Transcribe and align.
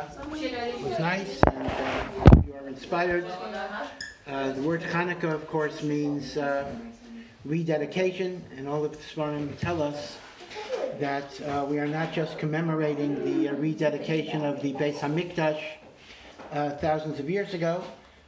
uh, 0.00 0.26
was 0.82 0.98
nice 0.98 1.40
and 1.52 1.66
uh, 1.66 2.42
you 2.46 2.54
are 2.54 2.68
inspired. 2.68 3.24
Uh, 4.26 4.52
the 4.52 4.62
word 4.62 4.80
Hanukkah, 4.80 5.32
of 5.32 5.46
course, 5.46 5.82
means 5.82 6.36
uh, 6.36 6.70
rededication, 7.44 8.42
and 8.56 8.68
all 8.68 8.84
of 8.84 8.92
the 8.92 8.98
Svarim 8.98 9.58
tell 9.58 9.82
us 9.82 10.18
that 10.98 11.40
uh, 11.42 11.66
we 11.68 11.78
are 11.78 11.86
not 11.86 12.12
just 12.12 12.38
commemorating 12.38 13.24
the 13.24 13.48
uh, 13.48 13.54
rededication 13.54 14.44
of 14.44 14.62
the 14.62 14.72
Beis 14.74 14.98
Hamikdash 14.98 15.60
thousands 16.80 17.18
of 17.18 17.28
years 17.28 17.54
ago, 17.54 17.82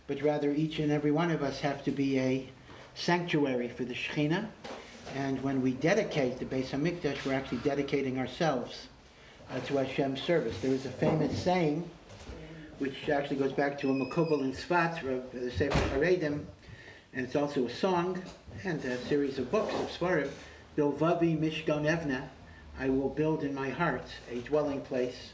but 0.07 0.21
rather 0.23 0.53
each 0.53 0.79
and 0.79 0.93
every 0.93 1.11
one 1.11 1.31
of 1.31 1.43
us 1.43 1.61
have 1.61 1.83
to 1.85 1.91
be 1.91 2.19
a 2.19 2.49
sanctuary 2.95 3.69
for 3.69 3.85
the 3.85 3.95
Shekhinah. 3.95 4.47
And 5.15 5.43
when 5.43 5.63
we 5.63 5.73
dedicate 5.73 6.39
the 6.39 6.45
Beis 6.45 6.71
Hamikdash, 6.71 7.25
we're 7.25 7.35
actually 7.35 7.59
dedicating 7.59 8.19
ourselves 8.19 8.89
uh, 9.51 9.61
to 9.61 9.75
Hashem's 9.75 10.23
service. 10.23 10.59
There 10.61 10.73
is 10.73 10.87
a 10.87 10.91
famous 10.91 11.43
saying, 11.43 11.89
which 12.79 13.09
actually 13.09 13.37
goes 13.37 13.53
back 13.53 13.79
to 13.81 13.91
a 13.91 13.93
Makubal 13.93 14.43
in 14.43 14.53
Sfat, 14.53 15.01
the 15.33 15.51
Sefer 15.51 15.79
Haredim, 15.97 16.45
and 17.15 17.27
it's 17.27 17.37
also 17.37 17.67
a 17.67 17.71
song 17.71 18.23
and 18.65 18.85
a 18.85 18.99
series 19.07 19.39
of 19.39 19.51
books 19.51 19.75
of 19.75 19.89
Svarim. 19.91 20.31
Bilvavi 20.77 21.39
Mishkan 21.39 21.85
Evna, 21.85 22.29
I 22.79 22.89
will 22.89 23.11
build 23.11 23.43
in 23.43 23.55
my 23.55 23.69
heart 23.69 24.07
a 24.31 24.39
dwelling 24.39 24.81
place 24.81 25.33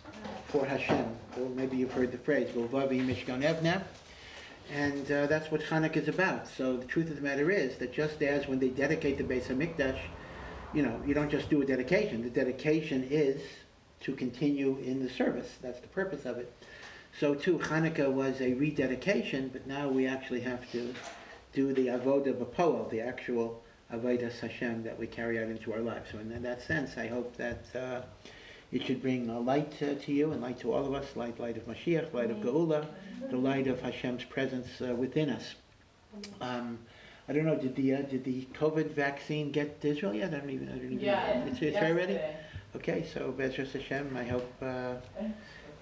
for 0.49 0.67
Hashem. 0.67 1.07
Or 1.41 1.49
maybe 1.51 1.77
you've 1.77 1.93
heard 1.93 2.11
the 2.11 2.19
phrase, 2.19 2.49
Bilvavi 2.51 3.01
Mishkan 3.07 3.43
Evna. 3.43 3.83
And 4.73 5.11
uh, 5.11 5.27
that's 5.27 5.51
what 5.51 5.63
Hanukkah 5.63 5.97
is 5.97 6.09
about. 6.09 6.49
So 6.49 6.77
the 6.77 6.85
truth 6.85 7.09
of 7.09 7.17
the 7.17 7.23
matter 7.23 7.51
is 7.51 7.77
that 7.79 7.93
just 7.93 8.23
as 8.23 8.49
when 8.49 8.59
they 8.59 8.69
dedicate 8.69 9.17
the 9.17 9.25
Beis 9.25 9.45
Hamikdash, 9.45 10.01
you 10.75 10.83
know, 10.83 11.01
you 11.07 11.15
don't 11.15 11.31
just 11.31 11.49
do 11.49 11.63
a 11.63 11.65
dedication. 11.65 12.23
The 12.23 12.31
dedication 12.31 13.07
is 13.09 13.41
to 14.01 14.13
continue 14.15 14.79
in 14.85 15.03
the 15.03 15.11
service. 15.11 15.57
That's 15.63 15.81
the 15.81 15.89
purpose 15.89 16.25
of 16.25 16.39
it. 16.39 16.53
So 17.19 17.35
too, 17.35 17.59
Hanukkah 17.59 18.11
was 18.13 18.41
a 18.41 18.55
rededication, 18.55 19.51
but 19.53 19.67
now 19.67 19.89
we 19.89 20.07
actually 20.07 20.41
have 20.41 20.71
to 20.73 20.95
do 21.53 21.73
the 21.73 21.89
avodah 21.89 22.35
b'poel, 22.35 22.89
the 22.91 23.01
actual 23.01 23.63
avodah 23.93 24.39
Hashem 24.39 24.83
that 24.85 24.99
we 24.99 25.07
carry 25.07 25.39
out 25.43 25.49
into 25.49 25.73
our 25.73 25.81
lives. 25.81 26.11
So 26.13 26.19
in 26.19 26.43
that 26.43 26.63
sense, 26.63 26.97
I 26.97 27.07
hope 27.09 27.37
that 27.37 27.65
uh, 27.75 28.03
it 28.71 28.85
should 28.85 29.01
bring 29.03 29.29
a 29.31 29.41
light 29.41 29.75
uh, 29.83 29.95
to 30.05 30.13
you 30.13 30.33
and 30.33 30.43
light 30.43 30.61
to 30.61 30.73
all 30.73 30.85
of 30.87 30.95
us, 30.95 31.17
light, 31.17 31.41
light 31.41 31.57
of 31.57 31.67
Mashiach, 31.67 32.13
light 32.13 32.31
of 32.31 32.39
Geula, 32.39 32.87
the 33.31 33.37
light 33.37 33.67
of 33.67 33.81
Hashem's 33.81 34.25
presence 34.25 34.69
uh, 34.81 34.95
within 34.95 35.31
us. 35.31 35.55
Um, 36.41 36.79
I 37.29 37.33
don't 37.33 37.45
know. 37.45 37.57
Did 37.57 37.77
the 37.77 37.95
uh, 37.95 38.03
did 38.03 38.25
the 38.25 38.47
COVID 38.55 38.93
vaccine 38.93 39.51
get 39.53 39.81
to 39.83 39.89
Israel 39.89 40.15
yet? 40.15 40.33
I 40.33 40.39
don't 40.39 40.51
even. 40.51 40.69
I 40.69 40.73
don't 40.73 40.85
even. 40.85 41.01
Yeah, 41.01 41.45
It's, 41.45 41.61
it's 41.61 41.77
already. 41.77 42.19
Okay, 42.77 43.07
so 43.15 43.33
Bezras 43.33 43.73
Hashem. 43.73 44.15
I 44.15 44.25
hope 44.25 44.53
uh, 44.61 44.95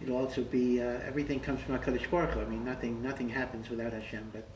it'll 0.01 0.19
also 0.19 0.43
be 0.43 0.81
uh, 0.81 1.01
everything 1.05 1.41
comes 1.41 1.61
from 1.61 1.77
Hakadosh 1.77 2.09
Baruch 2.09 2.31
Hu. 2.31 2.41
I 2.41 2.45
mean, 2.45 2.65
nothing 2.65 3.03
nothing 3.03 3.29
happens 3.29 3.69
without 3.69 3.93
Hashem. 3.93 4.31
But 4.33 4.47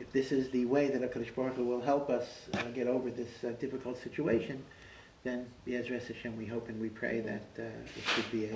if 0.00 0.10
this 0.10 0.32
is 0.32 0.50
the 0.50 0.64
way 0.64 0.88
that 0.88 1.00
Hakadosh 1.00 1.32
Baruch 1.32 1.54
Hu 1.54 1.64
will 1.64 1.80
help 1.80 2.10
us 2.10 2.26
uh, 2.54 2.62
get 2.74 2.88
over 2.88 3.08
this 3.08 3.44
uh, 3.44 3.50
difficult 3.60 4.02
situation, 4.02 4.64
then 5.22 5.46
Bezras 5.64 6.08
Hashem, 6.08 6.36
we 6.36 6.44
hope 6.44 6.68
and 6.68 6.80
we 6.80 6.88
pray 6.88 7.20
that 7.20 7.46
uh, 7.56 7.62
it 7.62 8.04
should 8.14 8.32
be 8.32 8.46
a, 8.46 8.54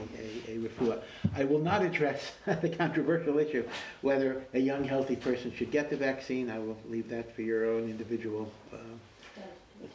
a, 0.51 0.57
a 0.57 0.69
refuah. 0.69 1.01
I 1.37 1.45
will 1.45 1.61
not 1.61 1.83
address 1.83 2.33
the 2.47 2.69
controversial 2.69 3.39
issue 3.39 3.65
whether 4.03 4.45
a 4.55 4.59
young 4.59 4.83
healthy 4.83 5.15
person 5.15 5.53
should 5.55 5.71
get 5.71 5.89
the 5.89 5.97
vaccine. 5.97 6.51
I 6.51 6.59
will 6.59 6.77
leave 6.89 7.09
that 7.11 7.35
for 7.37 7.43
your 7.43 7.71
own 7.71 7.85
individual 7.85 8.53
uh, 8.73 8.77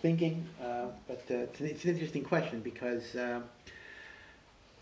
thinking. 0.01 0.47
Uh, 0.61 0.87
but 1.07 1.23
uh, 1.29 1.35
it's, 1.35 1.59
an, 1.59 1.65
it's, 1.67 1.83
an, 1.83 1.91
interesting 1.91 2.23
question 2.23 2.61
because 2.61 3.15
uh, 3.15 3.41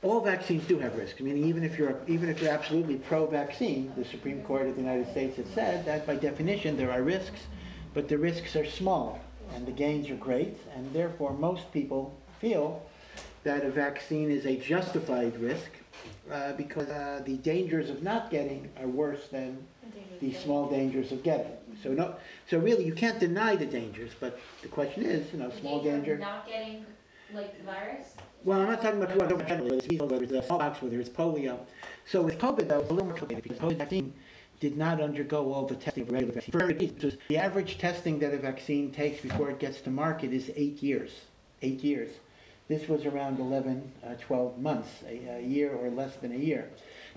all 0.04 0.22
vaccines 0.22 0.66
do 0.68 0.80
have 0.80 0.96
risks. 0.96 1.20
I 1.20 1.24
mean, 1.24 1.46
even 1.46 1.64
if 1.64 1.78
you're 1.78 1.98
even 2.08 2.30
if 2.30 2.42
you're 2.42 2.52
absolutely 2.52 2.96
pro-vaccine, 2.96 3.92
the 3.96 4.06
Supreme 4.06 4.42
Court 4.44 4.68
of 4.68 4.76
the 4.76 4.82
United 4.82 5.10
States 5.12 5.38
has 5.38 5.48
said 5.54 5.86
that 5.86 6.08
by 6.08 6.16
definition 6.16 6.78
there 6.78 6.92
are 6.92 7.04
risks, 7.04 7.42
but 7.94 8.08
the 8.08 8.18
risks 8.18 8.56
are 8.56 8.66
small 8.66 9.20
and 9.56 9.66
the 9.66 9.72
gains 9.72 10.10
are 10.10 10.16
great, 10.16 10.58
and 10.76 10.92
therefore 10.94 11.34
most 11.34 11.72
people 11.72 12.16
feel 12.40 12.82
that 13.44 13.66
a 13.66 13.70
vaccine 13.70 14.30
is 14.30 14.46
a 14.46 14.56
justified 14.58 15.38
risk 15.40 15.72
uh, 16.32 16.54
because 16.54 16.88
uh, 16.90 17.22
the 17.26 17.38
dangers 17.38 17.90
of 17.90 18.04
not 18.04 18.30
getting 18.30 18.70
are 18.80 18.88
worse 18.88 19.28
than 19.28 19.58
the 20.20 20.34
small 20.34 20.70
dangers 20.70 21.12
of 21.12 21.24
getting. 21.24 21.52
So 21.84 21.90
no, 21.92 22.16
so 22.50 22.60
really 22.60 22.86
you 22.86 22.94
can't 22.94 23.20
deny 23.20 23.56
the 23.56 23.66
dangers, 23.66 24.12
but 24.20 24.40
the 24.62 24.68
question 24.68 25.04
is, 25.04 25.32
you 25.34 25.40
know, 25.40 25.52
small 25.60 25.84
danger. 25.84 26.18
Not 26.18 26.48
getting 26.48 26.86
like 27.34 27.58
the 27.58 27.64
virus. 27.64 28.14
Well, 28.44 28.60
I'm 28.60 28.68
not 28.68 28.82
talking 28.82 29.02
about 29.02 29.16
whether 29.16 29.76
it's 29.76 29.88
measles, 29.88 30.12
whether 30.12 30.24
it's 30.24 30.48
smallpox, 30.48 30.82
whether 30.82 31.00
it's 31.00 31.10
polio. 31.10 31.60
So 32.06 32.22
with 32.22 32.40
COVID, 32.40 32.68
though, 32.68 32.80
it's 32.80 32.90
a 32.90 32.94
little 32.94 33.08
more 33.08 33.18
complicated 33.18 33.44
because 33.44 33.60
COVID 33.60 33.78
vaccine 33.78 34.14
did 34.60 34.78
not 34.78 35.02
undergo 35.02 35.52
all 35.52 35.66
the 35.66 35.76
testing 35.76 36.04
of 36.04 36.10
a 36.10 36.14
regular 36.14 36.34
vaccine. 36.34 36.52
For 36.52 36.66
reasons, 36.68 37.18
the 37.30 37.38
average 37.38 37.78
testing 37.78 38.20
that 38.20 38.34
a 38.34 38.38
vaccine 38.38 38.92
takes 38.92 39.22
before 39.22 39.50
it 39.50 39.60
gets 39.60 39.82
to 39.82 39.90
market 39.90 40.34
is 40.34 40.52
eight 40.56 40.82
years. 40.84 41.12
Eight 41.62 41.84
years. 41.84 42.10
This 42.68 42.88
was 42.88 43.06
around 43.06 43.40
11, 43.40 43.92
uh, 44.06 44.14
12 44.22 44.60
months, 44.60 44.90
a, 45.06 45.40
a, 45.40 45.42
year 45.42 45.74
or 45.74 45.90
less 45.90 46.16
than 46.18 46.32
a 46.32 46.38
year. 46.38 46.70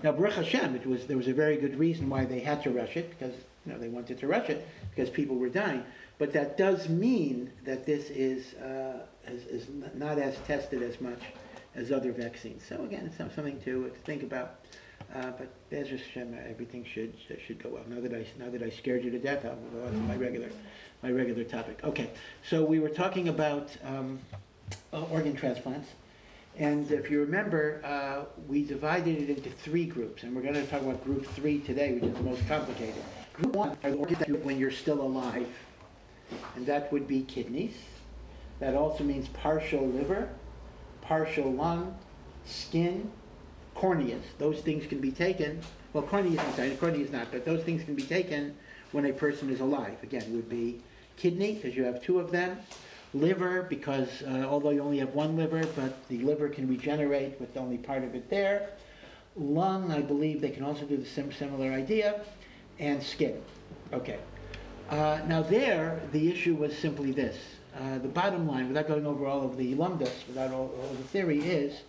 Now, 0.03 0.11
Baruch 0.11 0.33
Hashem, 0.33 0.75
it 0.75 0.85
was, 0.85 1.05
there 1.05 1.17
was 1.17 1.27
a 1.27 1.33
very 1.33 1.55
good 1.55 1.79
reason 1.79 2.09
why 2.09 2.25
they 2.25 2.39
had 2.39 2.61
to 2.63 2.71
rush 2.71 2.97
it, 2.97 3.09
because 3.11 3.33
you 3.65 3.73
know, 3.73 3.79
they 3.79 3.89
wanted 3.89 4.19
to 4.19 4.27
rush 4.27 4.49
it, 4.49 4.67
because 4.89 5.09
people 5.09 5.35
were 5.35 5.49
dying. 5.49 5.83
But 6.17 6.31
that 6.33 6.57
does 6.57 6.87
mean 6.87 7.51
that 7.65 7.85
this 7.85 8.09
is, 8.09 8.53
uh, 8.55 9.05
is, 9.27 9.45
is 9.45 9.67
not 9.95 10.17
as 10.17 10.37
tested 10.47 10.81
as 10.81 11.01
much 11.01 11.19
as 11.75 11.91
other 11.91 12.11
vaccines. 12.11 12.63
So 12.67 12.83
again, 12.83 13.05
it's 13.05 13.17
something 13.17 13.59
to, 13.61 13.89
to 13.89 13.99
think 14.05 14.23
about. 14.23 14.59
Uh, 15.13 15.31
but 15.37 15.49
Bezras 15.69 15.99
Hashem, 15.99 16.35
everything 16.49 16.85
should 16.85 17.13
should 17.45 17.61
go 17.61 17.69
well. 17.69 17.83
Now 17.87 17.99
that 17.99 18.13
I 18.13 18.25
now 18.39 18.49
that 18.49 18.63
I 18.63 18.69
scared 18.69 19.03
you 19.03 19.11
to 19.11 19.19
death, 19.19 19.45
I'll 19.45 19.55
go 19.55 19.85
on 19.85 19.91
to 19.91 19.97
my 19.99 20.15
regular 20.15 20.49
my 21.03 21.11
regular 21.11 21.43
topic. 21.43 21.81
Okay, 21.83 22.09
so 22.49 22.63
we 22.63 22.79
were 22.79 22.89
talking 22.89 23.27
about 23.27 23.69
um, 23.83 24.19
uh, 24.93 25.03
organ 25.03 25.35
transplants, 25.35 25.89
and 26.57 26.89
if 26.91 27.11
you 27.11 27.19
remember, 27.19 27.81
uh, 27.83 28.23
we 28.47 28.63
divided 28.63 29.21
it 29.21 29.29
into 29.29 29.49
three 29.49 29.85
groups, 29.85 30.23
and 30.23 30.33
we're 30.35 30.41
going 30.41 30.55
to 30.55 30.65
talk 30.67 30.81
about 30.81 31.03
group 31.03 31.25
three 31.27 31.59
today, 31.59 31.93
which 31.93 32.03
is 32.03 32.15
the 32.15 32.23
most 32.23 32.47
complicated. 32.47 33.03
Organs 33.43 34.19
that 34.19 34.27
you 34.27 34.35
when 34.35 34.57
you're 34.57 34.71
still 34.71 35.01
alive, 35.01 35.47
and 36.55 36.65
that 36.65 36.91
would 36.91 37.07
be 37.07 37.21
kidneys. 37.23 37.75
That 38.59 38.75
also 38.75 39.03
means 39.03 39.27
partial 39.29 39.85
liver, 39.87 40.29
partial 41.01 41.51
lung, 41.51 41.97
skin, 42.45 43.11
corneas. 43.75 44.23
Those 44.37 44.61
things 44.61 44.87
can 44.87 44.99
be 44.99 45.11
taken. 45.11 45.61
Well, 45.91 46.03
cornea 46.03 46.39
is 46.39 46.47
inside, 46.47 46.79
cornea 46.79 47.03
is 47.03 47.11
not, 47.11 47.31
but 47.31 47.45
those 47.45 47.63
things 47.63 47.83
can 47.83 47.95
be 47.95 48.03
taken 48.03 48.55
when 48.91 49.05
a 49.05 49.13
person 49.13 49.49
is 49.49 49.59
alive. 49.59 49.97
Again, 50.03 50.23
it 50.23 50.29
would 50.29 50.49
be 50.49 50.81
kidney, 51.17 51.55
because 51.55 51.75
you 51.75 51.83
have 51.83 52.01
two 52.01 52.19
of 52.19 52.31
them. 52.31 52.57
Liver, 53.13 53.63
because 53.63 54.23
uh, 54.23 54.45
although 54.49 54.71
you 54.71 54.81
only 54.81 54.99
have 54.99 55.13
one 55.13 55.37
liver, 55.37 55.65
but 55.75 56.07
the 56.09 56.19
liver 56.19 56.49
can 56.49 56.67
regenerate 56.67 57.39
with 57.39 57.55
only 57.55 57.77
part 57.77 58.03
of 58.03 58.13
it 58.13 58.29
there. 58.29 58.71
Lung, 59.37 59.91
I 59.91 60.01
believe 60.01 60.41
they 60.41 60.49
can 60.49 60.63
also 60.63 60.85
do 60.85 60.97
the 60.97 61.05
sim- 61.05 61.31
similar 61.31 61.71
idea. 61.71 62.21
And 62.79 63.01
skin. 63.01 63.41
Okay. 63.93 64.19
Uh, 64.89 65.21
now 65.27 65.41
there, 65.41 66.01
the 66.11 66.31
issue 66.31 66.55
was 66.55 66.77
simply 66.77 67.11
this. 67.11 67.37
Uh, 67.75 67.97
the 67.99 68.07
bottom 68.07 68.47
line, 68.47 68.67
without 68.67 68.87
going 68.87 69.05
over 69.05 69.25
all 69.25 69.43
of 69.43 69.57
the 69.57 69.75
lumdus, 69.75 70.27
without 70.27 70.51
all, 70.51 70.73
all 70.81 70.93
the 70.97 71.03
theory, 71.03 71.39
is 71.39 71.81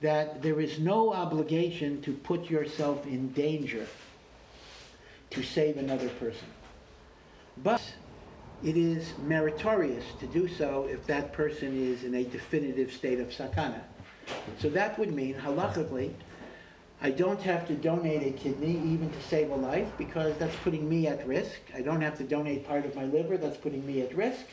that 0.00 0.42
there 0.42 0.60
is 0.60 0.78
no 0.78 1.12
obligation 1.12 2.00
to 2.02 2.12
put 2.12 2.48
yourself 2.48 3.06
in 3.06 3.28
danger 3.32 3.86
to 5.30 5.42
save 5.42 5.76
another 5.76 6.08
person. 6.10 6.48
But 7.62 7.82
it 8.64 8.76
is 8.76 9.12
meritorious 9.24 10.04
to 10.20 10.26
do 10.26 10.48
so 10.48 10.88
if 10.90 11.06
that 11.06 11.32
person 11.32 11.76
is 11.80 12.04
in 12.04 12.14
a 12.14 12.24
definitive 12.24 12.92
state 12.92 13.20
of 13.20 13.28
sakana. 13.28 13.80
So 14.58 14.68
that 14.70 14.98
would 14.98 15.12
mean, 15.12 15.34
halachically, 15.34 16.12
I 17.00 17.10
don't 17.10 17.40
have 17.42 17.66
to 17.68 17.74
donate 17.74 18.26
a 18.26 18.36
kidney 18.36 18.72
even 18.72 19.08
to 19.10 19.22
save 19.22 19.50
a 19.50 19.54
life 19.54 19.88
because 19.96 20.36
that's 20.38 20.56
putting 20.64 20.88
me 20.88 21.06
at 21.06 21.24
risk. 21.26 21.60
I 21.72 21.80
don't 21.80 22.00
have 22.00 22.18
to 22.18 22.24
donate 22.24 22.66
part 22.66 22.84
of 22.84 22.96
my 22.96 23.04
liver, 23.04 23.36
that's 23.36 23.56
putting 23.56 23.86
me 23.86 24.02
at 24.02 24.16
risk. 24.16 24.44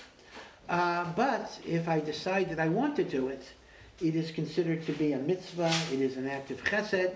Uh, 0.70 1.12
but 1.16 1.60
if 1.66 1.88
I 1.88 2.00
decide 2.00 2.50
that 2.50 2.60
I 2.60 2.70
want 2.70 2.96
to 2.98 3.04
do 3.04 3.30
it, 3.30 3.44
it 4.00 4.16
is 4.16 4.30
considered 4.30 4.86
to 4.86 4.92
be 4.94 5.14
a 5.14 5.18
mitzvah, 5.18 5.74
it 5.92 6.02
is 6.02 6.18
an 6.18 6.28
act 6.28 6.52
of 6.52 6.64
chesed, 6.64 7.14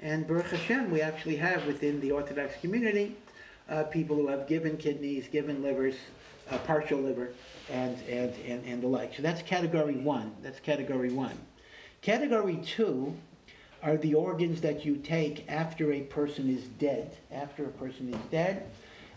and 0.00 0.26
Baruch 0.26 0.46
Hashem, 0.46 0.90
we 0.90 1.00
actually 1.00 1.36
have 1.36 1.64
within 1.66 2.00
the 2.00 2.10
Orthodox 2.10 2.54
community 2.60 3.16
uh, 3.68 3.84
people 3.84 4.16
who 4.16 4.26
have 4.26 4.48
given 4.48 4.76
kidneys, 4.76 5.28
given 5.28 5.62
livers, 5.62 5.94
uh, 6.50 6.58
partial 6.58 6.98
liver, 6.98 7.30
and, 7.70 7.96
and, 8.08 8.34
and, 8.46 8.64
and 8.66 8.82
the 8.82 8.88
like. 8.88 9.14
So 9.14 9.22
that's 9.22 9.42
category 9.42 9.96
one. 9.96 10.34
That's 10.42 10.60
category 10.60 11.12
one. 11.12 11.38
Category 12.02 12.56
two 12.56 13.14
are 13.84 13.98
the 13.98 14.14
organs 14.14 14.62
that 14.62 14.84
you 14.84 14.96
take 14.96 15.44
after 15.48 15.92
a 15.92 16.00
person 16.00 16.48
is 16.48 16.64
dead. 16.78 17.16
After 17.30 17.66
a 17.66 17.68
person 17.68 18.12
is 18.12 18.20
dead, 18.30 18.66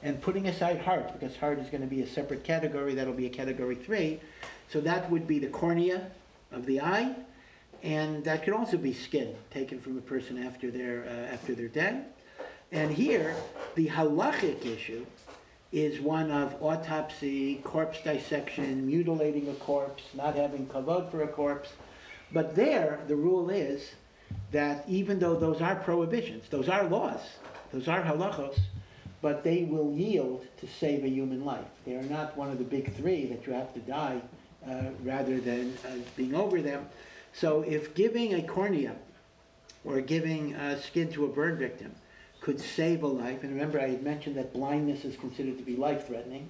and 0.03 0.21
putting 0.21 0.47
aside 0.47 0.81
heart, 0.81 1.13
because 1.13 1.35
heart 1.37 1.57
is 1.57 1.69
going 1.69 1.81
to 1.81 1.87
be 1.87 2.01
a 2.01 2.07
separate 2.07 2.43
category, 2.43 2.93
that'll 2.93 3.13
be 3.13 3.25
a 3.25 3.29
category 3.29 3.75
three. 3.75 4.19
So 4.69 4.81
that 4.81 5.09
would 5.09 5.25
be 5.25 5.39
the 5.39 5.47
cornea 5.47 6.11
of 6.51 6.65
the 6.65 6.81
eye, 6.81 7.15
And 7.83 8.23
that 8.25 8.43
could 8.43 8.53
also 8.53 8.77
be 8.77 8.93
skin 8.93 9.35
taken 9.51 9.79
from 9.79 9.97
a 9.97 10.01
person 10.01 10.43
after 10.43 10.71
they're, 10.71 11.05
uh, 11.05 11.33
after 11.33 11.53
they're 11.53 11.67
dead. 11.67 12.05
And 12.71 12.91
here, 12.91 13.35
the 13.75 13.87
halachic 13.87 14.65
issue 14.65 15.05
is 15.71 15.99
one 15.99 16.31
of 16.31 16.61
autopsy, 16.61 17.61
corpse 17.63 18.01
dissection, 18.01 18.87
mutilating 18.87 19.47
a 19.49 19.53
corpse, 19.53 20.03
not 20.13 20.35
having 20.35 20.65
kavod 20.67 21.11
for 21.11 21.21
a 21.23 21.27
corpse. 21.27 21.69
But 22.33 22.55
there, 22.55 22.99
the 23.07 23.15
rule 23.15 23.49
is 23.49 23.91
that 24.51 24.83
even 24.87 25.19
though 25.19 25.35
those 25.35 25.61
are 25.61 25.75
prohibitions, 25.75 26.47
those 26.49 26.69
are 26.69 26.85
laws, 26.85 27.21
those 27.71 27.87
are 27.87 28.01
halachos, 28.01 28.57
but 29.21 29.43
they 29.43 29.63
will 29.63 29.93
yield 29.93 30.45
to 30.59 30.67
save 30.67 31.03
a 31.03 31.09
human 31.09 31.43
life. 31.43 31.65
They 31.85 31.95
are 31.95 32.03
not 32.03 32.37
one 32.37 32.49
of 32.49 32.57
the 32.57 32.63
big 32.63 32.93
three 32.95 33.25
that 33.27 33.45
you 33.45 33.53
have 33.53 33.73
to 33.73 33.79
die 33.79 34.21
uh, 34.67 34.83
rather 35.03 35.39
than 35.39 35.77
uh, 35.85 35.97
being 36.15 36.35
over 36.35 36.61
them. 36.61 36.87
So 37.33 37.61
if 37.61 37.93
giving 37.93 38.35
a 38.35 38.43
cornea 38.43 38.95
or 39.83 40.01
giving 40.01 40.55
uh, 40.55 40.79
skin 40.79 41.11
to 41.13 41.25
a 41.25 41.27
burn 41.27 41.57
victim 41.57 41.93
could 42.41 42.59
save 42.59 43.03
a 43.03 43.07
life, 43.07 43.43
and 43.43 43.53
remember 43.53 43.79
I 43.79 43.89
had 43.89 44.03
mentioned 44.03 44.37
that 44.37 44.53
blindness 44.53 45.03
is 45.03 45.15
considered 45.17 45.57
to 45.57 45.63
be 45.63 45.75
life-threatening, 45.75 46.47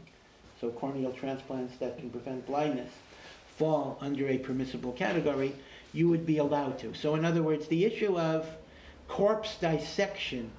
so 0.60 0.70
corneal 0.70 1.12
transplants 1.14 1.78
that 1.78 1.98
can 1.98 2.10
prevent 2.10 2.46
blindness 2.46 2.92
fall 3.58 3.98
under 4.02 4.28
a 4.28 4.38
permissible 4.38 4.92
category, 4.92 5.54
you 5.94 6.10
would 6.10 6.26
be 6.26 6.38
allowed 6.38 6.80
to. 6.80 6.94
So 6.94 7.16
in 7.16 7.26
other 7.26 7.44
words, 7.44 7.68
the 7.68 7.86
issue 7.86 8.18
of 8.18 8.48
corpse 9.08 9.56
dissection 9.56 10.52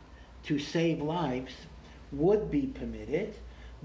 to 0.44 0.58
save 0.58 1.00
lives 1.00 1.52
would 2.12 2.50
be 2.50 2.66
permitted, 2.66 3.34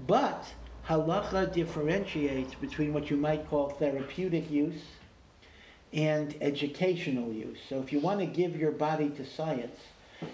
but 0.06 0.46
halacha 0.88 1.52
differentiates 1.52 2.54
between 2.54 2.92
what 2.92 3.10
you 3.10 3.16
might 3.16 3.48
call 3.48 3.70
therapeutic 3.70 4.50
use 4.50 4.82
and 5.92 6.34
educational 6.40 7.32
use. 7.32 7.58
So 7.68 7.80
if 7.80 7.92
you 7.92 8.00
want 8.00 8.20
to 8.20 8.26
give 8.26 8.56
your 8.56 8.72
body 8.72 9.10
to 9.10 9.24
science, 9.24 9.78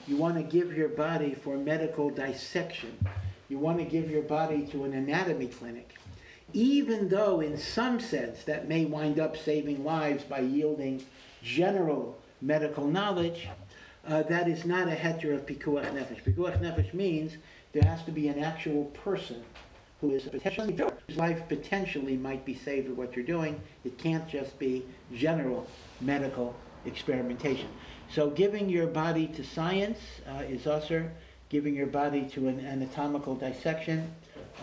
you 0.06 0.16
want 0.16 0.36
to 0.36 0.42
give 0.42 0.76
your 0.76 0.88
body 0.88 1.34
for 1.34 1.56
medical 1.56 2.10
dissection, 2.10 2.96
you 3.48 3.58
want 3.58 3.78
to 3.78 3.84
give 3.84 4.10
your 4.10 4.22
body 4.22 4.66
to 4.68 4.84
an 4.84 4.94
anatomy 4.94 5.48
clinic, 5.48 5.94
even 6.52 7.08
though 7.08 7.40
in 7.40 7.56
some 7.56 8.00
sense 8.00 8.44
that 8.44 8.68
may 8.68 8.84
wind 8.84 9.18
up 9.18 9.36
saving 9.36 9.84
lives 9.84 10.24
by 10.24 10.40
yielding 10.40 11.04
general 11.42 12.18
medical 12.40 12.86
knowledge, 12.86 13.48
uh, 14.06 14.22
that 14.24 14.48
is 14.48 14.64
not 14.64 14.88
a 14.88 14.92
heter 14.92 15.34
of 15.34 15.46
pikuach 15.46 15.92
nefesh. 15.92 16.22
Pikuach 16.22 16.60
nefesh 16.60 16.92
means 16.94 17.36
there 17.72 17.84
has 17.84 18.02
to 18.04 18.10
be 18.10 18.28
an 18.28 18.42
actual 18.42 18.84
person 18.86 19.42
who 20.00 20.12
is 20.12 20.24
potentially 20.24 20.74
whose 20.74 21.16
life 21.16 21.42
potentially 21.48 22.16
might 22.16 22.44
be 22.44 22.54
saved 22.54 22.88
with 22.88 22.96
what 22.96 23.14
you're 23.14 23.24
doing. 23.24 23.60
It 23.84 23.98
can't 23.98 24.26
just 24.28 24.58
be 24.58 24.84
general 25.14 25.66
medical 26.00 26.54
experimentation. 26.86 27.68
So 28.10 28.30
giving 28.30 28.68
your 28.68 28.86
body 28.86 29.26
to 29.28 29.44
science 29.44 29.98
uh, 30.28 30.42
is 30.48 30.66
assur. 30.66 31.10
Giving 31.50 31.74
your 31.74 31.88
body 31.88 32.28
to 32.32 32.46
an 32.46 32.64
anatomical 32.64 33.34
dissection, 33.34 34.08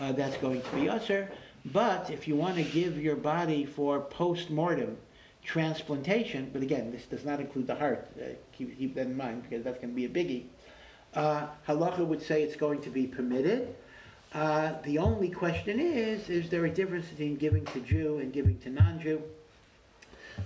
uh, 0.00 0.12
that's 0.12 0.38
going 0.38 0.62
to 0.62 0.70
be 0.70 0.86
assur. 0.86 1.28
But 1.64 2.10
if 2.10 2.26
you 2.28 2.36
want 2.36 2.56
to 2.56 2.62
give 2.62 3.00
your 3.00 3.16
body 3.16 3.64
for 3.64 4.00
post-mortem 4.00 4.96
transplantation, 5.42 6.50
but 6.52 6.62
again, 6.62 6.90
this 6.90 7.04
does 7.06 7.24
not 7.24 7.40
include 7.40 7.66
the 7.66 7.74
heart, 7.74 8.08
uh, 8.20 8.26
keep, 8.52 8.78
keep 8.78 8.94
that 8.94 9.06
in 9.06 9.16
mind 9.16 9.42
because 9.42 9.64
that's 9.64 9.78
going 9.78 9.90
to 9.90 9.96
be 9.96 10.04
a 10.04 10.08
biggie. 10.08 10.44
Uh, 11.14 11.46
halacha 11.66 12.06
would 12.06 12.22
say 12.22 12.42
it's 12.42 12.56
going 12.56 12.80
to 12.82 12.90
be 12.90 13.06
permitted. 13.06 13.74
Uh, 14.34 14.74
the 14.84 14.98
only 14.98 15.30
question 15.30 15.80
is, 15.80 16.28
is 16.28 16.50
there 16.50 16.66
a 16.66 16.70
difference 16.70 17.06
between 17.08 17.36
giving 17.36 17.64
to 17.66 17.80
Jew 17.80 18.18
and 18.18 18.32
giving 18.32 18.58
to 18.60 18.70
non-Jew? 18.70 19.22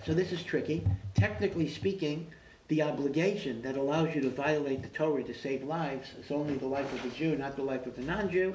So 0.07 0.15
this 0.15 0.33
is 0.33 0.43
tricky. 0.43 0.87
Technically 1.15 1.69
speaking, 1.69 2.29
the 2.69 2.83
obligation 2.83 3.61
that 3.63 3.77
allows 3.77 4.15
you 4.15 4.21
to 4.23 4.31
violate 4.31 4.83
the 4.83 4.89
Torah 4.89 5.25
to 5.25 5.35
save 5.35 5.65
lives 5.65 6.13
is 6.19 6.31
only 6.31 6.55
the 6.55 6.67
life 6.67 6.91
of 6.93 7.03
the 7.03 7.11
Jew, 7.11 7.37
not 7.37 7.57
the 7.57 7.63
life 7.63 7.87
of 7.87 7.97
the 7.97 8.03
non-Jew. 8.03 8.55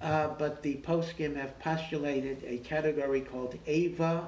Uh, 0.00 0.28
but 0.38 0.62
the 0.62 0.76
poskim 0.76 1.36
have 1.36 1.58
postulated 1.58 2.42
a 2.46 2.58
category 2.58 3.20
called 3.20 3.56
Eivah. 3.66 4.26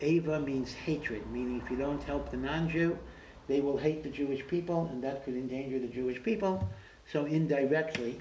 Eivah 0.00 0.44
means 0.44 0.72
hatred, 0.72 1.30
meaning 1.30 1.60
if 1.62 1.70
you 1.70 1.76
don't 1.76 2.02
help 2.04 2.30
the 2.30 2.36
non-Jew, 2.36 2.98
they 3.46 3.60
will 3.60 3.76
hate 3.76 4.02
the 4.02 4.08
Jewish 4.08 4.46
people, 4.48 4.88
and 4.90 5.02
that 5.04 5.24
could 5.24 5.34
endanger 5.34 5.78
the 5.78 5.86
Jewish 5.86 6.22
people. 6.22 6.66
So 7.12 7.26
indirectly, 7.26 8.20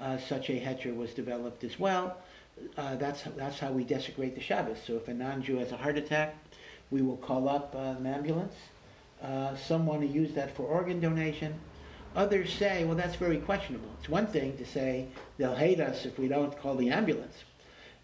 uh, 0.00 0.18
such 0.18 0.50
a 0.50 0.54
heter 0.54 0.96
was 0.96 1.14
developed 1.14 1.62
as 1.62 1.78
well. 1.78 2.16
Uh, 2.76 2.96
that's, 2.96 3.22
that's 3.36 3.58
how 3.58 3.70
we 3.70 3.84
desecrate 3.84 4.34
the 4.34 4.40
Shabbos. 4.40 4.78
So 4.84 4.96
if 4.96 5.08
a 5.08 5.14
non-Jew 5.14 5.58
has 5.58 5.72
a 5.72 5.76
heart 5.76 5.96
attack, 5.96 6.34
we 6.90 7.02
will 7.02 7.16
call 7.16 7.48
up 7.48 7.74
an 7.74 8.06
ambulance. 8.06 8.54
Uh, 9.22 9.56
some 9.56 9.86
want 9.86 10.00
to 10.00 10.06
use 10.06 10.34
that 10.34 10.54
for 10.56 10.64
organ 10.64 11.00
donation. 11.00 11.54
Others 12.14 12.52
say, 12.52 12.84
well, 12.84 12.96
that's 12.96 13.16
very 13.16 13.38
questionable. 13.38 13.88
It's 13.98 14.08
one 14.08 14.26
thing 14.26 14.56
to 14.58 14.66
say 14.66 15.06
they'll 15.38 15.54
hate 15.54 15.80
us 15.80 16.04
if 16.04 16.18
we 16.18 16.28
don't 16.28 16.56
call 16.60 16.74
the 16.74 16.90
ambulance. 16.90 17.36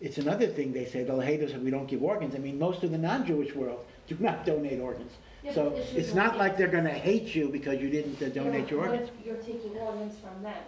It's 0.01 0.19
another 0.19 0.47
thing 0.47 0.73
they 0.73 0.87
say 0.87 1.03
they'll 1.05 1.21
hate 1.21 1.43
us 1.43 1.51
if 1.51 1.61
we 1.61 1.71
don't 1.71 1.87
give 1.87 2.03
organs. 2.03 2.35
I 2.35 2.39
mean, 2.39 2.59
most 2.59 2.83
of 2.85 2.91
the 2.91 2.99
non-Jewish 2.99 3.55
world 3.55 3.85
do 4.07 4.17
not 4.21 4.47
donate 4.47 4.81
organs. 4.81 5.13
Yeah, 5.43 5.53
So 5.55 5.65
but 5.71 5.77
the 5.77 5.83
issue 5.83 5.99
it's 5.99 6.15
not 6.15 6.39
like 6.39 6.57
they're 6.57 6.69
gonna 6.69 6.91
hate 6.91 7.35
you 7.35 7.49
because 7.49 7.81
you 7.81 7.91
didn't 7.91 8.23
uh, 8.23 8.29
donate 8.31 8.65
Yeah, 8.67 8.71
your 8.71 8.81
organs. 8.89 9.11
you're 9.25 9.37
taking 9.37 9.77
organs 9.77 10.15
from 10.21 10.43
them? 10.43 10.63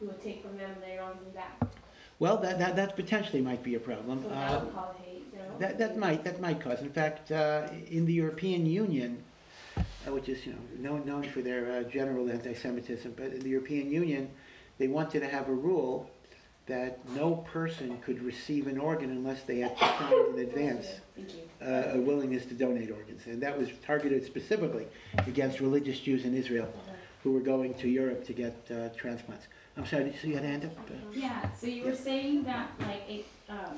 You 0.00 0.08
would 0.08 0.22
take 0.22 0.42
from 0.42 0.58
them 0.58 0.70
their 0.80 1.02
organs 1.02 1.32
back. 1.34 1.60
Well, 2.18 2.36
that, 2.38 2.58
that, 2.58 2.76
that 2.76 2.94
potentially 2.96 3.40
might 3.40 3.62
be 3.62 3.74
a 3.76 3.80
problem. 3.80 4.22
So 4.22 4.28
Uh, 4.30 4.64
that 4.64 4.96
hate, 5.04 5.22
you 5.32 5.38
know? 5.38 5.58
That, 5.58 5.78
that 5.78 5.96
might, 5.96 6.24
that 6.24 6.40
might 6.40 6.60
cause, 6.60 6.80
in 6.80 6.90
fact, 6.90 7.32
uh, 7.32 7.68
in 7.90 8.04
the 8.04 8.12
European 8.12 8.66
Union, 8.66 9.22
which 10.12 10.28
is, 10.28 10.44
you 10.46 10.52
know, 10.52 10.58
known, 10.96 11.06
known 11.06 11.22
for 11.22 11.40
their 11.40 11.78
uh, 11.78 11.82
general 11.84 12.30
anti-Semitism, 12.30 13.14
but 13.16 13.26
in 13.26 13.40
the 13.40 13.48
European 13.48 13.90
Union, 13.90 14.30
they 14.78 14.88
wanted 14.88 15.20
to 15.20 15.28
have 15.28 15.48
a 15.48 15.52
rule 15.54 16.10
that 16.66 16.98
no 17.10 17.36
person 17.52 17.98
could 17.98 18.22
receive 18.22 18.66
an 18.66 18.78
organ 18.78 19.10
unless 19.10 19.42
they 19.42 19.58
had 19.58 19.76
signed 19.78 20.38
in 20.38 20.48
advance 20.48 20.86
uh, 21.62 21.92
a 21.92 22.00
willingness 22.00 22.46
to 22.46 22.54
donate 22.54 22.90
organs. 22.90 23.26
And 23.26 23.42
that 23.42 23.56
was 23.58 23.68
targeted 23.86 24.24
specifically 24.24 24.86
against 25.26 25.60
religious 25.60 26.00
Jews 26.00 26.24
in 26.24 26.34
Israel 26.34 26.72
who 27.22 27.32
were 27.32 27.40
going 27.40 27.74
to 27.74 27.88
Europe 27.88 28.24
to 28.26 28.32
get 28.32 28.56
uh, 28.70 28.88
transplants. 28.96 29.46
I'm 29.76 29.86
sorry, 29.86 30.04
did 30.04 30.14
you 30.14 30.20
see 30.20 30.32
had 30.32 30.44
a 30.44 30.46
hand 30.46 30.64
up? 30.64 30.78
Uh, 30.88 30.94
Yeah, 31.12 31.52
so 31.52 31.66
you 31.66 31.84
were 31.84 31.94
saying 31.94 32.44
that 32.44 32.70
like 32.80 33.02
a, 33.08 33.24
um, 33.50 33.76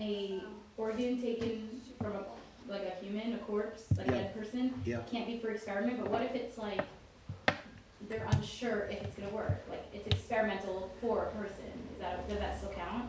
a 0.00 0.42
organ 0.76 1.20
taken 1.20 1.80
from 1.98 2.12
a, 2.12 2.24
like 2.68 2.82
a 2.82 3.04
human, 3.04 3.34
a 3.34 3.38
corpse, 3.38 3.84
like 3.96 4.08
a 4.08 4.10
Yeah. 4.12 4.18
dead 4.18 4.34
person, 4.34 4.74
Yeah. 4.84 4.98
can't 5.10 5.26
be 5.26 5.38
for 5.38 5.50
experiment, 5.50 6.00
but 6.00 6.10
what 6.10 6.22
if 6.22 6.34
it's 6.34 6.56
like, 6.58 6.80
they're 8.08 8.26
unsure 8.32 8.88
if 8.90 9.02
it's 9.02 9.16
gonna 9.16 9.30
work, 9.34 9.62
like 9.70 9.84
it's 9.92 10.06
experimental 10.06 10.90
for 11.00 11.24
a 11.26 11.30
person, 11.32 11.64
is 11.94 12.00
that, 12.00 12.28
does 12.28 12.38
that 12.38 12.56
still 12.58 12.70
count? 12.70 13.04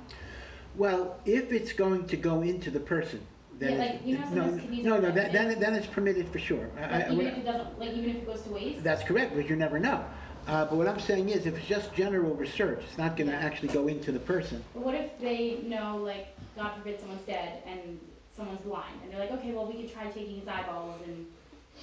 Well, 0.77 1.19
if 1.25 1.51
it's 1.51 1.73
going 1.73 2.05
to 2.07 2.17
go 2.17 2.41
into 2.41 2.69
the 2.69 2.79
person, 2.79 3.21
then 3.57 3.71
Yeah, 3.71 3.75
it's- 3.77 3.93
like, 3.95 4.05
you 4.07 4.17
know, 4.17 4.23
no, 4.25 4.29
sometimes 4.41 4.61
kidneys 4.61 4.85
no, 4.85 4.95
are 4.97 5.01
no, 5.01 5.11
that, 5.11 5.31
then, 5.31 5.59
then 5.59 5.73
it's 5.73 5.87
permitted 5.87 6.27
for 6.29 6.39
sure. 6.39 6.69
I- 6.77 6.83
I- 6.83 6.97
Like 6.97 7.11
even 7.11 7.27
if 7.27 7.37
it 7.37 7.45
doesn't, 7.45 7.79
like 7.79 7.89
even 7.91 8.09
if 8.09 8.15
it 8.17 8.25
goes 8.25 8.41
to 8.43 8.49
waste? 8.49 8.83
That's 8.83 9.03
correct, 9.03 9.35
but 9.35 9.49
you 9.49 9.55
never 9.55 9.79
know. 9.79 10.03
Uh, 10.47 10.65
but 10.65 10.75
what 10.75 10.87
I'm 10.87 10.99
saying 10.99 11.29
is, 11.29 11.45
if 11.47 11.57
it's 11.57 11.65
just 11.65 11.93
general 11.95 12.33
research, 12.35 12.83
it's 12.83 12.97
not 12.97 13.15
gonna 13.17 13.31
Yeah. 13.31 13.39
actually 13.39 13.69
go 13.69 13.87
into 13.87 14.11
the 14.11 14.19
person. 14.19 14.63
But 14.73 14.83
what 14.83 14.95
if 14.95 15.17
they 15.19 15.59
know, 15.63 15.97
like, 15.97 16.27
God 16.55 16.73
forbid 16.77 16.99
someone's 16.99 17.23
dead 17.25 17.63
and 17.65 17.99
someone's 18.35 18.61
blind, 18.61 18.95
and 19.03 19.11
they're 19.11 19.19
like, 19.19 19.31
okay, 19.31 19.51
well, 19.51 19.65
we 19.65 19.73
could 19.81 19.91
try 19.91 20.05
taking 20.09 20.39
his 20.39 20.47
eyeballs 20.47 20.99
and 21.05 21.25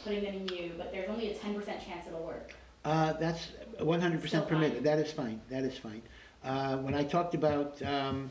putting 0.04 0.23
them 0.23 0.35
in 0.35 0.49
you, 0.49 0.73
but 0.76 0.92
there's 0.92 1.09
only 1.09 1.30
a 1.30 1.35
ten 1.35 1.54
percent 1.54 1.85
chance 1.85 2.06
it'll 2.06 2.23
work. 2.25 2.54
Uh, 2.85 3.12
that's 3.14 3.49
one 3.78 4.00
hundred 4.00 4.21
percent 4.21 4.44
Still 4.47 4.59
fine. 4.59 4.68
permitted, 4.68 4.85
that 4.85 4.99
is 4.99 5.12
fine, 5.12 5.40
that 5.50 5.62
is 5.64 5.78
fine. 5.78 6.02
Uh, 6.44 6.76
when 6.78 6.94
I 6.94 7.04
talked 7.04 7.35
about, 7.35 7.80
um, 7.82 8.30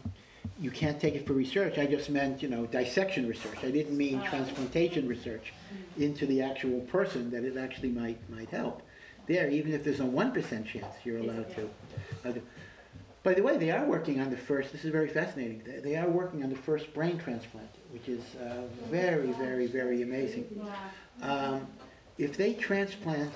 you 0.59 0.69
can't 0.69 0.99
take 0.99 1.15
it 1.15 1.25
for 1.25 1.33
research, 1.33 1.77
I 1.77 1.85
just 1.85 2.09
meant, 2.09 2.43
you 2.43 2.49
know, 2.49 2.65
dissection 2.65 3.27
research. 3.27 3.57
I 3.63 3.71
didn't 3.71 3.97
mean 3.97 4.21
Oh. 4.25 4.29
transplantation 4.29 5.07
research 5.07 5.53
into 5.97 6.25
the 6.25 6.41
actual 6.41 6.81
person, 6.81 7.31
that 7.31 7.43
it 7.43 7.57
actually 7.57 7.89
might, 7.89 8.17
might 8.29 8.49
help. 8.49 8.81
There, 9.27 9.49
even 9.49 9.73
if 9.73 9.83
there's 9.83 9.99
a 9.99 10.05
one 10.05 10.31
percent 10.31 10.67
chance, 10.67 10.93
you're 11.05 11.19
allowed 11.19 11.47
to. 11.55 11.69
By 13.23 13.35
the 13.35 13.43
way, 13.43 13.57
they 13.57 13.69
are 13.69 13.85
working 13.85 14.19
on 14.19 14.31
the 14.31 14.37
first, 14.37 14.71
this 14.71 14.83
is 14.83 14.91
very 14.91 15.07
fascinating, 15.07 15.61
they, 15.65 15.79
they 15.79 15.95
are 15.95 16.09
working 16.09 16.43
on 16.43 16.49
the 16.49 16.55
first 16.55 16.91
brain 16.93 17.19
transplant, 17.19 17.69
which 17.91 18.09
is, 18.09 18.23
uh, 18.35 18.63
very, 18.89 19.31
very, 19.33 19.67
very 19.67 20.01
amazing. 20.01 20.47
Um, 21.21 21.67
if 22.17 22.35
they 22.35 22.53
transplant 22.55 23.31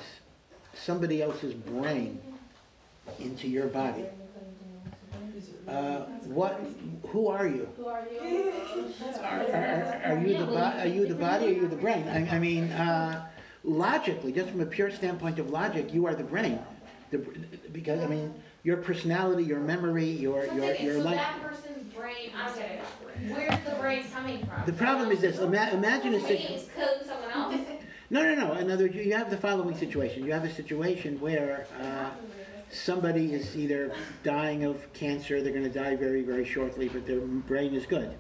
somebody 0.74 1.22
else's 1.22 1.54
brain 1.54 2.20
into 3.20 3.48
your 3.48 3.68
body, 3.68 4.06
uh, 5.68 6.06
what, 6.26 6.60
who 7.10 7.28
are 7.28 7.48
you? 7.48 7.70
Who 7.78 7.88
are 7.88 8.04
you? 8.12 8.52
Are, 9.22 9.28
are, 9.28 10.02
are 10.06 10.18
you 10.20 10.38
the 10.38 10.46
bo- 10.46 10.56
are 10.56 10.88
you 10.88 11.08
the 11.08 11.16
body 11.16 11.46
or 11.46 11.50
are 11.50 11.52
you 11.54 11.68
the 11.68 11.76
brain? 11.76 12.08
I, 12.08 12.36
I 12.36 12.40
mean, 12.40 12.72
uh, 12.72 13.28
logically, 13.64 14.32
just 14.32 14.50
from 14.50 14.62
a 14.62 14.66
pure 14.66 14.92
standpoint 14.92 15.40
of 15.40 15.50
logic, 15.50 15.92
you 15.94 16.06
are 16.06 16.14
the 16.16 16.24
brain. 16.24 16.60
The, 17.10 17.18
because, 17.72 18.00
I 18.04 18.08
mean, 18.08 18.34
your 18.66 18.78
personality, 18.78 19.44
your 19.44 19.60
memory, 19.60 20.10
your, 20.10 20.48
your, 20.48 20.76
your 20.82 20.98
so 20.98 21.06
life. 21.06 21.18
that 21.18 21.40
person's 21.40 21.84
brain, 21.94 22.32
I 22.36 22.48
don't 22.48 22.58
get 22.58 22.72
it. 22.72 22.84
Where's 23.32 23.64
the 23.70 23.76
brain 23.76 24.04
coming 24.12 24.40
from? 24.40 24.66
The 24.66 24.74
problem 24.74 25.12
is 25.12 25.22
this, 25.22 25.38
ima- 25.38 25.70
imagine 25.72 26.16
a 26.16 26.20
situation. 26.20 26.56
it's 26.56 26.66
coding 26.74 27.08
someone 27.08 27.30
else. 27.32 27.68
No, 28.12 28.22
no, 28.22 28.36
no, 28.36 28.54
in 28.54 28.70
other 28.70 28.84
words, 28.84 28.96
you 28.96 29.14
have 29.16 29.32
the 29.32 29.38
following 29.38 29.76
situation. 29.76 30.24
You 30.26 30.32
have 30.34 30.44
a 30.44 30.54
situation 30.54 31.20
where, 31.20 31.68
uh, 31.80 32.12
somebody 32.70 33.34
is 33.34 33.56
either 33.56 33.94
dying 34.24 34.64
of 34.64 34.92
cancer, 34.94 35.42
they're 35.42 35.52
gonna 35.54 35.70
die 35.70 35.96
very, 35.96 36.22
very 36.22 36.46
shortly, 36.46 36.88
but 36.88 37.06
their 37.08 37.20
brain 37.22 37.74
is 37.74 37.88
good. 37.88 38.16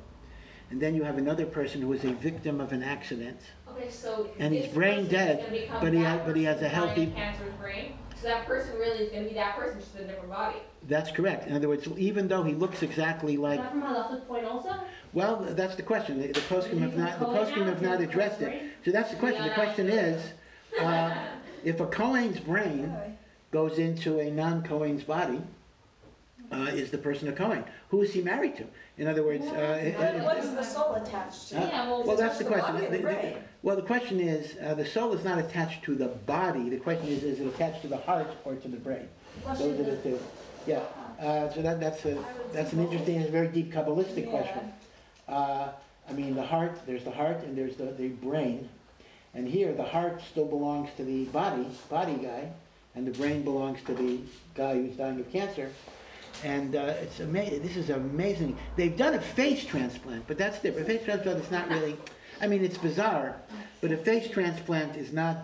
And 0.72 0.82
then 0.82 0.96
you 0.96 1.04
have 1.04 1.18
another 1.20 1.46
person 1.46 1.82
who 1.82 1.94
is 1.94 2.04
a 2.04 2.14
victim 2.14 2.60
of 2.60 2.72
an 2.72 2.84
accident. 2.84 3.40
Okay, 3.76 3.90
so. 3.90 4.30
And 4.40 4.54
he's 4.54 4.68
brain 4.72 5.08
dead, 5.08 5.46
but 5.82 5.94
he 5.94 6.00
that 6.02 6.20
ha- 6.20 6.26
but 6.26 6.36
he 6.36 6.44
has 6.44 6.62
a 6.62 6.70
healthy- 6.70 7.08
dying 7.08 7.36
brain, 7.62 7.94
so 8.16 8.28
that 8.28 8.46
person 8.46 8.78
really 8.78 9.00
is 9.00 9.12
gonna 9.12 9.26
be 9.28 9.34
that 9.34 9.56
person, 9.56 9.80
just 9.80 9.96
in 9.96 10.06
a 10.06 10.08
different 10.08 10.30
body. 10.30 10.58
That's 10.88 11.12
correct. 11.12 11.48
In 11.48 11.56
other 11.56 11.68
words, 11.68 11.88
even 11.98 12.28
though 12.28 12.44
he 12.44 12.54
looks 12.54 12.84
exactly 12.84 13.38
like, 13.38 13.60
that 13.60 13.72
from 13.72 13.82
halachic 13.84 14.28
point 14.28 14.46
also? 14.46 14.76
well, 15.14 15.38
that's 15.50 15.76
the 15.76 15.84
question. 15.84 16.22
The 16.22 16.28
the 16.28 16.40
poskim 16.42 16.80
have 16.82 16.96
not, 16.96 17.20
the 17.20 17.26
poskim 17.26 17.66
have 17.66 17.82
not 17.82 18.02
addressed 18.02 18.42
it. 18.42 18.64
So 18.86 18.92
that's 18.92 19.12
the 19.12 19.18
question. 19.18 19.44
The 19.44 19.54
question 19.54 19.90
is, 19.90 20.22
uh, 20.80 21.14
if 21.64 21.80
a 21.80 21.88
Cohen's 21.88 22.40
brain 22.40 22.96
goes 23.52 23.80
into 23.80 24.20
a 24.20 24.30
non-Cohen's 24.30 25.04
body, 25.04 25.42
uh, 26.52 26.70
is 26.72 26.92
the 26.92 26.98
person 26.98 27.28
a 27.28 27.32
Cohen? 27.32 27.64
Who 27.90 28.02
is 28.02 28.14
he 28.14 28.22
married 28.22 28.56
to? 28.58 28.66
In 28.98 29.08
other 29.08 29.24
words, 29.24 29.46
uh, 29.46 29.80
it- 29.82 29.88
it- 30.00 30.24
What 30.24 30.38
is 30.38 30.54
the 30.54 30.64
soul 30.64 30.94
attached 30.94 31.50
to? 31.50 31.56
Huh? 31.60 31.68
Yeah, 31.72 31.90
well, 31.90 32.04
Well, 32.04 32.18
that's 32.18 32.38
the 32.38 32.44
the 32.44 32.50
question. 32.52 32.76
The- 32.76 32.82
the 32.82 32.98
the- 32.98 33.04
brain? 33.04 33.38
Well, 33.66 33.76
the 33.76 33.82
question 33.82 34.20
is, 34.20 34.56
uh, 34.64 34.76
the 34.76 34.86
soul 34.86 35.12
is 35.14 35.26
not 35.26 35.40
attached 35.40 35.84
to 35.86 35.96
the 35.96 36.10
body. 36.10 36.70
The 36.70 36.78
question 36.78 37.08
is, 37.08 37.24
is 37.24 37.40
it 37.40 37.48
attached 37.48 37.82
to 37.82 37.88
the 37.88 37.98
heart 37.98 38.28
or 38.46 38.54
to 38.54 38.68
the 38.68 38.78
brain? 38.78 39.08
Those 39.58 39.80
are 39.80 39.84
the 39.84 39.98
two. 40.04 40.20
Yeah, 40.68 40.84
uh, 41.20 41.50
so 41.50 41.64
that, 41.64 41.80
that's 41.80 42.06
a, 42.06 42.24
that's 42.54 42.74
an 42.74 42.82
interesting, 42.82 43.16
and 43.16 43.28
very 43.32 43.48
deep 43.48 43.74
Kabbalistic 43.74 44.30
question. 44.30 44.72
Uh, 45.28 45.70
I 46.08 46.14
mean, 46.14 46.36
the 46.36 46.44
heart, 46.44 46.80
there's 46.86 47.04
the 47.04 47.10
heart 47.10 47.38
and 47.38 47.58
there's 47.58 47.76
the, 47.76 47.86
the 47.86 48.10
brain. 48.10 48.70
And 49.34 49.48
here, 49.48 49.74
the 49.74 49.84
heart 49.84 50.22
still 50.30 50.46
belongs 50.46 50.92
to 50.98 51.04
the 51.04 51.26
body, 51.26 51.66
body 51.90 52.18
guy, 52.22 52.52
and 52.94 53.08
the 53.08 53.18
brain 53.18 53.42
belongs 53.42 53.80
to 53.88 53.96
the 53.96 54.20
guy 54.54 54.76
who's 54.76 54.96
dying 54.96 55.20
of 55.20 55.32
cancer. 55.32 55.72
And 56.44 56.76
uh, 56.76 56.94
it's 57.02 57.20
amazing, 57.20 57.64
this 57.64 57.78
is 57.78 57.90
amazing. 57.90 58.60
They've 58.76 58.96
done 58.96 59.16
a 59.16 59.22
face 59.22 59.66
transplant, 59.66 60.28
but 60.28 60.38
that's 60.38 60.60
different. 60.60 60.88
A 60.88 60.94
face 60.94 61.04
transplant 61.04 61.44
is 61.44 61.50
not 61.50 61.68
really, 61.68 61.98
I 62.42 62.48
mean, 62.48 62.64
it's 62.64 62.78
bizarre, 62.78 63.36
but 63.82 63.92
a 63.92 63.98
face 63.98 64.30
transplant 64.30 64.96
is 64.96 65.14
not 65.14 65.38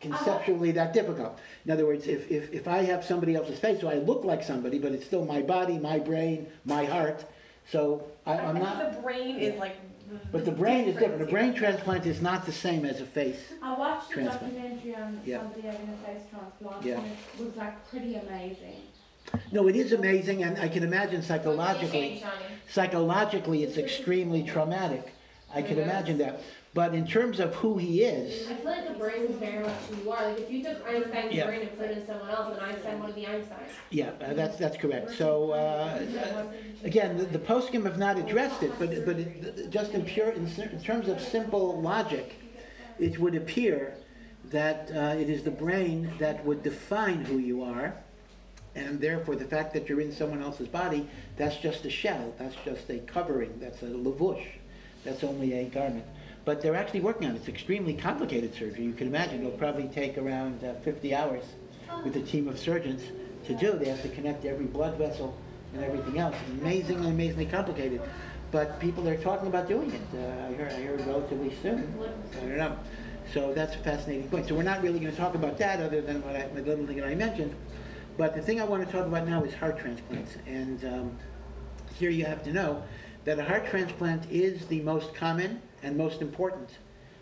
conceptually 0.00 0.70
that 0.72 0.92
difficult. 0.94 1.38
In 1.64 1.70
other 1.70 1.86
words, 1.86 2.06
if, 2.06 2.30
if, 2.30 2.52
if 2.52 2.68
I 2.68 2.78
have 2.84 3.04
somebody 3.04 3.34
else's 3.34 3.58
face, 3.58 3.80
so 3.80 3.88
I 3.88 3.94
look 3.96 4.24
like 4.24 4.42
somebody, 4.42 4.78
but 4.78 4.92
it's 4.92 5.04
still 5.04 5.24
my 5.24 5.42
body, 5.42 5.78
my 5.78 5.98
brain, 5.98 6.46
my 6.64 6.84
heart, 6.84 7.24
so 7.70 8.04
I, 8.26 8.38
I'm 8.38 8.56
I 8.56 8.60
not, 8.60 8.94
the 8.94 9.00
brain 9.02 9.36
is 9.38 9.58
like. 9.58 9.76
but 10.32 10.44
the 10.44 10.50
brain 10.52 10.88
is 10.88 10.96
different. 10.96 11.22
A 11.22 11.26
brain 11.26 11.54
transplant 11.54 12.06
is 12.06 12.22
not 12.22 12.46
the 12.46 12.52
same 12.52 12.84
as 12.84 13.00
a 13.00 13.06
face. 13.06 13.38
I 13.62 13.76
watched 13.76 14.10
a 14.10 14.14
Transplant. 14.14 14.54
documentary 14.54 14.94
on 14.96 15.20
Yeah. 15.24 15.38
somebody 15.40 15.60
having 15.62 15.88
a 15.88 16.06
face 16.06 16.22
transplant, 16.30 16.84
Yeah. 16.84 16.98
and 17.00 17.06
it 17.38 17.44
was 17.44 17.56
like 17.56 17.88
pretty 17.90 18.14
amazing. 18.14 18.76
No, 19.52 19.68
it 19.68 19.76
is 19.76 19.92
amazing, 19.92 20.42
and 20.42 20.58
I 20.58 20.68
can 20.68 20.82
imagine 20.82 21.22
psychologically, 21.22 22.24
psychologically, 22.68 23.62
it's 23.64 23.76
extremely 23.76 24.42
traumatic. 24.42 25.12
I 25.54 25.62
can 25.62 25.78
imagine 25.78 26.18
that. 26.18 26.40
But 26.72 26.94
in 26.94 27.06
terms 27.06 27.40
of 27.40 27.54
who 27.56 27.76
he 27.78 28.02
is, 28.04 28.48
I 28.48 28.54
feel 28.54 28.70
like 28.70 28.86
the 28.86 28.94
brain 28.94 29.22
is 29.22 29.36
very 29.36 29.62
much 29.64 29.72
who 29.90 30.04
you 30.04 30.12
are. 30.12 30.28
Like 30.28 30.38
if 30.40 30.50
you 30.50 30.62
took 30.62 30.86
Einstein's 30.86 31.34
Yeah. 31.34 31.46
brain 31.46 31.62
and 31.62 31.76
put 31.78 31.90
it 31.90 31.98
in 31.98 32.06
someone 32.06 32.28
else, 32.30 32.54
then 32.56 32.60
Einstein 32.62 33.02
would 33.02 33.14
be 33.14 33.26
Einstein. 33.26 33.58
yeah, 33.90 34.10
uh, 34.20 34.34
that's, 34.34 34.56
that's 34.56 34.76
correct. 34.76 35.10
So, 35.16 35.50
uh, 35.50 36.02
again, 36.84 37.16
the, 37.18 37.24
the 37.24 37.38
poskim 37.40 37.84
have 37.84 37.98
not 37.98 38.18
addressed 38.18 38.62
it, 38.62 38.70
but, 38.78 39.04
but 39.04 39.18
it, 39.18 39.70
just 39.70 39.92
in 39.92 40.04
pure, 40.04 40.30
in, 40.30 40.46
cer- 40.48 40.70
in 40.72 40.80
terms 40.80 41.08
of 41.08 41.20
simple 41.20 41.80
logic, 41.80 42.36
it 43.00 43.18
would 43.18 43.34
appear 43.34 43.94
that 44.44 44.90
uh, 44.94 45.16
it 45.18 45.28
is 45.28 45.42
the 45.42 45.50
brain 45.50 46.12
that 46.18 46.44
would 46.44 46.62
define 46.62 47.24
who 47.24 47.38
you 47.38 47.62
are, 47.64 47.94
and 48.76 49.00
therefore 49.00 49.34
the 49.34 49.44
fact 49.44 49.72
that 49.74 49.88
you're 49.88 50.00
in 50.00 50.12
someone 50.12 50.40
else's 50.40 50.68
body, 50.68 51.08
that's 51.36 51.56
just 51.56 51.84
a 51.84 51.90
shell, 51.90 52.32
that's 52.38 52.54
just 52.64 52.88
a 52.90 52.98
covering, 53.00 53.58
that's 53.58 53.82
a 53.82 53.86
lavush, 53.86 54.44
that's 55.04 55.24
only 55.24 55.52
a 55.54 55.64
garment. 55.64 56.04
But 56.44 56.62
they're 56.62 56.74
actually 56.74 57.00
working 57.00 57.28
on 57.28 57.34
it. 57.34 57.38
It's 57.38 57.48
extremely 57.48 57.94
complicated 57.94 58.54
surgery. 58.54 58.84
You 58.84 58.92
can 58.92 59.06
imagine 59.06 59.40
it'll 59.40 59.58
probably 59.58 59.88
take 59.88 60.18
around 60.18 60.64
uh, 60.64 60.74
50 60.82 61.14
hours 61.14 61.44
with 62.04 62.16
a 62.16 62.22
team 62.22 62.48
of 62.48 62.58
surgeons 62.58 63.02
to 63.46 63.54
do. 63.54 63.72
They 63.72 63.88
have 63.88 64.02
to 64.02 64.08
connect 64.08 64.44
every 64.44 64.66
blood 64.66 64.96
vessel 64.96 65.36
and 65.74 65.84
everything 65.84 66.18
else. 66.18 66.34
Amazingly, 66.60 67.10
amazingly 67.10 67.46
complicated. 67.46 68.00
But 68.50 68.80
people 68.80 69.06
are 69.08 69.16
talking 69.16 69.46
about 69.46 69.68
doing 69.68 69.92
it. 69.92 70.00
Uh, 70.12 70.48
I 70.48 70.52
heard, 70.54 70.72
I 70.72 70.82
heard 70.82 71.06
relatively 71.06 71.54
soon. 71.62 71.94
I 72.36 72.40
don't 72.40 72.56
know. 72.56 72.76
So 73.32 73.54
that's 73.54 73.76
a 73.76 73.78
fascinating 73.78 74.28
point. 74.28 74.48
So 74.48 74.54
we're 74.54 74.62
not 74.64 74.82
really 74.82 74.98
going 74.98 75.12
to 75.12 75.16
talk 75.16 75.34
about 75.34 75.56
that 75.58 75.80
other 75.80 76.00
than 76.00 76.20
what 76.22 76.34
I, 76.34 76.48
the 76.48 76.62
little 76.62 76.86
thing 76.86 76.96
that 76.96 77.06
I 77.06 77.14
mentioned. 77.14 77.54
But 78.16 78.34
the 78.34 78.42
thing 78.42 78.60
I 78.60 78.64
want 78.64 78.84
to 78.84 78.90
talk 78.90 79.06
about 79.06 79.28
now 79.28 79.44
is 79.44 79.54
heart 79.54 79.78
transplants. 79.78 80.36
And 80.46 80.84
um, 80.84 81.18
here 81.96 82.10
you 82.10 82.24
have 82.24 82.42
to 82.44 82.52
know 82.52 82.82
that 83.30 83.38
a 83.38 83.44
heart 83.44 83.64
transplant 83.64 84.28
is 84.28 84.66
the 84.66 84.80
most 84.80 85.14
common 85.14 85.62
and 85.84 85.96
most 85.96 86.20
important 86.20 86.68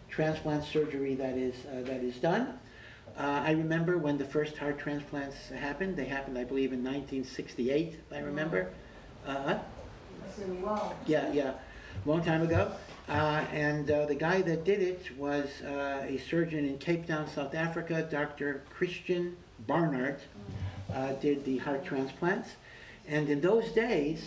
transplant 0.08 0.64
surgery 0.64 1.14
that 1.14 1.36
is, 1.36 1.54
uh, 1.66 1.82
that 1.82 2.02
is 2.02 2.16
done. 2.16 2.58
Uh, 3.18 3.42
I 3.44 3.50
remember 3.50 3.98
when 3.98 4.16
the 4.16 4.24
first 4.24 4.56
heart 4.56 4.78
transplants 4.78 5.50
happened. 5.50 5.98
They 5.98 6.06
happened, 6.06 6.38
I 6.38 6.44
believe, 6.44 6.72
in 6.72 6.82
1968, 6.82 7.88
if 7.92 8.16
I 8.16 8.20
remember. 8.20 8.70
Uh, 9.26 9.58
yeah, 11.04 11.30
yeah, 11.30 11.52
long 12.06 12.24
time 12.24 12.40
ago. 12.40 12.72
Uh, 13.06 13.44
and 13.52 13.90
uh, 13.90 14.06
the 14.06 14.14
guy 14.14 14.40
that 14.40 14.64
did 14.64 14.80
it 14.80 15.14
was 15.18 15.60
uh, 15.60 16.06
a 16.08 16.16
surgeon 16.26 16.64
in 16.64 16.78
Cape 16.78 17.06
Town, 17.06 17.28
South 17.28 17.54
Africa, 17.54 18.08
Dr. 18.10 18.62
Christiaan 18.74 19.34
Barnard, 19.66 20.22
uh, 20.90 21.12
did 21.20 21.44
the 21.44 21.58
heart 21.58 21.84
transplants. 21.84 22.56
And 23.06 23.28
in 23.28 23.42
those 23.42 23.72
days, 23.72 24.22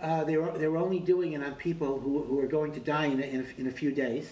uh, 0.00 0.24
they, 0.24 0.36
were, 0.36 0.56
they 0.58 0.68
were 0.68 0.78
only 0.78 0.98
doing 0.98 1.32
it 1.32 1.42
on 1.42 1.54
people 1.54 1.98
who, 1.98 2.22
who 2.22 2.36
were 2.36 2.46
going 2.46 2.72
to 2.72 2.80
die 2.80 3.06
in 3.06 3.20
a, 3.22 3.26
in, 3.26 3.40
a, 3.40 3.60
in 3.60 3.66
a 3.66 3.70
few 3.70 3.92
days. 3.92 4.28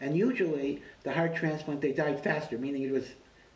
And 0.00 0.16
usually, 0.16 0.82
the 1.04 1.12
heart 1.12 1.36
transplant, 1.36 1.80
they 1.80 1.92
died 1.92 2.22
faster, 2.22 2.58
meaning 2.58 2.82
it 2.82 2.92
was 2.92 3.06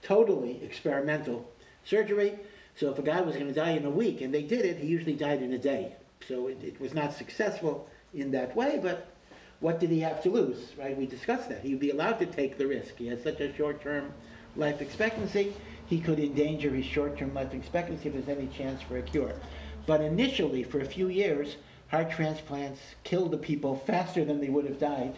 totally 0.02 0.62
experimental 0.62 1.50
surgery. 1.84 2.38
So 2.76 2.90
if 2.90 2.98
a 2.98 3.02
guy 3.02 3.20
was 3.20 3.34
going 3.34 3.48
to 3.48 3.52
die 3.52 3.72
in 3.72 3.84
a 3.84 3.90
week 3.90 4.20
and 4.20 4.32
they 4.32 4.42
did 4.42 4.64
it, 4.64 4.78
he 4.78 4.86
usually 4.86 5.14
died 5.14 5.42
in 5.42 5.52
a 5.52 5.58
day. 5.58 5.94
So 6.26 6.46
it, 6.46 6.62
it 6.62 6.80
was 6.80 6.94
not 6.94 7.12
successful 7.12 7.88
in 8.14 8.30
that 8.32 8.56
way, 8.56 8.78
but 8.82 9.08
what 9.60 9.78
did 9.80 9.90
he 9.90 10.00
have 10.00 10.22
to 10.22 10.30
lose, 10.30 10.72
right? 10.78 10.96
We 10.96 11.06
discussed 11.06 11.50
that. 11.50 11.60
He'd 11.60 11.80
be 11.80 11.90
allowed 11.90 12.18
to 12.20 12.26
take 12.26 12.56
the 12.56 12.66
risk. 12.66 12.96
He 12.96 13.08
had 13.08 13.22
such 13.22 13.40
a 13.40 13.54
short-term 13.54 14.12
life 14.56 14.80
expectancy. 14.80 15.54
He 15.86 16.00
could 16.00 16.18
endanger 16.18 16.70
his 16.70 16.86
short-term 16.86 17.34
life 17.34 17.52
expectancy 17.52 18.08
if 18.08 18.14
there's 18.14 18.38
any 18.38 18.48
chance 18.48 18.80
for 18.80 18.96
a 18.96 19.02
cure. 19.02 19.34
But 19.90 20.02
initially, 20.02 20.62
for 20.62 20.78
a 20.78 20.84
few 20.84 21.08
years, 21.08 21.56
heart 21.88 22.12
transplants 22.12 22.78
killed 23.02 23.32
the 23.32 23.36
people 23.36 23.74
faster 23.74 24.24
than 24.24 24.40
they 24.40 24.48
would 24.48 24.64
have 24.66 24.78
died 24.78 25.16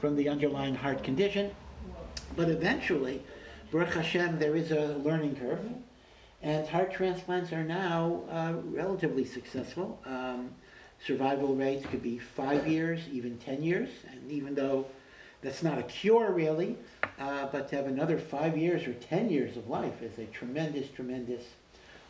from 0.00 0.16
the 0.16 0.26
underlying 0.26 0.74
heart 0.74 1.04
condition. 1.04 1.50
But 2.34 2.48
eventually, 2.48 3.22
Baruch 3.70 3.92
Hashem, 3.92 4.38
there 4.38 4.56
is 4.56 4.70
a 4.70 4.96
learning 5.04 5.36
curve, 5.36 5.60
and 6.40 6.66
heart 6.66 6.94
transplants 6.94 7.52
are 7.52 7.62
now 7.62 8.22
uh, 8.30 8.54
relatively 8.64 9.26
successful. 9.26 10.00
Um, 10.06 10.48
survival 11.04 11.54
rates 11.54 11.84
could 11.84 12.02
be 12.02 12.16
five 12.16 12.66
years, 12.66 13.00
even 13.12 13.36
10 13.36 13.62
years, 13.62 13.90
and 14.10 14.32
even 14.32 14.54
though 14.54 14.86
that's 15.42 15.62
not 15.62 15.78
a 15.78 15.82
cure 15.82 16.32
really, 16.32 16.78
uh, 17.20 17.48
but 17.52 17.68
to 17.68 17.76
have 17.76 17.86
another 17.86 18.16
five 18.16 18.56
years 18.56 18.88
or 18.88 18.94
10 18.94 19.28
years 19.28 19.58
of 19.58 19.68
life 19.68 20.00
is 20.00 20.18
a 20.18 20.24
tremendous, 20.24 20.88
tremendous 20.88 21.44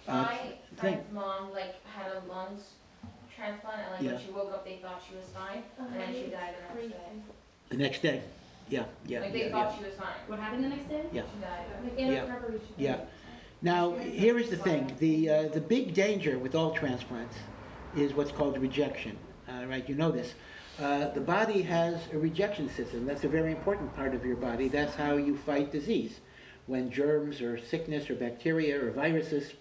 uh, 0.09 0.23
My 0.23 0.37
thing. 0.37 0.53
friend's 0.77 1.13
mom, 1.13 1.53
like, 1.53 1.75
had 1.85 2.13
a 2.13 2.33
lungs 2.33 2.63
transplant, 3.35 3.81
and 3.83 3.93
like, 3.93 4.03
Yeah. 4.03 4.13
when 4.13 4.21
she 4.25 4.31
woke 4.31 4.53
up, 4.53 4.65
they 4.65 4.77
thought 4.77 5.03
she 5.09 5.15
was 5.17 5.27
fine, 5.27 5.63
and 5.79 5.95
then 6.01 6.13
she 6.15 6.31
died 6.31 6.55
the 6.71 6.75
next 6.81 6.91
day. 6.93 7.13
The 7.69 7.77
next 7.77 8.03
day. 8.03 8.23
Yeah, 8.69 8.85
yeah, 9.07 9.21
Like, 9.21 9.29
yeah, 9.29 9.33
they 9.33 9.45
yeah. 9.47 9.51
thought 9.53 9.79
she 9.79 9.85
was 9.85 9.95
fine. 9.95 10.07
What 10.27 10.39
happened 10.39 10.65
the 10.65 10.69
next 10.71 10.89
day? 10.89 11.03
Yeah. 11.13 11.23
She 11.35 11.41
died. 11.41 11.67
Like 11.85 11.99
in 11.99 12.13
Yeah. 12.13 12.25
preparation. 12.25 12.67
Yeah. 12.77 12.97
Now, 13.63 13.93
here 13.97 14.39
is 14.39 14.51
the 14.51 14.57
thing. 14.57 14.93
The, 14.99 15.31
uh, 15.31 15.49
the 15.49 15.61
big 15.61 15.95
danger 15.95 16.39
with 16.39 16.55
all 16.55 16.73
transplants 16.73 17.37
is 17.97 18.13
what's 18.15 18.33
called 18.33 18.59
rejection. 18.59 19.17
Uh, 19.49 19.65
right, 19.67 19.89
you 19.89 19.95
know 19.95 20.11
this. 20.11 20.35
Uh, 20.81 21.09
the 21.11 21.21
body 21.21 21.63
has 21.63 22.01
a 22.13 22.19
rejection 22.19 22.69
system. 22.69 23.07
That's 23.07 23.25
a 23.25 23.29
very 23.29 23.51
important 23.53 23.95
part 23.95 24.15
of 24.15 24.27
your 24.27 24.37
body. 24.37 24.69
That's 24.69 24.95
how 24.95 25.17
you 25.17 25.37
fight 25.37 25.73
disease. 25.73 26.21
When 26.67 26.91
germs 26.91 27.41
or 27.41 27.57
sickness 27.59 28.11
or 28.11 28.15
bacteria 28.17 28.85
or 28.85 28.91
viruses 28.91 29.53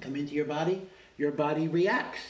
come 0.00 0.16
into 0.16 0.34
your 0.34 0.44
body, 0.44 0.86
your 1.18 1.32
body 1.32 1.68
reacts. 1.68 2.20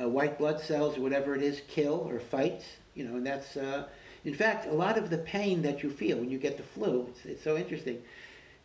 Uh, 0.00 0.08
white 0.08 0.38
blood 0.38 0.60
cells 0.60 0.96
whatever 0.98 1.34
it 1.34 1.42
is 1.42 1.62
kill 1.68 2.06
or 2.08 2.20
fight, 2.20 2.62
you 2.94 3.04
know, 3.04 3.16
and 3.16 3.26
that's, 3.26 3.56
uh, 3.56 3.86
in 4.24 4.34
fact, 4.34 4.66
a 4.66 4.72
lot 4.72 4.96
of 4.96 5.10
the 5.10 5.18
pain 5.18 5.62
that 5.62 5.82
you 5.82 5.90
feel 5.90 6.16
when 6.18 6.30
you 6.30 6.38
get 6.38 6.56
the 6.56 6.62
flu, 6.62 7.06
it's, 7.10 7.24
it's 7.26 7.42
so 7.42 7.56
interesting. 7.56 8.00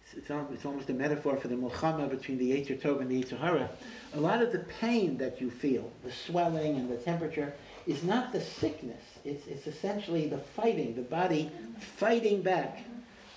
It's, 0.06 0.18
it's, 0.18 0.30
al- 0.30 0.48
it's 0.54 0.66
almost 0.66 0.90
a 0.90 0.94
metaphor 0.94 1.36
for 1.38 1.48
the 1.48 1.56
milchama 1.56 2.10
between 2.10 2.38
the 2.38 2.52
Yetzer 2.52 2.80
Tov 2.80 3.02
and 3.02 3.10
the 3.10 3.24
Yetzer. 3.24 3.70
A 4.14 4.20
lot 4.20 4.42
of 4.42 4.52
the 4.52 4.60
pain 4.60 5.18
that 5.18 5.42
you 5.42 5.50
feel, 5.50 5.92
the 6.04 6.12
swelling 6.12 6.78
and 6.78 6.90
the 6.90 6.98
temperature, 6.98 7.54
is 7.88 8.04
not 8.04 8.32
the 8.32 8.42
sickness. 8.42 9.02
It's, 9.24 9.48
it's 9.48 9.66
essentially 9.66 10.28
the 10.28 10.38
fighting, 10.38 10.96
the 10.96 11.02
body 11.02 11.50
fighting 11.98 12.44
back 12.44 12.84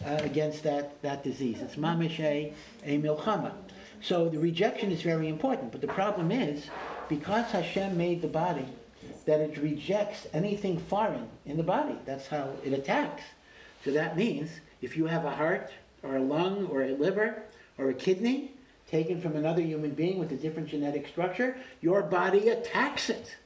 uh, 0.04 0.18
against 0.22 0.62
that, 0.64 1.00
that 1.02 1.24
disease. 1.24 1.60
It's 1.60 1.76
mamish 1.76 2.20
a, 2.20 2.52
a 2.84 2.98
milchama. 3.00 3.52
So 4.00 4.28
the 4.28 4.38
rejection 4.38 4.92
is 4.92 5.02
very 5.02 5.28
important, 5.28 5.72
but 5.72 5.80
the 5.80 5.88
problem 5.88 6.30
is, 6.30 6.66
because 7.08 7.46
Hashem 7.46 7.96
made 7.96 8.22
the 8.22 8.28
body, 8.28 8.66
that 9.26 9.40
it 9.40 9.58
rejects 9.58 10.26
anything 10.32 10.78
foreign 10.78 11.28
in 11.44 11.56
the 11.56 11.62
body. 11.62 11.96
That's 12.04 12.26
how 12.26 12.50
it 12.64 12.72
attacks. 12.72 13.22
So 13.84 13.90
that 13.92 14.16
means 14.16 14.50
if 14.80 14.96
you 14.96 15.06
have 15.06 15.24
a 15.24 15.30
heart 15.30 15.70
or 16.02 16.16
a 16.16 16.22
lung 16.22 16.66
or 16.66 16.82
a 16.82 16.94
liver 16.94 17.42
or 17.76 17.90
a 17.90 17.94
kidney 17.94 18.52
taken 18.90 19.20
from 19.20 19.36
another 19.36 19.60
human 19.60 19.90
being 19.90 20.18
with 20.18 20.32
a 20.32 20.36
different 20.36 20.68
genetic 20.68 21.08
structure, 21.08 21.56
your 21.80 22.02
body 22.02 22.48
attacks 22.48 23.10
it. 23.10 23.36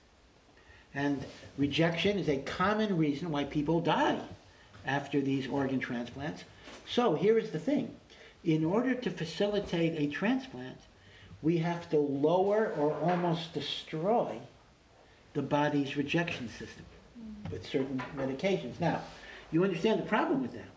And 0.94 1.24
rejection 1.58 2.18
is 2.18 2.28
a 2.28 2.38
common 2.38 2.96
reason 2.96 3.30
why 3.30 3.44
people 3.44 3.80
die 3.80 4.20
after 4.86 5.20
these 5.20 5.48
organ 5.48 5.80
transplants. 5.80 6.44
So 6.86 7.14
here 7.14 7.38
is 7.38 7.50
the 7.50 7.58
thing. 7.58 7.94
In 8.44 8.64
order 8.64 8.94
to 8.94 9.10
facilitate 9.10 9.98
a 9.98 10.12
transplant, 10.12 10.78
we 11.42 11.58
have 11.58 11.88
to 11.90 11.98
lower 11.98 12.72
or 12.76 12.94
almost 12.94 13.52
destroy 13.52 14.38
the 15.34 15.42
body's 15.42 15.96
rejection 15.96 16.48
system 16.48 16.84
with 17.50 17.66
certain 17.66 18.02
medications. 18.16 18.80
Now, 18.80 19.00
you 19.50 19.62
understand 19.64 20.00
the 20.00 20.06
problem 20.06 20.42
with 20.42 20.52
that. 20.52 20.68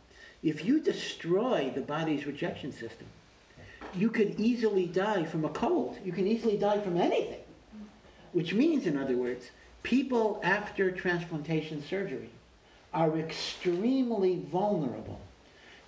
If 0.43 0.63
you 0.63 0.79
destroy 0.79 1.71
the 1.73 1.81
body's 1.81 2.27
rejection 2.27 2.71
system, 2.71 3.07
you 3.95 4.09
could 4.09 4.39
easily 4.39 4.85
die 4.85 5.23
from 5.23 5.45
a 5.45 5.49
cold. 5.49 5.97
You 6.03 6.11
can 6.11 6.27
easily 6.27 6.57
die 6.57 6.79
from 6.79 6.97
anything. 6.97 7.39
Which 8.31 8.53
means, 8.53 8.85
in 8.85 8.97
other 8.97 9.15
words, 9.15 9.49
people 9.81 10.39
after 10.43 10.91
transplantation 10.91 11.83
surgery 11.83 12.29
are 12.93 13.17
extremely 13.17 14.39
vulnerable 14.51 15.19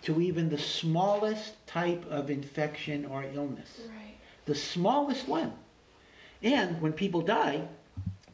to 0.08 0.22
even 0.22 0.48
the 0.48 0.58
smallest 0.58 1.54
type 1.68 2.06
of 2.10 2.30
infection 2.30 3.06
or 3.08 3.26
illness. 3.34 3.82
Right. 3.90 4.16
The 4.46 4.56
smallest 4.56 5.28
one. 5.28 5.52
And 6.42 6.82
when 6.82 6.94
people 6.94 7.20
die, 7.20 7.68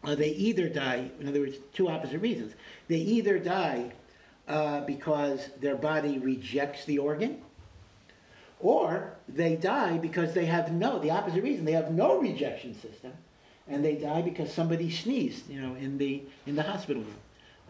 uh, 0.03 0.13
they 0.13 0.29
either 0.29 0.69
die, 0.69 1.09
in 1.19 1.27
other 1.27 1.39
words, 1.39 1.55
two 1.73 1.89
opposite 1.89 2.19
reasons. 2.19 2.53
They 2.89 2.97
either 2.97 3.39
die 3.39 3.91
uh, 4.47 4.81
because 4.81 5.49
their 5.61 5.75
body 5.75 6.19
rejects 6.19 6.85
the 6.85 6.99
organ, 6.99 7.41
or 8.59 9.15
they 9.27 9.55
die 9.55 9.97
because 9.97 10.31
they 10.35 10.45
have 10.45 10.71
no, 10.71 10.99
the 10.99 11.09
opposite 11.09 11.43
reason, 11.43 11.65
they 11.65 11.71
have 11.71 11.91
no 11.91 12.19
rejection 12.19 12.75
system, 12.75 13.13
and 13.67 13.83
they 13.83 13.95
die 13.95 14.21
because 14.21 14.53
somebody 14.53 14.91
sneezed, 14.91 15.49
you 15.49 15.59
know, 15.59 15.73
in 15.73 15.97
the, 15.97 16.21
in 16.45 16.55
the 16.55 16.61
hospital 16.61 17.01
room. 17.01 17.15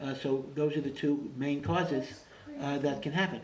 Uh, 0.02 0.14
so 0.14 0.44
those 0.56 0.76
are 0.76 0.82
the 0.82 0.90
two 0.90 1.32
main 1.38 1.62
causes 1.62 2.06
uh, 2.62 2.78
that 2.80 3.02
can 3.02 3.12
happen. 3.12 3.42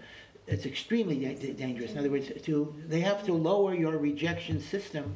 It's 0.49 0.65
extremely 0.65 1.15
da- 1.35 1.53
dangerous. 1.53 1.91
In 1.91 1.99
other 1.99 2.09
words, 2.09 2.31
to, 2.43 2.73
they 2.87 3.01
have 3.01 3.23
to 3.25 3.33
lower 3.33 3.75
your 3.75 3.97
rejection 3.97 4.59
system 4.59 5.15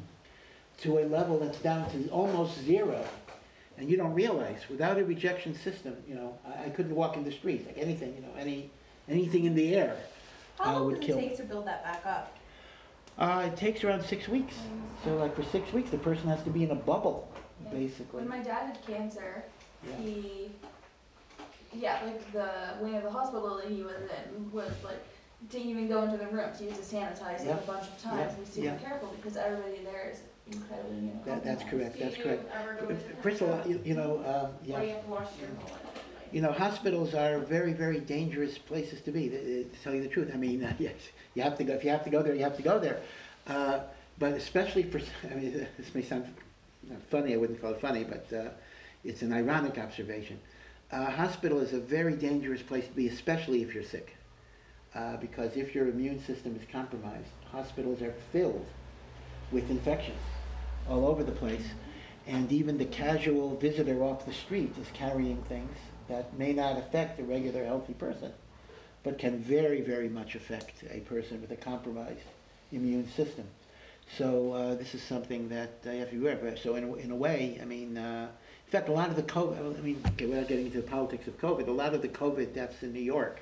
to 0.78 0.98
a 0.98 1.04
level 1.06 1.38
that's 1.40 1.58
down 1.58 1.90
to 1.90 2.08
almost 2.10 2.60
zero. 2.64 3.04
And 3.76 3.90
you 3.90 3.96
don't 3.96 4.14
realize, 4.14 4.60
without 4.70 4.96
a 4.98 5.04
rejection 5.04 5.52
system, 5.56 5.96
you 6.08 6.14
know, 6.14 6.38
I, 6.46 6.66
I 6.66 6.68
couldn't 6.70 6.94
walk 6.94 7.16
in 7.16 7.24
the 7.24 7.32
street, 7.32 7.66
like 7.66 7.76
anything, 7.76 8.14
you 8.14 8.22
know, 8.22 8.28
any, 8.38 8.70
anything 9.08 9.44
in 9.44 9.56
the 9.56 9.74
air 9.74 9.96
uh, 10.60 10.64
How 10.64 10.72
long 10.74 10.86
would 10.86 10.96
does 11.00 11.06
kill. 11.06 11.18
it 11.18 11.22
take 11.22 11.36
to 11.38 11.42
build 11.42 11.66
that 11.66 11.82
back 11.82 12.06
up? 12.06 12.36
Uh, 13.18 13.48
it 13.52 13.56
takes 13.56 13.82
around 13.82 14.04
six 14.04 14.28
weeks. 14.28 14.54
So 15.04 15.16
like 15.16 15.34
for 15.34 15.42
six 15.42 15.72
weeks, 15.72 15.90
the 15.90 15.98
person 15.98 16.28
has 16.28 16.42
to 16.44 16.50
be 16.50 16.62
in 16.62 16.70
a 16.70 16.76
bubble, 16.76 17.28
Yeah. 17.64 17.70
basically. 17.70 18.20
When 18.20 18.28
my 18.28 18.38
dad 18.38 18.66
had 18.66 18.86
cancer, 18.86 19.42
Yeah. 19.84 19.96
he, 19.96 20.50
yeah, 21.72 21.98
like 22.04 22.32
the 22.32 22.48
wing 22.80 22.94
of 22.94 23.02
the 23.02 23.10
hospital 23.10 23.56
that 23.56 23.66
he 23.68 23.82
was 23.82 23.96
in 23.96 24.52
was 24.52 24.70
like, 24.84 25.02
didn't 25.50 25.68
even 25.68 25.88
go 25.88 26.02
into 26.02 26.16
the 26.16 26.26
rooms. 26.28 26.58
He 26.58 26.66
used 26.66 26.82
to 26.82 26.96
sanitize 26.96 27.40
it 27.40 27.46
Yeah. 27.46 27.58
a 27.58 27.66
bunch 27.66 27.88
of 27.88 28.02
times. 28.02 28.18
Yeah. 28.18 28.34
He 28.34 28.40
was 28.40 28.48
super 28.50 28.66
Yeah. 28.66 28.76
careful 28.76 29.12
because 29.16 29.36
everybody 29.36 29.84
there 29.84 30.10
is 30.10 30.20
incredibly 30.50 30.96
immunocompromised. 30.96 31.24
That, 31.24 31.44
that's 31.44 31.64
correct, 31.64 31.98
that's 31.98 32.16
you 32.16 32.22
correct. 32.22 32.50
ever 32.54 32.74
go 32.80 32.88
into 32.88 33.04
First 33.22 33.40
of 33.42 33.50
all, 33.50 33.70
you, 33.70 33.80
you 33.84 33.94
know, 33.94 34.18
um, 34.18 34.24
Or 34.24 34.52
yeah, 34.64 34.82
you 34.82 34.88
have 34.90 35.04
to 35.04 35.10
wash 35.10 35.28
your 35.38 35.48
whole 35.60 35.78
you 36.34 36.40
know, 36.40 36.50
hospitals 36.50 37.14
are 37.14 37.38
very, 37.38 37.72
very 37.72 38.00
dangerous 38.00 38.58
places 38.58 39.00
to 39.02 39.12
be, 39.12 39.28
to, 39.28 39.62
to 39.64 39.82
tell 39.84 39.94
you 39.94 40.02
the 40.02 40.08
truth. 40.08 40.32
I 40.34 40.36
mean, 40.36 40.64
uh, 40.64 40.74
yes, 40.80 40.94
you 41.34 41.42
have 41.42 41.56
to 41.58 41.64
go, 41.64 41.74
if 41.74 41.84
you 41.84 41.90
have 41.90 42.02
to 42.04 42.10
go 42.10 42.22
there, 42.24 42.34
you 42.34 42.42
have 42.42 42.56
to 42.56 42.62
go 42.62 42.80
there. 42.80 43.00
Uh, 43.46 43.80
but 44.18 44.32
especially 44.32 44.82
for, 44.82 44.98
I 45.30 45.34
mean, 45.34 45.66
this 45.78 45.94
may 45.94 46.02
sound 46.02 46.26
funny, 47.08 47.34
I 47.34 47.36
wouldn't 47.36 47.60
call 47.60 47.72
it 47.72 47.80
funny, 47.80 48.02
but 48.02 48.26
uh, 48.36 48.48
it's 49.04 49.22
an 49.22 49.32
ironic 49.32 49.78
observation. 49.78 50.40
A 50.90 51.08
hospital 51.10 51.60
is 51.60 51.72
a 51.72 51.78
very 51.78 52.14
dangerous 52.16 52.62
place 52.62 52.86
to 52.88 52.92
be, 52.92 53.06
especially 53.06 53.62
if 53.62 53.72
you're 53.72 53.84
sick. 53.84 54.16
Uh, 54.94 55.16
because 55.16 55.56
if 55.56 55.74
your 55.74 55.88
immune 55.88 56.22
system 56.24 56.54
is 56.54 56.66
compromised, 56.70 57.26
hospitals 57.50 58.00
are 58.00 58.14
filled 58.32 58.66
with 59.50 59.68
infections 59.68 60.20
all 60.88 61.06
over 61.06 61.24
the 61.24 61.32
place. 61.32 61.66
And 62.26 62.50
even 62.52 62.78
the 62.78 62.84
casual 62.84 63.56
visitor 63.56 64.02
off 64.04 64.24
the 64.24 64.32
street 64.32 64.72
is 64.80 64.86
carrying 64.94 65.42
things 65.42 65.76
that 66.08 66.38
may 66.38 66.52
not 66.52 66.78
affect 66.78 67.18
a 67.18 67.24
regular 67.24 67.64
healthy 67.64 67.94
person, 67.94 68.32
but 69.02 69.18
can 69.18 69.38
very, 69.38 69.80
very 69.80 70.08
much 70.08 70.34
affect 70.34 70.84
a 70.90 71.00
person 71.00 71.40
with 71.40 71.50
a 71.50 71.56
compromised 71.56 72.20
immune 72.72 73.08
system. 73.10 73.46
So 74.16 74.52
uh, 74.52 74.74
this 74.76 74.94
is 74.94 75.02
something 75.02 75.48
that 75.48 75.72
uh, 75.86 75.90
you 75.90 76.00
have 76.00 76.10
to 76.10 76.16
be 76.16 76.20
aware 76.20 76.46
of. 76.46 76.58
So 76.58 76.76
in 76.76 76.84
a, 76.84 76.94
in 76.94 77.10
a 77.10 77.16
way, 77.16 77.58
I 77.60 77.64
mean, 77.64 77.96
uh, 77.96 78.28
in 78.66 78.70
fact, 78.70 78.88
a 78.88 78.92
lot 78.92 79.08
of 79.08 79.16
the 79.16 79.22
COVID, 79.22 79.78
I 79.78 79.80
mean, 79.80 80.00
okay, 80.08 80.26
without 80.26 80.48
getting 80.48 80.66
into 80.66 80.80
the 80.80 80.88
politics 80.88 81.26
of 81.26 81.38
COVID, 81.40 81.66
a 81.68 81.72
lot 81.72 81.94
of 81.94 82.02
the 82.02 82.08
COVID 82.08 82.54
deaths 82.54 82.82
in 82.82 82.92
New 82.92 83.00
York 83.00 83.40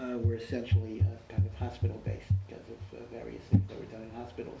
uh, 0.00 0.18
were 0.18 0.34
essentially 0.34 1.00
uh, 1.00 1.32
kind 1.32 1.46
of 1.46 1.54
hospital-based 1.58 2.26
because 2.46 2.64
of 2.68 2.98
uh, 2.98 3.02
various 3.12 3.42
things 3.50 3.62
that 3.68 3.78
were 3.78 3.86
done 3.86 4.02
in 4.02 4.10
hospitals, 4.10 4.60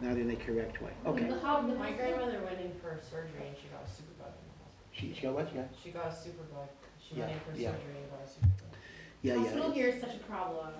not 0.00 0.16
in 0.16 0.30
a 0.30 0.36
correct 0.36 0.80
way. 0.82 0.92
Okay. 1.06 1.24
The 1.28 1.38
how, 1.40 1.60
the 1.62 1.74
My 1.74 1.92
grandmother 1.92 2.40
went 2.44 2.60
in 2.60 2.72
for 2.80 2.98
surgery 3.02 3.46
and 3.48 3.56
she 3.56 3.68
got 3.68 3.82
a 3.82 3.90
superbug 3.90 4.30
in 4.30 4.46
the 4.46 4.56
hospital. 4.62 4.92
She, 4.92 5.14
she 5.14 5.22
got 5.22 5.34
what? 5.34 5.48
She 5.50 5.54
got? 5.56 5.68
She 5.82 5.90
got 5.90 6.06
a 6.06 6.14
superbug. 6.14 6.68
She 7.00 7.14
went 7.18 7.32
in 7.32 7.40
for 7.40 7.58
yeah. 7.58 7.72
surgery 7.72 7.96
and 8.02 8.10
got 8.10 8.20
a 8.22 8.30
superbug. 8.30 8.70
Yeah, 9.22 9.34
yeah. 9.34 9.40
hospital 9.40 9.68
yeah. 9.68 9.74
here 9.74 9.88
is 9.88 10.00
such 10.00 10.14
a 10.14 10.18
problem. 10.20 10.72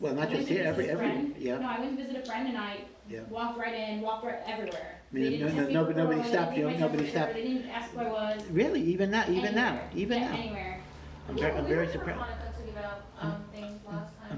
Well, 0.00 0.14
not 0.14 0.28
I 0.28 0.34
just 0.34 0.48
here, 0.48 0.62
every, 0.64 0.88
every, 0.90 1.32
yeah. 1.38 1.58
No, 1.58 1.66
I 1.66 1.80
went 1.80 1.98
to 1.98 2.04
visit 2.04 2.22
a 2.22 2.26
friend 2.26 2.46
and 2.48 2.56
I 2.56 2.82
Yeah. 3.08 3.22
walked 3.28 3.58
right 3.58 3.74
in, 3.74 4.00
walked 4.00 4.24
right 4.24 4.38
everywhere. 4.46 5.00
I 5.10 5.14
mean, 5.14 5.24
They 5.32 5.38
no- 5.38 5.48
no- 5.48 5.68
nobody- 5.70 5.96
nobody 5.96 6.22
stopped 6.28 6.56
you, 6.56 6.64
didn't 6.64 6.72
take 6.74 6.80
my 6.80 6.86
nobody 6.86 7.10
stopped- 7.10 7.32
They 7.34 7.42
didn't 7.42 7.68
ask 7.68 7.90
who 7.90 8.00
I 8.00 8.08
was. 8.08 8.44
Really, 8.50 8.80
even 8.82 9.10
now, 9.10 9.24
even 9.28 9.54
now, 9.56 9.80
even 9.96 10.18
Yeah, 10.20 10.28
now. 10.28 10.36
Anywhere. 10.38 10.80
I'm 11.28 11.36
very, 11.36 11.52
I'm 11.52 11.64
very 11.66 11.78
we 11.80 11.86
were 11.86 11.92
surprised. 11.92 12.20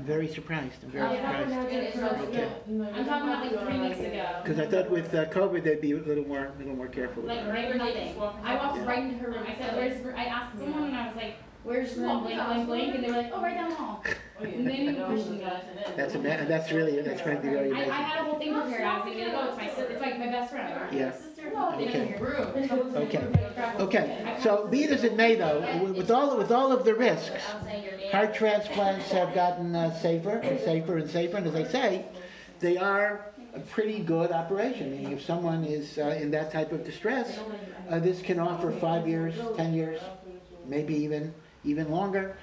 I'm 0.00 0.06
very 0.06 0.28
surprised, 0.28 0.82
I'm 0.82 0.90
very 0.90 1.04
Oh, 1.04 1.12
yeah, 1.12 1.20
surprised. 1.20 2.28
Okay. 2.30 2.48
I'm 2.96 3.04
talking 3.04 3.28
about 3.28 3.40
like 3.42 3.60
three 3.60 3.78
weeks 3.80 3.98
ago. 3.98 4.26
Because 4.42 4.58
I 4.58 4.66
thought 4.66 4.90
with 4.90 5.14
uh, 5.14 5.26
COVID, 5.26 5.62
they'd 5.62 5.82
be 5.82 5.92
a 5.92 5.96
little 5.98 6.24
more, 6.26 6.46
a 6.46 6.58
little 6.58 6.74
more 6.74 6.88
careful 6.88 7.24
Like, 7.24 7.36
about 7.36 7.50
it. 7.50 7.62
they 7.62 7.68
were 7.68 7.74
nothing. 7.74 8.22
I 8.42 8.54
walked 8.54 8.78
right 8.78 9.02
into 9.02 9.18
her 9.18 9.30
room. 9.32 9.46
I 9.46 9.54
said, 9.58 9.74
where's, 9.74 10.06
I 10.16 10.24
asked 10.24 10.56
someone 10.58 10.84
and 10.84 10.96
I 10.96 11.06
was 11.08 11.16
like, 11.16 11.34
where's 11.64 11.94
room 11.98 12.20
blank, 12.20 12.46
blank, 12.46 12.66
blank? 12.66 12.94
And 12.94 13.04
they 13.04 13.10
were 13.10 13.16
like, 13.18 13.30
oh, 13.34 13.42
right 13.42 13.54
down 13.54 13.68
the 13.68 13.74
hall. 13.74 14.02
And 14.42 14.66
they 14.66 14.70
didn't 14.72 14.88
even 14.88 15.04
question 15.04 15.36
me. 15.36 15.52
That's 15.96 16.14
ama, 16.14 16.46
that's 16.46 16.72
really, 16.72 17.02
that's 17.02 17.20
frankly 17.20 17.50
very 17.50 17.68
I, 17.68 17.72
I 17.72 17.74
amazing. 17.74 18.04
had 18.06 18.20
a 18.20 18.24
whole 18.24 18.38
thing 18.38 18.54
prepared. 18.54 18.86
I 18.86 18.94
was 18.94 19.02
gonna 19.04 19.16
be 19.16 19.24
like, 19.24 19.34
oh, 19.34 19.48
it's 19.48 19.56
my 19.58 19.66
sister, 19.66 19.92
it's 19.92 20.00
like 20.00 20.18
my 20.18 20.28
best 20.28 20.50
friend. 20.50 20.72
I'm 20.74 20.80
like, 20.80 20.92
Yeah. 20.94 21.04
"My 21.04 21.12
sister. 21.12 21.52
No, 21.60 21.68
they 21.76 21.84
Okay. 21.84 22.14
Okay. 22.96 23.28
Okay, 23.78 24.16
so 24.38 24.66
be 24.66 24.84
it 24.84 24.90
as 24.90 25.04
it 25.04 25.14
may 25.14 25.34
though, 25.34 25.60
with- 25.60 25.94
with 25.96 26.10
all, 26.10 26.38
with 26.38 26.50
all 26.50 26.72
of 26.72 26.84
the 26.86 26.94
risks, 26.94 27.42
Heart 28.12 28.34
transplants 28.34 29.08
have 29.12 29.34
gotten 29.34 29.76
uh, 29.76 29.96
safer 30.00 30.38
and 30.38 30.58
safer 30.60 30.98
and 30.98 31.08
safer, 31.08 31.36
and 31.36 31.46
as 31.46 31.54
I 31.54 31.62
say, 31.64 32.04
they 32.58 32.76
are 32.76 33.26
a 33.54 33.60
pretty 33.60 34.00
good 34.00 34.32
operation, 34.32 34.90
meaning 34.90 35.12
if 35.12 35.24
someone 35.24 35.64
is 35.64 35.96
uh, 35.96 36.18
in 36.20 36.30
that 36.32 36.50
type 36.50 36.72
of 36.72 36.84
distress, 36.84 37.38
uh, 37.88 38.00
this 38.00 38.20
can 38.20 38.40
offer 38.40 38.72
five 38.72 39.06
years, 39.06 39.34
10 39.56 39.74
years, 39.74 40.00
maybe 40.66 40.92
even, 40.94 41.32
even 41.64 41.88
longer, 41.88 42.36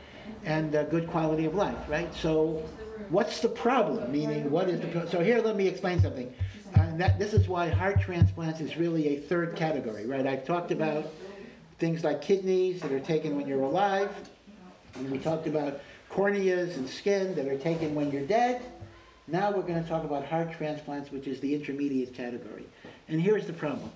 and 0.46 0.74
uh, 0.74 0.84
good 0.84 1.08
quality 1.08 1.44
of 1.44 1.54
life, 1.54 1.78
right? 1.90 2.14
So 2.16 2.64
what's 3.10 3.42
the 3.42 3.50
problem? 3.50 4.10
Meaning, 4.10 4.50
what 4.50 4.70
is 4.70 4.80
the, 4.80 4.88
pro- 4.88 5.06
so 5.06 5.22
here, 5.22 5.42
let 5.42 5.58
me 5.58 5.68
explain 5.68 6.00
something. 6.00 6.34
Uh, 6.76 6.96
that, 6.96 7.20
this 7.20 7.34
is 7.34 7.50
why 7.50 7.68
heart 7.68 8.00
transplants 8.00 8.62
is 8.62 8.78
really 8.78 9.18
a 9.18 9.20
third 9.20 9.58
category, 9.58 10.06
right? 10.06 10.26
I've 10.26 10.46
talked 10.46 10.72
about 10.72 11.08
things 11.78 12.06
like 12.06 12.22
kidneys 12.22 12.82
that 12.82 12.92
are 12.94 13.02
taken 13.02 13.36
when 13.36 13.48
you're 13.48 13.64
alive, 13.64 14.16
and 14.98 15.12
we 15.12 15.18
talked 15.20 15.48
about 15.48 15.82
corneas 16.12 16.76
and 16.78 16.90
skin 16.90 17.36
that 17.36 17.48
are 17.48 17.58
taken 17.58 17.94
when 17.96 18.12
you're 18.12 18.26
dead. 18.26 18.62
Now 19.28 19.52
we're 19.52 19.62
going 19.62 19.82
to 19.82 19.90
talk 19.90 20.04
about 20.04 20.26
heart 20.26 20.54
transplants, 20.54 21.12
which 21.12 21.28
is 21.28 21.40
the 21.40 21.54
intermediate 21.54 22.14
category. 22.14 22.66
And 23.08 23.22
here's 23.22 23.46
the 23.46 23.54
problem. 23.54 23.92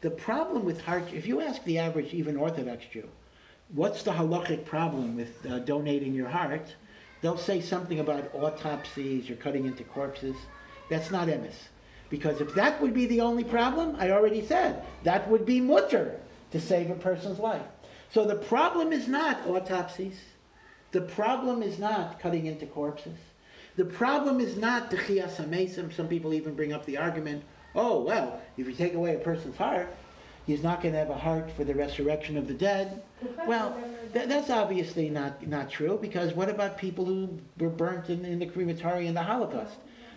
The 0.00 0.10
problem 0.10 0.64
with 0.64 0.80
heart, 0.80 1.12
if 1.12 1.26
you 1.26 1.40
ask 1.40 1.62
the 1.64 1.78
average, 1.78 2.14
even 2.14 2.36
Orthodox 2.36 2.84
Jew, 2.90 3.08
what's 3.74 4.02
the 4.02 4.12
halachic 4.12 4.64
problem 4.64 5.16
with 5.16 5.44
uh, 5.46 5.58
donating 5.60 6.14
your 6.14 6.28
heart? 6.28 6.74
They'll 7.20 7.36
say 7.36 7.60
something 7.60 8.00
about 8.00 8.34
autopsies 8.34 9.28
or 9.28 9.36
cutting 9.36 9.66
into 9.66 9.84
corpses. 9.84 10.36
That's 10.88 11.10
not 11.10 11.28
emes. 11.28 11.54
Because 12.08 12.40
if 12.40 12.54
that 12.54 12.80
would 12.80 12.94
be 12.94 13.06
the 13.06 13.20
only 13.20 13.44
problem, 13.44 13.96
I 13.98 14.10
already 14.10 14.44
said, 14.44 14.82
that 15.04 15.28
would 15.28 15.44
be 15.44 15.60
mutar 15.60 16.14
to 16.52 16.60
save 16.60 16.90
a 16.90 16.94
person's 16.94 17.38
life. 17.38 17.62
So 18.12 18.24
the 18.24 18.36
problem 18.36 18.92
is 18.92 19.06
not 19.06 19.46
autopsies. 19.46 20.18
The 20.92 21.02
problem 21.02 21.62
is 21.62 21.78
not 21.78 22.18
cutting 22.20 22.46
into 22.46 22.66
corpses. 22.66 23.18
The 23.76 23.84
problem 23.84 24.40
is 24.40 24.56
not 24.56 24.90
the 24.90 24.96
chiyas 24.96 25.36
hamesim. 25.36 25.94
Some 25.94 26.08
people 26.08 26.34
even 26.34 26.54
bring 26.54 26.72
up 26.72 26.84
the 26.84 26.98
argument, 26.98 27.44
oh, 27.74 28.02
well, 28.02 28.40
if 28.56 28.66
you 28.66 28.74
take 28.74 28.94
away 28.94 29.14
a 29.14 29.18
person's 29.18 29.56
heart, 29.56 29.94
he's 30.46 30.62
not 30.62 30.82
going 30.82 30.92
to 30.94 30.98
have 30.98 31.10
a 31.10 31.16
heart 31.16 31.50
for 31.56 31.64
the 31.64 31.74
resurrection 31.74 32.36
of 32.36 32.48
the 32.48 32.54
dead. 32.54 33.02
Well, 33.46 33.76
Th- 34.12 34.28
that's 34.28 34.50
obviously 34.50 35.08
not, 35.08 35.46
not 35.46 35.70
true, 35.70 35.98
because 36.02 36.34
what 36.34 36.48
about 36.48 36.76
people 36.76 37.04
who 37.04 37.38
were 37.58 37.68
burnt 37.68 38.10
in, 38.10 38.24
in 38.24 38.40
the 38.40 38.46
crematory 38.46 39.06
in 39.06 39.14
the 39.14 39.22
Holocaust? 39.22 39.76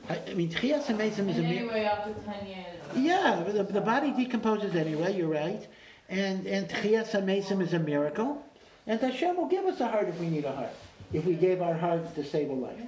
I, 0.10 0.20
I 0.28 0.34
mean, 0.34 0.50
Tchias 0.50 0.86
HaMesim 0.86 1.30
is 1.30 1.38
a... 1.38 1.44
Anyway, 1.44 1.84
after 1.84 2.14
ten 2.26 2.48
years. 2.48 2.66
Yeah, 2.96 3.44
the, 3.44 3.64
the 3.64 3.82
body 3.82 4.12
decomposes 4.12 4.76
anyway, 4.76 5.16
you're 5.16 5.30
right. 5.30 5.66
And, 6.10 6.48
and 6.48 6.68
Tchias 6.68 7.12
HaMesim 7.12 7.62
is 7.62 7.74
a 7.74 7.80
miracle. 7.80 8.44
And 8.86 9.00
Hashem 9.00 9.38
will 9.38 9.48
give 9.48 9.66
us 9.66 9.80
a 9.80 9.88
heart 9.88 10.08
if 10.08 10.20
we 10.20 10.28
need 10.28 10.46
a 10.46 10.52
heart, 10.52 10.74
if 11.14 11.26
we 11.26 11.36
gave 11.36 11.62
our 11.62 11.74
hearts 11.74 12.14
to 12.16 12.24
save 12.24 12.50
a 12.50 12.54
life. 12.54 12.80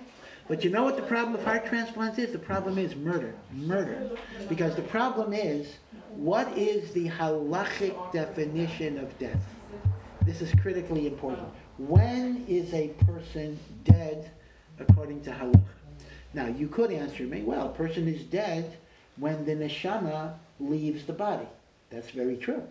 But 0.48 0.64
you 0.64 0.70
know 0.70 0.84
what 0.84 0.96
the 0.96 1.04
problem 1.04 1.34
of 1.36 1.44
heart 1.44 1.66
transplants 1.66 2.20
is? 2.20 2.32
The 2.32 2.40
problem 2.40 2.78
is 2.78 2.96
murder, 2.96 3.34
murder. 3.52 4.12
Because 4.48 4.76
the 4.76 4.84
problem 4.84 5.34
is, 5.34 5.78
what 6.16 6.56
is 6.58 6.92
the 6.92 7.10
halachic 7.10 8.12
definition 8.12 9.00
of 9.00 9.18
death? 9.18 9.44
This 10.24 10.42
is 10.42 10.54
critically 10.62 11.08
important. 11.08 11.48
When 11.78 12.46
is 12.48 12.74
a 12.74 12.90
person 13.06 13.58
dead 13.84 14.30
according 14.80 15.22
to 15.24 15.32
halacha? 15.32 15.62
Now, 16.34 16.48
you 16.48 16.68
could 16.68 16.92
answer 16.92 17.24
me, 17.24 17.42
well, 17.42 17.68
a 17.68 17.74
person 17.74 18.08
is 18.08 18.24
dead 18.24 18.78
when 19.18 19.46
the 19.46 19.56
neshama 19.56 20.34
leaves 20.60 21.06
the 21.06 21.14
body. 21.14 21.48
That's 21.90 22.12
very 22.12 22.36
true. 22.36 22.64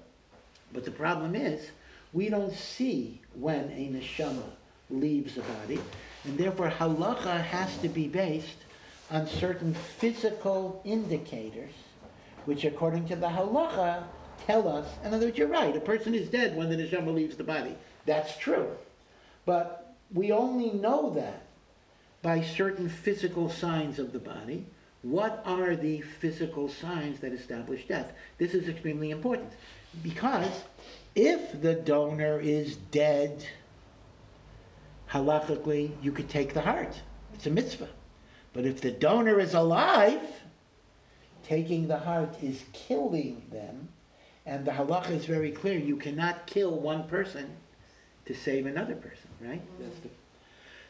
But 0.72 0.84
the 0.84 0.90
problem 0.90 1.34
is, 1.34 1.70
we 2.14 2.28
don't 2.30 2.54
see 2.54 3.20
when 3.34 3.64
a 3.72 3.90
neshama 3.92 4.44
leaves 4.88 5.34
the 5.34 5.42
body, 5.42 5.80
and 6.24 6.38
therefore 6.38 6.70
halacha 6.70 7.42
has 7.42 7.76
to 7.78 7.88
be 7.88 8.06
based 8.06 8.56
on 9.10 9.26
certain 9.26 9.74
physical 9.74 10.80
indicators, 10.84 11.72
which 12.46 12.64
according 12.64 13.06
to 13.08 13.16
the 13.16 13.26
halacha 13.26 14.04
tell 14.46 14.68
us, 14.68 14.86
in 15.04 15.12
other 15.12 15.26
words, 15.26 15.36
you're 15.36 15.48
right, 15.48 15.76
a 15.76 15.80
person 15.80 16.14
is 16.14 16.28
dead 16.28 16.56
when 16.56 16.70
the 16.70 16.76
neshama 16.76 17.12
leaves 17.12 17.36
the 17.36 17.44
body. 17.44 17.74
That's 18.06 18.36
true. 18.38 18.68
But 19.44 19.94
we 20.12 20.32
only 20.32 20.70
know 20.70 21.10
that 21.10 21.42
by 22.22 22.42
certain 22.42 22.88
physical 22.88 23.50
signs 23.50 23.98
of 23.98 24.12
the 24.12 24.18
body. 24.18 24.64
What 25.02 25.42
are 25.44 25.76
the 25.76 26.00
physical 26.00 26.70
signs 26.70 27.20
that 27.20 27.34
establish 27.34 27.86
death? 27.86 28.12
This 28.38 28.54
is 28.54 28.66
extremely 28.66 29.10
important 29.10 29.52
because 30.02 30.64
if 31.14 31.60
the 31.60 31.74
donor 31.74 32.40
is 32.40 32.76
dead, 32.90 33.46
halachically, 35.10 35.92
you 36.02 36.12
could 36.12 36.28
take 36.28 36.54
the 36.54 36.60
heart. 36.60 37.00
It's 37.34 37.46
a 37.46 37.50
mitzvah. 37.50 37.88
But 38.52 38.64
if 38.64 38.80
the 38.80 38.90
donor 38.90 39.40
is 39.40 39.54
alive, 39.54 40.22
taking 41.44 41.86
the 41.86 41.98
heart 41.98 42.36
is 42.42 42.64
killing 42.72 43.42
them. 43.50 43.88
And 44.46 44.64
the 44.64 44.72
halacha 44.72 45.10
is 45.10 45.24
very 45.24 45.50
clear. 45.50 45.78
You 45.78 45.96
cannot 45.96 46.46
kill 46.46 46.78
one 46.78 47.04
person 47.08 47.50
to 48.26 48.34
save 48.34 48.66
another 48.66 48.94
person, 48.94 49.28
right? 49.40 49.62
The, 49.78 50.08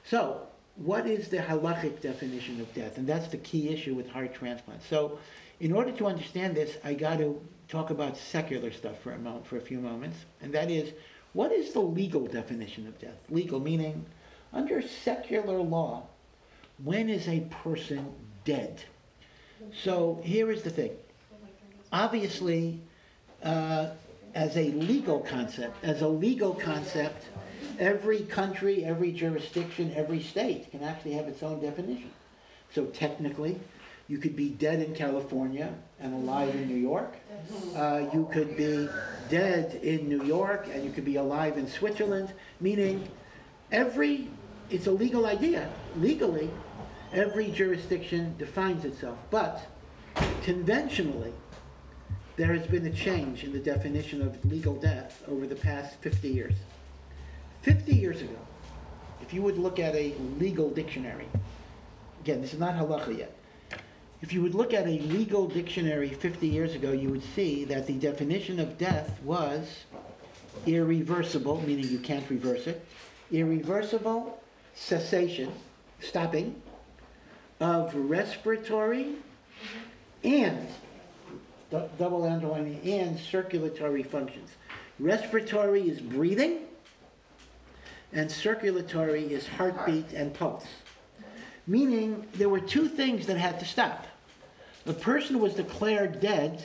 so, 0.04 0.46
what 0.76 1.06
is 1.06 1.28
the 1.28 1.38
halachic 1.38 2.00
definition 2.00 2.60
of 2.60 2.72
death? 2.74 2.98
And 2.98 3.06
that's 3.06 3.28
the 3.28 3.36
key 3.38 3.68
issue 3.68 3.94
with 3.94 4.08
heart 4.10 4.34
transplant. 4.34 4.82
So, 4.82 5.18
in 5.60 5.72
order 5.72 5.92
to 5.92 6.06
understand 6.06 6.56
this, 6.56 6.76
I 6.82 6.94
got 6.94 7.18
to 7.18 7.40
talk 7.68 7.90
about 7.90 8.16
secular 8.16 8.70
stuff 8.72 8.98
for 9.00 9.12
a 9.12 9.18
moment, 9.18 9.46
for 9.46 9.56
a 9.56 9.60
few 9.60 9.78
moments, 9.78 10.16
and 10.40 10.52
that 10.52 10.70
is, 10.70 10.92
what 11.32 11.52
is 11.52 11.72
the 11.72 11.80
legal 11.80 12.26
definition 12.26 12.86
of 12.86 12.98
death? 12.98 13.18
Legal 13.30 13.60
meaning, 13.60 14.04
under 14.52 14.80
secular 14.82 15.58
law, 15.58 16.06
when 16.82 17.08
is 17.08 17.28
a 17.28 17.40
person 17.62 18.12
dead? 18.44 18.82
So 19.82 20.20
here 20.22 20.50
is 20.50 20.62
the 20.62 20.70
thing. 20.70 20.92
Obviously, 21.92 22.80
uh, 23.42 23.90
as 24.34 24.56
a 24.56 24.70
legal 24.72 25.20
concept, 25.20 25.82
as 25.84 26.02
a 26.02 26.08
legal 26.08 26.54
concept, 26.54 27.26
every 27.78 28.20
country, 28.20 28.84
every 28.84 29.12
jurisdiction, 29.12 29.92
every 29.94 30.20
state 30.20 30.70
can 30.70 30.82
actually 30.82 31.12
have 31.12 31.28
its 31.28 31.42
own 31.42 31.60
definition. 31.60 32.10
So 32.74 32.86
technically, 32.86 33.60
you 34.08 34.18
could 34.18 34.36
be 34.36 34.50
dead 34.50 34.80
in 34.80 34.94
California 34.94 35.72
and 35.98 36.14
alive 36.14 36.54
in 36.54 36.68
New 36.68 36.76
York. 36.76 37.14
Uh, 37.74 38.06
you 38.12 38.28
could 38.32 38.56
be 38.56 38.88
dead 39.30 39.80
in 39.82 40.08
New 40.08 40.22
York 40.24 40.68
and 40.72 40.84
you 40.84 40.90
could 40.90 41.04
be 41.04 41.16
alive 41.16 41.56
in 41.56 41.66
Switzerland, 41.66 42.32
meaning 42.60 43.08
every, 43.72 44.28
it's 44.68 44.86
a 44.86 44.90
legal 44.90 45.26
idea. 45.26 45.70
Legally, 45.96 46.50
every 47.12 47.50
jurisdiction 47.50 48.34
defines 48.38 48.84
itself. 48.84 49.18
But 49.30 49.66
conventionally, 50.42 51.32
there 52.36 52.52
has 52.52 52.66
been 52.66 52.84
a 52.86 52.92
change 52.92 53.44
in 53.44 53.52
the 53.52 53.58
definition 53.58 54.20
of 54.20 54.44
legal 54.44 54.74
death 54.74 55.22
over 55.28 55.46
the 55.46 55.54
past 55.54 55.96
50 56.00 56.28
years. 56.28 56.54
50 57.62 57.94
years 57.94 58.20
ago, 58.20 58.36
if 59.22 59.32
you 59.32 59.40
would 59.40 59.56
look 59.56 59.78
at 59.78 59.94
a 59.94 60.14
legal 60.38 60.68
dictionary, 60.68 61.28
again, 62.20 62.42
this 62.42 62.52
is 62.52 62.58
not 62.58 62.74
halacha 62.74 63.16
yet. 63.16 63.34
If 64.24 64.32
you 64.32 64.40
would 64.40 64.54
look 64.54 64.72
at 64.72 64.86
a 64.86 64.98
legal 65.00 65.46
dictionary 65.46 66.08
50 66.08 66.48
years 66.48 66.74
ago, 66.74 66.92
you 66.92 67.10
would 67.10 67.22
see 67.34 67.64
that 67.66 67.86
the 67.86 67.92
definition 67.92 68.58
of 68.58 68.78
death 68.78 69.22
was 69.22 69.84
irreversible, 70.64 71.60
meaning 71.60 71.86
you 71.88 71.98
can't 71.98 72.24
reverse 72.30 72.66
it, 72.66 72.82
irreversible 73.30 74.40
cessation, 74.74 75.52
stopping, 76.00 76.62
of 77.60 77.94
respiratory 77.94 79.16
and, 80.24 80.68
double 81.70 82.24
underlining, 82.24 82.80
and 82.82 83.20
circulatory 83.20 84.02
functions. 84.02 84.48
Respiratory 84.98 85.86
is 85.86 86.00
breathing, 86.00 86.60
and 88.14 88.32
circulatory 88.32 89.34
is 89.34 89.46
heartbeat 89.46 90.14
and 90.14 90.32
pulse. 90.32 90.64
Meaning, 91.66 92.26
there 92.32 92.48
were 92.48 92.60
two 92.60 92.88
things 92.88 93.26
that 93.26 93.36
had 93.36 93.60
to 93.60 93.66
stop. 93.66 94.06
The 94.84 94.92
person 94.92 95.40
was 95.40 95.54
declared 95.54 96.20
dead 96.20 96.62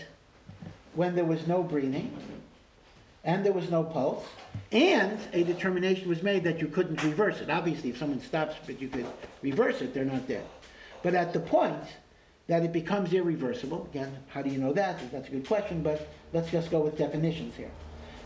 when 0.94 1.16
there 1.16 1.26
was 1.26 1.48
no 1.48 1.64
breathing, 1.64 2.12
and 3.24 3.46
there 3.46 3.54
was 3.54 3.70
no 3.70 3.84
pulse, 3.84 4.26
and 4.72 5.18
a 5.32 5.44
determination 5.44 6.10
was 6.10 6.22
made 6.22 6.44
that 6.44 6.60
you 6.60 6.68
couldn't 6.68 7.02
reverse 7.04 7.40
it. 7.40 7.50
Obviously, 7.50 7.92
if 7.92 7.98
someone 7.98 8.22
stops 8.22 8.56
but 8.66 8.82
you 8.82 8.90
could 8.90 9.06
reverse 9.42 9.82
it, 9.82 9.94
they're 9.94 10.04
not 10.04 10.28
dead. 10.28 10.46
But 11.02 11.16
at 11.16 11.32
the 11.32 11.40
point 11.40 11.84
that 12.48 12.64
it 12.64 12.74
becomes 12.74 13.14
irreversible, 13.14 13.88
again, 13.92 14.18
how 14.30 14.42
do 14.42 14.50
you 14.50 14.58
know 14.58 14.74
that? 14.74 15.00
That's 15.12 15.30
a 15.30 15.32
good 15.32 15.48
question, 15.48 15.82
but 15.82 16.10
let's 16.34 16.52
just 16.52 16.72
go 16.72 16.82
with 16.82 16.98
definitions 16.98 17.56
here. 17.56 17.72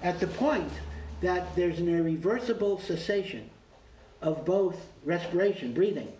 At 0.01 0.19
the 0.19 0.27
point 0.27 0.71
that 1.21 1.55
there's 1.55 1.79
an 1.79 1.87
irreversible 1.87 2.79
cessation 2.79 3.49
of 4.21 4.43
both 4.43 4.77
respiration, 5.03 5.73
breathing, 5.73 6.11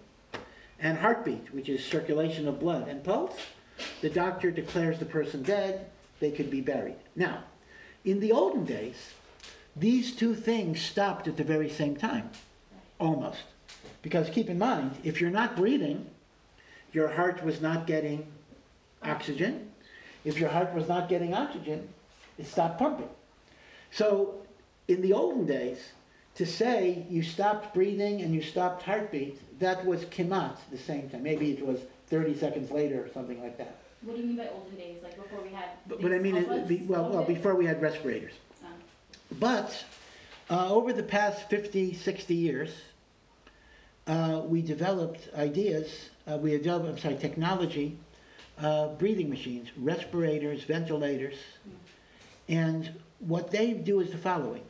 and 0.80 0.98
heartbeat, 0.98 1.54
which 1.54 1.70
is 1.70 1.84
circulation 1.84 2.48
of 2.48 2.60
blood, 2.60 2.88
and 2.88 3.04
pulse, 3.04 3.36
the 4.02 4.10
doctor 4.10 4.52
declares 4.52 5.00
the 5.00 5.06
person 5.06 5.44
dead, 5.44 5.88
they 6.20 6.32
could 6.32 6.50
be 6.50 6.62
buried. 6.62 6.96
Now, 7.16 7.44
in 8.06 8.20
the 8.20 8.32
olden 8.32 8.66
days, 8.66 9.14
these 9.76 10.16
two 10.16 10.36
things 10.36 10.82
stopped 10.82 11.28
at 11.28 11.38
the 11.38 11.44
very 11.44 11.70
same 11.70 11.96
time, 11.96 12.30
almost. 13.00 13.44
Because 14.02 14.30
keep 14.30 14.50
in 14.50 14.60
mind, 14.60 14.96
if 15.04 15.20
you're 15.20 15.30
not 15.30 15.56
breathing, 15.56 16.06
your 16.92 17.08
heart 17.08 17.44
was 17.44 17.62
not 17.62 17.88
getting 17.88 18.26
oxygen. 19.02 19.72
If 20.24 20.40
your 20.40 20.50
heart 20.50 20.74
was 20.74 20.88
not 20.88 21.10
getting 21.10 21.34
oxygen, 21.34 21.90
it 22.38 22.48
stopped 22.48 22.80
pumping. 22.80 23.10
So, 23.92 24.36
in 24.88 25.02
the 25.02 25.14
olden 25.14 25.46
days, 25.46 25.92
to 26.36 26.46
say 26.46 27.06
you 27.10 27.24
stopped 27.24 27.74
breathing 27.74 28.22
and 28.22 28.34
you 28.34 28.42
stopped 28.42 28.84
heartbeat, 28.84 29.60
that 29.60 29.86
was 29.86 30.06
kemat 30.06 30.58
the 30.72 30.78
same 30.78 31.10
time. 31.10 31.24
Maybe 31.24 31.52
it 31.52 31.66
was 31.66 31.80
30 32.14 32.38
seconds 32.38 32.70
later 32.70 33.04
or 33.04 33.10
something 33.12 33.42
like 33.42 33.58
that. 33.58 33.78
What 34.04 34.16
do 34.16 34.22
you 34.22 34.28
mean 34.28 34.38
by 34.38 34.48
olden 34.50 34.76
days, 34.78 35.02
like 35.02 35.16
before 35.16 35.42
we 35.42 35.50
had? 35.50 35.70
But, 35.88 36.00
but 36.00 36.14
I 36.14 36.20
mean, 36.20 36.36
it, 36.36 36.68
be, 36.68 36.84
well, 36.88 37.10
well, 37.10 37.24
before 37.24 37.56
we 37.56 37.66
had 37.66 37.82
respirators. 37.82 38.34
Oh. 38.64 38.68
But 39.40 39.84
uh, 40.52 40.72
over 40.72 40.94
the 40.94 41.02
past 41.02 41.50
50, 41.50 41.96
60 41.96 42.36
years, 42.36 42.70
uh, 44.06 44.44
we 44.46 44.62
developed 44.62 45.28
ideas, 45.36 46.10
uh, 46.32 46.38
we 46.38 46.52
developed, 46.52 46.88
I'm 46.88 46.98
sorry, 47.00 47.16
technology, 47.16 47.98
uh, 48.60 48.90
breathing 48.90 49.32
machines, 49.32 49.70
respirators, 49.76 50.66
ventilators. 50.66 51.38
And 52.48 52.92
what 53.18 53.50
they 53.50 53.74
do 53.74 54.02
is 54.02 54.12
the 54.12 54.20
following. 54.20 54.62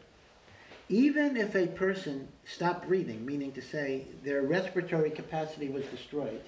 Even 0.87 1.35
if 1.35 1.55
a 1.55 1.67
person 1.67 2.29
stopped 2.45 2.87
breathing, 2.87 3.25
meaning 3.25 3.51
to 3.51 3.61
say 3.61 4.05
their 4.23 4.43
respiratory 4.43 5.09
capacity 5.09 5.67
was 5.67 5.83
destroyed, 5.87 6.41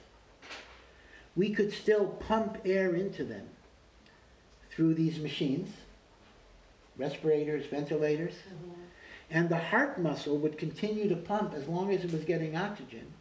we 1.35 1.49
could 1.49 1.71
still 1.73 2.07
pump 2.07 2.57
air 2.65 2.95
into 2.95 3.23
them 3.23 3.47
through 4.71 4.93
these 4.93 5.19
machines, 5.19 5.69
respirators, 6.97 7.65
ventilators, 7.67 8.33
and 9.29 9.49
the 9.49 9.57
heart 9.57 9.99
muscle 9.99 10.37
would 10.37 10.57
continue 10.57 11.09
to 11.09 11.15
pump 11.15 11.53
as 11.53 11.67
long 11.67 11.91
as 11.93 12.03
it 12.03 12.11
was 12.11 12.23
getting 12.23 12.55
oxygen. 12.55 13.11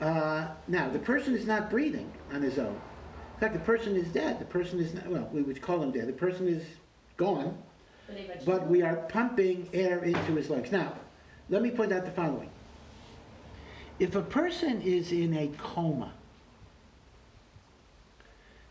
Uh, 0.00 0.48
now, 0.66 0.88
the 0.88 0.98
person 0.98 1.34
is 1.34 1.46
not 1.46 1.68
breathing 1.70 2.12
on 2.32 2.42
his 2.42 2.58
own. 2.58 2.80
In 3.34 3.40
fact, 3.40 3.52
the 3.54 3.60
person 3.60 3.96
is 3.96 4.08
dead. 4.08 4.38
The 4.38 4.46
person 4.46 4.80
is 4.80 4.94
not, 4.94 5.06
well, 5.06 5.28
we 5.32 5.42
would 5.42 5.60
call 5.60 5.82
him 5.82 5.90
dead. 5.92 6.08
The 6.08 6.12
person 6.12 6.48
is 6.48 6.64
gone, 7.16 7.56
But 8.06 8.16
they 8.16 8.26
vegetable. 8.26 8.58
but 8.58 8.68
we 8.68 8.82
are 8.82 8.96
pumping 8.96 9.68
air 9.72 10.02
into 10.02 10.34
his 10.36 10.48
lungs. 10.48 10.72
Now, 10.72 10.94
let 11.50 11.62
me 11.62 11.70
point 11.70 11.92
out 11.92 12.04
the 12.04 12.10
following. 12.12 12.50
If 13.98 14.14
a 14.14 14.22
person 14.22 14.80
is 14.80 15.12
in 15.12 15.36
a 15.36 15.48
coma, 15.58 16.14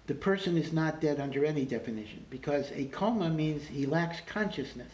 the 0.10 0.16
person 0.16 0.58
is 0.58 0.74
not 0.74 1.00
dead 1.00 1.20
under 1.20 1.46
any 1.46 1.66
definition 1.66 2.26
because 2.32 2.72
a 2.72 2.86
coma 2.86 3.30
means 3.30 3.68
he 3.68 3.86
lacks 3.86 4.18
consciousness. 4.26 4.92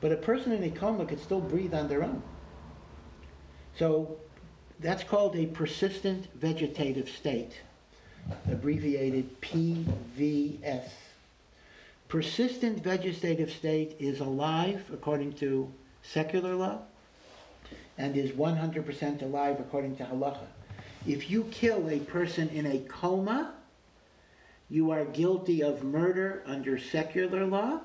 But 0.00 0.12
a 0.12 0.16
person 0.16 0.52
in 0.52 0.64
a 0.64 0.70
coma 0.70 1.04
could 1.04 1.20
still 1.20 1.42
breathe 1.42 1.74
on 1.74 1.88
their 1.88 2.02
own. 2.02 2.22
So 3.78 4.16
that's 4.80 5.04
called 5.04 5.36
a 5.36 5.44
persistent 5.44 6.26
vegetative 6.36 7.10
state, 7.10 7.52
abbreviated 8.50 9.42
PVS. 9.42 10.88
Persistent 12.08 12.82
vegetative 12.82 13.52
state 13.52 13.94
is 13.98 14.20
alive 14.20 14.86
according 14.90 15.34
to 15.34 15.70
secular 16.00 16.54
law 16.54 16.78
and 17.98 18.16
is 18.16 18.30
100% 18.30 19.20
alive 19.20 19.60
according 19.60 19.96
to 19.96 20.04
halacha. 20.04 20.46
If 21.06 21.30
you 21.30 21.44
kill 21.50 21.90
a 21.90 21.98
person 21.98 22.48
in 22.48 22.64
a 22.64 22.78
coma, 22.88 23.52
you 24.70 24.90
are 24.90 25.04
guilty 25.04 25.62
of 25.62 25.82
murder 25.82 26.42
under 26.46 26.78
secular 26.78 27.46
law, 27.46 27.80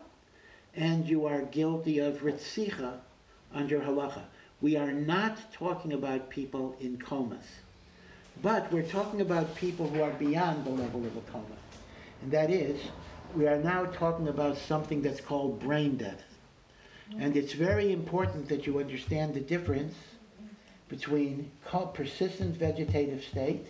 and 0.76 1.08
you 1.08 1.26
are 1.26 1.41
guilty 1.41 2.00
of 2.00 2.22
ritzicha 2.24 3.00
under 3.54 3.80
halacha. 3.80 4.24
We 4.62 4.76
are 4.76 4.91
not 4.91 5.54
talking 5.54 5.93
about 5.93 6.30
people 6.30 6.76
in 6.80 6.98
comas, 6.98 7.46
but 8.41 8.72
we're 8.72 8.84
talking 8.84 9.22
about 9.22 9.56
people 9.56 9.88
who 9.88 10.02
are 10.02 10.12
beyond 10.12 10.65
the 10.65 10.72
level 10.72 11.06
of 11.06 11.15
a 11.15 11.22
coma. 11.32 11.46
And 12.22 12.32
that 12.32 12.50
is, 12.50 12.80
we 13.36 13.48
are 13.48 13.58
now 13.58 13.86
talking 13.86 14.28
about 14.28 14.58
something 14.58 15.02
that's 15.02 15.22
called 15.22 15.60
brain 15.60 15.98
death. 15.98 16.24
And 17.19 17.36
it's 17.36 17.54
very 17.54 17.91
important 17.91 18.48
that 18.50 18.65
you 18.65 18.80
understand 18.80 19.34
the 19.34 19.39
difference 19.41 19.96
between 20.89 21.52
persistent 21.93 22.56
vegetative 22.56 23.24
state 23.24 23.65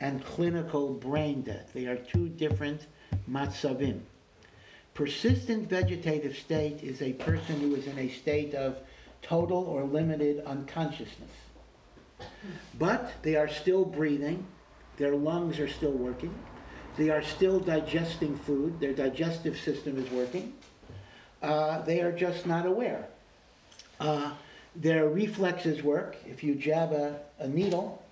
and 0.00 0.24
clinical 0.24 0.94
brain 0.94 1.42
death. 1.42 1.70
They 1.72 1.86
are 1.86 1.96
two 1.96 2.28
different 2.28 2.86
matzavim. 3.30 4.00
Persistent 4.94 5.68
vegetative 5.68 6.36
state 6.36 6.82
is 6.82 7.02
a 7.02 7.12
person 7.14 7.60
who 7.60 7.74
is 7.74 7.86
in 7.86 7.98
a 7.98 8.08
state 8.08 8.54
of 8.54 8.78
total 9.22 9.64
or 9.64 9.84
limited 9.84 10.44
unconsciousness. 10.46 11.30
But 12.78 13.12
they 13.22 13.36
are 13.36 13.48
still 13.48 13.84
breathing, 13.84 14.46
their 14.96 15.14
lungs 15.14 15.58
are 15.58 15.68
still 15.68 15.92
working, 15.92 16.34
they 16.96 17.10
are 17.10 17.22
still 17.22 17.60
digesting 17.60 18.36
food, 18.38 18.80
their 18.80 18.94
digestive 18.94 19.58
system 19.58 19.98
is 19.98 20.10
working. 20.10 20.54
Uh, 21.42 21.82
they 21.82 22.00
are 22.00 22.12
just 22.12 22.46
not 22.46 22.64
aware. 22.64 23.06
Uh, 24.00 24.32
their 24.74 25.08
reflexes 25.08 25.82
work. 25.82 26.16
If 26.26 26.42
you 26.42 26.54
jab 26.54 26.92
a, 26.92 27.20
a 27.38 27.48
needle 27.48 28.02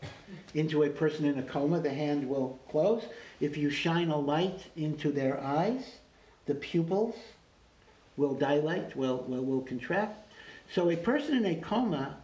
into 0.55 0.83
a 0.83 0.91
person 0.91 1.25
in 1.25 1.39
a 1.39 1.43
coma, 1.43 1.81
the 1.81 1.93
hand 1.93 2.29
will 2.29 2.59
close. 2.71 3.05
If 3.41 3.57
you 3.57 3.71
shine 3.71 4.09
a 4.09 4.19
light 4.19 4.67
into 4.77 5.11
their 5.11 5.41
eyes, 5.41 5.97
the 6.47 6.55
pupils 6.55 7.17
will 8.17 8.35
dilate, 8.35 8.95
will, 8.97 9.25
will, 9.29 9.45
will 9.45 9.63
contract. 9.63 10.31
So 10.73 10.91
a 10.91 10.97
person 10.97 11.37
in 11.37 11.47
a 11.47 11.61
coma 11.61 12.17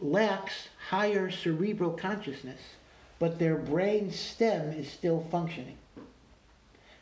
lacks 0.00 0.68
higher 0.88 1.30
cerebral 1.30 1.92
consciousness, 1.92 2.60
but 3.18 3.38
their 3.38 3.56
brain 3.56 4.10
stem 4.10 4.72
is 4.72 4.90
still 4.90 5.26
functioning. 5.30 5.76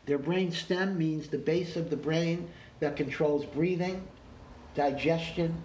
Their 0.06 0.18
brain 0.18 0.52
stem 0.52 0.96
means 0.96 1.28
the 1.28 1.38
base 1.38 1.76
of 1.76 1.90
the 1.90 1.96
brain 1.96 2.48
that 2.80 2.96
controls 2.96 3.44
breathing, 3.44 4.06
digestion, 4.74 5.62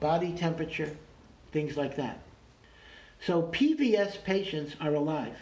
body 0.00 0.32
temperature, 0.32 0.96
things 1.52 1.76
like 1.76 1.96
that. 1.96 2.20
So 3.26 3.42
PVS 3.42 4.22
patients 4.22 4.74
are 4.80 4.94
alive. 4.94 5.36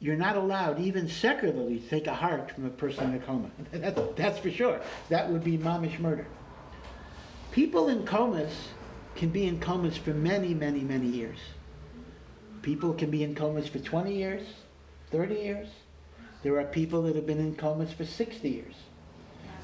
You're 0.00 0.16
not 0.16 0.36
allowed, 0.36 0.80
even 0.80 1.08
secularly, 1.08 1.78
to 1.78 1.88
take 1.88 2.06
a 2.06 2.14
heart 2.14 2.50
from 2.50 2.64
a 2.64 2.70
person 2.70 3.10
in 3.10 3.16
a 3.16 3.24
coma. 3.24 3.50
That's, 3.72 4.00
that's 4.16 4.38
for 4.38 4.50
sure. 4.50 4.80
That 5.08 5.30
would 5.30 5.44
be 5.44 5.56
momish 5.58 5.98
murder. 6.00 6.26
People 7.52 7.88
in 7.88 8.04
comas 8.04 8.52
can 9.14 9.28
be 9.28 9.46
in 9.46 9.60
comas 9.60 9.96
for 9.96 10.10
many, 10.10 10.54
many, 10.54 10.80
many 10.80 11.06
years. 11.06 11.38
People 12.62 12.94
can 12.94 13.10
be 13.10 13.22
in 13.22 13.34
comas 13.34 13.68
for 13.68 13.78
20 13.78 14.14
years, 14.14 14.42
30 15.10 15.34
years. 15.34 15.68
There 16.42 16.58
are 16.58 16.64
people 16.64 17.02
that 17.02 17.14
have 17.14 17.26
been 17.26 17.38
in 17.38 17.54
comas 17.54 17.92
for 17.92 18.04
60 18.04 18.48
years. 18.48 18.74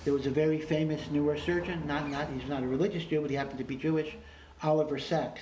There 0.05 0.13
was 0.13 0.27
a 0.27 0.31
very 0.31 0.61
famous 0.61 1.01
neurosurgeon, 1.11 1.87
not, 1.87 2.11
not, 2.11 2.29
he's 2.31 2.49
not 2.49 2.63
a 2.63 2.67
religious 2.67 3.05
Jew, 3.05 3.21
but 3.23 3.31
he 3.31 3.37
happened 3.37 3.59
to 3.59 3.65
be 3.65 3.77
Jewish, 3.77 4.15
Oliver 4.63 4.99
Sacks. 4.99 5.41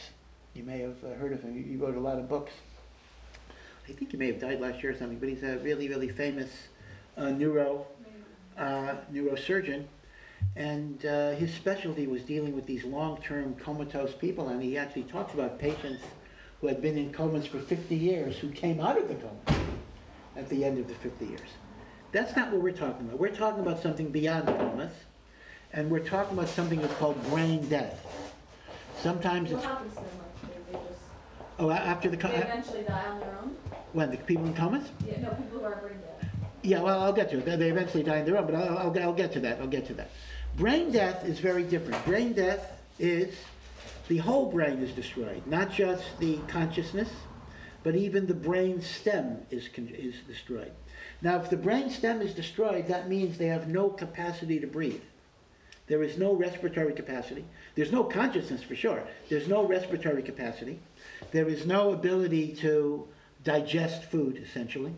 You 0.57 0.65
may 0.65 0.79
have 0.79 0.97
uh, 1.05 1.09
heard 1.19 1.35
of 1.35 1.43
him. 1.43 1.63
He 1.63 1.77
wrote 1.77 1.97
a 1.97 2.01
lot 2.01 2.19
of 2.19 2.31
books. 2.31 2.53
I 3.87 3.93
think 3.93 4.11
he 4.11 4.17
may 4.17 4.29
have 4.29 4.41
died 4.41 4.59
last 4.59 4.83
year 4.83 4.93
or 4.93 4.97
something, 4.97 5.19
but 5.19 5.29
he's 5.29 5.43
a 5.43 5.59
really, 5.59 5.87
really 5.87 6.09
famous 6.09 6.49
uh, 7.19 7.29
neuro, 7.29 7.87
uh, 8.57 8.95
neurosurgeon. 9.13 9.85
And 10.57 11.05
uh, 11.05 11.33
his 11.33 11.53
specialty 11.53 12.07
was 12.07 12.23
dealing 12.23 12.55
with 12.55 12.65
these 12.65 12.85
long-term 12.85 13.57
comatose 13.57 14.15
people, 14.15 14.49
and 14.49 14.63
he 14.63 14.79
actually 14.79 15.03
talks 15.03 15.35
about 15.35 15.59
patients 15.59 16.03
who 16.63 16.69
had 16.69 16.81
been 16.81 16.97
in 16.97 17.13
comas 17.13 17.47
for 17.47 17.59
50 17.59 17.95
years 17.95 18.39
who 18.39 18.49
came 18.51 18.81
out 18.81 18.97
of 18.97 19.09
the 19.09 19.15
coma 19.15 19.61
at 20.37 20.49
the 20.49 20.65
end 20.65 20.79
of 20.79 20.89
the 20.89 20.95
50 20.95 21.27
years. 21.27 21.51
That's 22.13 22.35
not 22.35 22.51
what 22.51 22.63
we're 22.63 22.73
talking 22.73 23.07
about. 23.07 23.21
We're 23.21 23.29
talking 23.29 23.61
about 23.61 23.83
something 23.83 24.09
beyond 24.09 24.47
comas, 24.47 24.93
and 25.75 25.91
we're 25.91 25.99
talking 26.01 26.39
about 26.39 26.49
something 26.49 26.81
that's 26.81 26.95
called 26.95 27.23
brain 27.29 27.69
death. 27.69 28.07
Sometimes 29.03 29.51
What 29.51 29.59
it's, 29.59 29.67
happens 29.67 29.93
to 29.93 30.01
them? 30.01 30.07
Like, 30.19 30.73
they, 30.73 30.73
they 30.73 30.79
just 30.89 31.01
oh, 31.59 31.71
a- 31.71 31.75
after 31.75 32.09
the, 32.09 32.17
they 32.17 32.29
eventually 32.35 32.83
die 32.83 33.07
on 33.07 33.21
their 33.21 33.37
own. 33.43 33.57
when, 33.93 34.11
the 34.11 34.17
people 34.19 34.47
in 34.47 34.55
comas? 34.55 34.89
Yeah, 35.07 35.21
no, 35.21 35.31
people 35.31 35.59
who 35.61 35.65
are 35.65 35.77
brain 35.77 35.99
dead. 36.01 36.31
Yeah, 36.63 36.81
well, 36.83 37.01
I'll 37.01 37.13
get 37.13 37.31
to 37.31 37.39
it. 37.39 37.45
They- 37.45 37.57
They 37.57 37.71
eventually 37.71 38.03
die 38.03 38.21
on 38.21 38.27
their 38.27 38.39
own, 38.39 38.47
but 38.47 38.55
I'll, 38.55 38.79
I'll, 38.79 38.99
I'll 39.03 39.13
get 39.15 39.33
to 39.33 39.41
that. 39.41 39.61
I'll 39.61 39.67
get 39.67 39.87
to 39.87 39.95
that. 39.95 40.11
Brain 40.57 40.91
death 40.91 41.25
is 41.27 41.39
very 41.39 41.63
different. 41.65 42.03
Brain 42.05 42.33
death 42.33 42.73
is 42.99 43.35
the 44.09 44.19
whole 44.19 44.51
brain 44.51 44.79
is 44.83 44.93
destroyed, 44.93 45.47
not 45.47 45.71
just 45.71 46.03
the 46.19 46.39
consciousness, 46.49 47.11
but 47.83 47.95
even 47.95 48.27
the 48.27 48.35
brain 48.35 48.81
stem 48.81 49.39
is, 49.51 49.69
con- 49.69 49.89
is 49.93 50.15
destroyed. 50.27 50.73
Now, 51.23 51.41
if 51.41 51.51
the 51.51 51.57
brain 51.57 51.91
stem 51.91 52.21
is 52.23 52.33
destroyed, 52.35 52.89
that 52.89 53.09
means 53.09 53.37
they 53.39 53.47
have 53.47 53.69
no 53.69 53.89
capacity 53.91 54.61
to 54.61 54.67
breathe. 54.67 55.03
There 55.89 56.03
is 56.03 56.17
no 56.19 56.33
respiratory 56.33 56.93
capacity. 56.95 57.45
There's 57.77 57.93
no 57.93 58.03
consciousness 58.05 58.63
for 58.63 58.75
sure. 58.75 59.03
There's 59.29 59.47
no 59.47 59.65
respiratory 59.67 60.23
capacity. 60.23 60.81
There 61.33 61.49
is 61.49 61.67
no 61.67 61.93
ability 61.93 62.55
to 62.57 63.07
digest 63.45 64.05
food, 64.05 64.43
essentially. 64.45 64.93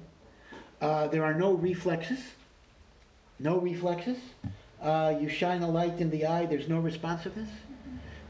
Uh, 0.80 1.08
there 1.08 1.24
are 1.24 1.34
no 1.34 1.52
reflexes. 1.52 2.20
No 3.38 3.58
reflexes. 3.58 4.18
Uh, 4.80 5.14
you 5.20 5.28
shine 5.28 5.62
a 5.62 5.68
light 5.68 5.98
in 5.98 6.10
the 6.10 6.26
eye, 6.26 6.46
there's 6.46 6.68
no 6.68 6.78
responsiveness. 6.78 7.48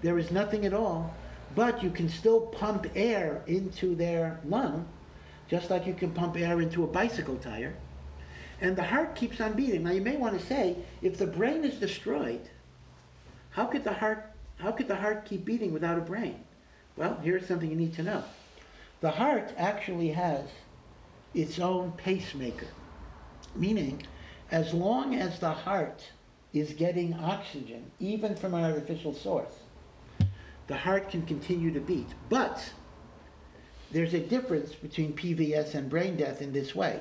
There 0.02 0.18
is 0.18 0.30
nothing 0.30 0.64
at 0.64 0.72
all, 0.72 1.14
but 1.54 1.82
you 1.82 1.90
can 1.90 2.08
still 2.08 2.40
pump 2.40 2.86
air 2.94 3.42
into 3.46 3.94
their 3.94 4.40
lung, 4.44 4.86
just 5.48 5.70
like 5.70 5.86
you 5.86 5.94
can 5.94 6.10
pump 6.12 6.36
air 6.36 6.60
into 6.60 6.84
a 6.84 6.86
bicycle 6.86 7.36
tire. 7.36 7.74
And 8.60 8.76
the 8.76 8.82
heart 8.82 9.14
keeps 9.14 9.40
on 9.40 9.52
beating. 9.52 9.84
Now 9.84 9.90
you 9.90 10.00
may 10.00 10.16
want 10.16 10.38
to 10.38 10.46
say, 10.46 10.76
if 11.02 11.18
the 11.18 11.26
brain 11.26 11.64
is 11.64 11.74
destroyed, 11.74 12.48
how 13.50 13.66
could 13.66 13.84
the 13.84 13.92
heart 13.92 14.32
how 14.58 14.72
could 14.72 14.88
the 14.88 14.96
heart 14.96 15.24
keep 15.24 15.44
beating 15.44 15.72
without 15.72 15.98
a 15.98 16.00
brain? 16.00 16.42
Well, 16.98 17.16
here's 17.22 17.46
something 17.46 17.70
you 17.70 17.76
need 17.76 17.94
to 17.94 18.02
know. 18.02 18.24
The 19.02 19.12
heart 19.12 19.54
actually 19.56 20.08
has 20.08 20.46
its 21.32 21.60
own 21.60 21.92
pacemaker, 21.92 22.66
meaning 23.54 24.02
as 24.50 24.74
long 24.74 25.14
as 25.14 25.38
the 25.38 25.52
heart 25.52 26.02
is 26.52 26.72
getting 26.72 27.14
oxygen, 27.14 27.88
even 28.00 28.34
from 28.34 28.52
an 28.52 28.64
artificial 28.64 29.14
source, 29.14 29.52
the 30.66 30.76
heart 30.76 31.08
can 31.08 31.24
continue 31.24 31.72
to 31.72 31.78
beat. 31.78 32.08
But 32.28 32.68
there's 33.92 34.14
a 34.14 34.18
difference 34.18 34.74
between 34.74 35.12
PVS 35.12 35.76
and 35.76 35.88
brain 35.88 36.16
death 36.16 36.42
in 36.42 36.52
this 36.52 36.74
way. 36.74 37.00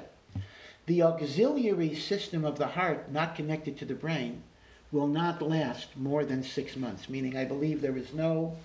The 0.86 1.02
auxiliary 1.02 1.96
system 1.96 2.46
of 2.46 2.60
the 2.60 2.68
heart, 2.68 3.12
not 3.12 3.36
connected 3.36 3.80
to 3.80 3.86
the 3.86 3.96
brain, 3.96 4.44
will 4.92 5.08
not 5.08 5.42
last 5.42 5.98
more 5.98 6.24
than 6.24 6.44
six 6.44 6.76
months, 6.76 7.10
meaning 7.10 7.36
I 7.36 7.46
believe 7.46 7.82
there 7.82 7.98
is 7.98 8.14
no 8.14 8.56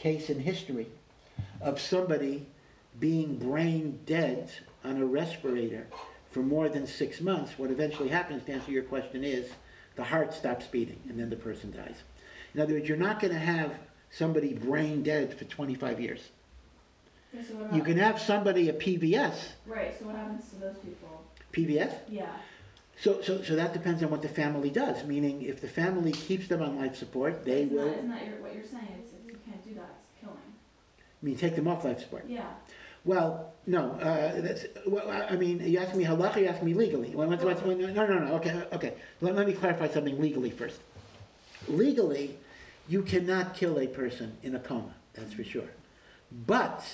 case 0.00 0.30
in 0.30 0.40
history 0.40 0.88
of 1.60 1.78
somebody 1.78 2.46
being 2.98 3.36
brain 3.36 4.00
dead 4.06 4.50
on 4.82 4.96
a 5.00 5.04
respirator 5.04 5.86
for 6.30 6.40
more 6.40 6.68
than 6.68 6.86
six 6.86 7.20
months. 7.20 7.58
What 7.58 7.70
eventually 7.70 8.08
happens, 8.08 8.44
to 8.44 8.52
answer 8.52 8.72
your 8.72 8.82
question, 8.82 9.22
is 9.22 9.50
the 9.96 10.04
heart 10.04 10.32
stops 10.34 10.66
beating, 10.66 11.00
and 11.08 11.20
then 11.20 11.30
the 11.30 11.36
person 11.36 11.70
dies. 11.70 11.96
In 12.54 12.60
other 12.60 12.74
words, 12.74 12.88
you're 12.88 12.96
not 12.96 13.20
gonna 13.20 13.38
have 13.38 13.74
somebody 14.10 14.54
brain 14.54 15.02
dead 15.02 15.38
for 15.38 15.44
twenty-five 15.44 16.00
years. 16.00 16.30
Okay, 17.32 17.44
so 17.46 17.68
You 17.72 17.82
can 17.82 17.96
have 17.98 18.20
somebody 18.20 18.68
a 18.68 18.72
PVS, 18.72 19.50
Right, 19.66 19.96
so 19.96 20.06
what 20.06 20.16
happens 20.16 20.48
to 20.50 20.56
those 20.56 20.76
people? 20.78 21.22
PVS, 21.52 21.94
Yeah, 22.08 22.26
so, 23.00 23.22
so, 23.22 23.42
so 23.42 23.56
that 23.56 23.72
depends 23.72 24.02
on 24.02 24.10
what 24.10 24.20
the 24.20 24.28
family 24.28 24.68
does, 24.68 25.04
meaning 25.04 25.40
if 25.40 25.62
the 25.62 25.68
family 25.68 26.12
keeps 26.12 26.48
them 26.48 26.60
on 26.60 26.78
life 26.78 26.96
support, 26.96 27.46
they 27.46 27.64
will, 27.64 27.88
isn't 27.88 28.10
that 28.10 28.26
your, 28.26 28.36
what 28.42 28.54
you're 28.54 28.62
saying, 28.62 28.88
it's, 28.98 29.12
it's, 29.14 29.26
you 29.26 29.38
can't 29.46 29.64
do 29.66 29.74
that, 29.74 29.88
it's 29.96 30.20
killing. 30.20 30.36
I 31.22 31.26
mean, 31.26 31.36
take 31.36 31.54
them 31.56 31.68
off 31.68 31.84
life 31.84 32.00
support. 32.00 32.24
Yeah, 32.28 32.42
Well, 33.04 33.52
no, 33.66 33.92
uh, 33.92 34.40
that's, 34.40 34.66
well, 34.86 35.08
I 35.10 35.36
mean, 35.36 35.60
you 35.66 35.78
ask 35.78 35.94
me 35.94 36.04
halakha, 36.04 36.36
you 36.40 36.46
ask 36.46 36.62
me 36.62 36.74
legally? 36.74 37.14
Well, 37.14 37.28
what's- 37.28 37.42
what's- 37.44 37.62
no, 37.64 37.74
no, 37.74 38.06
no, 38.06 38.34
okay, 38.36 38.62
okay. 38.72 38.92
Let, 39.20 39.34
let 39.36 39.46
me 39.46 39.52
clarify 39.54 39.88
something 39.88 40.20
legally 40.20 40.50
first. 40.50 40.80
Legally, 41.68 42.36
you 42.88 43.02
cannot 43.02 43.54
kill 43.54 43.78
a 43.78 43.86
person 43.86 44.36
in 44.42 44.54
a 44.54 44.58
coma, 44.58 44.94
that's 45.14 45.32
for 45.32 45.44
sure. 45.44 45.68
But 46.46 46.84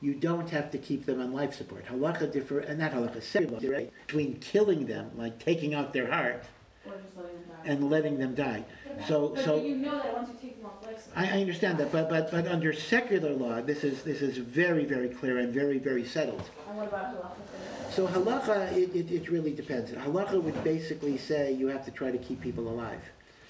you 0.00 0.14
don't 0.14 0.48
have 0.50 0.70
to 0.72 0.78
keep 0.78 1.04
them 1.06 1.20
on 1.20 1.32
life 1.32 1.54
support. 1.54 1.84
Halakha 1.86 2.30
differ, 2.32 2.60
and 2.60 2.78
not 2.78 2.92
halakha, 2.92 3.22
secular 3.22 3.88
between 4.06 4.34
killing 4.40 4.86
them, 4.86 5.10
like 5.16 5.38
taking 5.38 5.74
out 5.74 5.92
their 5.92 6.10
heart, 6.10 6.44
or 6.86 6.92
just 7.02 7.16
letting 7.16 7.32
them 7.40 7.48
die. 7.64 7.70
and 7.70 7.90
letting 7.90 8.18
them 8.18 8.34
die. 8.34 8.64
So, 9.06 9.28
But 9.30 9.44
so. 9.44 9.62
you 9.62 9.76
know 9.76 9.98
that 9.98 10.12
once 10.12 10.28
you 10.28 10.36
take 10.40 10.56
them 10.60 10.66
off 10.66 10.86
life. 10.86 11.08
I, 11.16 11.38
I 11.38 11.40
understand 11.40 11.78
that, 11.78 11.90
but, 11.92 12.08
but, 12.08 12.30
but 12.30 12.46
under 12.46 12.72
secular 12.72 13.32
law, 13.32 13.60
this 13.60 13.84
is, 13.84 14.02
this 14.02 14.20
is 14.22 14.36
very, 14.38 14.84
very 14.84 15.08
clear 15.08 15.38
and 15.38 15.52
very, 15.52 15.78
very 15.78 16.04
settled. 16.04 16.42
And 16.68 16.76
what 16.76 16.88
about 16.88 17.14
halacha? 17.14 17.92
So 17.92 18.06
halacha, 18.06 18.72
it, 18.72 18.94
it, 18.94 19.10
it 19.10 19.30
really 19.30 19.52
depends. 19.52 19.90
Halacha 19.92 20.40
would 20.42 20.62
basically 20.62 21.16
say 21.16 21.52
you 21.52 21.66
have 21.68 21.84
to 21.86 21.90
try 21.90 22.10
to 22.10 22.18
keep 22.18 22.40
people 22.40 22.68
alive. 22.68 23.02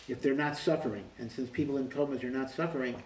If 0.08 0.22
they're 0.22 0.34
not 0.34 0.56
suffering, 0.56 1.04
and 1.18 1.30
since 1.30 1.50
people 1.50 1.76
in 1.76 1.90
comas 1.90 2.24
are 2.24 2.30
not 2.30 2.50
suffering, 2.50 3.02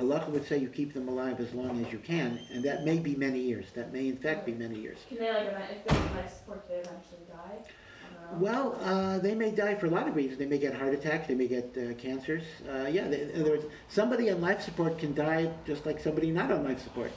halacha 0.00 0.28
would 0.30 0.46
say 0.46 0.58
you 0.58 0.68
keep 0.68 0.94
them 0.94 1.08
alive 1.08 1.40
as 1.40 1.52
long 1.52 1.84
as 1.84 1.92
you 1.92 1.98
can, 1.98 2.40
and 2.52 2.64
that 2.64 2.84
may 2.84 2.98
be 2.98 3.14
many 3.16 3.40
years. 3.40 3.66
That 3.74 3.92
may 3.92 4.08
in 4.08 4.16
fact 4.16 4.46
be 4.46 4.52
many 4.52 4.76
years. 4.76 4.98
Can 5.08 5.18
they 5.18 5.30
like, 5.30 5.42
event- 5.48 5.64
if 5.70 5.84
they're 5.84 6.02
in 6.08 6.16
life 6.16 6.32
support, 6.32 6.68
they 6.68 6.74
eventually 6.76 7.20
die 7.28 7.34
on 7.36 7.48
their 7.50 7.56
own? 7.56 7.64
Well, 8.34 8.78
uh, 8.82 9.18
they 9.18 9.34
may 9.34 9.50
die 9.50 9.74
for 9.74 9.86
a 9.86 9.90
lot 9.90 10.06
of 10.06 10.14
reasons. 10.14 10.38
They 10.38 10.46
may 10.46 10.58
get 10.58 10.74
heart 10.74 10.92
attacks, 10.92 11.28
they 11.28 11.34
may 11.34 11.48
get 11.48 11.76
uh, 11.76 11.94
cancers. 11.94 12.42
Uh, 12.68 12.86
yeah, 12.86 13.08
they, 13.08 13.22
in 13.22 13.40
other 13.40 13.50
words, 13.50 13.64
somebody 13.88 14.30
on 14.30 14.40
life 14.40 14.62
support 14.62 14.98
can 14.98 15.14
die 15.14 15.50
just 15.66 15.86
like 15.86 15.98
somebody 15.98 16.30
not 16.30 16.50
on 16.50 16.64
life 16.64 16.82
support 16.82 17.10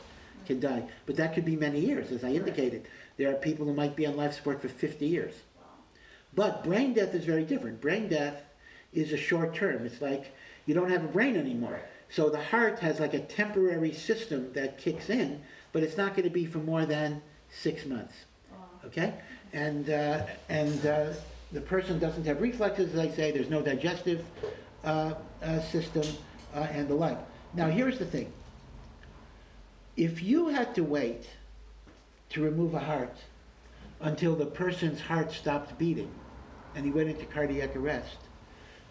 can 0.45 0.59
die. 0.59 0.83
But 1.05 1.17
that 1.17 1.33
could 1.33 1.45
be 1.45 1.55
many 1.55 1.79
years, 1.79 2.11
as 2.11 2.23
I 2.23 2.29
indicated. 2.29 2.87
There 3.17 3.29
are 3.29 3.35
people 3.35 3.65
who 3.65 3.73
might 3.73 3.95
be 3.95 4.05
on 4.05 4.15
life 4.15 4.33
support 4.33 4.61
for 4.61 4.69
50 4.69 5.05
years. 5.05 5.33
But 6.33 6.63
brain 6.63 6.93
death 6.93 7.13
is 7.13 7.25
very 7.25 7.43
different. 7.43 7.81
Brain 7.81 8.07
death 8.07 8.41
is 8.93 9.11
a 9.11 9.17
short 9.17 9.53
term. 9.53 9.85
It's 9.85 10.01
like 10.01 10.33
you 10.65 10.73
don't 10.73 10.89
have 10.89 11.03
a 11.03 11.09
brain 11.09 11.35
anymore. 11.35 11.81
So 12.09 12.29
the 12.29 12.41
heart 12.41 12.79
has 12.79 12.99
like 12.99 13.13
a 13.13 13.19
temporary 13.19 13.93
system 13.93 14.53
that 14.53 14.77
kicks 14.77 15.09
in, 15.09 15.41
but 15.71 15.83
it's 15.83 15.97
not 15.97 16.15
going 16.15 16.23
to 16.23 16.33
be 16.33 16.45
for 16.45 16.59
more 16.59 16.85
than 16.85 17.21
six 17.49 17.85
months. 17.85 18.13
Okay? 18.85 19.13
And, 19.53 19.89
uh, 19.89 20.25
and 20.49 20.85
uh, 20.85 21.13
the 21.51 21.61
person 21.61 21.99
doesn't 21.99 22.25
have 22.25 22.41
reflexes, 22.41 22.93
as 22.93 22.99
I 22.99 23.09
say, 23.09 23.31
there's 23.31 23.49
no 23.49 23.61
digestive 23.61 24.23
uh, 24.83 25.13
uh, 25.43 25.59
system 25.61 26.03
uh, 26.53 26.59
and 26.71 26.87
the 26.87 26.95
like. 26.95 27.17
Now, 27.53 27.67
here's 27.67 27.99
the 27.99 28.05
thing. 28.05 28.31
If 29.97 30.23
you 30.23 30.47
had 30.47 30.73
to 30.75 30.83
wait 30.83 31.29
to 32.29 32.41
remove 32.41 32.73
a 32.73 32.79
heart 32.79 33.15
until 33.99 34.35
the 34.35 34.45
person's 34.45 35.01
heart 35.01 35.31
stopped 35.31 35.77
beating 35.77 36.11
and 36.75 36.85
he 36.85 36.91
went 36.91 37.09
into 37.09 37.25
cardiac 37.25 37.75
arrest, 37.75 38.17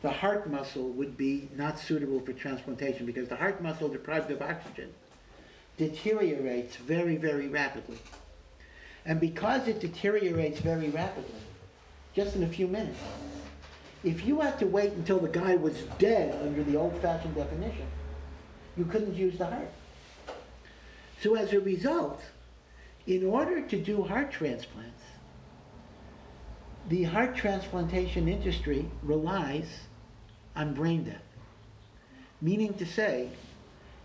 the 0.02 0.10
heart 0.10 0.50
muscle 0.50 0.90
would 0.90 1.16
be 1.16 1.48
not 1.56 1.78
suitable 1.78 2.20
for 2.20 2.32
transplantation 2.32 3.06
because 3.06 3.28
the 3.28 3.36
heart 3.36 3.62
muscle 3.62 3.88
deprived 3.88 4.30
of 4.30 4.42
oxygen 4.42 4.92
deteriorates 5.76 6.76
very, 6.76 7.16
very 7.16 7.48
rapidly. 7.48 7.98
And 9.06 9.20
because 9.20 9.66
it 9.66 9.80
deteriorates 9.80 10.60
very 10.60 10.90
rapidly, 10.90 11.40
just 12.14 12.36
in 12.36 12.42
a 12.42 12.48
few 12.48 12.66
minutes, 12.66 12.98
if 14.04 14.24
you 14.24 14.40
had 14.40 14.58
to 14.58 14.66
wait 14.66 14.92
until 14.92 15.18
the 15.18 15.28
guy 15.28 15.56
was 15.56 15.82
dead 15.98 16.38
under 16.42 16.62
the 16.62 16.76
old-fashioned 16.76 17.34
definition, 17.34 17.86
you 18.76 18.84
couldn't 18.84 19.14
use 19.14 19.38
the 19.38 19.46
heart. 19.46 19.70
So 21.22 21.34
as 21.34 21.52
a 21.52 21.60
result, 21.60 22.20
in 23.06 23.26
order 23.26 23.60
to 23.62 23.76
do 23.78 24.02
heart 24.02 24.30
transplants, 24.30 25.02
the 26.88 27.04
heart 27.04 27.36
transplantation 27.36 28.26
industry 28.28 28.90
relies 29.02 29.80
on 30.56 30.74
brain 30.74 31.04
death. 31.04 31.22
Meaning 32.40 32.74
to 32.74 32.86
say, 32.86 33.28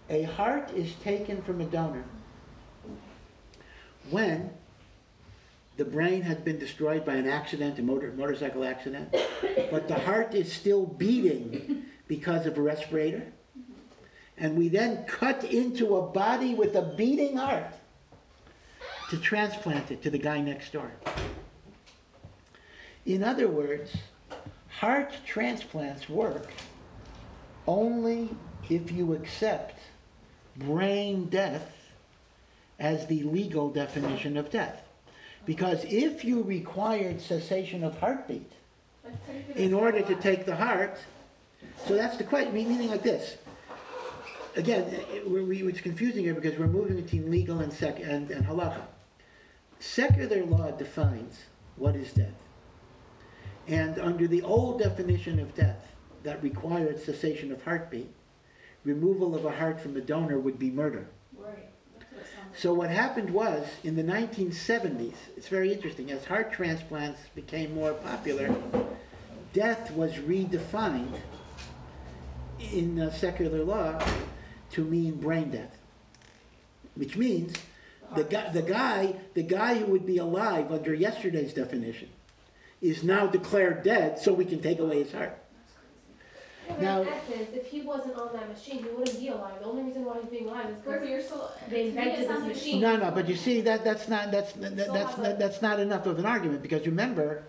a 0.09 0.23
heart 0.23 0.71
is 0.71 0.93
taken 0.95 1.41
from 1.41 1.61
a 1.61 1.65
donor 1.65 2.03
when 4.11 4.51
the 5.77 5.85
brain 5.85 6.21
had 6.21 6.45
been 6.45 6.57
destroyed 6.57 7.05
by 7.05 7.15
an 7.15 7.27
accident, 7.27 7.77
a 7.79 7.81
motor, 7.81 8.11
motorcycle 8.13 8.63
accident, 8.63 9.13
but 9.71 9.87
the 9.87 9.99
heart 9.99 10.33
is 10.33 10.51
still 10.51 10.85
beating 10.85 11.85
because 12.07 12.45
of 12.45 12.57
a 12.57 12.61
respirator. 12.61 13.25
And 14.37 14.57
we 14.57 14.69
then 14.69 15.05
cut 15.05 15.43
into 15.43 15.97
a 15.97 16.01
body 16.01 16.53
with 16.53 16.75
a 16.75 16.93
beating 16.97 17.37
heart 17.37 17.73
to 19.09 19.17
transplant 19.17 19.91
it 19.91 20.01
to 20.03 20.09
the 20.09 20.17
guy 20.17 20.39
next 20.41 20.71
door. 20.73 20.91
In 23.05 23.23
other 23.23 23.47
words, 23.47 23.95
heart 24.69 25.13
transplants 25.25 26.09
work 26.09 26.51
only 27.67 28.29
if 28.69 28.91
you 28.91 29.13
accept 29.13 29.79
brain 30.57 31.25
death 31.25 31.71
as 32.79 33.05
the 33.07 33.23
legal 33.23 33.69
definition 33.69 34.37
of 34.37 34.49
death. 34.49 34.84
Because 35.45 35.83
if 35.85 36.25
you 36.25 36.41
required 36.41 37.21
cessation 37.21 37.83
of 37.83 37.99
heartbeat 37.99 38.51
in 39.55 39.73
order 39.73 40.01
to 40.01 40.15
take 40.15 40.45
the 40.45 40.55
heart, 40.55 40.97
so 41.85 41.95
that's 41.95 42.17
the 42.17 42.23
question, 42.23 42.53
meaning 42.53 42.89
like 42.89 43.03
this. 43.03 43.37
Again, 44.55 44.83
it- 45.13 45.29
we- 45.29 45.43
we- 45.43 45.67
it's 45.67 45.81
confusing 45.81 46.23
here 46.23 46.33
because 46.33 46.57
we're 46.57 46.67
moving 46.67 46.95
between 46.95 47.29
legal 47.29 47.59
and 47.59 47.71
sec, 47.71 47.99
and, 47.99 48.31
and 48.31 48.45
halacha. 48.47 48.85
Secular 49.79 50.45
law 50.45 50.71
defines 50.71 51.43
what 51.75 51.95
is 51.95 52.13
death. 52.13 52.33
And 53.67 53.99
under 53.99 54.27
the 54.27 54.41
old 54.41 54.79
definition 54.79 55.39
of 55.39 55.53
death, 55.55 55.93
that 56.23 56.41
required 56.41 56.99
cessation 56.99 57.51
of 57.51 57.63
heartbeat, 57.63 58.11
removal 58.83 59.35
of 59.35 59.45
a 59.45 59.51
heart 59.51 59.79
from 59.79 59.97
a 59.97 60.01
donor 60.01 60.39
would 60.39 60.57
be 60.57 60.71
murder. 60.71 61.07
Right, 61.37 61.49
that's 61.53 61.57
what 61.57 61.65
it 61.65 61.65
sounds 61.65 62.03
like. 62.03 62.04
So 62.55 62.73
what 62.73 62.89
happened 62.89 63.29
was, 63.29 63.67
in 63.83 63.95
the 63.95 64.03
1970s, 64.03 65.15
it's 65.35 65.49
very 65.49 65.73
interesting, 65.73 66.11
as 66.11 66.25
heart 66.25 66.53
transplants 66.53 67.19
became 67.35 67.75
more 67.75 67.93
popular, 67.93 68.55
death 69.53 69.91
was 69.91 70.13
redefined 70.13 71.19
in 72.71 72.99
uh, 72.99 73.11
secular 73.11 73.63
law 73.63 74.01
to 74.71 74.83
mean 74.83 75.15
brain 75.15 75.51
death. 75.51 75.77
Which 76.95 77.17
means 77.17 77.53
the 78.15 78.23
guy, 78.23 78.49
the 78.51 78.61
guy, 78.61 79.15
the 79.33 79.43
guy 79.43 79.75
who 79.75 79.87
would 79.87 80.05
be 80.05 80.17
alive 80.17 80.71
under 80.71 80.93
yesterday's 80.93 81.53
definition 81.53 82.09
is 82.81 83.03
now 83.03 83.27
declared 83.27 83.83
dead 83.83 84.19
so 84.19 84.33
we 84.33 84.45
can 84.45 84.61
take 84.61 84.79
away 84.79 85.03
his 85.03 85.11
heart. 85.11 85.37
Yeah, 86.67 86.73
but 86.75 86.81
Now- 86.81 87.01
in 87.01 87.07
essence, 87.07 87.49
if 87.53 87.67
he 87.67 87.81
wasn't 87.81 88.15
on 88.15 88.29
that 88.33 88.49
machine, 88.49 88.79
he 88.79 88.89
wouldn't 88.89 89.19
be 89.19 89.27
alive. 89.29 89.59
The 89.59 89.65
only 89.65 89.83
reason 89.83 90.05
why 90.05 90.17
he's 90.21 90.29
being 90.29 90.47
alive 90.47 90.69
is 90.69 90.85
Where 90.85 90.99
because 90.99 91.09
you're 91.09 91.21
still. 91.21 91.51
They 91.69 91.75
to 91.75 91.95
me, 91.95 92.01
it 92.01 92.19
invented 92.19 92.29
this 92.29 92.43
machine. 92.57 92.81
No, 92.81 92.95
no, 92.97 93.11
but 93.11 93.27
you 93.29 93.35
see, 93.35 93.61
that, 93.61 93.83
that's 93.83 94.07
not, 94.07 94.31
that's, 94.31 94.53
that- 94.53 94.75
that's, 94.75 95.17
not- 95.17 95.39
that's 95.39 95.61
not 95.61 95.79
enough 95.79 96.05
of 96.05 96.19
an 96.19 96.25
argument, 96.25 96.61
because 96.61 96.85
remember, 96.85 97.43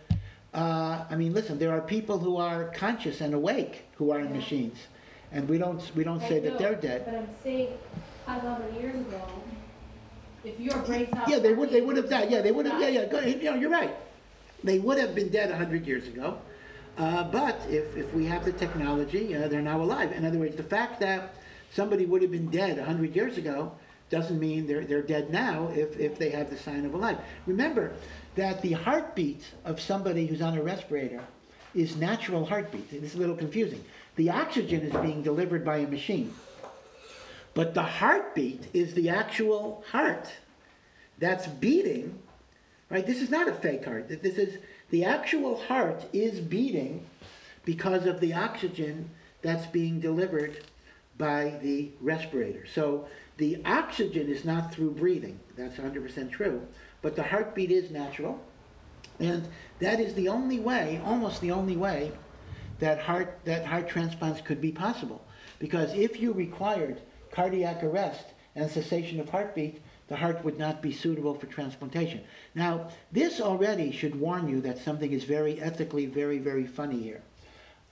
uh, 0.54 1.04
I 1.10 1.16
mean, 1.16 1.32
listen, 1.34 1.58
there 1.58 1.72
are 1.72 1.80
people 1.80 2.18
who 2.18 2.36
are 2.36 2.66
conscious 2.74 3.20
and 3.20 3.34
awake 3.34 3.84
who 3.96 4.10
are 4.10 4.20
in 4.20 4.28
Yeah. 4.28 4.36
machines, 4.36 4.78
and 5.32 5.48
we 5.48 5.58
don't, 5.58 5.80
we 5.96 6.04
don't 6.04 6.20
say 6.20 6.36
I 6.36 6.40
that 6.40 6.52
know, 6.54 6.58
they're 6.58 6.74
dead. 6.74 7.02
But 7.06 7.14
I'm 7.14 7.28
saying, 7.42 7.68
I 8.26 8.34
don't 8.36 8.44
know 8.44 8.54
how 8.54 8.58
many 8.58 8.80
years 8.80 8.94
ago, 8.96 9.22
if 10.44 10.60
your 10.60 10.76
brain 10.78 11.08
stopped. 11.08 11.28
Yeah, 11.30 11.38
they 11.40 11.52
would, 11.54 11.70
they 11.70 11.80
would 11.80 11.96
have 11.96 12.08
died, 12.08 12.30
yeah, 12.30 12.40
they 12.42 12.52
would 12.52 12.66
have, 12.66 12.80
yeah, 12.80 12.86
died. 12.86 12.94
yeah, 13.12 13.20
go, 13.20 13.20
you 13.26 13.42
know, 13.42 13.54
you're 13.54 13.70
right. 13.70 13.94
They 14.64 14.78
would 14.78 14.98
have 14.98 15.14
been 15.14 15.28
dead 15.28 15.50
a 15.50 15.56
hundred 15.56 15.86
years 15.86 16.06
ago, 16.06 16.38
uh, 16.98 17.24
but 17.24 17.60
if, 17.68 17.96
if 17.96 18.12
we 18.14 18.24
have 18.26 18.44
the 18.44 18.52
technology, 18.52 19.34
uh, 19.34 19.48
they're 19.48 19.60
now 19.60 19.80
alive. 19.80 20.12
In 20.12 20.24
other 20.24 20.38
words, 20.38 20.56
the 20.56 20.62
fact 20.62 21.00
that 21.00 21.34
somebody 21.72 22.06
would 22.06 22.22
have 22.22 22.30
been 22.30 22.50
dead 22.50 22.78
a 22.78 22.84
hundred 22.84 23.14
years 23.14 23.36
ago 23.36 23.72
doesn't 24.08 24.38
mean 24.38 24.66
they're, 24.66 24.84
they're 24.84 25.02
dead 25.02 25.30
now 25.30 25.68
if, 25.74 25.98
if 25.98 26.18
they 26.18 26.30
have 26.30 26.48
the 26.48 26.56
sign 26.56 26.86
of 26.86 26.94
a 26.94 26.96
life. 26.96 27.18
Remember 27.46 27.92
that 28.36 28.62
the 28.62 28.72
heartbeat 28.72 29.42
of 29.64 29.80
somebody 29.80 30.26
who's 30.26 30.40
on 30.40 30.56
a 30.56 30.62
respirator 30.62 31.22
is 31.74 31.96
natural 31.96 32.46
heartbeat. 32.46 32.90
This 32.90 33.10
is 33.10 33.14
a 33.16 33.18
little 33.18 33.36
confusing. 33.36 33.84
The 34.14 34.30
oxygen 34.30 34.80
is 34.82 34.94
being 35.02 35.22
delivered 35.22 35.64
by 35.64 35.78
a 35.78 35.86
machine. 35.86 36.32
But 37.52 37.74
the 37.74 37.82
heartbeat 37.82 38.68
is 38.72 38.94
the 38.94 39.10
actual 39.10 39.84
heart 39.90 40.28
that's 41.18 41.46
beating, 41.46 42.18
right? 42.90 43.06
This 43.06 43.20
is 43.20 43.30
not 43.30 43.48
a 43.48 43.52
fake 43.52 43.84
heart. 43.84 44.08
This 44.08 44.36
is 44.36 44.58
the 44.90 45.04
actual 45.04 45.56
heart 45.62 46.04
is 46.12 46.40
beating 46.40 47.04
because 47.64 48.06
of 48.06 48.20
the 48.20 48.32
oxygen 48.32 49.10
that's 49.42 49.66
being 49.66 50.00
delivered 50.00 50.64
by 51.18 51.58
the 51.62 51.90
respirator. 52.00 52.66
So 52.66 53.06
the 53.38 53.62
oxygen 53.64 54.28
is 54.28 54.44
not 54.44 54.72
through 54.72 54.92
breathing, 54.92 55.38
that's 55.56 55.76
100% 55.76 56.30
true, 56.30 56.66
but 57.02 57.16
the 57.16 57.22
heartbeat 57.22 57.70
is 57.70 57.90
natural. 57.90 58.40
And 59.18 59.48
that 59.80 60.00
is 60.00 60.14
the 60.14 60.28
only 60.28 60.60
way, 60.60 61.00
almost 61.04 61.40
the 61.40 61.50
only 61.50 61.76
way, 61.76 62.12
that 62.78 63.00
heart, 63.00 63.38
that 63.44 63.64
heart 63.64 63.88
transplants 63.88 64.40
could 64.40 64.60
be 64.60 64.72
possible. 64.72 65.24
Because 65.58 65.94
if 65.94 66.20
you 66.20 66.32
required 66.32 67.00
cardiac 67.30 67.82
arrest 67.82 68.26
and 68.54 68.70
cessation 68.70 69.20
of 69.20 69.28
heartbeat, 69.30 69.80
the 70.08 70.16
heart 70.16 70.44
would 70.44 70.58
not 70.58 70.80
be 70.80 70.92
suitable 70.92 71.34
for 71.34 71.46
transplantation. 71.46 72.20
Now, 72.54 72.88
this 73.10 73.40
already 73.40 73.90
should 73.90 74.18
warn 74.18 74.48
you 74.48 74.60
that 74.60 74.78
something 74.78 75.12
is 75.12 75.24
very 75.24 75.60
ethically 75.60 76.06
very, 76.06 76.38
very 76.38 76.66
funny 76.66 77.02
here. 77.02 77.22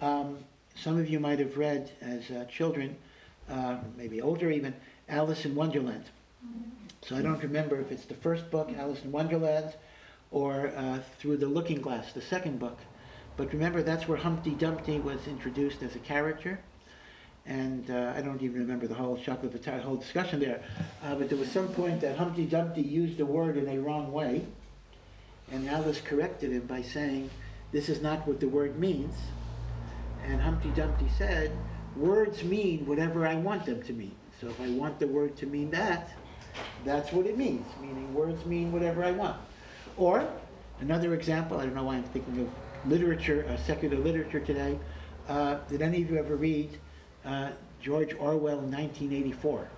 Um, 0.01 0.39
some 0.77 0.99
of 0.99 1.09
you 1.09 1.21
might 1.21 1.39
have 1.39 1.57
read 1.57 1.91
as 2.01 2.31
uh, 2.31 2.45
children, 2.47 2.97
uh, 3.49 3.79
maybe 3.97 4.21
older 4.21 4.51
even, 4.51 4.75
Alice 5.09 5.45
in 5.45 5.55
Wonderland. 5.55 6.05
So 7.03 7.17
I 7.17 7.23
don't 7.23 7.43
remember 7.43 7.81
if 7.81 7.93
it's 7.93 8.07
the 8.07 8.15
first 8.15 8.51
book, 8.51 8.71
Alice 8.77 9.03
in 9.05 9.13
Wonderland, 9.13 9.75
or 10.31 10.73
uh, 10.77 11.01
Through 11.19 11.39
the 11.39 11.47
Looking 11.47 11.81
Glass, 11.81 12.13
the 12.13 12.23
second 12.23 12.59
book. 12.59 12.79
But 13.37 13.53
remember, 13.53 13.83
that's 13.83 14.09
where 14.09 14.19
Humpty 14.19 14.53
Dumpty 14.53 14.99
was 15.01 15.27
introduced 15.27 15.83
as 15.83 15.97
a 15.97 15.99
character. 15.99 16.61
And 17.47 17.91
uh, 17.91 18.15
I 18.17 18.23
don't 18.23 18.43
even 18.43 18.61
remember 18.61 18.87
the 18.87 18.95
whole 18.95 19.19
chocolate 19.19 19.63
the 19.63 19.79
whole 19.81 19.97
discussion 19.97 20.41
there. 20.41 20.63
Uh, 21.03 21.15
but 21.15 21.29
there 21.29 21.39
was 21.39 21.51
some 21.51 21.69
point 21.69 22.01
that 22.01 22.17
Humpty 22.17 22.47
Dumpty 22.47 22.81
used 22.81 23.21
a 23.21 23.27
word 23.27 23.57
in 23.57 23.69
a 23.69 23.79
wrong 23.79 24.13
way. 24.13 24.47
And 25.53 25.69
Alice 25.69 26.01
corrected 26.01 26.53
him 26.53 26.67
by 26.67 26.81
saying, 26.81 27.29
This 27.71 27.89
is 27.89 28.01
not 28.01 28.27
what 28.27 28.41
the 28.41 28.49
word 28.49 28.79
means. 28.79 29.15
And 30.27 30.41
Humpty 30.41 30.71
Dumpty 30.71 31.07
said, 31.19 31.51
Words 31.97 32.43
mean 32.43 32.87
whatever 32.87 33.27
I 33.27 33.35
want 33.35 33.67
them 33.67 33.83
to 33.83 33.93
mean. 33.93 34.15
So 34.41 34.49
if 34.49 34.61
I 34.61 34.71
want 34.71 34.99
the 34.99 35.07
word 35.07 35.37
to 35.37 35.47
mean 35.47 35.71
that, 35.71 36.11
that's 36.85 37.13
what 37.13 37.27
it 37.27 37.37
means, 37.37 37.67
meaning 37.81 38.13
words 38.15 38.45
mean 38.47 38.73
whatever 38.73 39.05
I 39.05 39.11
want. 39.13 39.37
Or, 39.97 40.27
another 40.81 41.15
example, 41.15 41.59
I 41.59 41.65
don't 41.65 41.75
know 41.75 41.85
why 41.85 41.97
I'm 41.97 42.05
thinking 42.05 42.41
of 42.41 42.91
literature, 42.91 43.47
uh, 43.49 43.57
secular 43.57 43.97
literature 43.97 44.41
today. 44.41 44.79
Uh, 45.29 45.59
did 45.69 45.83
any 45.83 46.03
of 46.03 46.11
you 46.11 46.19
ever 46.19 46.37
read 46.37 46.79
uh, 47.25 47.51
George 47.81 48.15
Orwell 48.15 48.59
1984? 48.59 49.69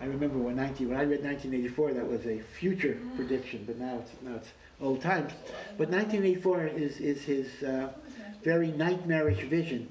I 0.00 0.04
remember 0.04 0.38
when 0.38 0.56
19, 0.56 0.88
when 0.90 0.98
I 0.98 1.02
read 1.04 1.22
1984, 1.24 1.94
that 1.94 2.06
was 2.06 2.26
a 2.26 2.38
future 2.40 2.98
prediction, 3.16 3.64
but 3.66 3.78
now 3.78 3.98
it's, 3.98 4.10
now 4.22 4.34
it's 4.36 4.48
old 4.80 5.00
times. 5.00 5.32
But 5.78 5.88
1984 5.88 6.66
is, 6.66 6.98
is 7.00 7.22
his 7.22 7.62
uh, 7.62 7.88
very 8.44 8.72
nightmarish 8.72 9.40
vision 9.44 9.90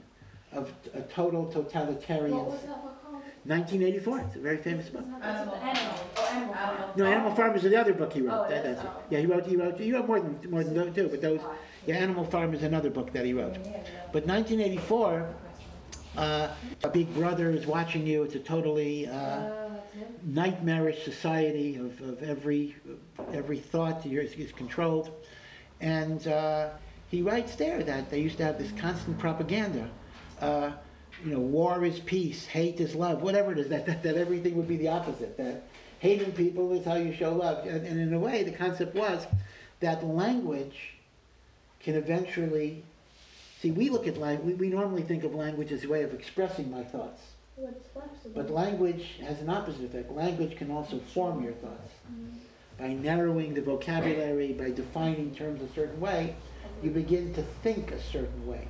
of 0.54 0.72
a 0.94 1.02
total 1.02 1.48
totalitarian. 1.52 2.36
What 2.38 2.52
was 2.52 2.62
that 2.62 2.84
book 2.84 3.02
called? 3.04 3.24
1984, 3.46 4.20
it's 4.20 4.36
a 4.36 4.40
very 4.40 4.58
famous 4.58 4.90
book. 4.90 5.04
Animal, 5.22 5.56
animal, 5.56 5.96
oh, 6.18 6.28
animal 6.32 6.54
farm. 6.54 6.78
No, 6.96 7.06
Animal 7.06 7.36
Farm 7.36 7.56
is 7.56 7.64
the 7.64 7.76
other 7.80 7.94
book 7.94 8.14
he 8.14 8.22
Oh, 8.22 8.26
wrote. 8.26 8.46
it 8.46 8.50
That- 8.50 8.66
is? 8.66 8.76
that's 8.78 8.88
it. 8.88 8.92
Oh. 8.96 9.02
Yeah, 9.10 9.20
he 9.20 9.26
wrote, 9.26 9.46
he 9.48 9.56
wrote, 9.56 9.80
he 9.80 9.92
wrote 9.92 10.08
more 10.08 10.20
than, 10.20 10.40
more 10.52 10.64
than 10.64 10.74
those 10.76 10.94
two, 10.96 11.08
but 11.10 11.22
those, 11.22 11.42
yeah, 11.88 11.96
Animal 11.96 12.26
Farm 12.26 12.54
is 12.54 12.62
another 12.64 12.90
book 12.92 13.12
that 13.14 13.26
he 13.26 13.34
wrote. 13.34 13.56
But 14.14 14.26
1984, 14.28 15.28
uh, 16.18 16.50
Big 16.94 17.14
Brother 17.14 17.50
is 17.52 17.66
watching 17.66 18.06
you. 18.08 18.24
It's 18.24 18.36
a 18.36 18.40
totally 18.40 19.08
uh, 19.08 19.66
Uh, 19.96 20.08
nightmarish 20.24 21.04
society 21.04 21.78
of, 21.78 22.02
of 22.02 22.22
every 22.22 22.76
every 23.34 23.60
thought 23.60 24.06
is, 24.06 24.34
is 24.34 24.52
controlled. 24.52 25.10
And 25.80 26.28
uh, 26.28 26.72
he 27.10 27.22
writes 27.22 27.56
there 27.56 27.82
that 27.84 28.10
they 28.10 28.20
used 28.20 28.38
to 28.38 28.44
have 28.44 28.58
this 28.58 28.72
constant 28.74 29.18
propaganda. 29.18 29.88
Uh, 30.42 30.72
you 31.24 31.32
know, 31.32 31.40
war 31.40 31.86
is 31.86 32.00
peace, 32.02 32.46
hate 32.46 32.82
is 32.82 32.94
love, 32.94 33.22
whatever 33.22 33.54
it 33.54 33.58
is, 33.58 33.70
that, 33.70 33.86
that, 33.86 34.04
that 34.04 34.16
everything 34.18 34.56
would 34.58 34.68
be 34.68 34.78
the 34.78 34.90
opposite. 34.90 35.38
That 35.38 35.64
hating 36.00 36.34
people 36.34 36.74
is 36.78 36.84
how 36.86 36.96
you 36.96 37.14
show 37.14 37.32
love. 37.34 37.66
And, 37.66 37.86
and 37.88 37.98
in 38.00 38.14
a 38.14 38.20
way, 38.20 38.44
the 38.44 38.52
concept 38.52 38.96
was 38.96 39.26
that 39.80 40.04
language 40.04 40.96
can 41.80 41.96
eventually. 41.96 42.84
See, 43.66 43.72
we 43.72 43.90
look 43.90 44.06
at 44.06 44.18
language, 44.18 44.60
we, 44.60 44.68
we 44.68 44.70
normally 44.70 45.02
think 45.02 45.24
of 45.24 45.34
language 45.34 45.72
as 45.72 45.84
a 45.86 45.90
way 45.90 46.04
of 46.04 46.14
expressing 46.14 46.70
my 46.70 46.84
thoughts. 46.84 47.20
But 48.36 48.52
language 48.52 49.16
has 49.22 49.42
an 49.42 49.50
opposite 49.50 49.86
effect. 49.86 50.12
Language 50.12 50.56
can 50.56 50.70
also 50.70 51.00
form 51.00 51.44
your 51.44 51.54
thoughts. 51.54 51.92
Mm-hmm. 52.08 52.38
By 52.78 52.94
narrowing 52.94 53.56
the 53.56 53.64
vocabulary, 53.64 54.54
by 54.54 54.70
defining 54.70 55.34
terms 55.34 55.64
a 55.64 55.74
certain 55.74 56.00
way, 56.00 56.36
you 56.84 56.92
begin 56.92 57.34
to 57.34 57.42
think 57.64 57.90
a 57.90 58.00
certain 58.00 58.46
way. 58.46 58.68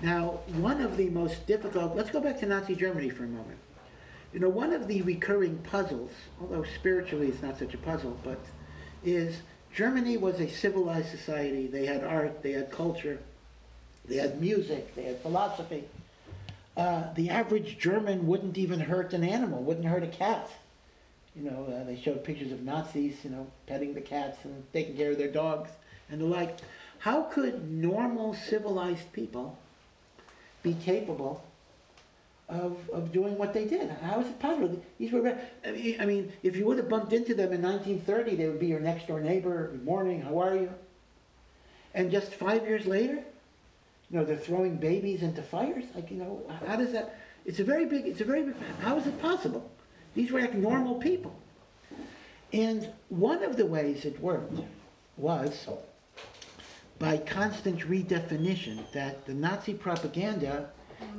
Now, 0.00 0.40
one 0.54 0.80
of 0.80 0.96
the 0.96 1.10
most 1.10 1.46
difficult, 1.46 1.94
let's 1.94 2.10
go 2.10 2.22
back 2.22 2.40
to 2.40 2.46
Nazi 2.46 2.74
Germany 2.74 3.10
for 3.10 3.24
a 3.24 3.28
moment. 3.28 3.58
You 4.32 4.40
know, 4.40 4.48
one 4.48 4.72
of 4.72 4.88
the 4.88 5.02
recurring 5.02 5.58
puzzles, 5.58 6.12
although 6.40 6.64
spiritually 6.64 7.28
it's 7.28 7.42
not 7.42 7.58
such 7.58 7.74
a 7.74 7.78
puzzle, 7.78 8.18
but 8.24 8.40
is 9.04 9.42
Germany 9.74 10.16
was 10.16 10.40
a 10.40 10.48
civilized 10.48 11.10
society. 11.10 11.66
They 11.66 11.84
had 11.84 12.02
art, 12.02 12.42
they 12.42 12.52
had 12.52 12.70
culture, 12.72 13.18
they 14.06 14.16
had 14.16 14.40
music, 14.40 14.94
they 14.94 15.04
had 15.04 15.20
philosophy 15.20 15.84
uh, 16.76 17.12
the 17.14 17.28
average 17.30 17.78
German 17.78 18.26
wouldn't 18.26 18.56
even 18.56 18.80
hurt 18.80 19.12
an 19.12 19.24
animal, 19.24 19.62
wouldn't 19.62 19.86
hurt 19.86 20.02
a 20.02 20.08
cat. 20.08 20.50
You 21.36 21.50
know, 21.50 21.66
uh, 21.66 21.84
they 21.84 22.00
showed 22.00 22.24
pictures 22.24 22.52
of 22.52 22.62
Nazis, 22.62 23.16
you 23.24 23.30
know, 23.30 23.46
petting 23.66 23.94
the 23.94 24.00
cats 24.00 24.38
and 24.44 24.64
taking 24.72 24.96
care 24.96 25.12
of 25.12 25.18
their 25.18 25.30
dogs 25.30 25.70
and 26.10 26.20
the 26.20 26.24
like. 26.24 26.58
How 26.98 27.22
could 27.22 27.70
normal 27.70 28.34
civilized 28.34 29.12
people 29.12 29.58
be 30.62 30.74
capable 30.74 31.42
of, 32.48 32.76
of 32.90 33.12
doing 33.12 33.36
what 33.36 33.52
they 33.52 33.64
did? 33.64 33.90
How 33.90 34.20
is 34.20 34.28
it 34.28 34.38
possible? 34.38 34.80
These 34.98 35.12
were, 35.12 35.36
I 35.64 36.04
mean, 36.04 36.32
if 36.42 36.56
you 36.56 36.66
would 36.66 36.78
have 36.78 36.88
bumped 36.88 37.12
into 37.12 37.34
them 37.34 37.52
in 37.52 37.62
1930, 37.62 38.36
they 38.36 38.48
would 38.48 38.60
be 38.60 38.66
your 38.66 38.80
next 38.80 39.08
door 39.08 39.20
neighbor. 39.20 39.68
Good 39.68 39.84
morning, 39.84 40.22
how 40.22 40.38
are 40.38 40.54
you? 40.54 40.72
And 41.94 42.10
just 42.10 42.32
five 42.34 42.66
years 42.66 42.86
later, 42.86 43.24
you 44.12 44.18
know, 44.18 44.24
they're 44.26 44.36
throwing 44.36 44.76
babies 44.76 45.22
into 45.22 45.42
fires. 45.42 45.84
Like, 45.94 46.10
you 46.10 46.18
know, 46.18 46.42
how 46.66 46.76
does 46.76 46.92
that? 46.92 47.18
It's 47.46 47.60
a 47.60 47.64
very 47.64 47.86
big. 47.86 48.06
It's 48.06 48.20
a 48.20 48.24
very 48.24 48.42
big. 48.42 48.54
How 48.80 48.98
is 48.98 49.06
it 49.06 49.20
possible? 49.22 49.70
These 50.14 50.30
were 50.30 50.40
like 50.40 50.54
normal 50.54 50.96
people. 50.96 51.34
And 52.52 52.90
one 53.08 53.42
of 53.42 53.56
the 53.56 53.64
ways 53.64 54.04
it 54.04 54.20
worked 54.20 54.60
was 55.16 55.66
by 56.98 57.16
constant 57.16 57.80
redefinition. 57.80 58.80
That 58.92 59.24
the 59.24 59.32
Nazi 59.32 59.72
propaganda 59.72 60.68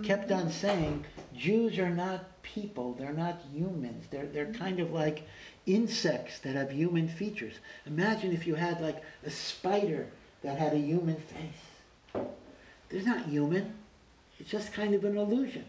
kept 0.04 0.32
on 0.32 0.52
saying 0.52 1.04
Jews 1.36 1.80
are 1.80 1.90
not 1.90 2.44
people. 2.44 2.94
They're 2.94 3.12
not 3.12 3.42
humans. 3.52 4.06
They're 4.12 4.28
they're 4.28 4.54
kind 4.54 4.80
of 4.80 4.92
like 4.92 5.24
insects 5.66 6.38
that 6.42 6.54
have 6.54 6.72
human 6.72 7.08
features. 7.08 7.56
Imagine 7.88 8.34
if 8.34 8.46
you 8.46 8.54
had 8.54 8.80
like 8.82 9.02
a 9.26 9.32
spider 9.32 10.06
that 10.44 10.60
had 10.60 10.74
a 10.74 10.78
human 10.78 11.16
face. 11.16 12.26
They're 12.94 13.02
not 13.02 13.26
human. 13.26 13.74
It's 14.40 14.52
just 14.52 14.72
kind 14.72 14.94
of 14.94 15.04
an 15.04 15.18
illusion. 15.18 15.66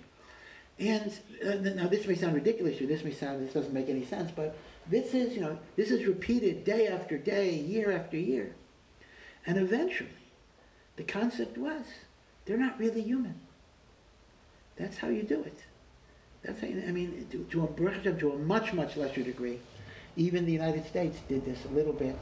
And 0.78 1.10
uh, 1.44 1.54
now 1.54 1.88
this 1.88 2.06
may 2.06 2.16
sound 2.16 2.34
ridiculous, 2.34 2.80
or 2.82 2.86
this 2.86 3.02
may 3.02 3.12
sound 3.12 3.46
this 3.46 3.54
doesn't 3.54 3.72
make 3.72 3.88
any 3.88 4.04
sense, 4.04 4.30
but 4.30 4.56
this 4.88 5.14
is 5.14 5.34
you 5.34 5.40
know 5.40 5.58
this 5.76 5.90
is 5.90 6.04
repeated 6.04 6.64
day 6.64 6.86
after 6.86 7.16
day, 7.16 7.54
year 7.54 7.92
after 7.92 8.18
year, 8.18 8.54
and 9.46 9.56
eventually, 9.56 10.10
the 10.96 11.04
concept 11.04 11.56
was 11.56 11.84
they're 12.44 12.58
not 12.58 12.78
really 12.78 13.00
human. 13.00 13.36
That's 14.76 14.98
how 14.98 15.08
you 15.08 15.22
do 15.22 15.40
it. 15.40 15.58
That's 16.42 16.60
how 16.60 16.66
I 16.66 16.90
mean 16.90 17.26
to, 17.30 17.44
to 17.52 17.64
a 17.64 18.12
to 18.12 18.32
a 18.32 18.38
much 18.38 18.74
much 18.74 18.96
lesser 18.96 19.22
degree, 19.22 19.60
even 20.16 20.44
the 20.44 20.52
United 20.52 20.86
States 20.86 21.20
did 21.28 21.46
this 21.46 21.64
a 21.64 21.68
little 21.68 21.94
bit 21.94 22.16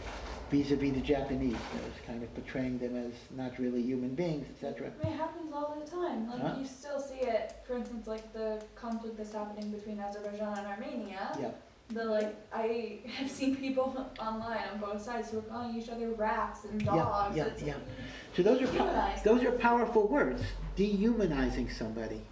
vis-a-vis 0.53 0.93
the 0.93 1.01
Japanese. 1.01 1.57
That 1.73 1.83
was 1.85 1.99
kind 2.07 2.23
of 2.23 2.33
portraying 2.35 2.79
them 2.79 2.95
as 2.95 3.13
not 3.37 3.59
really 3.59 3.83
human 3.83 4.15
beings, 4.15 4.47
etc. 4.55 4.93
It 5.03 5.07
happens 5.23 5.51
all 5.53 5.75
the 5.83 5.91
time. 5.91 6.29
Like 6.31 6.41
Huh? 6.43 6.55
you 6.61 6.67
still 6.67 7.01
see 7.01 7.21
it. 7.37 7.55
For 7.67 7.75
instance, 7.79 8.07
like 8.07 8.33
the 8.35 8.63
conflict 8.77 9.17
that's 9.17 9.33
happening 9.33 9.71
between 9.71 9.99
Azerbaijan 9.99 10.59
and 10.59 10.67
Armenia. 10.67 11.37
Yeah. 11.41 11.51
The 11.89 12.05
like, 12.05 12.35
I 12.53 13.01
have 13.17 13.31
seen 13.31 13.57
people 13.57 13.87
online 14.19 14.65
on 14.73 14.79
both 14.79 15.01
sides 15.03 15.31
who 15.31 15.39
are 15.39 15.43
calling 15.53 15.75
each 15.79 15.89
other 15.89 16.11
rats 16.13 16.65
and 16.65 16.85
dogs. 16.85 17.37
yeah, 17.37 17.45
It's 17.47 17.63
yeah. 17.63 17.75
So 18.37 18.43
those 18.43 18.63
are 18.63 19.13
those 19.25 19.43
are 19.45 19.53
powerful 19.53 20.07
words. 20.07 20.43
Dehumanizing 20.77 21.69
somebody 21.71 22.23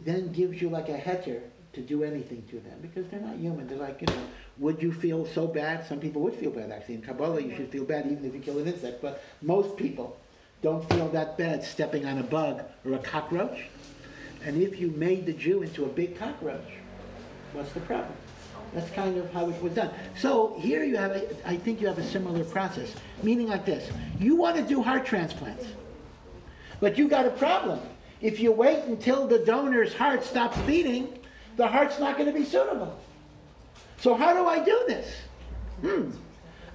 then 0.00 0.32
gives 0.32 0.60
you 0.60 0.68
like 0.68 0.88
a 0.88 0.98
heter 0.98 1.40
to 1.72 1.80
do 1.80 2.04
anything 2.04 2.42
to 2.50 2.56
them 2.60 2.78
because 2.82 3.04
they're 3.10 3.20
not 3.20 3.36
human. 3.36 3.66
They're 3.66 3.78
like, 3.78 4.00
you 4.00 4.06
know, 4.06 4.22
would 4.58 4.82
you 4.82 4.92
feel 4.92 5.26
so 5.26 5.46
bad? 5.46 5.86
Some 5.86 6.00
people 6.00 6.22
would 6.22 6.34
feel 6.34 6.50
bad 6.50 6.70
actually. 6.70 6.96
In 6.96 7.02
Kabbalah, 7.02 7.40
you 7.40 7.54
should 7.56 7.70
feel 7.70 7.84
bad 7.84 8.06
even 8.06 8.24
if 8.24 8.34
you 8.34 8.40
kill 8.40 8.58
an 8.58 8.66
insect, 8.66 9.02
but 9.02 9.22
most 9.42 9.76
people 9.76 10.16
don't 10.62 10.88
feel 10.90 11.08
that 11.08 11.36
bad 11.36 11.62
stepping 11.62 12.06
on 12.06 12.18
a 12.18 12.22
bug 12.22 12.62
or 12.84 12.94
a 12.94 12.98
cockroach. 12.98 13.66
And 14.44 14.62
if 14.62 14.78
you 14.78 14.90
made 14.90 15.26
the 15.26 15.32
Jew 15.32 15.62
into 15.62 15.84
a 15.84 15.88
big 15.88 16.18
cockroach, 16.18 16.68
what's 17.52 17.72
the 17.72 17.80
problem? 17.80 18.14
That's 18.72 18.90
kind 18.90 19.16
of 19.18 19.32
how 19.32 19.48
it 19.48 19.62
was 19.62 19.72
done. 19.72 19.90
So 20.18 20.56
here 20.58 20.82
you 20.84 20.96
have, 20.96 21.12
a, 21.12 21.48
I 21.48 21.56
think 21.56 21.80
you 21.80 21.86
have 21.86 21.98
a 21.98 22.04
similar 22.04 22.44
process, 22.44 22.92
meaning 23.22 23.46
like 23.48 23.64
this: 23.64 23.88
you 24.18 24.36
want 24.36 24.56
to 24.56 24.62
do 24.62 24.82
heart 24.82 25.06
transplants, 25.06 25.66
But 26.80 26.98
you 26.98 27.08
got 27.08 27.24
a 27.24 27.30
problem. 27.30 27.80
If 28.20 28.40
you 28.40 28.50
wait 28.52 28.84
until 28.84 29.26
the 29.26 29.38
donor's 29.38 29.94
heart 29.94 30.24
stops 30.24 30.58
beating, 30.62 31.18
the 31.56 31.68
heart's 31.68 32.00
not 32.00 32.16
going 32.16 32.32
to 32.32 32.38
be 32.38 32.44
suitable. 32.44 32.98
So 34.04 34.12
how 34.14 34.34
do 34.34 34.46
I 34.46 34.62
do 34.62 34.84
this? 34.86 35.16
Hmm. 35.80 36.10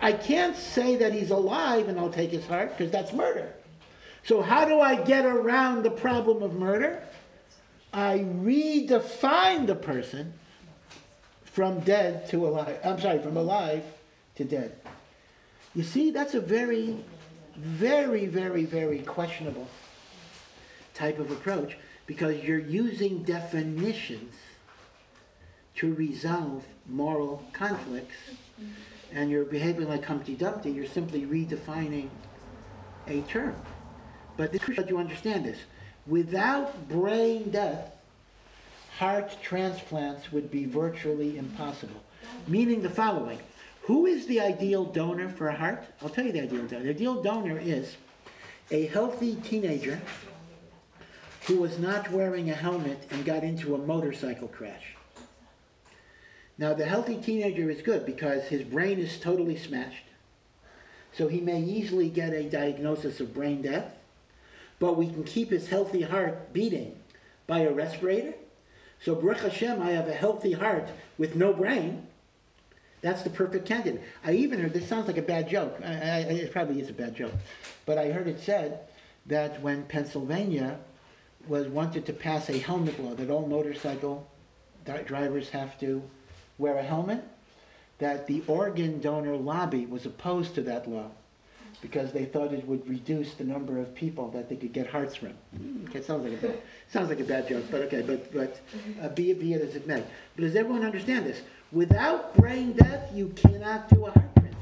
I 0.01 0.13
can't 0.13 0.55
say 0.55 0.95
that 0.95 1.13
he's 1.13 1.30
alive 1.30 1.88
and 1.88 1.99
I'll 1.99 2.09
take 2.09 2.32
his 2.32 2.43
heart 2.47 2.75
because 2.75 2.91
that's 2.91 3.13
murder. 3.13 3.53
So 4.23 4.41
how 4.41 4.65
do 4.65 4.82
I 4.82 4.95
get 4.95 5.27
around 5.27 5.84
the 5.84 5.91
problem 5.91 6.41
of 6.41 6.55
murder? 6.55 7.03
I 7.93 8.17
redefine 8.17 9.67
the 9.67 9.75
person 9.75 10.34
from 11.43 11.82
dead 11.82 12.27
to 12.30 12.47
alive. 12.47 12.80
I'm 12.84 12.99
sorry, 12.99 13.21
from 13.21 13.38
alive 13.38 13.84
to 14.38 14.43
dead. 14.43 14.75
You 15.75 15.84
see, 15.84 16.09
that's 16.09 16.34
a 16.34 16.41
very, 16.41 16.97
very, 17.55 18.25
very, 18.25 18.65
very 18.65 19.01
questionable 19.01 19.67
type 20.95 21.19
of 21.19 21.30
approach 21.30 21.77
because 22.07 22.43
you're 22.43 22.57
using 22.57 23.21
definitions 23.21 24.34
to 25.80 25.93
resolve 25.93 26.65
moral 26.88 27.41
conflicts 27.53 28.15
and 29.13 29.32
you're 29.32 29.45
behaving 29.45 29.88
like 29.88 30.03
Humpty 30.03 30.36
Dumpty, 30.36 30.71
you're 30.71 30.86
simply 30.86 31.25
redefining 31.25 32.09
a 33.07 33.21
term. 33.21 33.55
But 34.36 34.53
it's 34.53 34.63
crucial 34.63 34.84
that 34.84 34.89
you 34.89 34.97
understand 34.97 35.45
this. 35.45 35.57
Without 36.05 36.89
brain 36.89 37.49
death, 37.49 37.91
heart 38.97 39.38
transplants 39.41 40.32
would 40.34 40.51
be 40.51 40.65
virtually 40.65 41.38
impossible. 41.38 42.03
Meaning 42.45 42.82
the 42.82 42.89
following 42.89 43.39
Who 43.84 44.05
is 44.05 44.27
the 44.27 44.41
ideal 44.41 44.84
donor 44.84 45.30
for 45.30 45.47
a 45.47 45.55
heart? 45.55 45.84
I'll 46.01 46.09
tell 46.09 46.25
you 46.25 46.34
the 46.34 46.41
ideal 46.41 46.65
donor. 46.65 46.84
The 46.84 46.89
ideal 46.89 47.23
donor 47.23 47.57
is 47.57 47.95
a 48.69 48.88
healthy 48.88 49.36
teenager 49.36 50.01
who 51.47 51.57
was 51.57 51.80
not 51.80 52.11
wearing 52.11 52.49
a 52.49 52.53
helmet 52.53 53.07
and 53.11 53.23
got 53.23 53.43
into 53.43 53.75
a 53.75 53.77
motorcycle 53.77 54.49
crash. 54.49 54.95
Now, 56.60 56.74
the 56.74 56.86
healthy 56.86 57.16
teenager 57.16 57.70
is 57.70 57.82
good 57.82 58.05
because 58.05 58.43
his 58.43 58.64
brain 58.64 58.99
is 58.99 59.18
totally 59.18 59.55
smashed. 59.55 60.03
So 61.14 61.30
he 61.30 61.39
may 61.39 61.62
easily 61.62 62.10
get 62.10 62.34
a 62.34 62.49
diagnosis 62.49 63.22
of 63.22 63.34
brain 63.34 63.62
death, 63.62 63.95
but 64.78 64.97
we 64.97 65.07
can 65.07 65.24
keep 65.24 65.51
his 65.51 65.70
healthy 65.70 66.01
heart 66.01 66.51
beating 66.51 66.97
by 67.47 67.60
a 67.60 67.72
respirator. 67.72 68.34
So, 69.01 69.16
Baruch 69.16 69.39
Hashem, 69.39 69.82
I 69.82 69.91
have 69.91 70.10
a 70.10 70.14
healthy 70.14 70.51
heart 70.51 70.89
with 71.18 71.34
no 71.38 71.53
brain. 71.53 72.05
That's 72.99 73.24
the 73.24 73.30
perfect 73.30 73.66
candidate. 73.66 74.01
I 74.26 74.34
even 74.34 74.60
heard, 74.60 74.74
this 74.74 74.89
sounds 74.89 75.07
like 75.07 75.18
a 75.18 75.22
bad 75.22 75.49
joke. 75.49 75.80
I, 75.82 75.88
I, 75.88 76.18
it 76.24 76.51
probably 76.51 76.82
is 76.82 76.89
a 76.89 76.93
bad 76.93 77.16
joke. 77.16 77.32
But 77.86 77.97
I 77.97 78.12
heard 78.12 78.28
it 78.28 78.41
said 78.41 78.82
that 79.28 79.62
when 79.62 79.84
Pennsylvania 79.84 80.78
was 81.47 81.70
wanted 81.70 82.05
to 82.07 82.14
pass 82.14 82.49
a 82.49 82.57
helmet 82.57 83.01
law, 83.01 83.14
that 83.14 83.30
all 83.30 83.47
motorcycle 83.47 84.28
drivers 85.05 85.49
have 85.51 85.80
to 85.80 86.03
wear 86.60 86.78
a 86.78 86.84
helmet, 86.84 87.24
that 87.97 88.28
the 88.28 88.43
organ 88.47 88.99
donor 88.99 89.36
lobby 89.36 89.86
was 89.86 90.05
opposed 90.05 90.53
to 90.55 90.62
that 90.62 90.88
law 90.88 91.10
because 91.82 92.12
they 92.12 92.26
thought 92.26 92.53
it 92.53 92.66
would 92.68 92.88
reduce 92.88 93.34
the 93.36 93.43
number 93.43 93.80
of 93.80 93.95
people 93.95 94.30
that 94.32 94.49
they 94.49 94.55
could 94.55 94.74
get 94.74 94.86
hearts 94.88 95.16
from. 95.16 95.30
Hmm, 95.57 95.86
Okay, 95.88 96.01
sounds 96.01 96.24
like 96.24 96.34
a 96.34 96.47
bad, 96.47 96.60
sounds 96.89 97.10
like 97.10 97.20
a 97.22 97.24
bad 97.24 97.47
joke, 97.47 97.64
but 97.72 97.82
okay, 97.84 98.01
but 98.01 98.32
but 98.34 98.60
uh, 99.01 99.10
be 99.10 99.32
it 99.32 99.39
be 99.39 99.53
it 99.53 99.62
as 99.62 99.76
it 99.76 99.88
may. 99.88 100.03
But 100.36 100.43
does 100.43 100.55
everyone 100.55 100.84
understand 100.84 101.26
this? 101.26 101.41
Without 101.72 102.36
brain 102.36 102.74
death, 102.74 103.10
you 103.14 103.30
cannot 103.36 103.89
do 103.89 104.05
a 104.07 104.12
heart 104.12 104.36
transplant. 104.36 104.55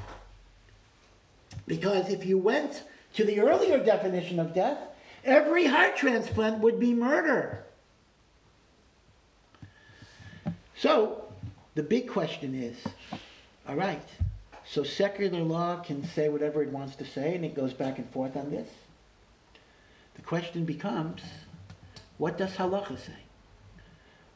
Because 1.66 2.10
if 2.10 2.26
you 2.26 2.38
went 2.38 2.84
to 3.16 3.24
the 3.24 3.40
earlier 3.40 3.84
definition 3.84 4.40
of 4.40 4.54
death, 4.54 4.78
every 5.24 5.66
heart 5.66 5.96
transplant 5.96 6.60
would 6.60 6.80
be 6.80 6.94
murder. 6.94 7.64
So, 10.76 11.24
the 11.78 11.84
big 11.84 12.08
question 12.10 12.56
is 12.56 12.76
all 13.70 13.76
right, 13.76 14.10
so 14.66 14.84
secular 14.84 15.44
law 15.44 15.78
can 15.78 16.04
say 16.04 16.28
whatever 16.28 16.64
it 16.64 16.72
wants 16.72 16.96
to 16.96 17.06
say, 17.06 17.36
and 17.36 17.46
it 17.46 17.54
goes 17.54 17.72
back 17.72 18.00
and 18.00 18.10
forth 18.10 18.36
on 18.36 18.50
this. 18.50 18.68
The 20.16 20.24
question 20.24 20.66
becomes 20.66 21.22
what 22.18 22.36
does 22.36 22.54
halacha 22.54 22.98
say? 22.98 23.20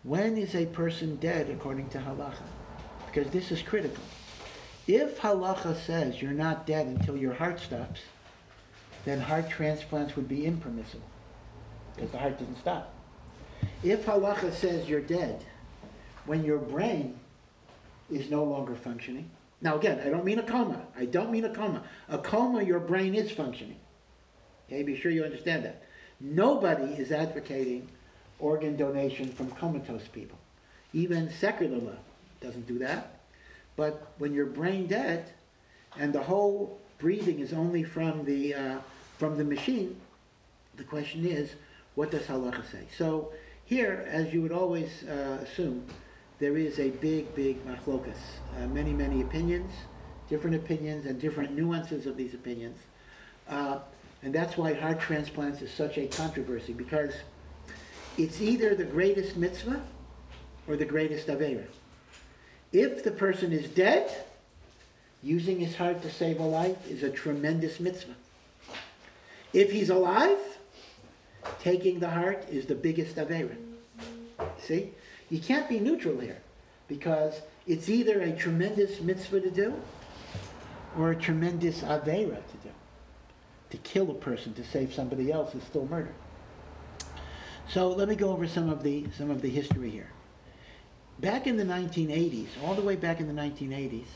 When 0.03 0.37
is 0.37 0.53
a 0.53 0.67
person 0.67 1.15
dead 1.15 1.49
according 1.49 1.89
to 1.89 1.97
halacha? 1.97 2.43
Because 3.07 3.31
this 3.31 3.51
is 3.51 3.63
critical. 3.63 4.03
If 4.85 5.19
halacha 5.19 5.75
says 5.83 6.21
you're 6.21 6.33
not 6.33 6.67
dead 6.67 6.85
until 6.85 7.17
your 7.17 7.33
heart 7.33 7.59
stops, 7.59 8.01
then 9.03 9.19
heart 9.19 9.49
transplants 9.49 10.15
would 10.15 10.27
be 10.27 10.45
impermissible 10.45 11.09
because 11.95 12.11
the 12.11 12.19
heart 12.19 12.37
didn't 12.37 12.59
stop. 12.59 12.93
If 13.81 14.05
halacha 14.05 14.53
says 14.53 14.87
you're 14.87 15.01
dead 15.01 15.43
when 16.27 16.43
your 16.43 16.59
brain 16.59 17.17
is 18.11 18.29
no 18.29 18.43
longer 18.43 18.75
functioning, 18.75 19.29
now 19.61 19.77
again, 19.77 20.01
I 20.05 20.09
don't 20.09 20.25
mean 20.25 20.39
a 20.39 20.43
coma. 20.43 20.81
I 20.97 21.05
don't 21.05 21.31
mean 21.31 21.45
a 21.45 21.53
coma. 21.53 21.83
A 22.09 22.17
coma, 22.17 22.63
your 22.63 22.79
brain 22.79 23.13
is 23.13 23.31
functioning. 23.31 23.77
Okay, 24.67 24.83
be 24.83 24.97
sure 24.97 25.11
you 25.11 25.23
understand 25.23 25.65
that. 25.65 25.83
Nobody 26.19 26.93
is 26.93 27.11
advocating 27.11 27.87
organ 28.39 28.75
donation 28.75 29.31
from 29.31 29.51
comatose 29.51 30.07
people. 30.07 30.37
Even 30.93 31.31
secular 31.31 31.77
law 31.77 31.97
doesn't 32.41 32.67
do 32.67 32.79
that. 32.79 33.19
But 33.75 34.13
when 34.17 34.33
you're 34.33 34.47
brain 34.47 34.87
dead 34.87 35.31
and 35.97 36.11
the 36.11 36.21
whole 36.21 36.79
breathing 36.97 37.39
is 37.39 37.53
only 37.53 37.83
from 37.83 38.25
the 38.25 38.53
uh, 38.53 38.77
from 39.17 39.37
the 39.37 39.43
machine, 39.43 39.95
the 40.77 40.83
question 40.83 41.25
is, 41.25 41.51
what 41.95 42.09
does 42.09 42.23
halacha 42.23 42.69
say? 42.71 42.87
So 42.97 43.31
here, 43.65 44.07
as 44.09 44.33
you 44.33 44.41
would 44.41 44.51
always 44.51 45.03
uh, 45.03 45.37
assume, 45.43 45.85
there 46.41 46.57
is 46.57 46.79
a 46.79 46.89
big, 46.89 47.33
big 47.35 47.63
machlokas. 47.67 48.17
Uh, 48.57 48.65
many, 48.65 48.91
many 48.91 49.21
opinions, 49.21 49.71
different 50.27 50.55
opinions, 50.55 51.05
and 51.05 51.21
different 51.21 51.55
nuances 51.55 52.07
of 52.07 52.17
these 52.17 52.33
opinions. 52.33 52.79
Uh, 53.47 53.77
and 54.23 54.33
that's 54.33 54.57
why 54.57 54.73
heart 54.73 54.99
transplants 54.99 55.61
is 55.61 55.71
such 55.71 55.99
a 55.99 56.07
controversy, 56.07 56.73
because 56.73 57.13
it's 58.17 58.41
either 58.41 58.73
the 58.73 58.83
greatest 58.83 59.37
mitzvah 59.37 59.81
or 60.67 60.75
the 60.75 60.85
greatest 60.85 61.27
avera. 61.27 61.65
If 62.73 63.03
the 63.03 63.11
person 63.11 63.53
is 63.53 63.69
dead, 63.69 64.25
using 65.21 65.59
his 65.59 65.75
heart 65.75 66.01
to 66.01 66.09
save 66.09 66.39
a 66.39 66.43
life 66.43 66.89
is 66.89 67.03
a 67.03 67.11
tremendous 67.11 67.79
mitzvah. 67.79 68.15
If 69.53 69.71
he's 69.71 69.91
alive, 69.91 70.39
taking 71.59 71.99
the 71.99 72.09
heart 72.09 72.43
is 72.49 72.65
the 72.65 72.75
biggest 72.75 73.17
avera. 73.17 73.55
See? 74.57 74.91
You 75.31 75.39
can't 75.39 75.69
be 75.69 75.79
neutral 75.79 76.19
here 76.19 76.41
because 76.89 77.41
it's 77.65 77.87
either 77.87 78.21
a 78.21 78.33
tremendous 78.33 78.99
mitzvah 78.99 79.39
to 79.39 79.49
do 79.49 79.73
or 80.97 81.11
a 81.11 81.15
tremendous 81.15 81.81
avera 81.81 82.35
to 82.35 82.57
do. 82.61 82.69
To 83.69 83.77
kill 83.77 84.11
a 84.11 84.13
person 84.13 84.53
to 84.55 84.63
save 84.65 84.93
somebody 84.93 85.31
else 85.31 85.55
is 85.55 85.63
still 85.63 85.87
murder. 85.87 86.13
So 87.69 87.87
let 87.87 88.09
me 88.09 88.15
go 88.15 88.31
over 88.31 88.45
some 88.45 88.69
of 88.69 88.83
the 88.83 89.05
some 89.17 89.31
of 89.31 89.41
the 89.41 89.49
history 89.49 89.89
here. 89.89 90.09
Back 91.19 91.47
in 91.47 91.55
the 91.55 91.63
1980s, 91.63 92.47
all 92.65 92.75
the 92.75 92.81
way 92.81 92.97
back 92.97 93.21
in 93.21 93.33
the 93.33 93.41
1980s, 93.41 94.07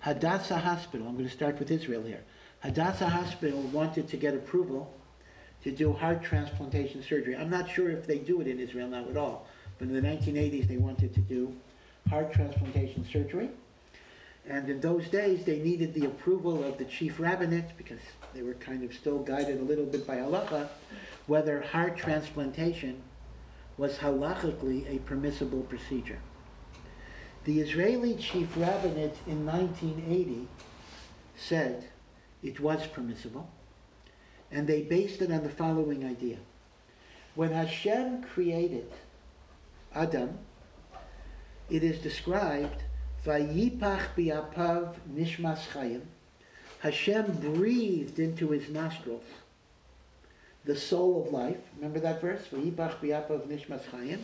Hadassah 0.00 0.58
Hospital, 0.58 1.06
I'm 1.06 1.14
going 1.14 1.28
to 1.28 1.34
start 1.34 1.58
with 1.58 1.70
Israel 1.70 2.02
here. 2.02 2.22
Hadassah 2.60 3.08
Hospital 3.08 3.62
wanted 3.62 4.08
to 4.08 4.18
get 4.18 4.34
approval 4.34 4.92
to 5.62 5.70
do 5.70 5.94
heart 5.94 6.22
transplantation 6.22 7.02
surgery. 7.02 7.36
I'm 7.36 7.48
not 7.48 7.70
sure 7.70 7.90
if 7.90 8.06
they 8.06 8.18
do 8.18 8.42
it 8.42 8.46
in 8.46 8.58
Israel 8.58 8.88
now 8.88 9.08
at 9.08 9.16
all, 9.16 9.46
but 9.80 9.88
in 9.88 9.94
the 9.94 10.08
1980s 10.08 10.68
they 10.68 10.76
wanted 10.76 11.12
to 11.14 11.20
do 11.20 11.52
heart 12.08 12.32
transplantation 12.32 13.04
surgery. 13.10 13.48
And 14.48 14.68
in 14.68 14.80
those 14.80 15.08
days 15.08 15.44
they 15.44 15.58
needed 15.58 15.94
the 15.94 16.06
approval 16.06 16.62
of 16.62 16.76
the 16.76 16.84
chief 16.84 17.18
rabbinate 17.18 17.76
because 17.78 18.00
they 18.34 18.42
were 18.42 18.54
kind 18.54 18.84
of 18.84 18.92
still 18.92 19.18
guided 19.18 19.58
a 19.58 19.64
little 19.64 19.86
bit 19.86 20.06
by 20.06 20.16
halacha, 20.16 20.68
whether 21.26 21.62
heart 21.62 21.96
transplantation 21.96 23.02
was 23.78 23.96
halachically 23.96 24.94
a 24.94 24.98
permissible 25.00 25.62
procedure. 25.62 26.18
The 27.44 27.60
Israeli 27.60 28.16
chief 28.16 28.54
rabbinate 28.56 29.16
in 29.26 29.46
1980 29.46 30.46
said 31.36 31.88
it 32.42 32.60
was 32.60 32.86
permissible, 32.86 33.48
and 34.50 34.66
they 34.66 34.82
based 34.82 35.22
it 35.22 35.32
on 35.32 35.42
the 35.42 35.48
following 35.48 36.04
idea. 36.04 36.36
When 37.34 37.52
Hashem 37.52 38.24
created 38.24 38.90
Adam, 39.94 40.38
it 41.68 41.82
is 41.82 41.98
described, 41.98 42.82
Vayipach 43.24 44.14
bi'apav 44.16 44.94
nishmas 45.12 45.60
chayim, 45.72 46.02
Hashem 46.80 47.32
breathed 47.54 48.18
into 48.18 48.50
his 48.50 48.68
nostrils 48.68 49.24
the 50.64 50.76
soul 50.76 51.24
of 51.24 51.32
life. 51.32 51.58
Remember 51.76 52.00
that 52.00 52.20
verse? 52.20 52.46
Vayipach 52.52 53.00
bi'apav 53.00 53.46
nishmas 53.46 53.82
chayim. 53.92 54.20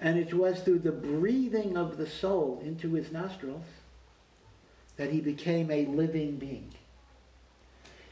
And 0.00 0.18
it 0.18 0.34
was 0.34 0.60
through 0.62 0.80
the 0.80 0.92
breathing 0.92 1.76
of 1.76 1.98
the 1.98 2.06
soul 2.06 2.60
into 2.64 2.94
his 2.94 3.12
nostrils 3.12 3.64
that 4.96 5.12
he 5.12 5.20
became 5.20 5.70
a 5.70 5.86
living 5.86 6.36
being. 6.36 6.72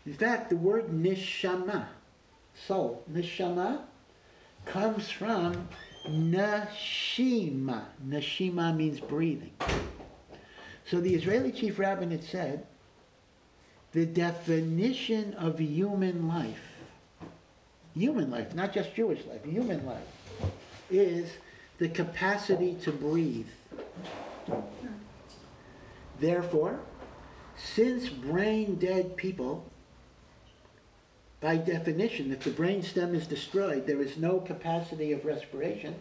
In 0.05 0.15
fact, 0.15 0.51
the 0.51 0.57
word 0.57 0.89
nishama 0.89 1.87
soul. 2.55 3.03
Neshama 3.11 3.81
comes 4.65 5.11
from 5.11 5.69
nashima. 6.11 7.85
Nashima 8.07 8.77
means 8.77 9.01
breathing. 9.01 9.53
So 10.85 11.01
the 11.01 11.15
Israeli 11.15 11.53
chief 11.53 11.79
rabbinate 11.79 12.25
said 12.25 12.67
the 13.93 14.07
definition 14.07 15.35
of 15.35 15.59
human 15.59 16.29
life, 16.29 16.63
human 17.95 18.31
life, 18.31 18.55
not 18.55 18.73
just 18.73 18.95
Jewish 18.95 19.25
life, 19.27 19.45
human 19.45 19.85
life, 19.87 20.05
is 20.91 21.31
the 21.79 21.89
capacity 21.89 22.75
to 22.83 22.93
breathe. 22.93 23.49
Therefore, 26.21 26.81
since 27.57 28.09
brain 28.09 28.77
dead 28.77 29.17
people, 29.17 29.71
by 31.41 31.57
definition, 31.57 32.33
if 32.33 32.41
the 32.41 32.51
brain 32.51 32.83
stem 32.83 33.15
is 33.15 33.27
destroyed, 33.27 33.87
there 33.87 34.01
is 34.01 34.17
no 34.17 34.41
capacity 34.41 35.13
of 35.13 35.25
respiration. 35.25 35.95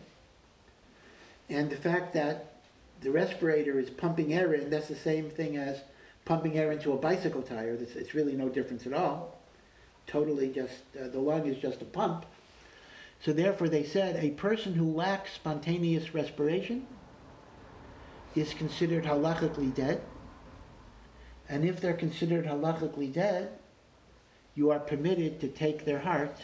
And 1.50 1.70
the 1.70 1.76
fact 1.76 2.14
that 2.14 2.54
the 3.02 3.12
respirator 3.12 3.78
is 3.78 3.90
pumping 3.90 4.34
air 4.34 4.54
in, 4.54 4.70
that's 4.70 4.88
the 4.88 4.96
same 4.96 5.30
thing 5.30 5.58
as 5.58 5.82
pumping 6.24 6.58
air 6.58 6.72
into 6.72 6.94
a 6.94 6.98
bicycle 6.98 7.42
tire. 7.42 7.74
It's, 7.74 7.96
it's 7.96 8.14
really 8.14 8.34
no 8.34 8.50
difference 8.50 8.88
at 8.88 8.94
all. 8.94 9.38
Totally 10.08 10.50
just, 10.50 10.74
uh, 11.00 11.08
the 11.10 11.20
lung 11.20 11.46
is 11.48 11.58
just 11.58 11.82
a 11.82 11.86
pump. 11.86 12.26
So 13.22 13.34
therefore, 13.34 13.70
they 13.70 13.84
said 13.84 14.16
a 14.18 14.32
person 14.32 14.74
who 14.74 14.92
lacks 14.92 15.34
spontaneous 15.34 16.14
respiration 16.14 16.86
is 18.36 18.54
considered 18.54 19.04
halachically 19.04 19.74
dead. 19.74 20.02
And 21.50 21.66
if 21.66 21.80
they're 21.80 21.94
considered 21.94 22.46
halachically 22.46 23.12
dead, 23.12 23.50
you 24.56 24.72
are 24.72 24.80
permitted 24.80 25.40
to 25.42 25.48
take 25.50 25.86
their 25.86 26.00
heart 26.00 26.38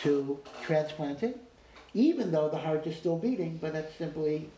to 0.00 0.38
transplant 0.62 1.22
it, 1.22 1.38
even 1.92 2.30
though 2.30 2.48
the 2.48 2.58
heart 2.58 2.86
is 2.86 2.96
still 2.96 3.18
beating, 3.18 3.58
but 3.60 3.72
that's 3.72 3.94
simply 3.96 4.48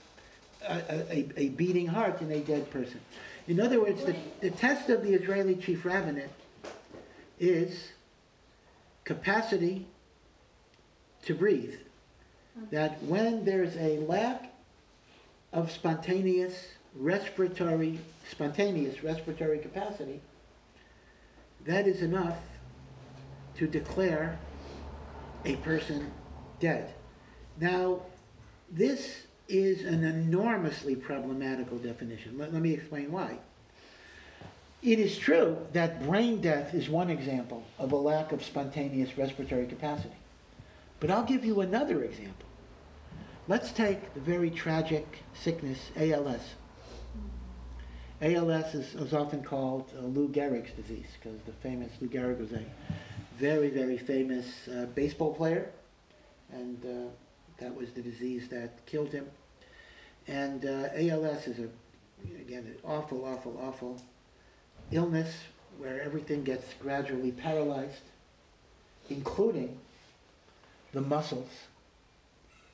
a, 0.69 0.83
a, 1.11 1.29
a 1.37 1.49
beating 1.51 1.87
heart 1.87 2.21
in 2.21 2.31
a 2.31 2.41
dead 2.41 2.71
person. 2.71 3.01
In 3.49 3.61
other 3.61 3.81
words, 3.81 4.05
the, 4.05 4.17
the 4.41 4.51
test 4.51 4.91
of 4.91 5.03
the 5.03 5.13
Israeli 5.15 5.55
chief 5.55 5.85
rabbinate 5.85 6.31
is 7.39 7.89
capacity 9.05 9.87
to 11.25 11.35
breathe. 11.35 11.75
That 12.71 13.03
when 13.03 13.45
there's 13.45 13.77
a 13.77 13.99
lack 13.99 14.53
of 15.53 15.71
spontaneous 15.71 16.69
respiratory, 16.95 17.99
spontaneous 18.31 19.05
respiratory 19.05 19.59
capacity, 19.59 20.21
that 21.67 21.87
is 21.87 22.03
enough 22.03 22.39
to 23.57 23.67
declare 23.67 24.39
a 25.45 25.57
person 25.57 26.11
dead. 26.61 26.95
Now, 27.61 28.01
this 28.71 29.23
is 29.49 29.85
an 29.85 30.05
enormously 30.05 30.97
problematical 30.97 31.79
definition. 31.79 32.39
Let, 32.39 32.53
let 32.53 32.63
me 32.63 32.73
explain 32.73 33.13
why. 33.13 33.39
It 34.83 34.99
is 34.99 35.17
true 35.17 35.57
that 35.73 36.05
brain 36.05 36.41
death 36.41 36.75
is 36.75 36.89
one 36.89 37.11
example 37.11 37.65
of 37.79 37.93
a 37.93 37.97
lack 37.97 38.33
of 38.33 38.45
spontaneous 38.45 39.17
respiratory 39.17 39.67
capacity. 39.67 40.15
But 41.01 41.11
I'll 41.11 41.25
give 41.25 41.45
you 41.45 41.61
another 41.61 42.05
example. 42.05 42.47
Let's 43.49 43.71
take 43.73 44.15
the 44.15 44.21
very 44.21 44.51
tragic 44.51 45.07
sickness, 45.35 45.79
ALS. 45.97 46.41
ALS 48.23 48.75
is, 48.75 48.95
is 48.95 49.13
often 49.13 49.43
called 49.43 49.93
uh, 49.99 50.01
Lou 50.01 50.29
Gehrig's 50.29 50.73
disease 50.73 51.07
because 51.21 51.39
the 51.45 51.53
famous 51.53 51.91
Lou 52.01 52.09
Gehrig 52.09 52.39
was 52.39 52.53
a 52.53 52.65
very, 53.39 53.69
very 53.69 53.99
famous 53.99 54.47
uh, 54.69 54.87
baseball 54.95 55.35
player, 55.35 55.71
and 56.51 56.83
uh, 56.85 57.11
that 57.59 57.75
was 57.77 57.91
the 57.91 58.01
disease 58.01 58.49
that 58.49 58.85
killed 58.87 59.13
him. 59.13 59.27
And 60.29 60.65
uh, 60.65 60.89
ALS 60.95 61.47
is 61.47 61.59
a, 61.59 61.69
again, 62.41 62.65
an 62.65 62.77
awful, 62.85 63.23
awful, 63.27 63.61
awful 63.63 64.01
illness 64.91 65.35
where 65.79 66.01
everything 66.01 66.43
gets 66.43 66.73
gradually 66.81 67.33
paralyzed, 67.33 68.01
including 69.11 69.79
the 70.93 71.03
muscles 71.03 71.51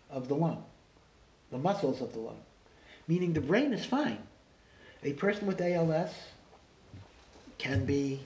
of 0.09 0.29
the 0.29 0.37
lung, 0.37 0.63
the 1.51 1.59
muscles 1.59 2.01
of 2.01 2.13
the 2.13 2.21
lung, 2.21 2.39
meaning 3.09 3.33
the 3.33 3.41
brain 3.41 3.73
is 3.73 3.85
fine. 3.85 4.19
A 5.05 5.13
person 5.15 5.49
with 5.49 5.61
ALS 5.61 6.11
can 7.59 7.85
be 7.85 8.21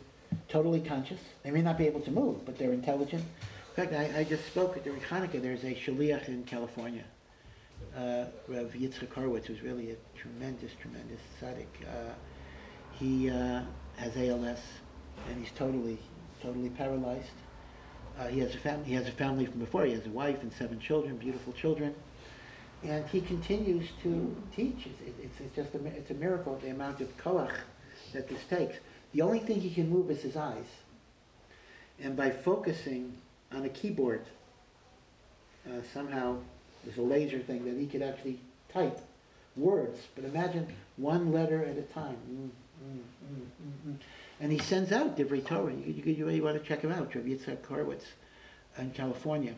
totally 0.49 0.81
conscious. 0.81 1.21
They 1.43 1.51
may 1.51 1.63
not 1.63 1.79
be 1.79 1.87
able 1.87 2.01
to 2.01 2.11
move, 2.11 2.45
but 2.45 2.59
they're 2.59 2.73
intelligent. 2.73 3.23
In 3.23 3.85
fact, 3.85 3.95
I, 3.95 4.21
I 4.21 4.25
just 4.25 4.47
spoke 4.47 4.83
during 4.85 5.01
Hanukkah. 5.01 5.41
There's 5.41 5.65
a 5.65 5.75
shaliach 5.75 6.29
in 6.29 6.45
California, 6.45 7.05
uh, 7.97 8.27
Rav 8.47 8.73
Yitzchak 8.73 9.09
Hurwitz, 9.09 9.47
who's 9.47 9.63
really 9.63 9.93
a 9.93 9.97
tremendous, 10.19 10.73
tremendous 10.81 11.21
tzaddik. 11.41 11.67
Uh, 11.89 12.13
he 12.93 13.31
uh, 13.31 13.63
has 13.97 14.15
ALS, 14.17 14.61
and 15.31 15.39
he's 15.39 15.53
totally, 15.53 15.99
totally 16.43 16.71
paralyzed. 16.71 17.27
Uh, 18.19 18.27
he 18.27 18.41
has 18.41 18.55
a 18.55 18.59
family. 18.59 18.85
He 18.85 18.95
has 18.95 19.09
a 19.09 19.13
family 19.13 19.47
from 19.47 19.61
before. 19.61 19.87
He 19.87 19.93
has 19.93 20.05
a 20.05 20.11
wife 20.11 20.43
and 20.43 20.53
seven 20.53 20.79
children, 20.79 21.17
beautiful 21.17 21.55
children, 21.55 21.95
and 22.83 23.07
he 23.07 23.21
continues 23.21 23.89
to 24.03 24.37
teach. 24.55 24.87
It's, 24.87 25.19
it's, 25.23 25.41
it's 25.41 25.57
just 25.57 25.75
a, 25.75 25.87
it's 25.87 26.11
a 26.11 26.15
miracle 26.15 26.59
the 26.63 26.71
amount 26.71 27.01
of 27.01 27.17
koach 27.19 27.53
that 28.13 28.29
this 28.29 28.45
takes. 28.49 28.77
The 29.13 29.23
only 29.23 29.39
thing 29.41 29.61
he 29.61 29.71
can 29.71 29.89
move 29.89 30.11
is 30.11 30.23
his 30.23 30.37
eyes, 30.37 30.67
and 32.01 32.17
by 32.17 32.31
focusing 32.31 33.17
on 33.53 33.65
a 33.65 33.69
keyboard, 33.69 34.25
uh, 35.67 35.81
somehow 35.93 36.37
there's 36.85 36.99
a 36.99 37.03
laser 37.03 37.39
thing 37.39 37.65
that 37.65 37.79
he 37.79 37.87
could 37.87 38.03
actually 38.03 38.39
type 38.73 39.01
words. 39.57 39.99
But 40.15 40.25
imagine 40.25 40.69
one 40.97 41.33
letter 41.33 41.65
at 41.65 41.77
a 41.77 41.83
time. 41.83 42.17
Mm, 42.31 42.49
mm, 42.85 42.99
mm, 42.99 43.41
mm, 43.41 43.93
mm. 43.93 43.97
And 44.41 44.53
he 44.53 44.59
sends 44.59 44.93
out 44.93 45.17
Divrei 45.17 45.45
Torah. 45.45 45.73
You, 45.73 45.93
you, 45.93 46.13
you 46.13 46.27
really 46.27 46.41
want 46.41 46.61
to 46.61 46.69
check 46.69 46.83
him 46.83 46.93
out, 46.93 47.15
Rav 47.15 47.25
Yitzhak 47.25 47.63
Hurwitz 47.63 48.05
in 48.79 48.91
California. 48.91 49.55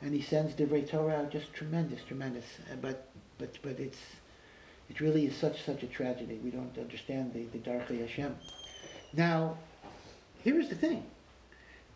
And 0.00 0.12
he 0.12 0.20
sends 0.20 0.54
Divrei 0.54 0.88
Torah 0.88 1.16
out, 1.16 1.30
just 1.30 1.52
tremendous, 1.52 2.02
tremendous. 2.02 2.44
Uh, 2.70 2.76
but, 2.80 3.08
but, 3.38 3.56
but 3.62 3.78
it's, 3.78 3.98
it 4.90 5.00
really 5.00 5.26
is 5.26 5.36
such, 5.36 5.64
such 5.64 5.82
a 5.82 5.86
tragedy. 5.86 6.40
We 6.42 6.50
don't 6.50 6.76
understand 6.78 7.32
the, 7.32 7.44
the 7.46 7.58
Darchei 7.58 8.00
Hashem. 8.00 8.36
Now, 9.12 9.56
here's 10.42 10.68
the 10.68 10.74
thing. 10.74 11.04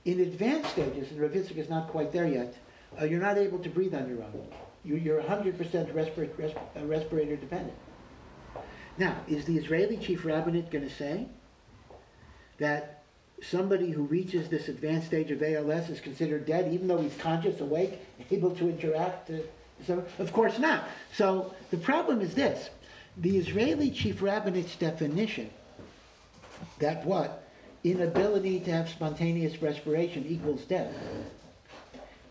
In 0.04 0.20
advanced 0.20 0.70
stages, 0.70 1.10
and 1.10 1.20
Ravitzik 1.20 1.56
is 1.56 1.68
not 1.68 1.88
quite 1.88 2.12
there 2.12 2.26
yet, 2.26 2.54
uh, 2.98 3.04
you're 3.04 3.20
not 3.20 3.36
able 3.36 3.58
to 3.58 3.68
breathe 3.68 3.94
on 3.94 4.08
your 4.08 4.22
own. 4.22 4.48
You, 4.84 4.96
you're 4.96 5.20
100% 5.20 5.58
respir- 5.92 6.30
resp- 6.36 6.56
uh, 6.76 6.84
respirator 6.86 7.36
dependent. 7.36 7.76
Now, 8.96 9.16
is 9.28 9.44
the 9.44 9.56
Israeli 9.56 9.96
chief 9.96 10.24
rabbinate 10.24 10.70
going 10.70 10.88
to 10.88 10.94
say 10.94 11.26
that 12.58 12.97
somebody 13.42 13.90
who 13.90 14.02
reaches 14.02 14.48
this 14.48 14.68
advanced 14.68 15.06
stage 15.06 15.30
of 15.30 15.42
ALS 15.42 15.88
is 15.90 16.00
considered 16.00 16.46
dead, 16.46 16.72
even 16.72 16.88
though 16.88 16.98
he's 16.98 17.16
conscious, 17.16 17.60
awake, 17.60 17.98
able 18.30 18.50
to 18.56 18.68
interact? 18.68 19.30
Uh, 19.30 19.38
so, 19.86 20.04
of 20.18 20.32
course 20.32 20.58
not. 20.58 20.88
So 21.12 21.54
the 21.70 21.76
problem 21.76 22.20
is 22.20 22.34
this: 22.34 22.70
the 23.16 23.36
Israeli 23.36 23.90
chief 23.90 24.20
rabbinate's 24.20 24.76
definition 24.76 25.50
that 26.80 27.04
what 27.04 27.44
inability 27.84 28.60
to 28.60 28.72
have 28.72 28.88
spontaneous 28.88 29.62
respiration 29.62 30.26
equals 30.28 30.62
death 30.62 30.92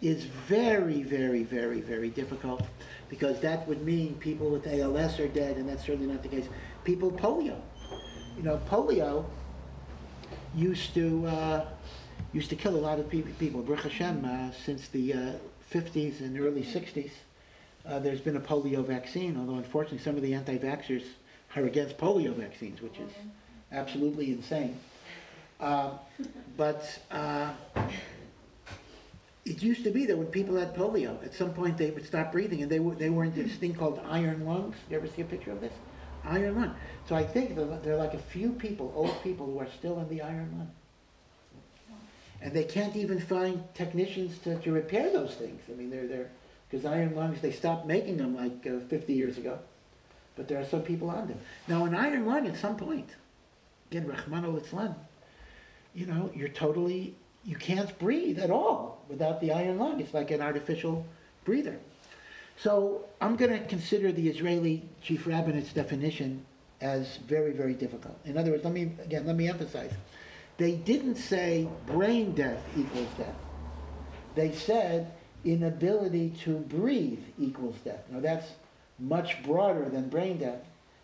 is 0.01 0.25
very, 0.25 1.01
very, 1.03 1.43
very, 1.43 1.81
very 1.81 2.09
difficult 2.09 2.61
because 3.09 3.39
that 3.39 3.67
would 3.67 3.83
mean 3.83 4.15
people 4.15 4.49
with 4.49 4.67
ALS 4.67 5.19
are 5.19 5.27
dead, 5.27 5.57
and 5.57 5.67
that's 5.67 5.85
certainly 5.85 6.11
not 6.11 6.21
the 6.21 6.29
case. 6.29 6.47
People 6.83 7.11
polio, 7.11 7.59
you 8.35 8.43
know, 8.43 8.59
polio 8.69 9.25
used 10.57 10.93
to 10.95 11.25
uh, 11.27 11.65
used 12.33 12.49
to 12.49 12.55
kill 12.55 12.75
a 12.75 12.77
lot 12.77 12.99
of 12.99 13.09
pe- 13.09 13.21
people. 13.21 13.61
Baruch 13.61 13.83
Hashem, 13.83 14.25
uh, 14.25 14.51
since 14.51 14.87
the 14.89 15.13
uh, 15.13 15.17
50s 15.71 16.21
and 16.21 16.39
early 16.39 16.63
60s, 16.63 17.11
uh, 17.85 17.99
there's 17.99 18.21
been 18.21 18.35
a 18.35 18.39
polio 18.39 18.85
vaccine. 18.85 19.37
Although 19.37 19.55
unfortunately, 19.55 19.99
some 19.99 20.15
of 20.15 20.23
the 20.23 20.33
anti-vaxxers 20.33 21.03
are 21.55 21.63
against 21.63 21.97
polio 21.97 22.33
vaccines, 22.35 22.81
which 22.81 22.97
is 22.99 23.11
absolutely 23.71 24.31
insane. 24.31 24.77
Uh, 25.59 25.91
but 26.55 26.99
uh, 27.11 27.51
it 29.45 29.61
used 29.61 29.83
to 29.83 29.91
be 29.91 30.05
that 30.05 30.17
when 30.17 30.27
people 30.27 30.55
had 30.55 30.75
polio, 30.75 31.23
at 31.23 31.33
some 31.33 31.53
point 31.53 31.77
they 31.77 31.91
would 31.91 32.05
stop 32.05 32.31
breathing, 32.31 32.63
and 32.63 32.71
they 32.71 32.79
were 32.79 32.95
they 32.95 33.09
were 33.09 33.23
in 33.23 33.33
this 33.33 33.55
thing 33.55 33.73
called 33.73 33.99
iron 34.09 34.45
lungs. 34.45 34.75
You 34.89 34.97
ever 34.97 35.07
see 35.07 35.21
a 35.21 35.25
picture 35.25 35.51
of 35.51 35.61
this? 35.61 35.73
Iron 36.27 36.55
lung. 36.55 36.75
So 37.07 37.15
I 37.15 37.23
think 37.23 37.55
there 37.55 37.65
there 37.65 37.93
are 37.93 37.97
like 37.97 38.13
a 38.13 38.19
few 38.19 38.51
people, 38.51 38.91
old 38.95 39.21
people, 39.23 39.45
who 39.45 39.59
are 39.59 39.69
still 39.77 39.99
in 39.99 40.09
the 40.09 40.21
iron 40.21 40.49
lung, 40.57 40.71
and 42.41 42.53
they 42.53 42.63
can't 42.63 42.95
even 42.95 43.19
find 43.19 43.63
technicians 43.73 44.37
to, 44.39 44.59
to 44.59 44.71
repair 44.71 45.11
those 45.11 45.35
things. 45.35 45.61
I 45.69 45.73
mean, 45.73 45.89
they're 45.89 46.07
they're 46.07 46.29
because 46.69 46.85
iron 46.85 47.15
lungs 47.15 47.41
they 47.41 47.51
stopped 47.51 47.87
making 47.87 48.17
them 48.17 48.35
like 48.35 48.67
uh, 48.67 48.79
50 48.89 49.13
years 49.13 49.37
ago, 49.37 49.57
but 50.35 50.47
there 50.47 50.59
are 50.59 50.65
some 50.65 50.81
people 50.81 51.09
on 51.09 51.27
them. 51.27 51.39
Now, 51.67 51.85
an 51.85 51.95
iron 51.95 52.25
lung 52.25 52.45
at 52.47 52.57
some 52.57 52.75
point, 52.75 53.09
again, 53.89 54.07
Rahman 54.07 54.45
al 54.45 54.95
you 55.95 56.05
know, 56.05 56.29
you're 56.35 56.49
totally 56.49 57.15
you 57.43 57.55
can't 57.55 57.97
breathe 57.97 58.39
at 58.39 58.51
all 58.51 59.01
without 59.07 59.39
the 59.39 59.51
iron 59.51 59.79
lung. 59.79 59.99
It's 60.01 60.13
like 60.13 60.31
an 60.31 60.41
artificial 60.41 61.05
breather. 61.45 61.79
So 62.57 63.05
I'm 63.21 63.35
going 63.35 63.51
to 63.51 63.65
consider 63.67 64.11
the 64.11 64.27
Israeli 64.27 64.83
chief 65.01 65.27
rabbinate 65.27 65.73
definition 65.73 66.45
as 66.81 67.17
very, 67.17 67.51
very 67.51 67.73
difficult. 67.73 68.17
In 68.25 68.37
other 68.37 68.51
words, 68.51 68.63
let 68.63 68.73
me, 68.73 68.91
again, 69.03 69.25
let 69.25 69.35
me 69.35 69.47
emphasize. 69.47 69.91
They 70.57 70.73
didn't 70.73 71.15
say 71.15 71.67
brain 71.85 72.33
death 72.33 72.63
equals 72.75 73.09
death. 73.17 73.35
They 74.35 74.51
said 74.51 75.11
inability 75.45 76.31
to 76.43 76.57
breathe 76.57 77.23
equals 77.39 77.75
death. 77.85 78.03
Now 78.11 78.19
that's 78.19 78.47
much 78.99 79.41
broader 79.43 79.87
than 79.89 80.09
brain 80.09 80.39
death, 80.39 80.61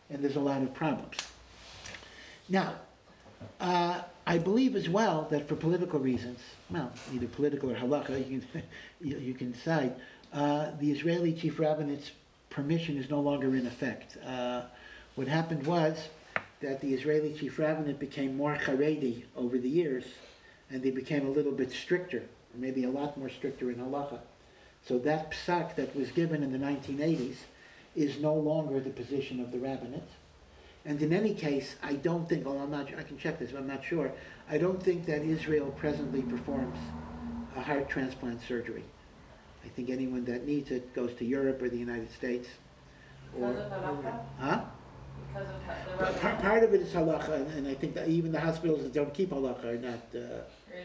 and 0.09 0.23
there's 0.23 0.35
a 0.35 0.41
lot 0.41 0.61
of 0.63 0.73
problems. 0.73 1.17
Now, 2.49 2.73
uh, 3.59 4.01
I 4.25 4.37
believe 4.37 4.75
as 4.75 4.89
well 4.89 5.27
that 5.31 5.47
for 5.47 5.55
political 5.55 5.99
reasons, 5.99 6.39
well, 6.69 6.91
either 7.13 7.27
political 7.27 7.71
or 7.71 7.75
halakha, 7.75 8.17
you 8.29 8.41
can, 8.41 8.63
you, 9.01 9.17
you 9.17 9.33
can 9.33 9.51
decide, 9.51 9.95
uh, 10.33 10.71
the 10.79 10.91
Israeli 10.91 11.33
chief 11.33 11.57
rabbinate's 11.59 12.11
permission 12.49 12.97
is 12.97 13.09
no 13.09 13.19
longer 13.19 13.55
in 13.55 13.67
effect. 13.67 14.17
Uh, 14.25 14.63
what 15.15 15.27
happened 15.27 15.65
was 15.65 16.09
that 16.61 16.81
the 16.81 16.93
Israeli 16.93 17.33
chief 17.33 17.59
rabbinate 17.59 17.99
became 17.99 18.35
more 18.35 18.55
Haredi 18.55 19.23
over 19.35 19.57
the 19.57 19.69
years, 19.69 20.05
and 20.69 20.81
they 20.81 20.91
became 20.91 21.27
a 21.27 21.29
little 21.29 21.51
bit 21.51 21.71
stricter, 21.71 22.23
maybe 22.55 22.83
a 22.83 22.89
lot 22.89 23.17
more 23.17 23.29
stricter 23.29 23.69
in 23.69 23.77
halacha. 23.77 24.19
So 24.87 24.97
that 24.99 25.31
psak 25.31 25.75
that 25.75 25.95
was 25.95 26.11
given 26.11 26.43
in 26.43 26.51
the 26.51 26.57
1980s 26.57 27.35
is 27.95 28.19
no 28.19 28.33
longer 28.33 28.79
the 28.79 28.89
position 28.89 29.39
of 29.39 29.51
the 29.51 29.59
rabbinate. 29.59 30.09
And 30.85 31.01
in 31.01 31.13
any 31.13 31.33
case, 31.33 31.75
I 31.81 31.93
don't 31.93 32.27
think, 32.27 32.45
well, 32.45 32.59
I'm 32.59 32.71
not, 32.71 32.87
I 32.97 33.03
can 33.03 33.17
check 33.17 33.39
this, 33.39 33.51
but 33.51 33.59
I'm 33.59 33.67
not 33.67 33.83
sure. 33.83 34.11
I 34.49 34.57
don't 34.57 34.81
think 34.81 35.05
that 35.05 35.21
Israel 35.21 35.73
presently 35.77 36.21
performs 36.21 36.77
a 37.55 37.61
heart 37.61 37.87
transplant 37.87 38.41
surgery. 38.41 38.83
I 39.63 39.69
think 39.69 39.89
anyone 39.89 40.25
that 40.25 40.45
needs 40.45 40.71
it 40.71 40.93
goes 40.93 41.13
to 41.15 41.25
Europe 41.25 41.61
or 41.61 41.69
the 41.69 41.77
United 41.77 42.11
States. 42.11 42.47
or- 43.39 43.49
Because 43.53 43.71
of 43.71 43.71
halacha? 43.71 44.19
Huh? 44.39 44.61
Because 45.33 45.47
of 45.49 46.19
Part, 46.21 46.39
part 46.39 46.63
of 46.63 46.73
it 46.73 46.81
is 46.81 46.93
halacha, 46.93 47.33
and- 47.33 47.51
and 47.57 47.67
I 47.67 47.73
think 47.73 47.95
that 47.95 48.07
even 48.07 48.31
the 48.31 48.39
hospitals 48.39 48.83
that 48.83 48.93
don't 48.93 49.13
keep 49.13 49.31
halacha 49.31 49.65
are 49.65 49.77
not, 49.77 49.99
uh, 50.13 50.19
Really? 50.19 50.43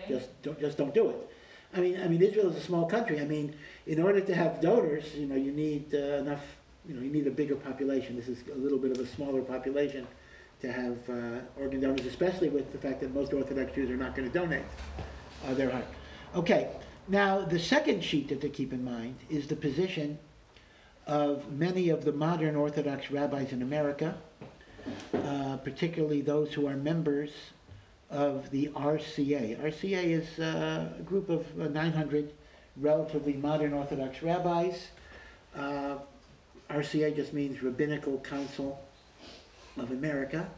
just 0.09 0.29
don't, 0.43 0.59
just 0.59 0.79
don't 0.79 0.95
do 0.95 1.11
it. 1.11 1.29
I 1.75 1.81
mean, 1.81 2.01
I 2.01 2.09
mean, 2.09 2.23
Israel 2.23 2.49
is 2.49 2.57
a 2.57 2.61
small 2.61 2.87
country. 2.87 3.21
I 3.21 3.25
mean, 3.27 3.55
in 3.87 4.01
order 4.01 4.21
to 4.21 4.35
have 4.35 4.61
donors, 4.63 5.15
you 5.15 5.27
know, 5.27 5.35
you 5.35 5.53
need 5.53 5.95
uh, 5.95 6.23
enough, 6.25 6.43
you 6.89 6.95
know, 6.95 7.03
you 7.03 7.11
need 7.11 7.27
a 7.27 7.31
bigger 7.31 7.57
population. 7.57 8.17
This 8.17 8.29
is 8.29 8.43
a 8.51 8.57
little 8.57 8.79
bit 8.79 8.91
of 8.93 8.99
a 8.99 9.07
smaller 9.07 9.43
population 9.43 10.07
to 10.63 10.73
have 10.73 10.97
uh, 11.11 11.41
organ 11.61 11.81
donors, 11.81 12.07
especially 12.07 12.49
with 12.49 12.73
the 12.73 12.79
fact 12.79 13.01
that 13.03 13.13
most 13.15 13.35
Orthodox 13.35 13.73
Jews 13.75 13.91
are 13.91 13.97
not 13.99 14.17
going 14.17 14.31
to 14.31 14.39
donate 14.39 14.65
uh, 15.47 15.53
their 15.53 15.71
heart. 15.71 15.85
Okay, 16.35 16.71
now 17.09 17.41
the 17.41 17.59
second 17.59 18.03
sheet 18.03 18.29
that 18.29 18.41
to 18.41 18.49
keep 18.49 18.73
in 18.73 18.85
mind 18.85 19.17
is 19.31 19.47
the 19.47 19.57
position 19.57 20.19
of 21.07 21.51
many 21.51 21.89
of 21.89 22.05
the 22.05 22.13
modern 22.13 22.55
Orthodox 22.55 23.11
rabbis 23.11 23.53
in 23.53 23.63
America, 23.63 24.17
uh, 25.15 25.57
particularly 25.59 26.21
those 26.21 26.53
who 26.53 26.67
are 26.67 26.77
members 26.77 27.31
of 28.11 28.51
the 28.51 28.69
RCA. 28.69 29.59
RCA 29.59 30.05
is 30.05 30.39
uh, 30.39 30.89
a 30.99 31.03
group 31.03 31.29
of 31.29 31.47
uh, 31.61 31.69
900 31.69 32.33
relatively 32.77 33.35
modern 33.35 33.73
Orthodox 33.73 34.23
rabbis. 34.23 34.89
Uh, 35.57 35.97
RCA 36.71 37.15
just 37.17 37.33
means 37.33 37.63
Rabbinical 37.63 38.19
Council 38.19 38.81
of 39.79 39.91
America. 39.91 40.49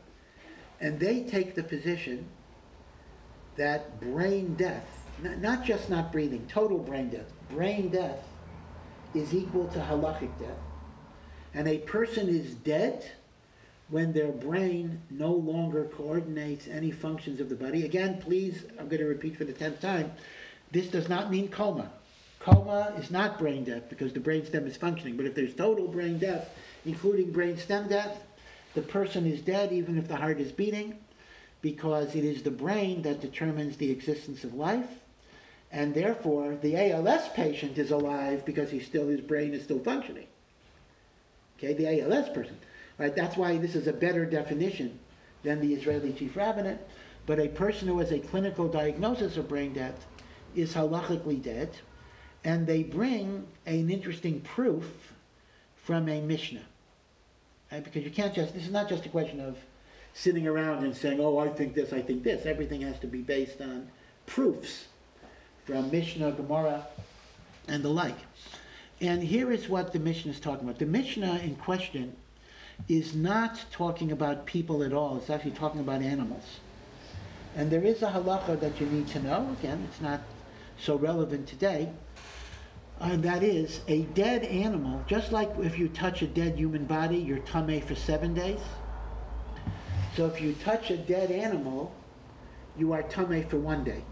And 0.81 0.99
they 0.99 1.23
take 1.23 1.55
the 1.55 1.63
position 1.63 2.27
that 3.57 4.01
brain 4.01 4.55
death, 4.55 5.00
not 5.23 5.65
just 5.65 5.91
not 5.91 6.13
breathing, 6.13 6.47
total 6.47 6.79
brain 6.79 7.11
death, 7.11 7.33
brain 7.51 7.89
death 7.89 8.27
is 9.15 9.35
equal 9.35 9.69
to 9.69 9.79
halachic 9.79 10.39
death. 10.39 10.59
And 11.55 11.67
a 11.67 11.79
person 11.79 12.29
is 12.29 12.55
dead 12.55 13.11
when 13.89 14.13
their 14.13 14.31
brain 14.31 15.01
no 15.11 15.33
longer 15.33 15.85
coordinates 15.97 16.69
any 16.69 16.93
functions 16.93 17.41
of 17.41 17.49
the 17.49 17.57
body. 17.57 17.85
Again, 17.85 18.21
please, 18.21 18.65
I'm 18.79 18.87
going 18.87 19.01
to 19.01 19.07
repeat 19.07 19.37
for 19.37 19.45
the 19.45 19.53
tenth 19.53 19.81
time, 19.81 20.13
this 20.71 20.87
does 20.89 21.09
not 21.09 21.31
mean 21.31 21.49
coma. 21.49 21.91
Coma 22.39 22.95
is 22.99 23.11
not 23.11 23.39
brain 23.39 23.65
death 23.65 23.89
because 23.89 24.13
the 24.13 24.21
brain 24.21 24.47
stem 24.47 24.67
is 24.67 24.77
functioning. 24.77 25.17
But 25.17 25.27
if 25.27 25.35
there's 25.35 25.55
total 25.55 25.89
brain 25.89 26.19
death, 26.19 26.49
including 26.87 27.33
brain 27.33 27.59
stem 27.59 27.89
death, 27.89 28.23
the 28.75 28.83
person 28.83 29.27
is 29.27 29.41
dead 29.41 29.73
even 29.73 29.99
if 29.99 30.07
the 30.07 30.17
heart 30.17 30.39
is 30.39 30.53
beating 30.53 30.97
because 31.61 32.15
it 32.15 32.25
is 32.25 32.43
the 32.43 32.51
brain 32.51 33.03
that 33.03 33.21
determines 33.21 33.77
the 33.77 33.91
existence 33.91 34.45
of 34.45 34.55
life. 34.55 34.89
And 35.73 35.95
therefore, 35.95 36.57
the 36.61 36.77
ALS 36.77 37.29
patient 37.29 37.79
is 37.79 37.93
alive 37.93 38.45
because 38.45 38.71
he's 38.71 38.87
still, 38.87 39.07
his 39.07 39.21
brain 39.21 39.55
is 39.55 39.63
still 39.63 39.79
functioning. 39.79 40.27
Okay, 41.59 41.75
the 41.75 42.03
ALS 42.03 42.29
person. 42.31 42.59
Right? 42.99 43.15
That's 43.15 43.37
why 43.37 43.57
this 43.57 43.77
is 43.77 43.87
a 43.87 43.93
better 43.93 44.27
definition 44.27 44.99
than 45.43 45.61
the 45.61 45.73
Israeli 45.73 46.13
chief 46.13 46.37
rabbinate. 46.37 46.81
But 47.27 47.39
a 47.39 47.49
person 47.49 47.87
who 47.87 47.99
has 47.99 48.11
a 48.11 48.19
clinical 48.19 48.67
diagnosis 48.67 49.37
of 49.37 49.49
brain 49.49 49.73
death 49.73 50.07
is 50.57 50.75
halachically 50.75 51.41
dead. 51.41 51.71
And 52.43 52.67
they 52.67 52.83
bring 52.83 53.47
an 53.67 53.91
interesting 53.91 54.41
proof 54.41 55.13
from 55.77 56.09
a 56.09 56.21
Mishnah. 56.21 56.65
Right? 57.71 57.85
Because 57.85 58.03
you 58.03 58.11
can't 58.11 58.35
just, 58.35 58.55
this 58.55 58.65
is 58.65 58.73
not 58.73 58.89
just 58.89 59.07
a 59.07 59.09
question 59.09 59.41
of 59.41 59.57
sitting 60.15 60.49
around 60.49 60.85
and 60.85 60.97
saying, 60.97 61.21
oh, 61.21 61.39
I 61.39 61.49
think 61.49 61.75
this, 61.75 61.93
I 61.93 62.03
think 62.03 62.25
this. 62.25 62.45
Everything 62.45 62.81
has 62.81 62.99
to 62.99 63.07
be 63.07 63.23
based 63.23 63.61
on 63.61 63.89
proofs 64.27 64.87
from 65.65 65.91
Mishnah, 65.91 66.33
Gemara, 66.33 66.87
and 67.69 67.83
the 67.83 67.89
like. 67.89 68.17
And 69.01 69.23
here 69.23 69.51
is 69.51 69.69
what 69.69 69.93
the 69.93 69.99
Mishnah 69.99 70.33
is 70.33 70.41
talking 70.41 70.69
about. 70.69 70.79
The 70.79 70.87
Mishnah 70.87 71.39
in 71.39 71.57
question 71.57 72.15
is 72.89 73.15
not 73.15 73.65
talking 73.71 74.13
about 74.13 74.47
people 74.47 74.83
at 74.83 74.93
all. 74.93 75.17
It's 75.17 75.31
actually 75.31 75.53
talking 75.53 75.81
about 75.81 76.03
animals. 76.03 76.45
And 77.57 77.71
there 77.71 77.85
is 77.85 78.03
a 78.03 78.11
halacha 78.11 78.61
that 78.61 78.81
you 78.81 78.87
need 78.87 79.09
to 79.09 79.21
know. 79.21 79.57
Again, 79.59 79.87
it's 79.91 80.01
not 80.01 80.21
so 80.79 80.97
relevant 80.97 81.47
today. 81.47 81.91
And 83.01 83.23
that 83.23 83.43
is 83.43 83.81
a 83.89 84.03
dead 84.03 84.45
animal, 84.45 85.03
just 85.07 85.33
like 85.33 85.51
if 85.61 85.79
you 85.79 85.89
touch 85.89 86.21
a 86.21 86.27
dead 86.27 86.59
human 86.59 86.85
body, 86.85 87.17
you're 87.17 87.39
tameh 87.39 87.83
for 87.83 87.95
seven 87.95 88.35
days. 88.35 88.61
So 90.17 90.27
if 90.27 90.41
you 90.41 90.53
touch 90.63 90.91
a 90.91 90.99
dead 90.99 91.31
animal, 91.31 91.95
you 92.77 92.93
are 92.93 93.03
tameh 93.03 93.49
for 93.49 93.57
one 93.57 93.85
day. 93.85 94.05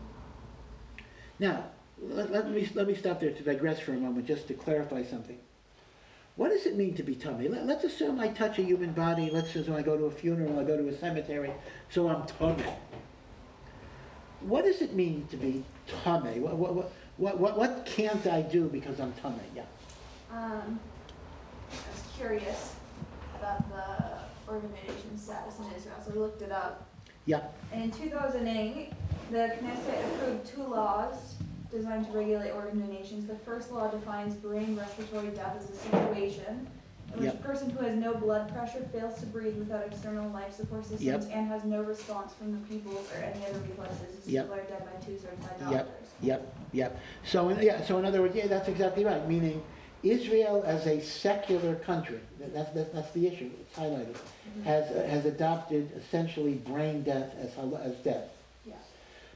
Now, 1.38 1.64
let, 2.00 2.30
let 2.30 2.50
me, 2.50 2.68
let 2.74 2.86
me 2.86 2.94
stop 2.94 3.20
there 3.20 3.30
to 3.30 3.42
digress 3.42 3.80
for 3.80 3.92
a 3.92 3.96
moment, 3.96 4.26
just 4.26 4.48
to 4.48 4.54
clarify 4.54 5.04
something. 5.04 5.38
What 6.36 6.50
does 6.50 6.66
it 6.66 6.76
mean 6.76 6.94
to 6.94 7.02
be 7.02 7.16
tameh? 7.16 7.50
Let, 7.50 7.78
us 7.78 7.84
assume 7.84 8.20
I 8.20 8.28
touch 8.28 8.58
a 8.58 8.62
human 8.62 8.92
body. 8.92 9.28
Let's 9.30 9.54
assume 9.56 9.74
I 9.74 9.82
go 9.82 9.96
to 9.96 10.04
a 10.04 10.10
funeral, 10.10 10.58
I 10.58 10.64
go 10.64 10.76
to 10.76 10.88
a 10.88 10.96
cemetery, 10.96 11.50
so 11.90 12.08
I'm 12.08 12.22
tameh. 12.22 12.76
What 14.42 14.64
does 14.64 14.80
it 14.80 14.94
mean 14.94 15.26
to 15.32 15.36
be 15.36 15.64
tameh? 16.04 16.38
What, 16.38 16.56
what, 16.56 16.74
what, 16.74 16.92
what, 17.16 17.38
what, 17.38 17.58
what 17.58 17.86
can't 17.86 18.24
I 18.28 18.42
do 18.42 18.68
because 18.68 19.00
I'm 19.00 19.12
tameh? 19.14 19.40
Yeah. 19.56 19.62
Um, 20.32 20.78
I 21.72 21.74
was 21.74 22.04
curious 22.16 22.76
about 23.36 23.68
the 23.70 24.52
organization 24.52 25.18
status 25.18 25.58
in 25.58 25.76
Israel, 25.76 25.96
so 26.04 26.12
we 26.12 26.20
looked 26.20 26.42
it 26.42 26.52
up. 26.52 26.87
Yeah. 27.28 27.42
And 27.72 27.82
in 27.84 27.90
2008, 27.90 28.90
the 29.30 29.36
Knesset 29.60 30.02
approved 30.14 30.46
two 30.46 30.62
laws 30.62 31.34
designed 31.70 32.06
to 32.06 32.12
regulate 32.12 32.52
organ 32.52 32.80
donations. 32.80 33.26
The 33.26 33.36
first 33.36 33.70
law 33.70 33.88
defines 33.90 34.34
brain 34.34 34.74
respiratory 34.74 35.28
death 35.36 35.56
as 35.58 35.68
a 35.68 35.74
situation 35.76 36.66
in 37.12 37.20
which 37.20 37.26
Yep. 37.26 37.34
a 37.34 37.46
person 37.46 37.68
who 37.68 37.84
has 37.84 37.94
no 37.96 38.14
blood 38.14 38.50
pressure 38.54 38.80
fails 38.92 39.20
to 39.20 39.26
breathe 39.26 39.58
without 39.58 39.84
external 39.84 40.30
life 40.30 40.54
support 40.54 40.84
systems 40.86 41.02
Yep. 41.26 41.36
and 41.36 41.48
has 41.48 41.64
no 41.64 41.82
response 41.82 42.32
from 42.32 42.52
the 42.52 42.58
pupils 42.66 43.06
or 43.14 43.22
any 43.22 43.44
other 43.44 43.58
reflexes. 43.60 44.24
These 44.24 44.32
Yep. 44.34 44.50
are 44.50 44.56
dead 44.62 44.82
by 44.86 45.04
two 45.06 45.18
certified 45.18 45.70
Yep. 45.70 45.86
doctors. 45.86 46.08
Yep, 46.22 46.52
yep. 46.72 46.96
So, 47.26 47.50
in- 47.50 47.60
yeah, 47.62 47.82
so 47.82 47.98
in 47.98 48.06
other 48.06 48.22
words, 48.22 48.34
yeah, 48.36 48.46
that's 48.46 48.68
exactly 48.68 49.04
right, 49.04 49.28
meaning 49.28 49.62
Israel 50.02 50.62
as 50.66 50.86
a 50.86 51.00
secular 51.00 51.74
country, 51.76 52.20
that- 52.38 52.54
that's, 52.54 52.70
that's, 52.72 52.90
that's 52.92 53.10
the 53.12 53.26
issue, 53.26 53.50
it's 53.60 53.78
highlighted, 53.78 54.14
mm-hmm. 54.14 54.62
has, 54.62 54.88
has 55.10 55.26
adopted 55.26 55.90
essentially 55.96 56.54
brain 56.54 57.02
death 57.02 57.34
as, 57.40 57.50
as 57.82 57.94
death. 57.96 58.28
Yeah. 58.64 58.74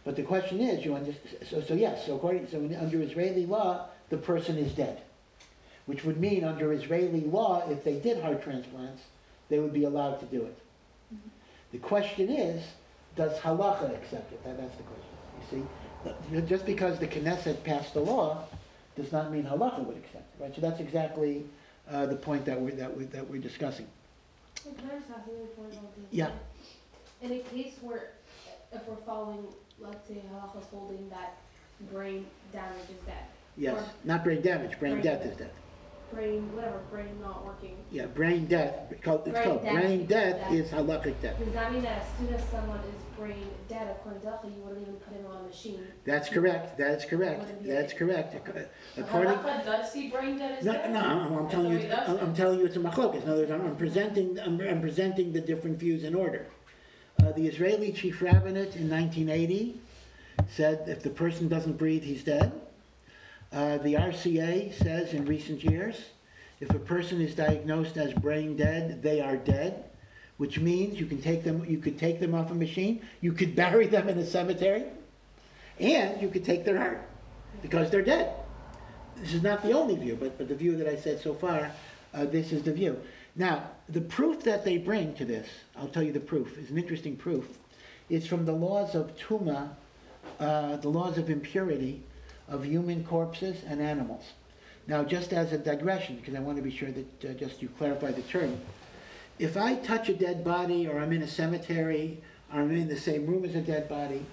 But 0.04 0.16
the 0.16 0.22
question 0.22 0.60
is, 0.60 0.84
you 0.84 0.94
under, 0.94 1.14
so, 1.48 1.60
so 1.60 1.74
yes, 1.74 2.06
so 2.06 2.16
according, 2.16 2.48
so 2.48 2.58
under 2.80 3.02
Israeli 3.02 3.46
law, 3.46 3.86
the 4.10 4.18
person 4.18 4.56
is 4.56 4.72
dead. 4.72 5.00
Which 5.86 6.04
would 6.04 6.20
mean 6.20 6.44
under 6.44 6.72
Israeli 6.72 7.22
law, 7.22 7.68
if 7.68 7.82
they 7.82 7.98
did 7.98 8.22
heart 8.22 8.42
transplants, 8.42 9.02
they 9.48 9.58
would 9.58 9.72
be 9.72 9.84
allowed 9.84 10.20
to 10.20 10.26
do 10.26 10.42
it. 10.44 10.58
Mm-hmm. 11.12 11.28
The 11.72 11.78
question 11.78 12.30
is, 12.30 12.62
does 13.16 13.36
halacha 13.40 13.94
accept 13.94 14.32
it? 14.32 14.44
That, 14.44 14.58
that's 14.60 14.76
the 14.76 14.84
question, 14.84 15.66
you 16.30 16.40
see? 16.40 16.46
Just 16.46 16.66
because 16.66 16.98
the 16.98 17.06
Knesset 17.08 17.64
passed 17.64 17.94
the 17.94 18.00
law, 18.00 18.44
does 18.96 19.10
not 19.10 19.32
mean 19.32 19.44
halacha 19.44 19.84
would 19.84 19.96
accept 19.96 20.31
it, 20.31 20.31
right? 20.42 20.54
So 20.54 20.60
that's 20.60 20.80
exactly, 20.80 21.44
uh, 21.90 22.06
the 22.06 22.16
point 22.16 22.44
that 22.44 22.60
we're, 22.60 22.72
that 22.72 22.94
we, 22.96 23.04
that 23.06 23.28
we're 23.28 23.40
discussing. 23.40 23.86
Can 24.62 24.74
I 24.90 24.98
just 24.98 25.10
ask 25.10 25.26
you 25.26 25.32
we 25.56 25.62
go 25.62 25.68
into- 25.68 25.80
Yeah. 26.10 26.30
In 27.22 27.32
a 27.32 27.38
case 27.38 27.74
where 27.80 28.10
if 28.72 28.86
we're 28.86 28.96
following, 29.06 29.46
let's 29.80 30.06
say, 30.08 30.20
halacha's 30.30 30.66
holding 30.70 31.08
that 31.10 31.36
brain 31.90 32.26
damage 32.52 32.82
is 32.90 33.06
dead, 33.06 33.24
Yes, 33.56 33.82
not 34.04 34.24
brain 34.24 34.40
damage, 34.40 34.78
brain 34.78 34.92
Brain 34.94 35.04
death 35.04 35.26
is 35.26 35.36
death. 35.36 35.50
brain, 36.10 36.54
whatever, 36.54 36.78
brain 36.90 37.20
not 37.20 37.44
working, 37.44 37.76
Yeah, 37.90 38.06
brain 38.06 38.46
death, 38.46 38.74
it's 38.90 39.02
called, 39.04 39.22
it's 39.26 39.32
Brain 39.32 39.44
called, 39.48 39.62
death. 39.62 39.74
brain 39.74 40.06
death 40.06 40.36
Death. 40.40 40.52
is 40.52 40.70
halakhic 40.70 41.20
death. 41.20 41.38
does 41.38 41.52
that 41.52 41.72
mean 41.72 41.82
that 41.82 42.02
as 42.02 42.06
soon 42.18 42.34
as 42.34 42.42
someone 42.48 42.78
is 42.80 43.11
brain 43.22 43.46
dead, 43.68 43.88
according 43.90 44.20
to 44.20 44.26
halacha, 44.26 44.44
you 44.56 44.62
wouldn't 44.62 44.82
even 44.82 44.94
put 44.94 45.14
him 45.14 45.26
on 45.26 45.44
a 45.44 45.46
machine? 45.46 45.86
That's 46.04 46.28
correct, 46.28 46.76
that's 46.76 47.04
correct, 47.04 47.64
that's 47.64 47.92
correct. 47.92 48.34
According, 48.96 49.34
Halacha 49.34 49.64
does 49.64 49.92
see 49.92 50.08
brain 50.10 50.38
dead 50.38 50.58
as 50.58 50.64
no, 50.64 50.72
dead? 50.72 50.92
no, 50.92 51.00
I'm 51.00 51.38
I'm 51.38 51.48
telling 51.48 51.72
you, 51.72 51.78
he 51.78 51.86
does 51.86 52.20
I'm 52.20 52.34
telling 52.34 52.58
you 52.58 52.66
it's 52.66 52.76
a 52.76 52.80
machlokas. 52.80 53.22
In 53.22 53.30
other 53.30 53.42
words, 53.42 53.52
I'm 53.52 53.64
I'm 53.64 53.76
presenting, 53.76 54.38
I'm 54.40 54.60
I'm 54.60 54.80
presenting 54.80 55.32
the 55.32 55.40
different 55.40 55.78
views 55.78 56.02
in 56.02 56.14
order. 56.14 56.46
Uh, 57.22 57.30
the 57.32 57.46
Israeli 57.46 57.92
chief 57.92 58.20
rabbinate 58.20 58.74
in 58.74 58.88
nineteen 58.88 59.28
eighty 59.28 59.80
said 60.48 60.84
if 60.88 61.02
the 61.02 61.10
person 61.10 61.48
doesn't 61.48 61.78
breathe, 61.78 62.02
he's 62.02 62.24
dead. 62.24 62.52
Uh, 63.52 63.78
the 63.78 63.94
RCA 63.94 64.72
says 64.82 65.12
in 65.12 65.26
recent 65.26 65.62
years, 65.62 65.96
if 66.60 66.70
a 66.70 66.78
person 66.78 67.20
is 67.20 67.34
diagnosed 67.34 67.98
as 67.98 68.12
brain 68.14 68.56
dead, 68.56 69.02
they 69.02 69.20
are 69.20 69.36
dead, 69.36 69.84
which 70.42 70.58
means 70.58 70.98
you 70.98 71.06
can 71.06 71.22
take 71.22 71.44
them, 71.44 71.64
you 71.68 71.78
could 71.78 71.96
take 71.96 72.18
them 72.18 72.34
off 72.34 72.50
a 72.50 72.54
machine, 72.54 73.00
you 73.20 73.30
could 73.30 73.54
bury 73.64 73.86
them 73.86 74.08
in 74.08 74.18
a 74.18 74.26
cemetery, 74.26 74.82
and 75.78 76.20
you 76.20 76.28
could 76.28 76.44
take 76.44 76.64
their 76.64 76.76
heart, 76.76 77.00
because 77.62 77.92
they're 77.92 78.02
dead. 78.02 78.34
This 79.18 79.34
is 79.34 79.42
not 79.44 79.62
the 79.62 79.70
only 79.70 79.94
view, 79.94 80.16
but, 80.18 80.36
but 80.38 80.48
the 80.48 80.56
view 80.56 80.74
that 80.78 80.88
I 80.88 80.96
said 80.96 81.20
so 81.20 81.32
far, 81.32 81.70
uh, 82.12 82.24
this 82.24 82.50
is 82.50 82.64
the 82.64 82.72
view. 82.72 83.00
Now, 83.36 83.70
the 83.88 84.00
proof 84.00 84.42
that 84.42 84.64
they 84.64 84.78
bring 84.78 85.14
to 85.14 85.24
this, 85.24 85.46
I'll 85.76 85.86
tell 85.86 86.02
you 86.02 86.12
the 86.12 86.18
proof, 86.18 86.58
is 86.58 86.70
an 86.70 86.76
interesting 86.76 87.14
proof. 87.14 87.46
It's 88.10 88.26
from 88.26 88.44
the 88.44 88.52
laws 88.52 88.96
of 88.96 89.16
Tuma, 89.16 89.68
uh, 90.40 90.76
the 90.78 90.88
laws 90.88 91.18
of 91.18 91.30
impurity 91.30 92.02
of 92.48 92.64
human 92.64 93.04
corpses 93.04 93.62
and 93.68 93.80
animals. 93.80 94.24
Now, 94.88 95.04
just 95.04 95.32
as 95.32 95.52
a 95.52 95.58
digression, 95.58 96.16
because 96.16 96.34
I 96.34 96.40
want 96.40 96.56
to 96.56 96.62
be 96.62 96.76
sure 96.76 96.90
that 96.90 97.24
uh, 97.30 97.32
just 97.34 97.62
you 97.62 97.68
clarify 97.78 98.10
the 98.10 98.22
term, 98.22 98.60
if 99.38 99.56
I 99.56 99.74
touch 99.76 100.08
a 100.08 100.14
dead 100.14 100.44
body, 100.44 100.86
or 100.86 101.00
I'm 101.00 101.12
in 101.12 101.22
a 101.22 101.28
cemetery, 101.28 102.22
or 102.52 102.60
I'm 102.60 102.70
in 102.70 102.88
the 102.88 102.96
same 102.96 103.26
room 103.26 103.44
as 103.44 103.54
a 103.54 103.60
dead 103.60 103.88
body, 103.88 104.24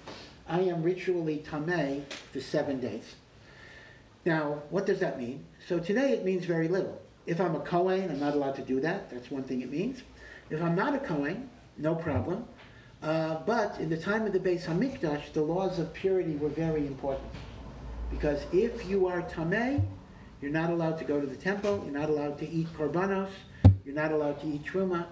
I 0.48 0.60
am 0.60 0.82
ritually 0.82 1.44
tameh 1.46 2.04
for 2.32 2.40
seven 2.40 2.80
days. 2.80 3.14
Now, 4.24 4.62
what 4.70 4.86
does 4.86 5.00
that 5.00 5.18
mean? 5.18 5.44
So 5.66 5.78
today 5.78 6.12
it 6.12 6.24
means 6.24 6.44
very 6.44 6.68
little. 6.68 7.00
If 7.26 7.40
I'm 7.40 7.54
a 7.54 7.60
Kohen, 7.60 8.10
I'm 8.10 8.20
not 8.20 8.34
allowed 8.34 8.56
to 8.56 8.62
do 8.62 8.80
that. 8.80 9.10
That's 9.10 9.30
one 9.30 9.44
thing 9.44 9.62
it 9.62 9.70
means. 9.70 10.02
If 10.50 10.62
I'm 10.62 10.74
not 10.74 10.94
a 10.94 10.98
Kohen, 10.98 11.48
no 11.78 11.94
problem. 11.94 12.44
Uh, 13.02 13.36
but 13.46 13.78
in 13.78 13.88
the 13.88 13.96
time 13.96 14.26
of 14.26 14.32
the 14.32 14.40
Beis 14.40 14.64
Hamikdash, 14.64 15.32
the 15.32 15.40
laws 15.40 15.78
of 15.78 15.92
purity 15.94 16.36
were 16.36 16.50
very 16.50 16.86
important. 16.86 17.30
Because 18.10 18.44
if 18.52 18.86
you 18.86 19.06
are 19.06 19.22
Tameh, 19.22 19.82
you're 20.42 20.50
not 20.50 20.70
allowed 20.70 20.98
to 20.98 21.04
go 21.04 21.20
to 21.20 21.26
the 21.26 21.36
temple, 21.36 21.80
you're 21.84 21.98
not 21.98 22.10
allowed 22.10 22.38
to 22.38 22.48
eat 22.48 22.66
korbanos, 22.76 23.30
you're 23.84 23.94
not 23.94 24.12
allowed 24.12 24.40
to 24.40 24.46
eat 24.46 24.64
truma. 24.64 25.06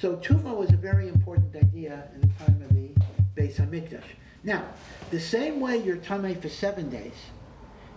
So 0.00 0.16
tuma 0.16 0.54
was 0.54 0.70
a 0.70 0.76
very 0.76 1.08
important 1.08 1.54
idea 1.56 2.08
in 2.14 2.20
the 2.20 2.44
time 2.44 2.62
of 2.62 2.74
the 2.74 2.90
Beis 3.36 3.56
Hamikdash. 3.56 4.04
Now, 4.44 4.64
the 5.10 5.20
same 5.20 5.60
way 5.60 5.78
you're 5.78 5.96
Tameh 5.96 6.40
for 6.40 6.48
seven 6.48 6.88
days, 6.88 7.14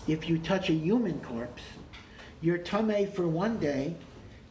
if 0.07 0.27
you 0.27 0.39
touch 0.39 0.69
a 0.69 0.73
human 0.73 1.19
corpse, 1.21 1.61
you're 2.41 2.57
tameh 2.57 3.13
for 3.13 3.27
one 3.27 3.57
day 3.57 3.95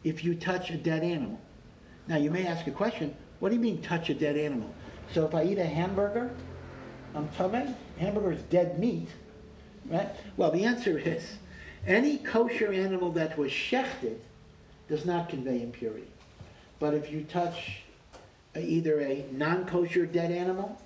if 0.03 0.23
you 0.23 0.35
touch 0.35 0.69
a 0.69 0.77
dead 0.77 1.03
animal. 1.03 1.39
Now, 2.07 2.17
you 2.17 2.31
may 2.31 2.45
ask 2.45 2.67
a 2.67 2.71
question, 2.71 3.15
what 3.39 3.49
do 3.49 3.55
you 3.55 3.61
mean 3.61 3.81
touch 3.81 4.09
a 4.09 4.13
dead 4.13 4.37
animal? 4.37 4.73
So 5.13 5.25
if 5.25 5.35
I 5.35 5.43
eat 5.43 5.57
a 5.57 5.65
hamburger, 5.65 6.31
I'm 7.15 7.27
tameh? 7.29 7.75
Hamburger 7.97 8.31
is 8.31 8.41
dead 8.43 8.79
meat, 8.79 9.09
right? 9.87 10.09
Well, 10.37 10.51
the 10.51 10.63
answer 10.63 10.97
is, 10.97 11.37
any 11.85 12.17
kosher 12.19 12.71
animal 12.71 13.11
that 13.13 13.37
was 13.37 13.51
shechted 13.51 14.19
does 14.89 15.05
not 15.05 15.29
convey 15.29 15.61
impurity. 15.61 16.07
But 16.79 16.93
if 16.93 17.11
you 17.11 17.23
touch 17.23 17.81
either 18.57 18.99
a 18.99 19.25
non-kosher 19.31 20.05
dead 20.07 20.31
animal 20.31 20.81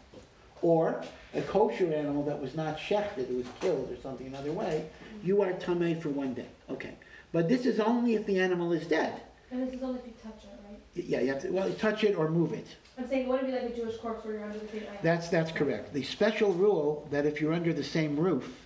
or 0.62 1.04
a 1.34 1.42
kosher 1.42 1.92
animal 1.94 2.24
that 2.24 2.40
was 2.40 2.56
not 2.56 2.78
shechted, 2.78 3.30
it 3.30 3.36
was 3.36 3.48
killed 3.62 3.92
or 3.92 4.02
something 4.02 4.28
another 4.28 4.52
way, 4.52 4.86
you 5.24 5.42
are 5.42 5.54
tameh 5.54 6.00
for 6.00 6.10
one 6.10 6.34
day. 6.34 6.48
Okay. 6.70 6.94
But 7.32 7.48
this 7.50 7.66
is 7.66 7.80
only 7.80 8.16
if 8.16 8.26
the 8.26 8.40
animal 8.40 8.74
is 8.74 8.86
dead. 8.86 9.22
And 9.50 9.68
this 9.68 9.76
is 9.76 9.84
only 9.84 10.00
if 10.00 10.06
you 10.06 10.14
touch 10.22 10.44
it, 10.44 10.60
right? 10.70 11.06
Yeah, 11.08 11.22
you 11.22 11.34
have 11.34 11.42
to, 11.42 11.50
well, 11.50 11.72
touch 11.74 12.04
it 12.04 12.16
or 12.16 12.30
move 12.30 12.54
it. 12.54 12.68
I'm 12.98 13.08
saying, 13.08 13.26
it 13.26 13.28
wouldn't 13.30 13.48
be 13.48 13.54
like 13.54 13.64
a 13.64 13.76
Jewish 13.76 13.98
corpse 13.98 14.24
where 14.24 14.36
you're 14.36 14.44
under 14.44 14.60
the 14.60 14.68
same. 14.68 14.84
That's, 15.02 15.30
that's 15.30 15.52
correct. 15.52 15.94
The 15.94 16.04
special 16.04 16.54
rule 16.54 17.08
that 17.10 17.26
if 17.26 17.42
you're 17.42 17.54
under 17.54 17.74
the 17.74 17.84
same 17.84 18.16
roof, 18.16 18.63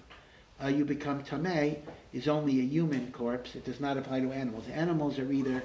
uh, 0.64 0.68
you 0.68 0.86
become 0.86 1.24
tameh 1.24 1.78
is 2.14 2.28
only 2.28 2.60
a 2.60 2.64
human 2.64 3.12
corpse. 3.12 3.56
It 3.56 3.66
does 3.66 3.80
not 3.80 3.98
apply 3.98 4.22
to 4.22 4.32
animals. 4.32 4.66
Animals 4.70 5.20
are 5.20 5.32
either 5.32 5.64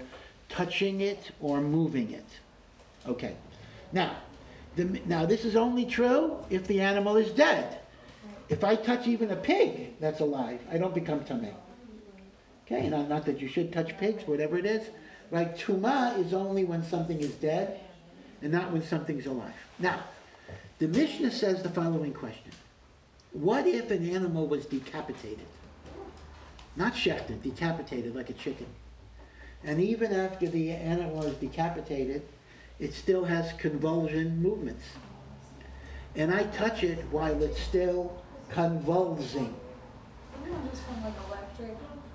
touching 0.49 1.01
it 1.01 1.31
or 1.41 1.61
moving 1.61 2.11
it. 2.11 2.27
Okay. 3.07 3.37
Now, 3.93 4.17
the, 4.77 4.85
now 5.07 5.27
this 5.27 5.45
is 5.45 5.57
only 5.57 5.87
true 5.87 6.37
if 6.51 6.67
the 6.67 6.81
animal 6.81 7.17
is 7.17 7.31
dead. 7.31 7.79
If 8.49 8.65
I 8.65 8.77
touch 8.77 9.07
even 9.07 9.31
a 9.31 9.37
pig 9.37 9.99
that's 9.99 10.21
alive, 10.21 10.61
I 10.71 10.79
don't 10.79 10.95
become 10.95 11.21
tameh. 11.21 11.55
Okay, 12.67 12.89
not, 12.89 13.09
not 13.09 13.25
that 13.27 13.41
you 13.41 13.49
should 13.49 13.73
touch 13.73 13.97
pigs, 13.99 14.27
whatever 14.27 14.59
it 14.59 14.67
is. 14.67 14.89
Like 15.31 15.59
tuma 15.59 16.19
is 16.19 16.35
only 16.35 16.65
when 16.65 16.85
something 16.85 17.19
is 17.19 17.33
dead 17.33 17.81
and 18.43 18.53
not 18.53 18.71
when 18.73 18.83
something's 18.83 19.27
alive. 19.27 19.55
Now, 19.79 20.03
the 20.79 20.89
Mishnah 20.89 21.31
says 21.31 21.63
the 21.63 21.71
following 21.71 22.13
question. 22.13 22.53
What 23.33 23.67
if 23.67 23.91
an 23.91 24.09
animal 24.09 24.47
was 24.47 24.67
decapitated? 24.67 25.47
Not 26.77 26.95
shechted, 26.95 27.43
decapitated 27.43 28.15
like 28.15 28.31
a 28.31 28.35
chicken. 28.35 28.67
And 29.65 29.81
even 29.81 30.13
after 30.13 30.49
the 30.49 30.73
animal 30.73 31.25
is 31.25 31.37
decapitated, 31.37 32.23
it 32.79 32.95
still 32.95 33.25
has 33.25 33.53
convulsion 33.55 34.43
movements. 34.43 34.85
And 36.15 36.35
I 36.35 36.45
touch 36.45 36.83
it 36.83 36.99
while 37.11 37.43
it's 37.43 37.61
still 37.61 38.23
convulsing. 38.49 39.55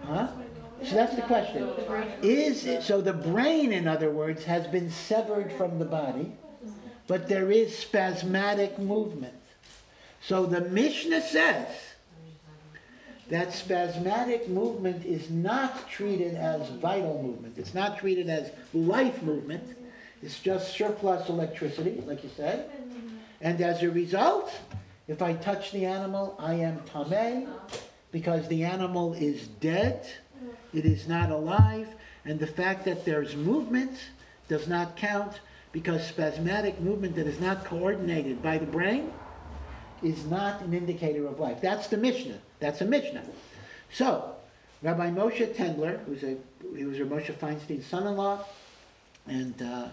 Huh? 0.05 0.27
So 0.83 0.95
that's 0.95 1.15
the 1.15 1.21
question. 1.23 1.69
Is 2.21 2.65
it, 2.65 2.83
so 2.83 3.01
the 3.01 3.13
brain, 3.13 3.71
in 3.71 3.87
other 3.87 4.11
words, 4.11 4.43
has 4.43 4.67
been 4.67 4.91
severed 4.91 5.51
from 5.53 5.79
the 5.79 5.85
body, 5.85 6.33
but 7.07 7.27
there 7.27 7.51
is 7.51 7.75
spasmodic 7.75 8.77
movement. 8.77 9.33
So 10.27 10.45
the 10.45 10.59
Mishnah 10.59 11.21
says 11.21 11.69
that 13.29 13.53
spasmodic 13.53 14.49
movement 14.49 15.05
is 15.05 15.29
not 15.29 15.89
treated 15.89 16.35
as 16.35 16.67
vital 16.81 17.23
movement. 17.23 17.57
It's 17.57 17.73
not 17.73 17.97
treated 17.97 18.29
as 18.29 18.51
life 18.73 19.23
movement. 19.23 19.63
It's 20.21 20.37
just 20.41 20.75
surplus 20.75 21.29
electricity, 21.29 22.03
like 22.05 22.25
you 22.25 22.29
said. 22.35 22.69
And 23.39 23.61
as 23.61 23.83
a 23.83 23.89
result, 23.89 24.51
if 25.07 25.21
I 25.21 25.31
touch 25.31 25.71
the 25.71 25.85
animal, 25.85 26.35
I 26.39 26.55
am 26.55 26.79
tameh 26.81 27.47
because 28.11 28.49
the 28.49 28.65
animal 28.65 29.13
is 29.13 29.47
dead, 29.61 30.09
it 30.73 30.83
is 30.83 31.07
not 31.07 31.31
alive, 31.31 31.87
and 32.25 32.37
the 32.37 32.47
fact 32.47 32.83
that 32.83 33.05
there's 33.05 33.37
movement 33.37 33.97
does 34.49 34.67
not 34.67 34.97
count 34.97 35.39
because 35.71 36.05
spasmodic 36.05 36.81
movement 36.81 37.15
that 37.15 37.27
is 37.27 37.39
not 37.39 37.63
coordinated 37.63 38.43
by 38.43 38.57
the 38.57 38.65
brain 38.65 39.13
is 40.03 40.25
not 40.25 40.61
an 40.61 40.73
indicator 40.73 41.27
of 41.27 41.39
life. 41.39 41.59
That's 41.61 41.87
the 41.87 41.97
Mishnah. 41.97 42.39
That's 42.59 42.81
a 42.81 42.85
Mishnah. 42.85 43.23
So, 43.91 44.35
Rabbi 44.81 45.09
Moshe 45.11 45.53
Tendler, 45.55 46.03
who's 46.05 46.23
a 46.23 46.37
he 46.75 46.85
was 46.85 46.99
Rav 46.99 47.09
Moshe 47.09 47.33
Feinstein's 47.33 47.85
son-in-law, 47.85 48.43
and 49.27 49.61
uh, 49.61 49.87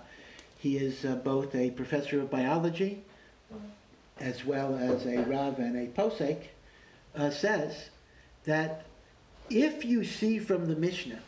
he 0.58 0.76
is 0.76 1.04
uh, 1.04 1.16
both 1.16 1.54
a 1.54 1.70
professor 1.70 2.20
of 2.20 2.30
biology 2.30 3.02
as 4.20 4.44
well 4.44 4.76
as 4.76 5.06
a 5.06 5.18
Rav 5.24 5.58
and 5.58 5.76
a 5.76 5.86
Posek, 5.88 6.44
uh, 7.16 7.30
says 7.30 7.90
that 8.44 8.86
if 9.50 9.84
you 9.84 10.04
see 10.04 10.38
from 10.38 10.66
the 10.66 10.76
Mishnah 10.76 11.20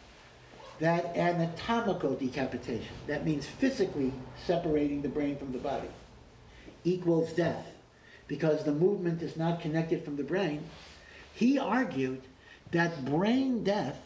that 0.79 1.17
anatomical 1.17 2.15
decapitation, 2.15 2.95
that 3.07 3.25
means 3.25 3.47
physically 3.47 4.13
separating 4.47 5.03
the 5.03 5.09
brain 5.09 5.37
from 5.37 5.53
the 5.53 5.59
body, 5.59 5.89
equals 6.85 7.33
death, 7.33 7.67
because 8.29 8.65
the 8.65 8.73
movement 8.73 9.23
is 9.23 9.37
not 9.37 9.61
connected 9.61 10.05
from 10.05 10.17
the 10.17 10.25
brain, 10.25 10.65
he 11.35 11.59
argued 11.59 12.23
that 12.73 13.05
brain 13.05 13.63
death 13.63 14.01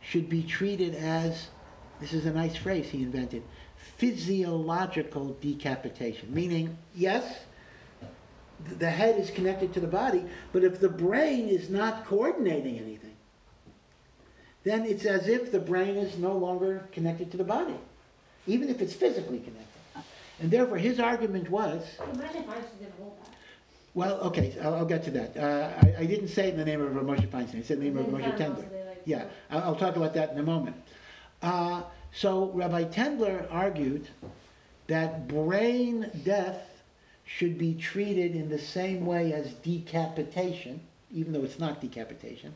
should 0.00 0.28
be 0.28 0.42
treated 0.42 0.94
as, 0.94 1.48
this 2.00 2.12
is 2.12 2.26
a 2.26 2.32
nice 2.32 2.56
phrase 2.56 2.88
he 2.88 3.02
invented, 3.02 3.42
physiological 3.96 5.36
decapitation. 5.40 6.32
Meaning, 6.32 6.76
yes, 6.94 7.40
the 8.78 8.90
head 8.90 9.18
is 9.18 9.30
connected 9.30 9.72
to 9.74 9.80
the 9.80 9.86
body, 9.86 10.24
but 10.52 10.64
if 10.64 10.80
the 10.80 10.88
brain 10.88 11.48
is 11.48 11.68
not 11.68 12.06
coordinating 12.06 12.78
anything, 12.78 13.16
then 14.64 14.84
it's 14.84 15.04
as 15.04 15.28
if 15.28 15.52
the 15.52 15.60
brain 15.60 15.96
is 15.96 16.18
no 16.18 16.36
longer 16.36 16.88
connected 16.92 17.30
to 17.30 17.36
the 17.36 17.44
body, 17.44 17.76
even 18.46 18.68
if 18.68 18.80
it's 18.80 18.94
physically 18.94 19.38
connected. 19.38 19.75
And 20.40 20.50
therefore, 20.50 20.76
his 20.78 21.00
argument 21.00 21.50
was, 21.50 21.82
Imagine 22.12 22.42
if 22.42 22.48
I 22.50 22.54
didn't 22.56 22.92
hold 22.98 23.16
that. 23.22 23.28
well, 23.94 24.20
okay, 24.20 24.54
I'll, 24.62 24.74
I'll 24.74 24.84
get 24.86 25.02
to 25.04 25.10
that. 25.12 25.36
Uh, 25.36 25.72
I, 25.82 26.02
I 26.02 26.06
didn't 26.06 26.28
say 26.28 26.48
it 26.48 26.54
in 26.54 26.58
the 26.58 26.64
name 26.64 26.80
of 26.82 26.92
Moshe 26.92 27.26
Feinstein, 27.28 27.58
I 27.60 27.62
said 27.62 27.78
in 27.78 27.84
the 27.84 27.90
name 27.90 27.98
of 27.98 28.06
Moshe 28.06 28.36
Tendler. 28.36 28.56
like- 28.86 29.02
Yeah, 29.06 29.24
I'll, 29.50 29.62
I'll 29.62 29.76
talk 29.76 29.96
about 29.96 30.14
that 30.14 30.32
in 30.32 30.38
a 30.38 30.42
moment. 30.42 30.76
Uh, 31.42 31.82
so 32.12 32.50
Rabbi 32.52 32.84
Tendler 32.84 33.46
argued 33.50 34.08
that 34.88 35.26
brain 35.28 36.10
death 36.24 36.60
should 37.24 37.58
be 37.58 37.74
treated 37.74 38.34
in 38.36 38.48
the 38.48 38.58
same 38.58 39.04
way 39.06 39.32
as 39.32 39.52
decapitation, 39.54 40.80
even 41.12 41.32
though 41.32 41.42
it's 41.42 41.58
not 41.58 41.80
decapitation, 41.80 42.54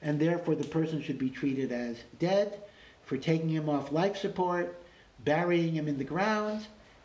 and 0.00 0.20
therefore 0.20 0.54
the 0.54 0.64
person 0.68 1.02
should 1.02 1.18
be 1.18 1.28
treated 1.30 1.72
as 1.72 1.96
dead 2.18 2.60
for 3.04 3.16
taking 3.16 3.48
him 3.48 3.68
off 3.68 3.90
life 3.90 4.16
support, 4.16 4.80
burying 5.24 5.72
him 5.74 5.88
in 5.88 5.98
the 5.98 6.04
ground, 6.04 6.64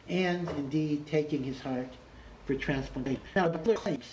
and 0.10 0.48
indeed 0.52 1.06
taking 1.08 1.44
his 1.44 1.60
heart 1.60 1.90
for 2.46 2.56
transplantation. 2.56 3.22
Now, 3.36 3.50
the 3.50 3.74
claims 3.74 4.06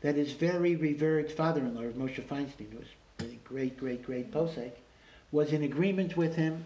that 0.00 0.16
his 0.16 0.32
very 0.32 0.76
revered 0.76 1.30
father-in-law, 1.30 1.92
Moshe 1.92 2.22
Feinstein, 2.26 2.70
who 2.72 2.78
was 2.78 2.88
a 3.20 3.38
great, 3.44 3.76
great, 3.78 4.04
great 4.04 4.32
posek, 4.32 4.72
was 5.32 5.52
in 5.52 5.62
agreement 5.62 6.16
with 6.16 6.34
him, 6.34 6.64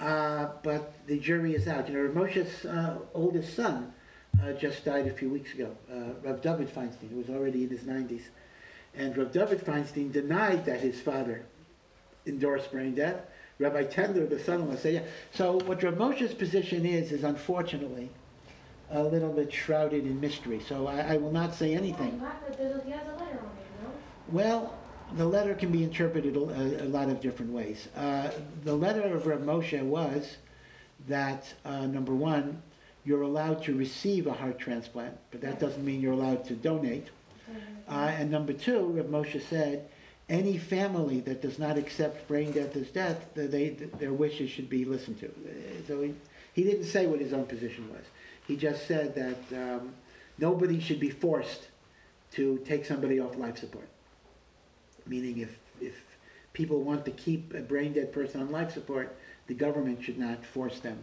uh, 0.00 0.48
but 0.62 0.94
the 1.06 1.18
jury 1.18 1.54
is 1.54 1.68
out. 1.68 1.88
You 1.88 1.94
know, 1.94 2.10
Moshe's 2.10 2.64
uh, 2.64 2.98
oldest 3.14 3.54
son 3.54 3.92
uh, 4.42 4.52
just 4.52 4.84
died 4.84 5.06
a 5.06 5.12
few 5.12 5.28
weeks 5.28 5.52
ago, 5.54 5.76
uh, 5.92 6.14
Rav 6.22 6.42
David 6.42 6.74
Feinstein, 6.74 7.10
who 7.10 7.16
was 7.16 7.28
already 7.28 7.64
in 7.64 7.70
his 7.70 7.82
90s. 7.82 8.22
And 8.94 9.16
Rav 9.16 9.32
David 9.32 9.64
Feinstein 9.64 10.12
denied 10.12 10.64
that 10.66 10.80
his 10.80 11.00
father 11.00 11.44
endorsed 12.26 12.70
brain 12.70 12.94
death. 12.94 13.20
Rabbi 13.58 13.84
Tendler, 13.84 14.28
the 14.28 14.38
son-in-law, 14.40 14.76
said, 14.76 14.94
yeah. 14.94 15.02
So 15.32 15.58
what 15.66 15.82
Rav 15.82 15.94
Moshe's 15.94 16.34
position 16.34 16.84
is, 16.86 17.12
is 17.12 17.22
unfortunately 17.24 18.08
a 18.90 19.02
little 19.02 19.32
bit 19.32 19.52
shrouded 19.52 20.04
in 20.04 20.20
mystery. 20.20 20.60
So 20.68 20.86
I, 20.86 21.14
I 21.14 21.16
will 21.16 21.32
not 21.32 21.54
say 21.54 21.74
anything. 21.74 22.08
Yeah, 22.08 22.12
you 22.14 22.20
have 22.24 22.52
to- 22.52 22.58
there's 22.58 22.76
a- 22.76 22.84
he 22.84 22.90
has 22.90 23.06
a 23.06 23.10
letter 23.12 23.22
on 23.22 23.28
it, 23.28 23.82
you? 23.82 23.88
Well, 24.28 24.74
the 25.16 25.26
letter 25.26 25.54
can 25.54 25.70
be 25.70 25.82
interpreted 25.82 26.36
a, 26.36 26.84
a 26.84 26.88
lot 26.88 27.08
of 27.08 27.20
different 27.20 27.52
ways. 27.52 27.88
Uh, 27.96 28.30
the 28.64 28.74
letter 28.74 29.02
of 29.14 29.26
Rav 29.26 29.40
Moshe 29.40 29.82
was 29.82 30.36
that, 31.08 31.52
uh, 31.64 31.86
number 31.86 32.14
one, 32.14 32.62
you're 33.04 33.22
allowed 33.22 33.62
to 33.64 33.74
receive 33.76 34.26
a 34.26 34.32
heart 34.32 34.58
transplant, 34.58 35.16
but 35.30 35.40
that 35.40 35.58
doesn't 35.58 35.84
mean 35.84 36.00
you're 36.00 36.12
allowed 36.12 36.44
to 36.46 36.54
donate. 36.54 37.08
Uh, 37.88 38.12
and 38.16 38.30
number 38.30 38.52
two, 38.52 38.86
Rav 38.86 39.06
Moshe 39.06 39.42
said, 39.48 39.88
any 40.28 40.56
family 40.56 41.20
that 41.20 41.42
does 41.42 41.58
not 41.58 41.76
accept 41.76 42.28
brain 42.28 42.52
death 42.52 42.76
as 42.76 42.88
death, 42.88 43.26
they, 43.34 43.70
their 43.98 44.12
wishes 44.12 44.50
should 44.50 44.70
be 44.70 44.84
listened 44.84 45.18
to. 45.20 45.30
So 45.86 46.02
he, 46.02 46.14
he 46.52 46.62
didn't 46.64 46.84
say 46.84 47.06
what 47.06 47.20
his 47.20 47.32
own 47.32 47.46
position 47.46 47.90
was. 47.92 48.04
He 48.46 48.56
just 48.56 48.86
said 48.86 49.14
that 49.14 49.80
um, 49.80 49.94
nobody 50.38 50.80
should 50.80 51.00
be 51.00 51.10
forced 51.10 51.68
to 52.32 52.58
take 52.64 52.84
somebody 52.84 53.20
off 53.20 53.36
life 53.36 53.58
support. 53.58 53.88
Meaning 55.06 55.38
if, 55.38 55.58
if 55.80 55.94
people 56.52 56.82
want 56.82 57.04
to 57.04 57.10
keep 57.10 57.54
a 57.54 57.60
brain 57.60 57.92
dead 57.92 58.12
person 58.12 58.40
on 58.40 58.50
life 58.50 58.72
support, 58.72 59.16
the 59.48 59.54
government 59.54 60.02
should 60.02 60.18
not 60.18 60.44
force 60.46 60.78
them, 60.80 60.98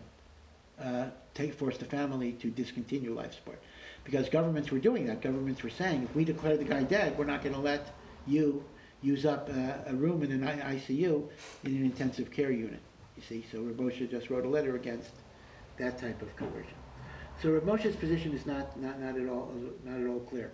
uh, 0.81 1.07
take, 1.33 1.53
force 1.53 1.77
the 1.77 1.85
family 1.85 2.31
to 2.33 2.49
discontinue 2.49 3.13
life 3.13 3.35
support. 3.35 3.59
Because 4.03 4.29
governments 4.29 4.71
were 4.71 4.79
doing 4.79 5.05
that. 5.07 5.21
Governments 5.21 5.61
were 5.61 5.69
saying, 5.69 6.03
if 6.03 6.15
we 6.15 6.23
declare 6.23 6.57
the 6.57 6.63
guy 6.63 6.83
dead, 6.83 7.17
we're 7.17 7.25
not 7.25 7.43
gonna 7.43 7.59
let 7.59 7.93
you 8.25 8.63
use 9.01 9.25
up 9.25 9.49
a, 9.49 9.83
a 9.87 9.93
room 9.93 10.23
in 10.23 10.31
an 10.31 10.41
ICU 10.41 11.27
in 11.63 11.75
an 11.75 11.83
intensive 11.83 12.31
care 12.31 12.51
unit. 12.51 12.79
You 13.17 13.23
see, 13.23 13.45
so 13.51 13.59
Rav 13.61 13.75
Moshe 13.75 14.09
just 14.09 14.29
wrote 14.29 14.45
a 14.45 14.49
letter 14.49 14.75
against 14.75 15.11
that 15.77 15.97
type 15.97 16.21
of 16.21 16.35
conversion. 16.35 16.73
So 17.41 17.51
Rav 17.51 17.63
Moshe's 17.63 17.95
position 17.95 18.33
is 18.33 18.45
not, 18.45 18.79
not, 18.79 18.99
not 18.99 19.17
at 19.17 19.27
all, 19.27 19.51
not 19.85 19.99
at 19.99 20.07
all 20.07 20.19
clear. 20.21 20.51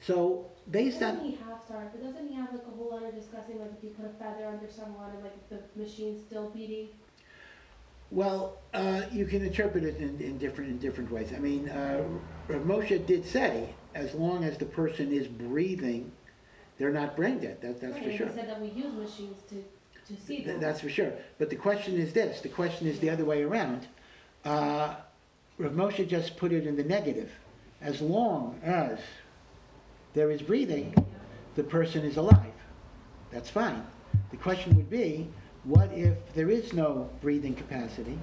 So 0.00 0.46
based 0.70 1.02
on. 1.02 1.16
Doesn't 1.16 1.30
he 1.30 1.36
have, 1.36 1.62
sorry, 1.66 1.86
but 1.92 2.02
doesn't 2.02 2.28
he 2.28 2.34
have 2.34 2.52
like 2.52 2.62
a 2.62 2.76
whole 2.76 2.92
letter 2.92 3.12
discussing 3.12 3.58
like 3.60 3.70
if 3.76 3.82
you 3.82 3.90
put 3.90 4.06
a 4.06 4.12
feather 4.22 4.46
under 4.46 4.70
someone 4.70 5.10
and 5.10 5.22
like 5.22 5.48
the 5.48 5.60
machine's 5.76 6.22
still 6.24 6.50
beating? 6.50 6.88
Well, 8.10 8.58
uh, 8.72 9.02
you 9.12 9.26
can 9.26 9.44
interpret 9.44 9.84
it 9.84 9.96
in, 9.96 10.18
in 10.20 10.38
different, 10.38 10.70
in 10.70 10.78
different 10.78 11.10
ways. 11.10 11.32
I 11.34 11.38
mean, 11.38 11.68
uh, 11.68 12.04
Rav 12.48 12.62
Moshe 12.62 13.04
did 13.06 13.26
say, 13.26 13.74
as 13.94 14.14
long 14.14 14.44
as 14.44 14.56
the 14.56 14.64
person 14.64 15.12
is 15.12 15.26
breathing, 15.26 16.10
they're 16.78 16.92
not 16.92 17.16
brain 17.16 17.38
dead, 17.38 17.60
that, 17.60 17.80
that's 17.80 17.94
Right, 17.94 18.04
for 18.04 18.16
sure. 18.16 18.26
He 18.28 18.32
said 18.34 18.48
that 18.48 18.60
we 18.60 18.68
use 18.68 18.92
machines 18.94 19.36
to, 19.48 19.56
to 20.14 20.20
see 20.22 20.36
Th- 20.36 20.46
them. 20.46 20.60
That's 20.60 20.80
for 20.80 20.88
sure. 20.88 21.12
But 21.38 21.50
the 21.50 21.56
question 21.56 21.96
is 21.96 22.12
this, 22.12 22.40
the 22.40 22.48
question 22.48 22.86
is 22.86 22.98
the 23.00 23.10
other 23.10 23.24
way 23.24 23.42
around. 23.42 23.86
Uh, 24.44 24.94
Rav 25.58 25.72
Moshe 25.72 26.08
just 26.08 26.36
put 26.36 26.52
it 26.52 26.66
in 26.66 26.76
the 26.76 26.84
negative. 26.84 27.30
As 27.80 28.00
long 28.00 28.58
as 28.62 28.98
there 30.14 30.30
is 30.30 30.40
breathing, 30.40 30.94
the 31.56 31.64
person 31.64 32.04
is 32.04 32.16
alive. 32.16 32.52
That's 33.30 33.50
fine. 33.50 33.84
The 34.30 34.36
question 34.36 34.76
would 34.76 34.88
be, 34.90 35.28
what 35.64 35.92
if 35.92 36.16
there 36.34 36.50
is 36.50 36.72
no 36.72 37.10
breathing 37.20 37.54
capacity, 37.54 38.18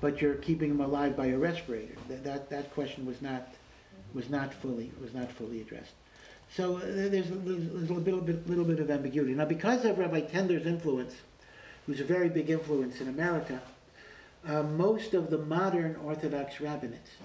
but 0.00 0.20
you're 0.20 0.34
keeping 0.34 0.68
them 0.68 0.80
alive 0.80 1.16
by 1.16 1.26
a 1.28 1.38
respirator? 1.38 1.94
That, 2.08 2.24
that, 2.24 2.50
that 2.50 2.74
question 2.74 3.06
was 3.06 3.20
not, 3.22 3.54
was 4.14 4.28
not 4.28 4.52
fully, 4.54 4.92
was 5.00 5.14
not 5.14 5.30
fully 5.32 5.62
addressed. 5.62 5.92
So 6.54 6.76
uh, 6.76 6.80
there's, 6.84 7.28
there's 7.28 7.90
a 7.90 7.94
little 7.94 8.20
bit, 8.20 8.48
little 8.48 8.64
bit 8.64 8.80
of 8.80 8.90
ambiguity. 8.90 9.34
Now, 9.34 9.44
because 9.44 9.84
of 9.84 9.98
Rabbi 9.98 10.22
Tendler's 10.22 10.66
influence, 10.66 11.14
who's 11.86 12.00
a 12.00 12.04
very 12.04 12.28
big 12.28 12.50
influence 12.50 13.00
in 13.00 13.08
America, 13.08 13.60
uh, 14.46 14.62
most 14.62 15.14
of 15.14 15.30
the 15.30 15.38
modern 15.38 15.96
Orthodox 15.96 16.56
rabbinates 16.56 17.16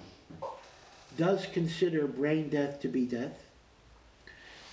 does 1.17 1.45
consider 1.53 2.07
brain 2.07 2.49
death 2.49 2.79
to 2.81 2.87
be 2.87 3.05
death, 3.05 3.37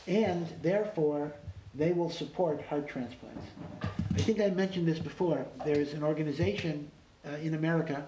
and 0.06 0.46
therefore 0.62 1.32
they 1.74 1.92
will 1.92 2.10
support 2.10 2.62
heart 2.62 2.88
transplants. 2.88 3.44
I 3.82 4.18
think 4.18 4.40
I 4.40 4.50
mentioned 4.50 4.86
this 4.86 4.98
before. 4.98 5.46
There 5.64 5.78
is 5.78 5.92
an 5.92 6.02
organization 6.02 6.90
uh, 7.26 7.36
in 7.36 7.54
America 7.54 8.06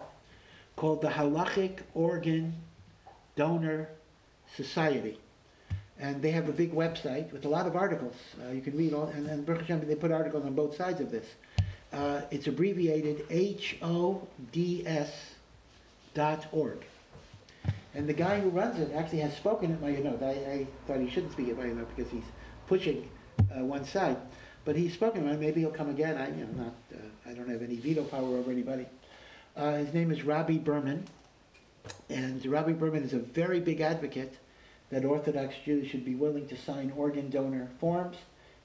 called 0.76 1.02
the 1.02 1.08
Halachic 1.08 1.80
Organ 1.94 2.54
Donor 3.36 3.88
Society. 4.56 5.18
And 6.00 6.22
they 6.22 6.30
have 6.30 6.48
a 6.48 6.52
big 6.52 6.72
website 6.72 7.30
with 7.30 7.44
a 7.44 7.48
lot 7.48 7.66
of 7.66 7.76
articles. 7.76 8.16
Uh, 8.42 8.52
you 8.52 8.62
can 8.62 8.74
read 8.76 8.94
all, 8.94 9.08
and, 9.08 9.26
and 9.26 9.44
Baruch 9.44 9.60
Hashem, 9.62 9.86
they 9.86 9.94
put 9.94 10.10
articles 10.10 10.46
on 10.46 10.54
both 10.54 10.74
sides 10.74 11.00
of 11.00 11.10
this. 11.10 11.26
Uh, 11.92 12.22
it's 12.30 12.46
abbreviated 12.46 13.26
H-O-D-S 13.28 15.10
dot 16.14 16.46
org. 16.52 16.78
And 17.94 18.08
the 18.08 18.14
guy 18.14 18.40
who 18.40 18.48
runs 18.48 18.78
it 18.78 18.92
actually 18.94 19.18
has 19.18 19.36
spoken 19.36 19.72
at 19.72 19.80
Mayanot. 19.80 20.22
I, 20.22 20.52
I 20.52 20.66
thought 20.86 21.00
he 21.00 21.10
shouldn't 21.10 21.32
speak 21.32 21.48
at 21.48 21.56
Mayanot 21.56 21.86
because 21.94 22.10
he's 22.10 22.24
pushing 22.66 23.08
uh, 23.38 23.64
one 23.64 23.84
side. 23.84 24.16
But 24.64 24.76
he's 24.76 24.94
spoken 24.94 25.26
it. 25.28 25.40
Maybe 25.40 25.60
he'll 25.60 25.70
come 25.70 25.90
again. 25.90 26.16
I, 26.16 26.28
you 26.28 26.46
know, 26.46 26.64
not, 26.64 26.74
uh, 26.94 27.30
I 27.30 27.34
don't 27.34 27.48
have 27.48 27.62
any 27.62 27.76
veto 27.76 28.04
power 28.04 28.38
over 28.38 28.50
anybody. 28.50 28.86
Uh, 29.56 29.74
his 29.74 29.92
name 29.92 30.10
is 30.10 30.22
Robbie 30.22 30.58
Berman. 30.58 31.04
And 32.08 32.44
Robbie 32.46 32.74
Berman 32.74 33.02
is 33.02 33.12
a 33.12 33.18
very 33.18 33.60
big 33.60 33.80
advocate 33.80 34.38
that 34.90 35.04
Orthodox 35.04 35.54
Jews 35.64 35.88
should 35.88 36.04
be 36.04 36.14
willing 36.14 36.46
to 36.48 36.56
sign 36.56 36.92
organ 36.96 37.30
donor 37.30 37.68
forms, 37.78 38.16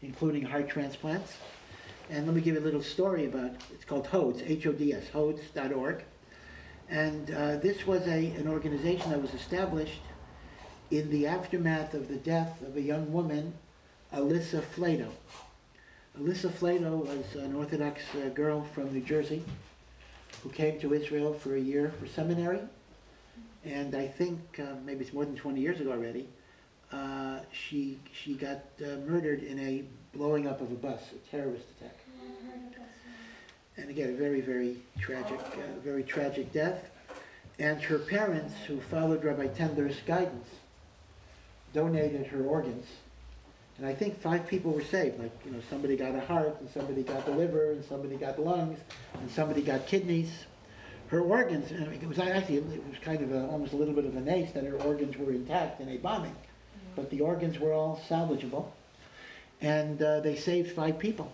including 0.02 0.44
heart 0.44 0.68
transplants. 0.68 1.38
And 2.10 2.26
let 2.26 2.36
me 2.36 2.42
give 2.42 2.56
you 2.56 2.62
a 2.62 2.64
little 2.64 2.84
story 2.84 3.26
about, 3.26 3.52
it's 3.74 3.86
called 3.86 4.08
HODS, 4.08 4.42
H-O-D-S, 4.46 5.10
HODS.org. 5.10 6.04
And 6.90 7.32
uh, 7.32 7.58
this 7.58 7.88
was 7.88 8.08
a, 8.08 8.28
an 8.32 8.48
organization 8.48 9.10
that 9.12 9.22
was 9.22 9.34
established 9.34 10.02
in 10.92 11.10
the 11.10 11.26
aftermath 11.26 11.94
of 11.94 12.08
the 12.08 12.18
death 12.18 12.62
of 12.62 12.78
a 12.78 12.82
young 12.82 13.12
woman, 13.12 13.54
Alisa 14.14 14.62
Flatow. 14.62 15.10
Alisa 16.20 16.50
Flatow 16.50 17.06
was 17.06 17.36
an 17.36 17.56
Orthodox 17.56 18.02
uh, 18.16 18.30
girl 18.30 18.66
from 18.74 18.94
New 18.94 19.02
Jersey 19.02 19.44
who 20.44 20.50
came 20.50 20.80
to 20.80 20.94
Israel 20.94 21.34
for 21.34 21.56
a 21.56 21.60
year 21.60 21.92
for 22.00 22.08
seminary. 22.08 22.60
And 23.66 23.96
I 23.96 24.08
think 24.08 24.60
uh, 24.60 24.76
maybe 24.86 25.04
it's 25.04 25.14
more 25.14 25.26
than 25.26 25.36
20 25.36 25.60
years 25.60 25.80
ago 25.80 25.92
already. 25.92 26.28
Uh, 26.92 27.40
she 27.52 27.98
she 28.14 28.36
got 28.36 28.62
uh, 28.80 28.98
murdered 29.08 29.42
in 29.42 29.60
a 29.60 29.84
blowing 30.16 30.48
up 30.48 30.62
of 30.62 30.72
a 30.72 30.76
bus, 30.76 31.02
a 31.12 31.32
terrorist 31.32 31.66
attack. 31.80 31.98
And 33.78 33.90
again, 33.90 34.12
a 34.12 34.14
very 34.14 34.42
very 34.42 34.78
tragic, 35.00 35.40
uh, 35.40 35.80
very 35.84 36.04
tragic 36.04 36.54
death. 36.54 36.90
And 37.58 37.82
her 37.82 37.98
parents, 37.98 38.54
who 38.68 38.80
followed 38.82 39.24
Rabbi 39.24 39.48
Tendler's 39.48 40.00
guidance, 40.06 40.48
donated 41.74 42.28
her 42.28 42.44
organs. 42.44 42.86
And 43.78 43.88
I 43.88 43.94
think 43.94 44.20
five 44.22 44.48
people 44.48 44.72
were 44.72 44.84
saved. 44.84 45.20
Like 45.20 45.32
you 45.44 45.52
know, 45.52 45.60
somebody 45.70 45.98
got 45.98 46.14
a 46.14 46.22
heart, 46.22 46.56
and 46.60 46.70
somebody 46.70 47.02
got 47.02 47.26
the 47.26 47.32
liver, 47.32 47.72
and 47.72 47.84
somebody 47.84 48.16
got 48.16 48.40
lungs, 48.40 48.80
and 49.16 49.32
somebody 49.32 49.64
got 49.64 49.88
kidneys 49.88 50.46
her 51.16 51.22
organs, 51.22 51.72
it 51.72 52.08
was 52.08 52.20
actually, 52.20 52.58
it 52.58 52.84
was 52.90 53.00
kind 53.02 53.22
of 53.22 53.32
a, 53.32 53.48
almost 53.48 53.72
a 53.72 53.76
little 53.78 53.94
bit 53.94 54.06
of 54.06 54.18
an 54.18 54.28
ace 54.28 54.52
that 54.52 54.66
her 54.66 54.76
organs 54.82 55.18
were 55.18 55.32
intact 55.32 55.80
in 55.80 55.88
a 55.88 55.98
bombing. 55.98 56.36
But 56.96 57.10
the 57.10 57.22
organs 57.22 57.58
were 57.58 57.72
all 57.72 58.02
salvageable. 58.10 58.66
And 59.62 60.02
uh, 60.02 60.20
they 60.20 60.36
saved 60.36 60.74
five 60.74 61.00
people. 61.00 61.32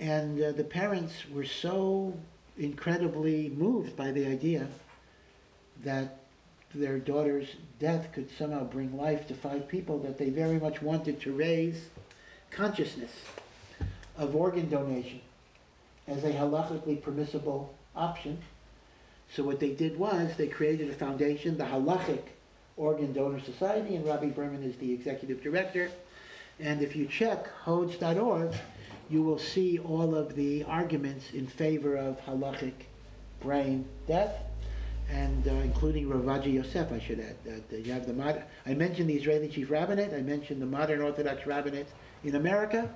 And 0.00 0.42
uh, 0.42 0.52
the 0.52 0.64
parents 0.64 1.12
were 1.30 1.44
so 1.44 2.14
incredibly 2.56 3.50
moved 3.50 3.94
by 3.94 4.10
the 4.10 4.26
idea 4.26 4.66
that 5.84 6.20
their 6.74 6.98
daughter's 6.98 7.48
death 7.78 8.08
could 8.12 8.30
somehow 8.38 8.64
bring 8.64 8.96
life 8.96 9.28
to 9.28 9.34
five 9.34 9.68
people, 9.68 9.98
that 9.98 10.16
they 10.16 10.30
very 10.30 10.58
much 10.58 10.80
wanted 10.80 11.20
to 11.20 11.32
raise 11.32 11.88
consciousness 12.50 13.12
of 14.16 14.34
organ 14.34 14.70
donation 14.70 15.20
as 16.08 16.24
a 16.24 16.32
halachically 16.32 17.02
permissible 17.02 17.74
option. 17.94 18.38
So 19.34 19.42
what 19.42 19.60
they 19.60 19.70
did 19.70 19.98
was 19.98 20.36
they 20.36 20.48
created 20.48 20.90
a 20.90 20.94
foundation, 20.94 21.56
the 21.56 21.64
Halachic 21.64 22.22
Organ 22.76 23.12
Donor 23.12 23.40
Society, 23.40 23.96
and 23.96 24.06
Rabbi 24.06 24.28
Berman 24.28 24.62
is 24.62 24.76
the 24.76 24.92
executive 24.92 25.42
director. 25.42 25.90
And 26.60 26.82
if 26.82 26.94
you 26.94 27.06
check 27.06 27.48
HODS.org, 27.64 28.52
you 29.08 29.22
will 29.22 29.38
see 29.38 29.78
all 29.78 30.14
of 30.14 30.34
the 30.36 30.64
arguments 30.64 31.32
in 31.32 31.46
favor 31.46 31.96
of 31.96 32.20
halachic 32.20 32.72
brain 33.40 33.86
death, 34.06 34.34
and 35.10 35.46
uh, 35.48 35.50
including 35.50 36.08
Rav 36.08 36.22
Ovadia 36.22 36.54
Yosef, 36.54 36.92
I 36.92 36.98
should 36.98 37.20
add. 37.20 37.36
That 37.44 37.72
uh, 37.72 37.76
you 37.78 37.92
have 37.92 38.06
the 38.06 38.12
mod- 38.12 38.44
I 38.66 38.74
mentioned 38.74 39.08
the 39.10 39.14
Israeli 39.14 39.48
chief 39.48 39.70
rabbinate. 39.70 40.14
I 40.14 40.22
mentioned 40.22 40.62
the 40.62 40.66
modern 40.66 41.00
Orthodox 41.00 41.46
rabbinate 41.46 41.88
in 42.24 42.36
America. 42.36 42.88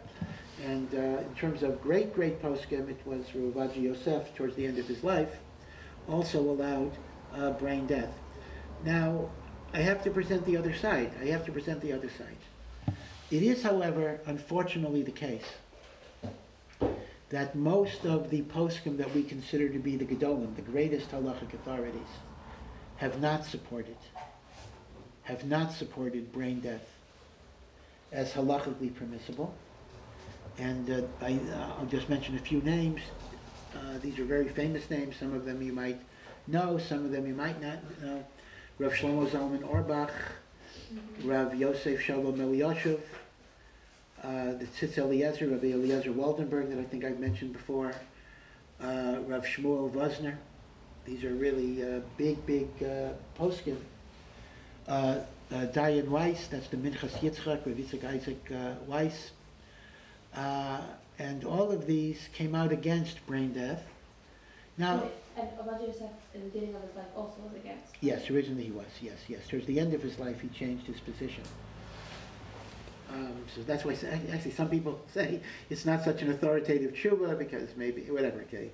And 0.65 0.89
uh, 0.95 0.99
in 0.99 1.35
terms 1.39 1.63
of 1.63 1.83
great, 1.83 2.15
great 2.15 2.41
poskim, 2.43 2.89
it 2.89 3.01
was 3.05 3.25
Rav 3.35 3.55
Ovadia 3.55 3.83
Yosef 3.83 4.35
towards 4.35 4.57
the 4.57 4.67
end 4.67 4.79
of 4.79 4.87
his 4.87 5.05
life, 5.05 5.31
also 6.09 6.41
allowed 6.41 6.93
uh, 7.35 7.51
brain 7.53 7.87
death. 7.87 8.13
Now, 8.85 9.31
I 9.73 9.79
have 9.79 10.03
to 10.05 10.11
present 10.11 10.45
the 10.47 10.57
other 10.57 10.75
side. 10.75 11.13
I 11.21 11.27
have 11.27 11.45
to 11.47 11.53
present 11.53 11.81
the 11.81 11.93
other 11.93 12.11
side. 12.11 12.97
It 13.31 13.43
is, 13.43 13.63
however, 13.63 14.21
unfortunately 14.27 15.03
the 15.03 15.11
case 15.11 15.47
that 17.31 17.57
most 17.57 18.05
of 18.05 18.31
the 18.31 18.43
poskim 18.43 18.97
that 18.99 19.13
we 19.13 19.23
consider 19.23 19.69
to 19.69 19.79
be 19.79 19.97
the 19.97 20.05
Gedolim, 20.05 20.55
the 20.55 20.63
greatest 20.63 21.11
halachic 21.11 21.53
authorities, 21.55 22.09
have 22.97 23.21
not 23.21 23.45
supported, 23.45 23.97
have 25.25 25.45
not 25.45 25.73
supported 25.73 26.33
brain 26.33 26.61
death 26.61 26.89
as 28.13 28.33
halachically 28.33 28.95
permissible. 28.95 29.53
And 30.59 30.89
uh, 30.89 31.03
I, 31.21 31.35
uh, 31.53 31.73
I'll 31.79 31.87
just 31.87 32.09
mention 32.09 32.37
a 32.37 32.41
few 32.41 32.63
names. 32.63 33.01
Uh, 33.77 33.99
these 34.01 34.19
are 34.19 34.25
very 34.25 34.49
famous 34.49 34.89
names. 34.89 35.17
Some 35.17 35.35
of 35.35 35.45
them 35.45 35.61
you 35.61 35.73
might 35.73 36.01
know, 36.47 36.79
some 36.79 37.05
of 37.05 37.11
them 37.11 37.27
you 37.27 37.35
might 37.35 37.61
not 37.61 37.79
know. 38.01 38.25
Rav 38.79 38.93
Shlomo 38.93 39.29
Zalman 39.29 39.65
Auerbach, 39.65 40.13
Rav 41.25 41.55
Yosef 41.55 42.01
Shalom 42.01 42.39
Eliashiv, 42.39 43.01
uh, 44.23 44.53
the 44.53 44.67
Tzitz 44.79 44.99
Eliezer, 44.99 45.49
Rabbi 45.49 45.69
Eliezer 45.69 46.11
Waldenberg 46.11 46.71
that 46.71 46.79
I 46.79 46.85
think 46.85 47.05
I've 47.05 47.19
mentioned 47.19 47.53
before, 47.53 47.95
uh, 48.81 49.17
Rav 49.27 49.45
Shmuel 49.45 49.91
Wosner. 49.93 50.37
These 51.05 51.25
are 51.25 51.35
really 51.35 51.83
uh, 51.83 52.01
big, 52.17 52.45
big 52.47 52.69
uh, 52.83 53.11
poskim. 53.39 53.79
Uh, 54.89 55.21
uh, 55.51 55.67
Dayan 55.67 56.09
Weiss, 56.09 56.49
that's 56.49 56.69
the 56.69 56.77
Minchas 56.77 57.13
Yitzchak, 57.21 57.67
Rav 57.67 57.77
Yitzchak 57.77 58.05
Isaac 58.05 58.53
uh, 58.53 58.75
Weiss. 58.87 59.31
And 61.19 61.45
all 61.45 61.71
of 61.71 61.87
these 61.87 62.29
came 62.35 62.55
out 62.55 62.73
against 62.73 63.27
brain 63.27 63.53
death. 63.53 63.83
Now, 64.79 65.05
And 65.39 65.49
Elijah 65.61 65.87
Yosef, 65.87 66.11
in 66.35 66.41
the 66.41 66.47
beginning 66.49 66.75
of 66.75 66.83
his 66.83 66.95
life, 66.95 67.07
also 67.17 67.41
was 67.43 67.55
against. 67.55 67.95
Yes, 68.01 68.31
originally 68.31 68.65
he 68.65 68.71
was, 68.71 68.87
yes, 69.01 69.19
yes. 69.29 69.47
Towards 69.49 69.67
the 69.67 69.81
end 69.81 69.95
of 69.95 70.03
his 70.03 70.19
life, 70.19 70.41
he 70.41 70.49
changed 70.49 70.87
his 70.87 71.01
position. 71.01 71.43
Um, 73.11 73.37
so 73.55 73.63
that's 73.63 73.85
why, 73.85 73.97
actually, 74.33 74.51
some 74.51 74.69
people 74.69 75.01
say 75.15 75.41
it's 75.71 75.87
not 75.87 76.05
such 76.05 76.23
an 76.23 76.31
authoritative 76.31 76.93
tshuva 76.93 77.39
because 77.39 77.69
maybe, 77.77 78.03
whatever, 78.11 78.41
okay. 78.43 78.71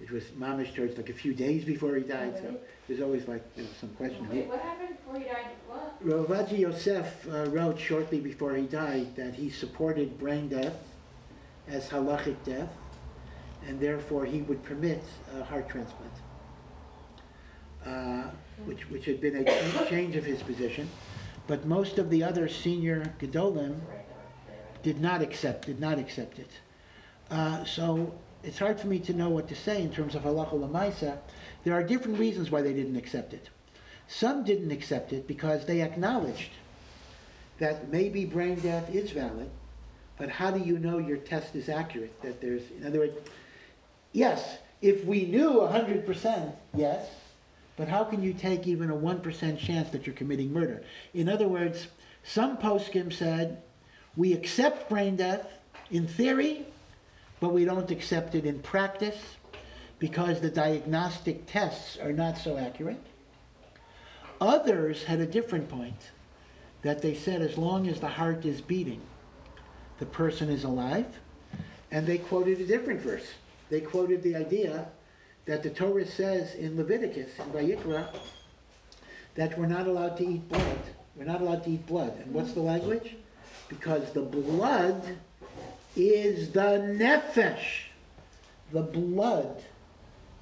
It 0.00 0.10
was 0.10 0.24
mamish 0.38 0.74
towards 0.74 0.96
like 0.96 1.08
a 1.08 1.14
few 1.14 1.34
days 1.34 1.64
before 1.64 1.96
he 1.96 2.02
died, 2.02 2.36
so 2.36 2.56
there's 2.86 3.00
always 3.00 3.26
like, 3.26 3.44
you 3.56 3.64
know, 3.64 3.68
some 3.80 3.88
question. 3.96 4.28
Wait, 4.28 4.46
what 4.46 4.60
happened 4.60 4.96
before 4.96 5.18
he 5.18 5.24
died? 5.24 5.46
What? 5.66 5.96
Rav 6.00 6.28
Ovadia 6.28 6.58
Yosef 6.58 7.26
uh, 7.28 7.46
wrote 7.50 7.80
shortly 7.80 8.20
before 8.20 8.54
he 8.54 8.66
died 8.66 9.16
that 9.16 9.34
he 9.34 9.50
supported 9.50 10.16
brain 10.16 10.48
death 10.48 10.76
as 11.70 11.88
halachic 11.88 12.36
death, 12.44 12.70
and 13.66 13.80
therefore 13.80 14.24
he 14.24 14.42
would 14.42 14.62
permit 14.62 15.02
a 15.38 15.44
heart 15.44 15.68
transplant, 15.68 16.12
uh, 17.86 18.30
which, 18.64 18.88
which 18.90 19.04
had 19.04 19.20
been 19.20 19.36
a 19.36 19.88
change 19.88 20.16
of 20.16 20.24
his 20.24 20.42
position. 20.42 20.88
But 21.46 21.66
most 21.66 21.98
of 21.98 22.10
the 22.10 22.22
other 22.22 22.48
senior 22.48 23.12
Gedolim 23.18 23.80
did 24.82 25.00
not 25.00 25.22
accept, 25.22 25.66
did 25.66 25.80
not 25.80 25.98
accept 25.98 26.38
it. 26.38 26.50
Uh, 27.30 27.64
so 27.64 28.14
it's 28.42 28.58
hard 28.58 28.78
for 28.78 28.86
me 28.86 28.98
to 29.00 29.12
know 29.12 29.28
what 29.28 29.48
to 29.48 29.54
say 29.54 29.82
in 29.82 29.90
terms 29.90 30.14
of 30.14 30.22
halacha 30.22 30.52
lemaisa. 30.52 31.18
There 31.64 31.74
are 31.74 31.82
different 31.82 32.18
reasons 32.18 32.50
why 32.50 32.62
they 32.62 32.72
didn't 32.72 32.96
accept 32.96 33.32
it. 33.32 33.50
Some 34.06 34.44
didn't 34.44 34.70
accept 34.70 35.12
it 35.12 35.26
because 35.26 35.66
they 35.66 35.82
acknowledged 35.82 36.50
that 37.58 37.90
maybe 37.90 38.24
brain 38.24 38.58
death 38.60 38.94
is 38.94 39.10
valid, 39.10 39.50
but 40.18 40.28
how 40.28 40.50
do 40.50 40.60
you 40.60 40.78
know 40.78 40.98
your 40.98 41.16
test 41.16 41.54
is 41.54 41.68
accurate? 41.68 42.20
That 42.22 42.40
there's, 42.40 42.62
in 42.78 42.86
other 42.86 42.98
words, 42.98 43.16
yes, 44.12 44.58
if 44.82 45.04
we 45.04 45.24
knew 45.24 45.52
100%, 45.52 46.52
yes, 46.74 47.08
but 47.76 47.88
how 47.88 48.02
can 48.04 48.22
you 48.22 48.32
take 48.32 48.66
even 48.66 48.90
a 48.90 48.96
1% 48.96 49.58
chance 49.58 49.90
that 49.90 50.06
you're 50.06 50.16
committing 50.16 50.52
murder? 50.52 50.82
In 51.14 51.28
other 51.28 51.46
words, 51.46 51.86
some 52.24 52.58
poskim 52.58 53.12
said, 53.12 53.62
we 54.16 54.32
accept 54.32 54.90
brain 54.90 55.14
death 55.14 55.46
in 55.92 56.08
theory, 56.08 56.66
but 57.40 57.50
we 57.50 57.64
don't 57.64 57.90
accept 57.90 58.34
it 58.34 58.44
in 58.44 58.58
practice 58.58 59.36
because 60.00 60.40
the 60.40 60.50
diagnostic 60.50 61.46
tests 61.46 61.96
are 61.98 62.12
not 62.12 62.36
so 62.36 62.56
accurate. 62.56 63.00
Others 64.40 65.04
had 65.04 65.20
a 65.20 65.26
different 65.26 65.68
point 65.68 66.10
that 66.82 67.02
they 67.02 67.14
said 67.14 67.42
as 67.42 67.56
long 67.56 67.88
as 67.88 68.00
the 68.00 68.08
heart 68.08 68.44
is 68.44 68.60
beating, 68.60 69.00
the 69.98 70.06
person 70.06 70.48
is 70.48 70.64
alive. 70.64 71.06
And 71.90 72.06
they 72.06 72.18
quoted 72.18 72.60
a 72.60 72.66
different 72.66 73.00
verse. 73.00 73.26
They 73.70 73.80
quoted 73.80 74.22
the 74.22 74.36
idea 74.36 74.88
that 75.46 75.62
the 75.62 75.70
Torah 75.70 76.06
says 76.06 76.54
in 76.54 76.76
Leviticus, 76.76 77.30
in 77.38 77.46
Vayikra, 77.46 78.08
that 79.34 79.58
we're 79.58 79.66
not 79.66 79.86
allowed 79.86 80.16
to 80.18 80.26
eat 80.26 80.48
blood. 80.48 80.78
We're 81.16 81.24
not 81.24 81.40
allowed 81.40 81.64
to 81.64 81.70
eat 81.70 81.86
blood. 81.86 82.14
And 82.22 82.34
what's 82.34 82.52
the 82.52 82.60
language? 82.60 83.16
Because 83.68 84.12
the 84.12 84.22
blood 84.22 85.16
is 85.96 86.52
the 86.52 86.96
nefesh. 86.98 87.86
The 88.72 88.82
blood 88.82 89.62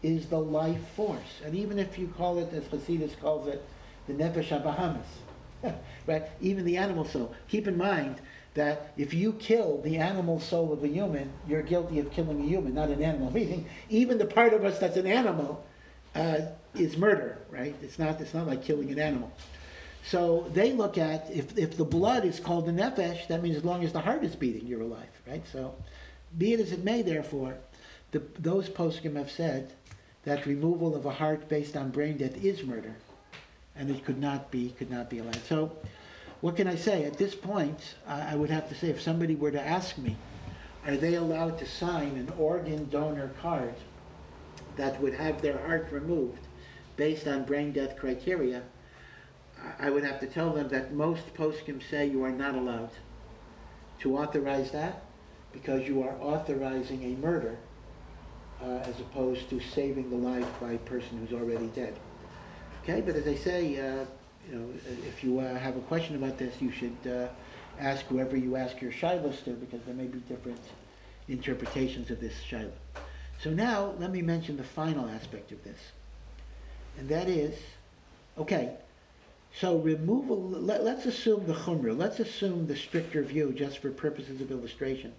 is 0.02 0.26
the 0.26 0.38
life 0.38 0.86
force. 0.94 1.40
And 1.44 1.54
even 1.54 1.78
if 1.78 1.98
you 1.98 2.12
call 2.16 2.38
it, 2.38 2.52
as 2.52 2.64
Hasidus 2.64 3.18
calls 3.20 3.48
it, 3.48 3.64
the 4.06 4.14
nefesh 4.14 4.48
habahamis, 4.48 5.74
right? 6.06 6.24
Even 6.40 6.64
the 6.64 6.76
animal 6.76 7.04
soul. 7.04 7.34
Keep 7.48 7.68
in 7.68 7.76
mind 7.76 8.20
that 8.56 8.92
if 8.96 9.14
you 9.14 9.32
kill 9.34 9.80
the 9.82 9.96
animal 9.96 10.40
soul 10.40 10.72
of 10.72 10.82
a 10.82 10.88
human, 10.88 11.32
you're 11.46 11.62
guilty 11.62 12.00
of 12.00 12.10
killing 12.10 12.40
a 12.40 12.46
human, 12.46 12.74
not 12.74 12.88
an 12.88 13.02
animal. 13.02 13.30
Meaning, 13.32 13.66
even 13.88 14.18
the 14.18 14.26
part 14.26 14.52
of 14.52 14.64
us 14.64 14.78
that's 14.78 14.96
an 14.96 15.06
animal 15.06 15.64
uh, 16.14 16.40
is 16.74 16.96
murder, 16.96 17.38
right? 17.50 17.74
It's 17.82 17.98
not. 17.98 18.20
It's 18.20 18.34
not 18.34 18.46
like 18.46 18.64
killing 18.64 18.90
an 18.90 18.98
animal. 18.98 19.30
So 20.06 20.50
they 20.54 20.72
look 20.72 20.98
at 20.98 21.30
if 21.30 21.56
if 21.58 21.76
the 21.76 21.84
blood 21.84 22.24
is 22.24 22.40
called 22.40 22.66
the 22.66 22.72
nefesh, 22.72 23.28
that 23.28 23.42
means 23.42 23.56
as 23.56 23.64
long 23.64 23.84
as 23.84 23.92
the 23.92 24.00
heart 24.00 24.24
is 24.24 24.36
beating, 24.36 24.66
you're 24.66 24.82
alive, 24.82 25.08
right? 25.26 25.42
So, 25.52 25.74
be 26.38 26.52
it 26.52 26.60
as 26.60 26.72
it 26.72 26.84
may, 26.84 27.02
therefore, 27.02 27.56
the, 28.12 28.22
those 28.38 28.68
poskim 28.68 29.16
have 29.16 29.30
said 29.30 29.72
that 30.24 30.46
removal 30.46 30.94
of 30.94 31.06
a 31.06 31.10
heart 31.10 31.48
based 31.48 31.76
on 31.76 31.90
brain 31.90 32.16
death 32.16 32.36
is 32.44 32.62
murder, 32.62 32.94
and 33.74 33.90
it 33.90 34.04
could 34.04 34.18
not 34.18 34.50
be 34.50 34.70
could 34.78 34.90
not 34.90 35.10
be 35.10 35.18
allowed. 35.18 35.44
So, 35.48 35.72
what 36.40 36.56
can 36.56 36.66
I 36.66 36.76
say? 36.76 37.04
At 37.04 37.18
this 37.18 37.34
point, 37.34 37.94
I, 38.06 38.32
I 38.32 38.34
would 38.36 38.50
have 38.50 38.68
to 38.68 38.74
say, 38.74 38.88
if 38.88 39.00
somebody 39.00 39.34
were 39.34 39.50
to 39.50 39.60
ask 39.60 39.98
me, 39.98 40.16
are 40.86 40.96
they 40.96 41.14
allowed 41.14 41.58
to 41.58 41.66
sign 41.66 42.16
an 42.16 42.32
organ 42.38 42.88
donor 42.88 43.30
card 43.40 43.74
that 44.76 45.00
would 45.00 45.14
have 45.14 45.42
their 45.42 45.58
heart 45.58 45.88
removed 45.90 46.46
based 46.96 47.26
on 47.26 47.44
brain 47.44 47.72
death 47.72 47.98
criteria? 47.98 48.62
I- 49.80 49.90
would 49.90 50.04
have 50.04 50.20
to 50.20 50.26
tell 50.26 50.52
them 50.52 50.68
that 50.68 50.92
most 50.92 51.34
poskim 51.34 51.82
say 51.90 52.06
you 52.06 52.22
are 52.22 52.30
not 52.30 52.54
allowed 52.54 52.90
to 54.00 54.16
authorize 54.18 54.70
that 54.72 55.04
because 55.52 55.88
you 55.88 56.02
are 56.02 56.20
authorizing 56.20 57.02
a 57.02 57.16
murder 57.16 57.56
uh, 58.62 58.78
as 58.84 59.00
opposed 59.00 59.48
to 59.50 59.60
saving 59.60 60.10
the 60.10 60.16
life 60.16 60.48
by 60.60 60.72
a 60.72 60.78
person 60.78 61.18
who's 61.18 61.32
already 61.32 61.66
dead. 61.68 61.98
Okay, 62.82 63.00
but 63.00 63.16
as 63.16 63.26
I 63.26 63.34
say, 63.34 63.78
uh, 63.80 64.04
you 64.48 64.56
know, 64.56 64.66
if 65.06 65.24
you 65.24 65.40
uh, 65.40 65.58
have 65.58 65.76
a 65.76 65.80
question 65.80 66.16
about 66.16 66.38
this, 66.38 66.60
you 66.60 66.70
should 66.70 66.96
uh, 67.06 67.28
ask 67.78 68.04
whoever 68.06 68.36
you 68.36 68.56
ask 68.56 68.80
your 68.80 68.92
shilas 68.92 69.42
to 69.44 69.50
because 69.50 69.80
there 69.84 69.94
may 69.94 70.06
be 70.06 70.18
different 70.20 70.60
interpretations 71.28 72.10
of 72.10 72.20
this 72.20 72.34
shilah. 72.48 72.70
So 73.42 73.50
now, 73.50 73.94
let 73.98 74.12
me 74.12 74.22
mention 74.22 74.56
the 74.56 74.64
final 74.64 75.08
aspect 75.08 75.52
of 75.52 75.62
this. 75.64 75.78
And 76.98 77.08
that 77.08 77.28
is, 77.28 77.54
okay, 78.38 78.74
so 79.58 79.78
removal, 79.78 80.40
let, 80.40 80.84
let's 80.84 81.06
assume 81.06 81.46
the 81.46 81.52
chumrah, 81.52 81.96
let's 81.96 82.20
assume 82.20 82.66
the 82.66 82.76
stricter 82.76 83.22
view 83.22 83.52
just 83.52 83.78
for 83.78 83.90
purposes 83.90 84.40
of 84.40 84.50
illustration. 84.50 85.12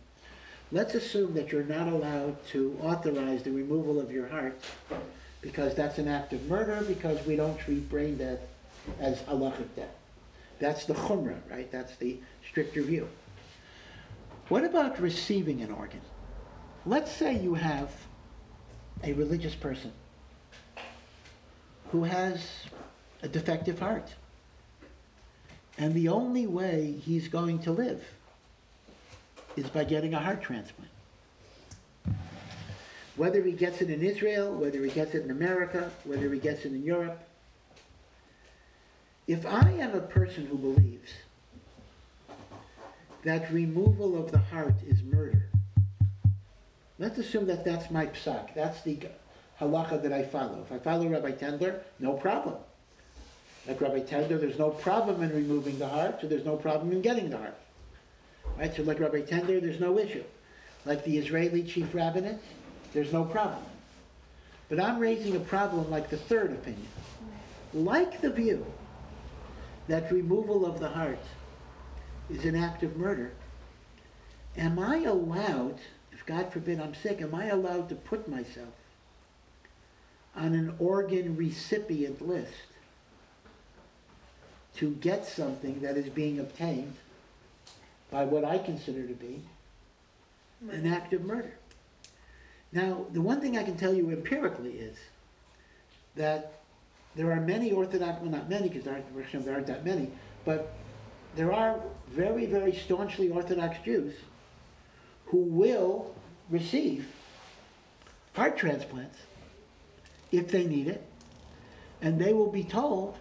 Let's 0.71 0.95
assume 0.95 1.33
that 1.35 1.51
you're 1.51 1.63
not 1.63 1.87
allowed 1.87 2.45
to 2.47 2.77
authorize 2.81 3.43
the 3.43 3.51
removal 3.51 3.99
of 3.99 4.11
your 4.11 4.27
heart 4.27 4.59
because 5.41 5.75
that's 5.75 5.97
an 5.97 6.07
act 6.07 6.33
of 6.33 6.45
murder, 6.47 6.83
because 6.87 7.23
we 7.25 7.35
don't 7.35 7.57
treat 7.59 7.87
brain 7.89 8.17
death 8.17 8.39
as 8.99 9.22
halachic 9.23 9.68
death. 9.76 9.95
That's 10.59 10.85
the 10.85 10.93
chumrah, 10.93 11.39
right? 11.49 11.72
That's 11.72 11.95
the 11.97 12.19
stricter 12.47 12.81
view. 12.81 13.07
What 14.49 14.64
about 14.64 14.99
receiving 14.99 15.61
an 15.61 15.72
organ? 15.72 16.01
Let's 16.85 17.11
say 17.11 17.38
you 17.38 17.53
have 17.53 17.91
a 19.03 19.14
religious 19.14 19.53
person 19.53 19.91
who 21.91 22.03
has 22.03 22.45
a 23.23 23.27
defective 23.27 23.80
heart. 23.80 24.14
And 25.77 25.93
the 25.93 26.07
only 26.09 26.47
way 26.47 26.93
he's 27.05 27.27
going 27.27 27.59
to 27.59 27.72
live 27.72 28.03
is 29.55 29.69
by 29.69 29.84
getting 29.84 30.14
a 30.14 30.19
heart 30.19 30.41
transplant. 30.41 30.91
Whether 33.15 33.43
he 33.43 33.51
gets 33.51 33.81
it 33.81 33.89
in 33.89 34.01
Israel, 34.01 34.53
whether 34.53 34.84
he 34.84 34.91
gets 34.91 35.14
it 35.14 35.23
in 35.23 35.31
America, 35.31 35.91
whether 36.03 36.31
he 36.31 36.39
gets 36.39 36.65
it 36.65 36.72
in 36.72 36.84
Europe. 36.84 37.26
If 39.27 39.45
I 39.45 39.71
am 39.71 39.93
a 39.93 39.99
person 39.99 40.45
who 40.45 40.57
believes 40.57 41.11
that 43.25 43.51
removal 43.51 44.17
of 44.17 44.31
the 44.31 44.37
heart 44.37 44.75
is 44.87 45.03
murder, 45.03 45.49
let's 46.97 47.17
assume 47.17 47.45
that 47.47 47.65
that's 47.65 47.91
my 47.91 48.05
psak, 48.05 48.53
that's 48.55 48.81
the 48.83 48.97
halacha 49.59 50.01
that 50.01 50.13
I 50.13 50.23
follow. 50.23 50.63
If 50.65 50.71
I 50.71 50.79
follow 50.79 51.07
Rabbi 51.07 51.31
Tendler, 51.31 51.81
no 51.99 52.13
problem. 52.13 52.55
Like 53.67 53.81
Rabbi 53.81 53.99
Tendler, 53.99 54.39
there's 54.39 54.57
no 54.57 54.69
problem 54.69 55.21
in 55.21 55.35
removing 55.35 55.77
the 55.77 55.89
heart, 55.89 56.21
so 56.21 56.27
there's 56.27 56.45
no 56.45 56.55
problem 56.55 56.93
in 56.93 57.01
getting 57.01 57.29
the 57.29 57.37
heart. 57.37 57.57
Right? 58.57 58.73
So 58.73 58.83
like 58.83 59.01
Rabbi 59.01 59.23
Tendler, 59.23 59.59
there's 59.59 59.81
no 59.81 59.99
issue. 59.99 60.23
Like 60.85 61.03
the 61.03 61.17
Israeli 61.17 61.63
chief 61.63 61.93
rabbinate, 61.93 62.39
there's 62.93 63.11
no 63.11 63.25
problem. 63.25 63.65
But 64.69 64.79
I'm 64.79 64.99
raising 64.99 65.35
a 65.35 65.41
problem 65.41 65.91
like 65.91 66.09
the 66.09 66.15
third 66.15 66.53
opinion. 66.53 66.87
Like 67.73 68.21
the 68.21 68.29
view 68.29 68.65
that 69.88 70.11
removal 70.11 70.65
of 70.65 70.80
the 70.80 70.89
heart 70.89 71.23
is 72.30 72.45
an 72.45 72.55
act 72.55 72.84
of 72.84 72.97
murder, 72.97 73.31
am 74.57 74.80
I 74.80 75.03
allowed, 75.03 75.80
if 76.11 76.26
God 76.26 76.51
forbid 76.51 76.80
I'm 76.80 76.95
sick, 76.95 77.22
am 77.22 77.34
I 77.34 77.45
allowed 77.47 77.89
to 77.89 77.95
put 77.95 78.27
myself 78.27 78.73
on 80.35 80.53
an 80.53 80.76
organ 80.80 81.35
recipient 81.35 82.26
list 82.26 82.53
to 84.76 84.91
get 84.95 85.26
something 85.26 85.81
that 85.81 85.97
is 85.97 86.09
being 86.09 86.39
obtained 86.39 86.93
by 88.11 88.23
what 88.23 88.45
I 88.45 88.57
consider 88.59 89.07
to 89.07 89.14
be 89.14 89.41
an 90.69 90.88
act 90.88 91.14
of 91.14 91.23
murder. 91.23 91.53
Now, 92.72 93.05
the 93.11 93.22
one 93.22 93.41
thing 93.41 93.57
I 93.57 93.64
can 93.64 93.77
tell 93.77 93.93
you 93.93 94.11
empirically 94.11 94.73
is 94.73 94.97
that 96.15 96.56
there 97.18 97.31
are 97.31 97.41
many 97.41 97.72
Orthodox, 97.72 98.22
well, 98.22 98.31
not 98.31 98.48
many, 98.48 98.69
because 98.69 98.84
there 98.84 98.94
aren't, 98.94 99.45
there 99.45 99.56
aren't 99.56 99.68
that 99.68 99.84
many, 99.84 100.10
but 100.45 100.72
there 101.35 101.52
are 101.52 101.80
very, 102.10 102.45
very 102.45 102.73
staunchly 102.73 103.30
Orthodox 103.30 103.77
Jews 103.84 104.14
who 105.26 105.38
will 105.38 106.15
receive 106.49 107.07
heart 108.34 108.56
transplants 108.56 109.18
if 110.31 110.49
they 110.49 110.65
need 110.65 110.88
it, 110.88 111.03
and 112.02 112.19
they 112.19 112.34
will 112.34 112.52
be 112.52 112.64
told 112.64 113.18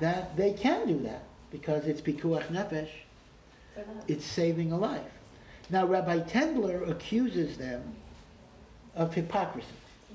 that 0.00 0.34
they 0.36 0.52
can 0.54 0.86
do 0.86 0.98
that 1.00 1.24
because 1.50 1.84
it's 1.86 2.00
pikuach 2.00 2.46
nefesh, 2.46 2.88
it's 4.08 4.24
saving 4.24 4.72
a 4.72 4.76
life. 4.76 5.02
Now, 5.68 5.86
Rabbi 5.86 6.20
Tendler 6.20 6.88
accuses 6.90 7.58
them 7.58 7.94
of 8.96 9.14
hypocrisy. 9.14 9.66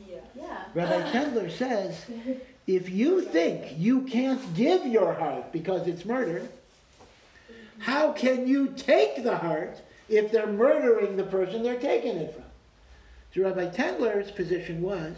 Yeah. 0.08 0.18
Yeah. 0.36 0.64
Rabbi 0.74 1.12
Tendler 1.12 1.52
says, 1.52 2.06
if 2.68 2.90
you 2.90 3.22
think 3.22 3.78
you 3.78 4.02
can't 4.02 4.54
give 4.54 4.86
your 4.86 5.14
heart 5.14 5.54
because 5.54 5.88
it's 5.88 6.04
murder, 6.04 6.48
how 7.80 8.12
can 8.12 8.46
you 8.46 8.74
take 8.76 9.24
the 9.24 9.38
heart 9.38 9.82
if 10.10 10.32
they're 10.32 10.52
murdering 10.52 11.16
the 11.16 11.24
person 11.24 11.64
they're 11.64 11.80
taking 11.80 12.18
it 12.18 12.34
from? 12.34 12.44
So 13.34 13.44
Rabbi 13.44 13.70
Tendler's 13.70 14.32
position 14.32 14.82
was, 14.82 15.16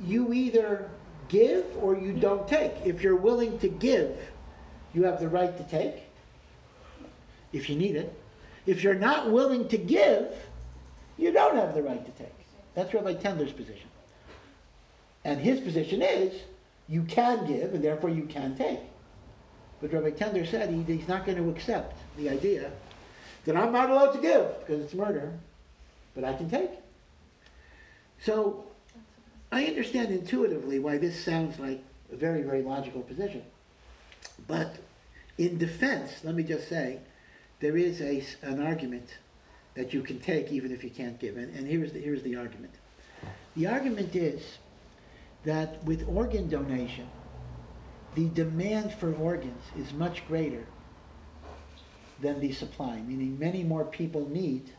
you 0.00 0.32
either 0.32 0.90
give 1.28 1.64
or 1.80 1.96
you 1.96 2.12
don't 2.12 2.48
take. 2.48 2.72
If 2.84 3.02
you're 3.02 3.16
willing 3.16 3.58
to 3.60 3.68
give, 3.68 4.16
you 4.94 5.04
have 5.04 5.20
the 5.20 5.28
right 5.28 5.56
to 5.56 5.64
take, 5.64 6.02
if 7.52 7.68
you 7.68 7.76
need 7.76 7.94
it. 7.94 8.12
If 8.66 8.82
you're 8.82 8.94
not 8.94 9.30
willing 9.30 9.68
to 9.68 9.78
give, 9.78 10.34
you 11.16 11.32
don't 11.32 11.56
have 11.56 11.74
the 11.74 11.82
right 11.82 12.04
to 12.04 12.22
take. 12.22 12.34
That's 12.74 12.92
Rabbi 12.92 13.14
Tendler's 13.14 13.52
position. 13.52 13.88
And 15.24 15.40
his 15.40 15.60
position 15.60 16.02
is, 16.02 16.42
you 16.88 17.02
can 17.02 17.46
give 17.46 17.74
and 17.74 17.84
therefore 17.84 18.10
you 18.10 18.24
can 18.24 18.56
take. 18.56 18.80
But 19.80 19.92
Rabbi 19.92 20.10
Tendler 20.10 20.48
said 20.48 20.70
he, 20.70 20.82
he's 20.82 21.08
not 21.08 21.26
going 21.26 21.38
to 21.38 21.50
accept 21.50 21.96
the 22.16 22.28
idea 22.30 22.70
that 23.44 23.56
I'm 23.56 23.72
not 23.72 23.90
allowed 23.90 24.12
to 24.12 24.20
give 24.20 24.46
because 24.60 24.82
it's 24.82 24.94
murder, 24.94 25.32
but 26.14 26.24
I 26.24 26.34
can 26.34 26.50
take. 26.50 26.70
So 28.20 28.64
I 29.52 29.66
understand 29.66 30.10
intuitively 30.10 30.78
why 30.78 30.98
this 30.98 31.24
sounds 31.24 31.58
like 31.58 31.82
a 32.12 32.16
very, 32.16 32.42
very 32.42 32.62
logical 32.62 33.02
position. 33.02 33.42
But 34.46 34.76
in 35.36 35.58
defense, 35.58 36.12
let 36.24 36.34
me 36.34 36.42
just 36.42 36.68
say, 36.68 36.98
there 37.60 37.76
is 37.76 38.00
a, 38.00 38.24
an 38.42 38.64
argument 38.64 39.08
that 39.74 39.92
you 39.92 40.02
can 40.02 40.18
take 40.18 40.50
even 40.50 40.72
if 40.72 40.82
you 40.82 40.90
can't 40.90 41.18
give. 41.18 41.36
And, 41.36 41.54
and 41.56 41.66
here's, 41.66 41.92
the, 41.92 42.00
here's 42.00 42.22
the 42.22 42.36
argument. 42.36 42.74
The 43.56 43.66
argument 43.66 44.14
is 44.14 44.58
that 45.44 45.82
with 45.84 46.06
organ 46.08 46.48
donation, 46.48 47.08
the 48.14 48.28
demand 48.30 48.92
for 48.94 49.14
organs 49.14 49.62
is 49.78 49.92
much 49.92 50.26
greater 50.26 50.66
than 52.20 52.40
the 52.40 52.52
supply, 52.52 53.00
meaning 53.00 53.38
many 53.38 53.62
more 53.62 53.84
people 53.84 54.28
need 54.28 54.70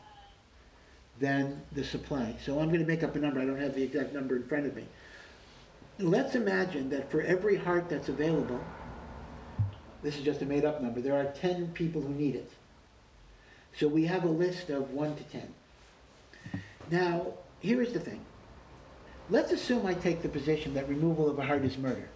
than 1.18 1.62
the 1.72 1.84
supply. 1.84 2.34
So 2.44 2.58
I'm 2.60 2.68
going 2.68 2.80
to 2.80 2.86
make 2.86 3.02
up 3.02 3.14
a 3.14 3.18
number. 3.18 3.40
I 3.40 3.44
don't 3.44 3.60
have 3.60 3.74
the 3.74 3.82
exact 3.82 4.12
number 4.12 4.36
in 4.36 4.44
front 4.44 4.66
of 4.66 4.74
me. 4.74 4.84
Let's 5.98 6.34
imagine 6.34 6.88
that 6.90 7.10
for 7.10 7.20
every 7.20 7.56
heart 7.56 7.88
that's 7.88 8.08
available, 8.08 8.60
this 10.02 10.16
is 10.16 10.24
just 10.24 10.40
a 10.40 10.46
made 10.46 10.64
up 10.64 10.82
number, 10.82 11.00
there 11.00 11.14
are 11.14 11.30
10 11.32 11.72
people 11.72 12.00
who 12.00 12.14
need 12.14 12.34
it. 12.34 12.50
So 13.76 13.86
we 13.86 14.06
have 14.06 14.24
a 14.24 14.28
list 14.28 14.70
of 14.70 14.90
1 14.90 15.16
to 15.16 15.22
10. 15.24 15.54
Now, 16.90 17.34
here 17.60 17.82
is 17.82 17.92
the 17.92 18.00
thing. 18.00 18.24
Let's 19.30 19.52
assume 19.52 19.86
I 19.86 19.94
take 19.94 20.22
the 20.22 20.28
position 20.28 20.74
that 20.74 20.88
removal 20.88 21.30
of 21.30 21.38
a 21.38 21.44
heart 21.44 21.64
is 21.64 21.78
murder. 21.78 22.08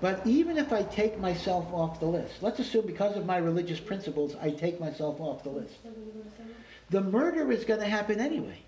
But 0.00 0.26
even 0.26 0.58
if 0.58 0.72
I 0.72 0.82
take 0.82 1.18
myself 1.18 1.72
off 1.72 2.00
the 2.00 2.06
list, 2.06 2.42
let's 2.42 2.58
assume 2.58 2.86
because 2.86 3.16
of 3.16 3.24
my 3.24 3.38
religious 3.38 3.80
principles, 3.80 4.34
I 4.42 4.50
take 4.50 4.80
myself 4.80 5.20
off 5.20 5.44
the 5.44 5.50
list. 5.50 5.74
The 6.90 7.00
murder 7.00 7.50
is 7.52 7.64
going 7.64 7.80
to 7.80 7.86
happen 7.86 8.20
anyway. 8.20 8.58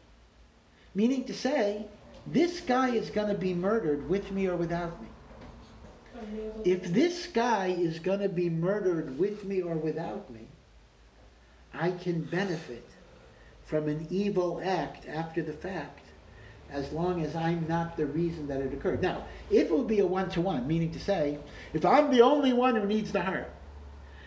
Meaning 0.95 1.25
to 1.25 1.35
say, 1.35 1.87
this 2.27 2.61
guy 2.61 2.91
is 2.91 3.11
going 3.11 3.29
to 3.29 3.35
be 3.35 3.53
murdered 3.53 4.09
with 4.09 4.31
me 4.31 4.47
or 4.47 4.57
without 4.57 5.03
me. 5.03 5.09
If 6.65 6.85
this 6.95 7.27
guy 7.27 7.67
is 7.67 7.99
going 7.99 8.21
to 8.21 8.29
be 8.29 8.49
murdered 8.49 9.19
with 9.19 9.45
me 9.45 9.61
or 9.61 9.75
without 9.75 10.31
me, 10.31 10.47
I 11.75 11.91
can 11.91 12.23
benefit 12.23 12.89
from 13.65 13.89
an 13.89 14.07
evil 14.09 14.61
act 14.65 15.09
after 15.09 15.43
the 15.43 15.53
fact 15.53 16.04
as 16.71 16.91
long 16.93 17.23
as 17.25 17.37
I'm 17.37 17.67
not 17.69 17.97
the 17.97 18.07
reason 18.07 18.47
that 18.49 18.61
it 18.61 18.73
occurred. 18.73 19.01
Now, 19.03 19.25
if 19.51 19.69
it 19.69 19.73
would 19.77 19.87
be 19.87 20.01
a 20.01 20.07
one 20.07 20.29
to 20.31 20.41
one, 20.41 20.67
meaning 20.67 20.91
to 20.93 20.99
say, 21.01 21.39
if 21.73 21.85
I'm 21.85 22.11
the 22.11 22.23
only 22.23 22.53
one 22.53 22.75
who 22.77 22.87
needs 22.87 23.13
the 23.13 23.23
heart, 23.23 23.51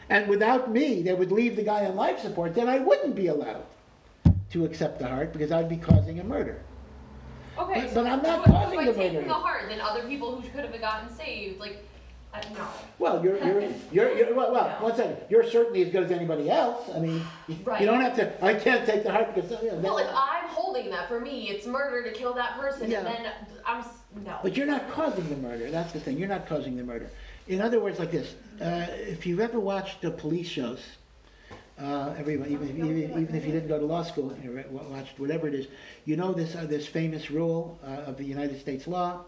and 0.10 0.28
without 0.28 0.72
me 0.72 1.02
they 1.02 1.14
would 1.14 1.32
leave 1.32 1.56
the 1.56 1.64
guy 1.64 1.86
on 1.86 1.96
life 1.96 2.20
support, 2.20 2.56
then 2.56 2.70
I 2.70 2.80
wouldn't 2.80 3.16
be 3.16 3.28
allowed 3.28 3.64
to 4.52 4.66
accept 4.66 5.00
the 5.00 5.08
heart 5.08 5.34
because 5.34 5.52
I'd 5.52 5.68
be 5.68 5.78
causing 5.78 6.20
a 6.20 6.24
murder. 6.24 6.62
Okay, 7.58 7.82
But- 7.82 7.90
so 7.90 8.04
but 8.04 8.12
I'm 8.14 8.22
not 8.22 8.46
by- 8.46 8.52
causing 8.52 8.78
by 8.80 8.86
the 8.86 8.94
taking 8.94 9.28
the 9.28 9.34
heart, 9.34 9.64
then 9.68 9.82
other 9.82 10.04
people 10.08 10.40
who 10.40 10.48
could 10.50 10.64
have 10.64 10.80
gotten 10.80 11.10
saved, 11.10 11.60
like, 11.60 11.84
uh, 12.34 12.42
no. 12.54 12.68
Well, 13.00 13.24
you're, 13.24 13.38
you're, 13.44 13.62
you're, 13.92 14.18
you're 14.18 14.36
well, 14.36 14.52
well, 14.52 14.66
Yeah. 14.68 14.82
one 14.82 14.96
second. 14.96 15.18
You're 15.30 15.50
certainly 15.50 15.84
as 15.84 15.90
good 15.92 16.04
as 16.04 16.12
anybody 16.12 16.50
else. 16.50 16.90
I 16.94 17.00
mean, 17.00 17.22
you, 17.48 17.56
you 17.80 17.86
don't 17.86 18.02
have 18.02 18.16
to. 18.18 18.44
I 18.46 18.54
can't 18.56 18.86
take 18.86 19.04
the 19.04 19.12
heart 19.12 19.34
because. 19.34 19.50
You 19.64 19.72
know, 19.72 19.78
Well, 19.80 19.98
if 20.00 20.08
I'm 20.10 20.48
holding 20.50 20.90
that 20.92 21.08
for 21.08 21.20
me, 21.20 21.50
it's 21.50 21.66
murder 21.66 22.04
to 22.10 22.12
kill 22.18 22.34
that 22.34 22.58
person, 22.60 22.90
Yeah. 22.92 23.00
and 23.00 23.08
then 23.08 23.32
I'm 23.66 23.80
s- 23.82 23.88
no. 24.26 24.38
But 24.44 24.58
you're 24.58 24.68
not 24.68 24.90
causing 24.92 25.28
the 25.30 25.38
murder. 25.38 25.70
That's 25.72 25.94
the 25.94 26.00
thing. 26.00 26.18
You're 26.18 26.28
not 26.28 26.48
causing 26.48 26.76
the 26.76 26.84
murder. 26.84 27.10
In 27.48 27.62
other 27.62 27.80
words, 27.80 27.98
like 28.00 28.12
this: 28.12 28.36
uh, 28.62 28.88
if 28.90 29.26
you've 29.26 29.40
ever 29.40 29.60
watched 29.60 30.02
the 30.02 30.12
police 30.12 30.48
shows, 30.50 30.82
uh, 31.80 32.14
everyone, 32.18 32.50
even, 32.52 32.70
even 32.70 32.98
even 33.22 33.36
if 33.36 33.46
you 33.46 33.52
didn't 33.54 33.70
go 33.70 33.80
to 33.80 33.86
law 33.86 34.04
school, 34.04 34.36
you 34.44 34.50
know, 34.50 34.64
wa- 34.70 34.84
watched 34.90 35.18
whatever 35.20 35.48
it 35.48 35.54
is, 35.54 35.68
you 36.06 36.18
know 36.18 36.34
this 36.34 36.56
uh, 36.56 36.66
this 36.66 36.88
famous 36.88 37.32
rule 37.32 37.80
uh, 37.86 38.10
of 38.10 38.18
the 38.18 38.26
United 38.26 38.60
States 38.60 38.86
law 38.88 39.22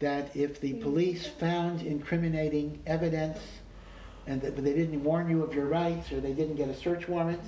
that 0.00 0.34
if 0.36 0.60
the 0.60 0.72
hmm. 0.72 0.82
police 0.82 1.26
found 1.26 1.82
incriminating 1.82 2.80
evidence 2.86 3.38
and 4.26 4.40
that, 4.42 4.54
but 4.54 4.64
they 4.64 4.74
didn't 4.74 5.02
warn 5.02 5.28
you 5.28 5.42
of 5.42 5.54
your 5.54 5.66
rights 5.66 6.12
or 6.12 6.20
they 6.20 6.32
didn't 6.32 6.56
get 6.56 6.68
a 6.68 6.74
search 6.74 7.08
warrant, 7.08 7.40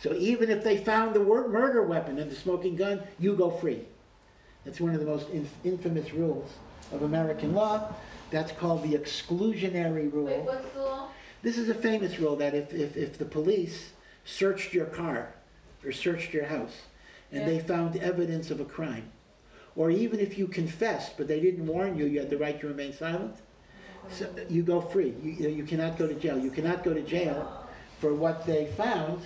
so 0.00 0.14
even 0.14 0.50
if 0.50 0.64
they 0.64 0.76
found 0.76 1.14
the 1.14 1.20
word 1.20 1.52
murder 1.52 1.82
weapon 1.82 2.18
and 2.18 2.30
the 2.30 2.34
smoking 2.34 2.76
gun, 2.76 3.02
you 3.18 3.34
go 3.34 3.50
free 3.50 3.82
That's 4.64 4.80
one 4.80 4.94
of 4.94 5.00
the 5.00 5.06
most 5.06 5.28
inf- 5.30 5.54
infamous 5.64 6.12
rules 6.12 6.50
of 6.92 7.02
American 7.02 7.54
law. 7.54 7.92
That's 8.30 8.52
called 8.52 8.82
the 8.82 8.96
exclusionary 8.96 10.12
rule. 10.12 10.26
Wait, 10.26 10.40
what's 10.40 10.68
the 10.72 10.80
law? 10.80 11.08
This 11.42 11.58
is 11.58 11.68
a 11.68 11.74
famous 11.74 12.18
rule 12.18 12.36
that 12.36 12.54
if, 12.54 12.72
if, 12.72 12.96
if 12.96 13.18
the 13.18 13.24
police 13.24 13.92
searched 14.24 14.72
your 14.72 14.86
car 14.86 15.34
or 15.84 15.92
searched 15.92 16.32
your 16.32 16.46
house 16.46 16.82
and 17.30 17.46
they 17.46 17.60
found 17.60 17.96
evidence 17.96 18.50
of 18.50 18.60
a 18.60 18.64
crime, 18.64 19.10
or 19.76 19.90
even 19.90 20.20
if 20.20 20.38
you 20.38 20.46
confessed 20.46 21.16
but 21.16 21.28
they 21.28 21.40
didn't 21.40 21.66
warn 21.66 21.96
you, 21.96 22.06
you 22.06 22.20
had 22.20 22.30
the 22.30 22.38
right 22.38 22.60
to 22.60 22.68
remain 22.68 22.92
silent, 22.92 23.36
so 24.10 24.28
you 24.48 24.62
go 24.62 24.80
free. 24.80 25.14
You, 25.22 25.48
you 25.48 25.64
cannot 25.64 25.98
go 25.98 26.06
to 26.06 26.14
jail. 26.14 26.38
You 26.38 26.50
cannot 26.50 26.84
go 26.84 26.92
to 26.94 27.02
jail 27.02 27.66
for 28.00 28.14
what 28.14 28.46
they 28.46 28.66
found, 28.76 29.22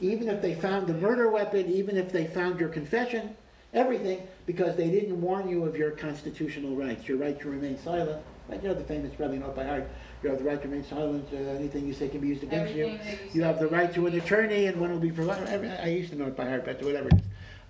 even 0.00 0.28
if 0.28 0.40
they 0.42 0.54
found 0.54 0.86
the 0.86 0.94
murder 0.94 1.30
weapon, 1.30 1.70
even 1.70 1.96
if 1.96 2.10
they 2.10 2.26
found 2.26 2.58
your 2.58 2.68
confession, 2.68 3.36
everything, 3.74 4.26
because 4.46 4.76
they 4.76 4.90
didn't 4.90 5.20
warn 5.20 5.48
you 5.48 5.64
of 5.64 5.76
your 5.76 5.90
constitutional 5.92 6.74
rights, 6.74 7.06
your 7.06 7.18
right 7.18 7.38
to 7.40 7.50
remain 7.50 7.78
silent. 7.78 8.22
Right, 8.48 8.60
you 8.60 8.68
know 8.68 8.74
the 8.74 8.84
famous, 8.84 9.14
probably 9.14 9.38
not 9.38 9.54
by 9.54 9.64
heart, 9.64 9.88
you 10.22 10.28
have 10.28 10.38
the 10.38 10.44
right 10.44 10.60
to 10.60 10.68
remain 10.68 10.84
silent, 10.84 11.28
uh, 11.32 11.36
anything 11.36 11.86
you 11.86 11.92
say 11.94 12.08
can 12.08 12.20
be 12.20 12.28
used 12.28 12.42
against 12.42 12.74
you. 12.74 12.86
Everything 12.86 13.18
that 13.28 13.34
You 13.34 13.42
have 13.44 13.60
the 13.60 13.68
right 13.68 13.92
to 13.94 14.06
an 14.08 14.14
attorney 14.14 14.66
and 14.66 14.80
one 14.80 14.90
will 14.90 14.98
be 14.98 15.12
provided, 15.12 15.48
I 15.80 15.88
used 15.88 16.10
to 16.10 16.16
know 16.16 16.26
it 16.26 16.36
by 16.36 16.48
heart, 16.48 16.64
but 16.64 16.82
whatever 16.82 17.08
it 17.08 17.14
is. 17.14 17.20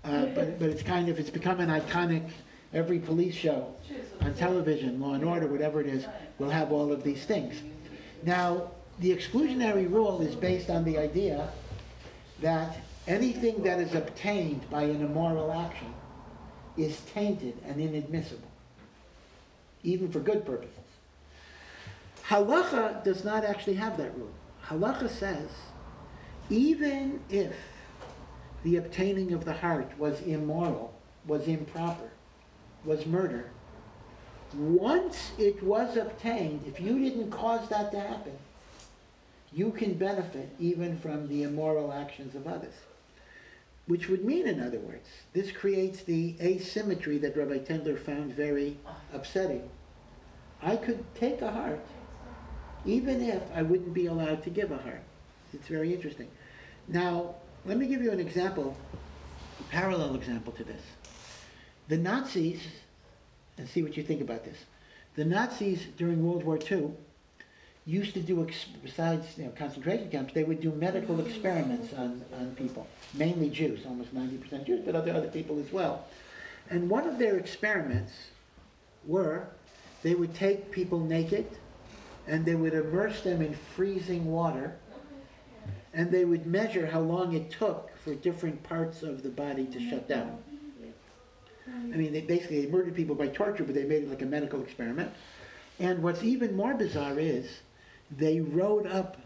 Uh, 0.04 0.26
but, 0.26 0.58
but 0.58 0.68
it's 0.68 0.82
kind 0.82 1.08
of, 1.08 1.18
it's 1.18 1.30
become 1.30 1.60
an 1.60 1.68
iconic, 1.68 2.28
every 2.74 2.98
police 2.98 3.34
show 3.34 3.74
on 4.20 4.34
television, 4.34 5.00
Law 5.00 5.14
and 5.14 5.24
Order, 5.24 5.46
whatever 5.46 5.80
it 5.80 5.86
is, 5.86 6.06
will 6.38 6.50
have 6.50 6.72
all 6.72 6.92
of 6.92 7.04
these 7.04 7.24
things. 7.24 7.62
Now, 8.24 8.70
the 8.98 9.14
exclusionary 9.14 9.90
rule 9.90 10.20
is 10.20 10.34
based 10.34 10.70
on 10.70 10.84
the 10.84 10.98
idea 10.98 11.48
that 12.40 12.78
anything 13.06 13.62
that 13.62 13.78
is 13.80 13.94
obtained 13.94 14.68
by 14.70 14.82
an 14.82 15.02
immoral 15.02 15.52
action 15.52 15.92
is 16.76 17.00
tainted 17.14 17.56
and 17.66 17.80
inadmissible, 17.80 18.50
even 19.82 20.10
for 20.10 20.20
good 20.20 20.44
purposes. 20.44 20.74
Halacha 22.26 23.04
does 23.04 23.24
not 23.24 23.44
actually 23.44 23.74
have 23.74 23.96
that 23.98 24.16
rule. 24.16 24.32
Halacha 24.66 25.08
says, 25.08 25.48
even 26.48 27.20
if 27.28 27.54
the 28.62 28.76
obtaining 28.76 29.32
of 29.32 29.44
the 29.44 29.52
heart 29.52 29.90
was 29.98 30.20
immoral, 30.22 30.94
was 31.26 31.46
improper, 31.46 32.10
was 32.84 33.06
murder, 33.06 33.50
once 34.54 35.32
it 35.38 35.62
was 35.62 35.96
obtained, 35.96 36.64
if 36.66 36.80
you 36.80 36.98
didn't 36.98 37.30
cause 37.30 37.68
that 37.68 37.90
to 37.92 38.00
happen, 38.00 38.36
you 39.52 39.70
can 39.70 39.94
benefit 39.94 40.50
even 40.58 40.98
from 40.98 41.28
the 41.28 41.42
immoral 41.42 41.92
actions 41.92 42.34
of 42.34 42.46
others. 42.46 42.74
Which 43.86 44.08
would 44.08 44.24
mean, 44.24 44.46
in 44.46 44.60
other 44.60 44.78
words, 44.78 45.08
this 45.32 45.50
creates 45.50 46.02
the 46.02 46.36
asymmetry 46.40 47.18
that 47.18 47.36
Rabbi 47.36 47.58
Tendler 47.58 47.98
found 47.98 48.34
very 48.34 48.76
upsetting. 49.12 49.68
I 50.62 50.76
could 50.76 51.04
take 51.14 51.42
a 51.42 51.50
heart, 51.50 51.84
even 52.86 53.22
if 53.22 53.42
I 53.54 53.62
wouldn't 53.62 53.92
be 53.92 54.06
allowed 54.06 54.42
to 54.44 54.50
give 54.50 54.70
a 54.70 54.78
heart. 54.78 55.02
It's 55.52 55.66
very 55.66 55.92
interesting. 55.92 56.28
Now, 56.88 57.34
let 57.64 57.78
me 57.78 57.86
give 57.86 58.02
you 58.02 58.10
an 58.10 58.20
example, 58.20 58.76
a 59.60 59.62
parallel 59.64 60.14
example 60.14 60.52
to 60.54 60.64
this. 60.64 60.82
The 61.88 61.96
Nazis, 61.96 62.60
and 63.58 63.68
see 63.68 63.82
what 63.82 63.96
you 63.96 64.02
think 64.02 64.20
about 64.20 64.44
this. 64.44 64.56
The 65.14 65.24
Nazis 65.24 65.86
during 65.96 66.24
World 66.24 66.44
War 66.44 66.58
II 66.70 66.90
used 67.84 68.14
to 68.14 68.20
do, 68.20 68.46
besides 68.82 69.26
you 69.36 69.44
know, 69.44 69.50
concentration 69.50 70.10
camps, 70.10 70.32
they 70.32 70.44
would 70.44 70.60
do 70.60 70.70
medical 70.72 71.20
experiments 71.24 71.92
on, 71.92 72.24
on 72.38 72.54
people, 72.54 72.86
mainly 73.14 73.50
Jews, 73.50 73.84
almost 73.86 74.14
90% 74.14 74.66
Jews, 74.66 74.82
but 74.84 74.94
other, 74.94 75.12
other 75.12 75.28
people 75.28 75.58
as 75.60 75.72
well. 75.72 76.06
And 76.70 76.88
one 76.88 77.08
of 77.08 77.18
their 77.18 77.36
experiments 77.36 78.12
were 79.04 79.48
they 80.02 80.14
would 80.14 80.34
take 80.34 80.70
people 80.70 81.00
naked 81.00 81.46
and 82.26 82.44
they 82.44 82.54
would 82.54 82.72
immerse 82.72 83.22
them 83.22 83.42
in 83.42 83.54
freezing 83.54 84.26
water 84.26 84.76
and 85.94 86.10
they 86.10 86.24
would 86.24 86.46
measure 86.46 86.86
how 86.86 87.00
long 87.00 87.34
it 87.34 87.50
took 87.50 87.90
for 87.98 88.14
different 88.14 88.62
parts 88.62 89.02
of 89.02 89.22
the 89.22 89.28
body 89.28 89.66
to 89.66 89.90
shut 89.90 90.08
down. 90.08 90.38
I 91.68 91.96
mean, 91.96 92.12
they 92.12 92.22
basically 92.22 92.64
they 92.64 92.70
murdered 92.70 92.94
people 92.94 93.14
by 93.14 93.28
torture, 93.28 93.64
but 93.64 93.74
they 93.74 93.84
made 93.84 94.04
it 94.04 94.10
like 94.10 94.22
a 94.22 94.26
medical 94.26 94.62
experiment. 94.62 95.12
And 95.78 96.02
what's 96.02 96.22
even 96.22 96.56
more 96.56 96.74
bizarre 96.74 97.18
is 97.18 97.60
they 98.10 98.40
wrote 98.40 98.86
up 98.86 99.16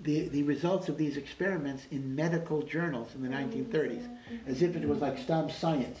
the, 0.00 0.28
the 0.28 0.42
results 0.42 0.88
of 0.88 0.98
these 0.98 1.16
experiments 1.16 1.84
in 1.90 2.14
medical 2.14 2.62
journals 2.62 3.14
in 3.14 3.22
the 3.22 3.28
1930s, 3.28 4.08
as 4.46 4.62
if 4.62 4.76
it 4.76 4.86
was 4.86 4.98
like 4.98 5.18
stem 5.18 5.50
science. 5.50 5.98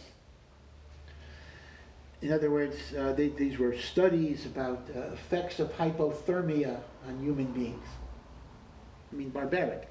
In 2.22 2.32
other 2.32 2.50
words, 2.50 2.76
uh, 2.98 3.12
they, 3.12 3.28
these 3.28 3.58
were 3.58 3.76
studies 3.76 4.46
about 4.46 4.88
uh, 4.94 5.00
effects 5.12 5.60
of 5.60 5.72
hypothermia 5.76 6.80
on 7.06 7.22
human 7.22 7.52
beings. 7.52 7.84
I 9.16 9.18
mean, 9.18 9.30
barbaric. 9.30 9.88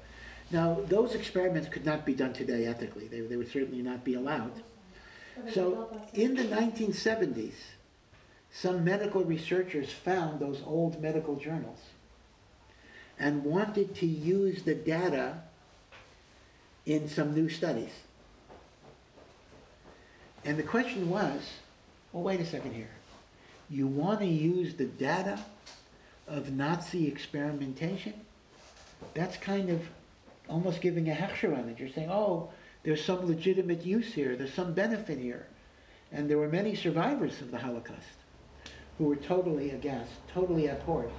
Now, 0.52 0.78
those 0.86 1.16
experiments 1.16 1.68
could 1.68 1.84
not 1.84 2.06
be 2.06 2.14
done 2.14 2.32
today 2.32 2.66
ethically. 2.66 3.08
They, 3.08 3.20
they 3.22 3.34
would 3.34 3.50
certainly 3.50 3.82
not 3.82 4.04
be 4.04 4.14
allowed. 4.14 4.52
So, 5.52 6.00
in 6.14 6.36
the 6.36 6.44
1970s, 6.44 7.54
some 8.52 8.84
medical 8.84 9.24
researchers 9.24 9.92
found 9.92 10.38
those 10.38 10.62
old 10.64 11.02
medical 11.02 11.34
journals 11.34 11.80
and 13.18 13.44
wanted 13.44 13.96
to 13.96 14.06
use 14.06 14.62
the 14.62 14.76
data 14.76 15.42
in 16.86 17.08
some 17.08 17.34
new 17.34 17.48
studies. 17.48 17.90
And 20.44 20.56
the 20.56 20.62
question 20.62 21.10
was, 21.10 21.42
well, 22.12 22.22
wait 22.22 22.38
a 22.38 22.46
second 22.46 22.74
here. 22.74 22.90
You 23.68 23.88
want 23.88 24.20
to 24.20 24.26
use 24.26 24.74
the 24.76 24.84
data 24.84 25.40
of 26.28 26.52
Nazi 26.52 27.08
experimentation? 27.08 28.14
That's 29.14 29.36
kind 29.36 29.70
of 29.70 29.82
almost 30.48 30.80
giving 30.80 31.08
a 31.08 31.14
hechsher 31.14 31.56
on 31.56 31.68
it. 31.68 31.78
You're 31.78 31.88
saying, 31.88 32.10
oh, 32.10 32.50
there's 32.82 33.04
some 33.04 33.26
legitimate 33.26 33.84
use 33.84 34.14
here, 34.14 34.36
there's 34.36 34.54
some 34.54 34.72
benefit 34.72 35.18
here. 35.18 35.46
And 36.12 36.30
there 36.30 36.38
were 36.38 36.48
many 36.48 36.74
survivors 36.74 37.40
of 37.40 37.50
the 37.50 37.58
Holocaust 37.58 38.16
who 38.98 39.04
were 39.04 39.16
totally 39.16 39.70
aghast, 39.70 40.12
totally 40.32 40.68
abhorred 40.68 41.10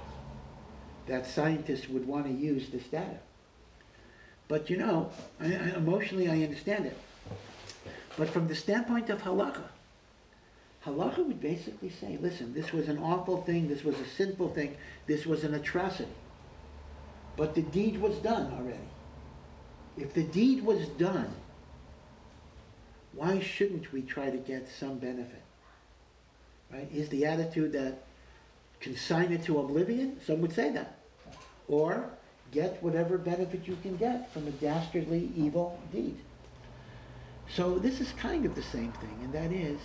that 1.06 1.26
scientists 1.26 1.88
would 1.88 2.06
want 2.06 2.26
to 2.26 2.32
use 2.32 2.68
this 2.68 2.84
data. 2.84 3.18
But 4.46 4.70
you 4.70 4.76
know, 4.76 5.10
I, 5.40 5.46
I, 5.46 5.76
emotionally 5.76 6.28
I 6.28 6.42
understand 6.42 6.86
it. 6.86 6.96
But 8.16 8.30
from 8.30 8.48
the 8.48 8.54
standpoint 8.54 9.10
of 9.10 9.22
halacha, 9.22 9.64
halacha 10.84 11.26
would 11.26 11.40
basically 11.40 11.90
say, 11.90 12.18
listen, 12.20 12.54
this 12.54 12.72
was 12.72 12.88
an 12.88 12.98
awful 12.98 13.42
thing, 13.42 13.68
this 13.68 13.84
was 13.84 13.98
a 14.00 14.06
sinful 14.06 14.54
thing, 14.54 14.76
this 15.06 15.26
was 15.26 15.44
an 15.44 15.54
atrocity. 15.54 16.10
But 17.38 17.54
the 17.54 17.62
deed 17.62 18.00
was 18.00 18.16
done 18.16 18.52
already. 18.52 18.90
If 19.96 20.12
the 20.12 20.24
deed 20.24 20.64
was 20.64 20.88
done, 20.88 21.30
why 23.12 23.38
shouldn't 23.38 23.92
we 23.92 24.02
try 24.02 24.28
to 24.28 24.36
get 24.36 24.68
some 24.68 24.98
benefit? 24.98 25.42
Right? 26.70 26.88
Is 26.92 27.08
the 27.08 27.24
attitude 27.26 27.72
that 27.72 28.02
consign 28.80 29.32
it 29.32 29.44
to 29.44 29.60
oblivion? 29.60 30.20
Some 30.26 30.40
would 30.40 30.52
say 30.52 30.70
that. 30.72 30.98
Or 31.68 32.10
get 32.50 32.82
whatever 32.82 33.16
benefit 33.16 33.68
you 33.68 33.78
can 33.82 33.96
get 33.96 34.32
from 34.32 34.48
a 34.48 34.52
dastardly 34.52 35.30
evil 35.36 35.80
deed. 35.92 36.16
So 37.54 37.78
this 37.78 38.00
is 38.00 38.10
kind 38.12 38.46
of 38.46 38.56
the 38.56 38.62
same 38.62 38.92
thing, 38.92 39.16
and 39.22 39.32
that 39.32 39.52
is, 39.52 39.78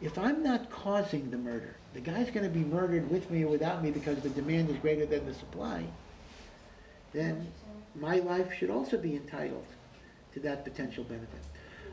if 0.00 0.16
I'm 0.16 0.42
not 0.42 0.70
causing 0.70 1.30
the 1.30 1.38
murder, 1.38 1.76
the 1.92 2.00
guy's 2.00 2.30
going 2.30 2.44
to 2.44 2.58
be 2.58 2.64
murdered 2.64 3.10
with 3.10 3.30
me 3.30 3.44
or 3.44 3.48
without 3.48 3.82
me 3.82 3.90
because 3.90 4.20
the 4.20 4.30
demand 4.30 4.70
is 4.70 4.76
greater 4.76 5.06
than 5.06 5.26
the 5.26 5.34
supply, 5.34 5.84
then 7.12 7.46
my 7.94 8.16
life 8.16 8.52
should 8.54 8.70
also 8.70 8.96
be 8.96 9.16
entitled 9.16 9.66
to 10.34 10.40
that 10.40 10.64
potential 10.64 11.04
benefit. 11.04 11.40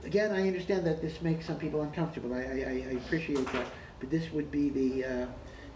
Again, 0.05 0.31
I 0.31 0.47
understand 0.47 0.85
that 0.87 1.01
this 1.01 1.21
makes 1.21 1.45
some 1.45 1.57
people 1.57 1.81
uncomfortable. 1.81 2.33
I, 2.33 2.39
I, 2.39 2.85
I 2.89 2.93
appreciate 3.05 3.51
that, 3.51 3.67
but 3.99 4.09
this 4.09 4.31
would 4.31 4.49
be 4.49 4.69
the 4.69 5.05
uh, 5.05 5.25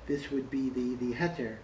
this 0.08 0.32
would 0.32 0.50
be 0.50 0.70
the 0.70 0.96
the 0.96 1.14
heter 1.14 1.58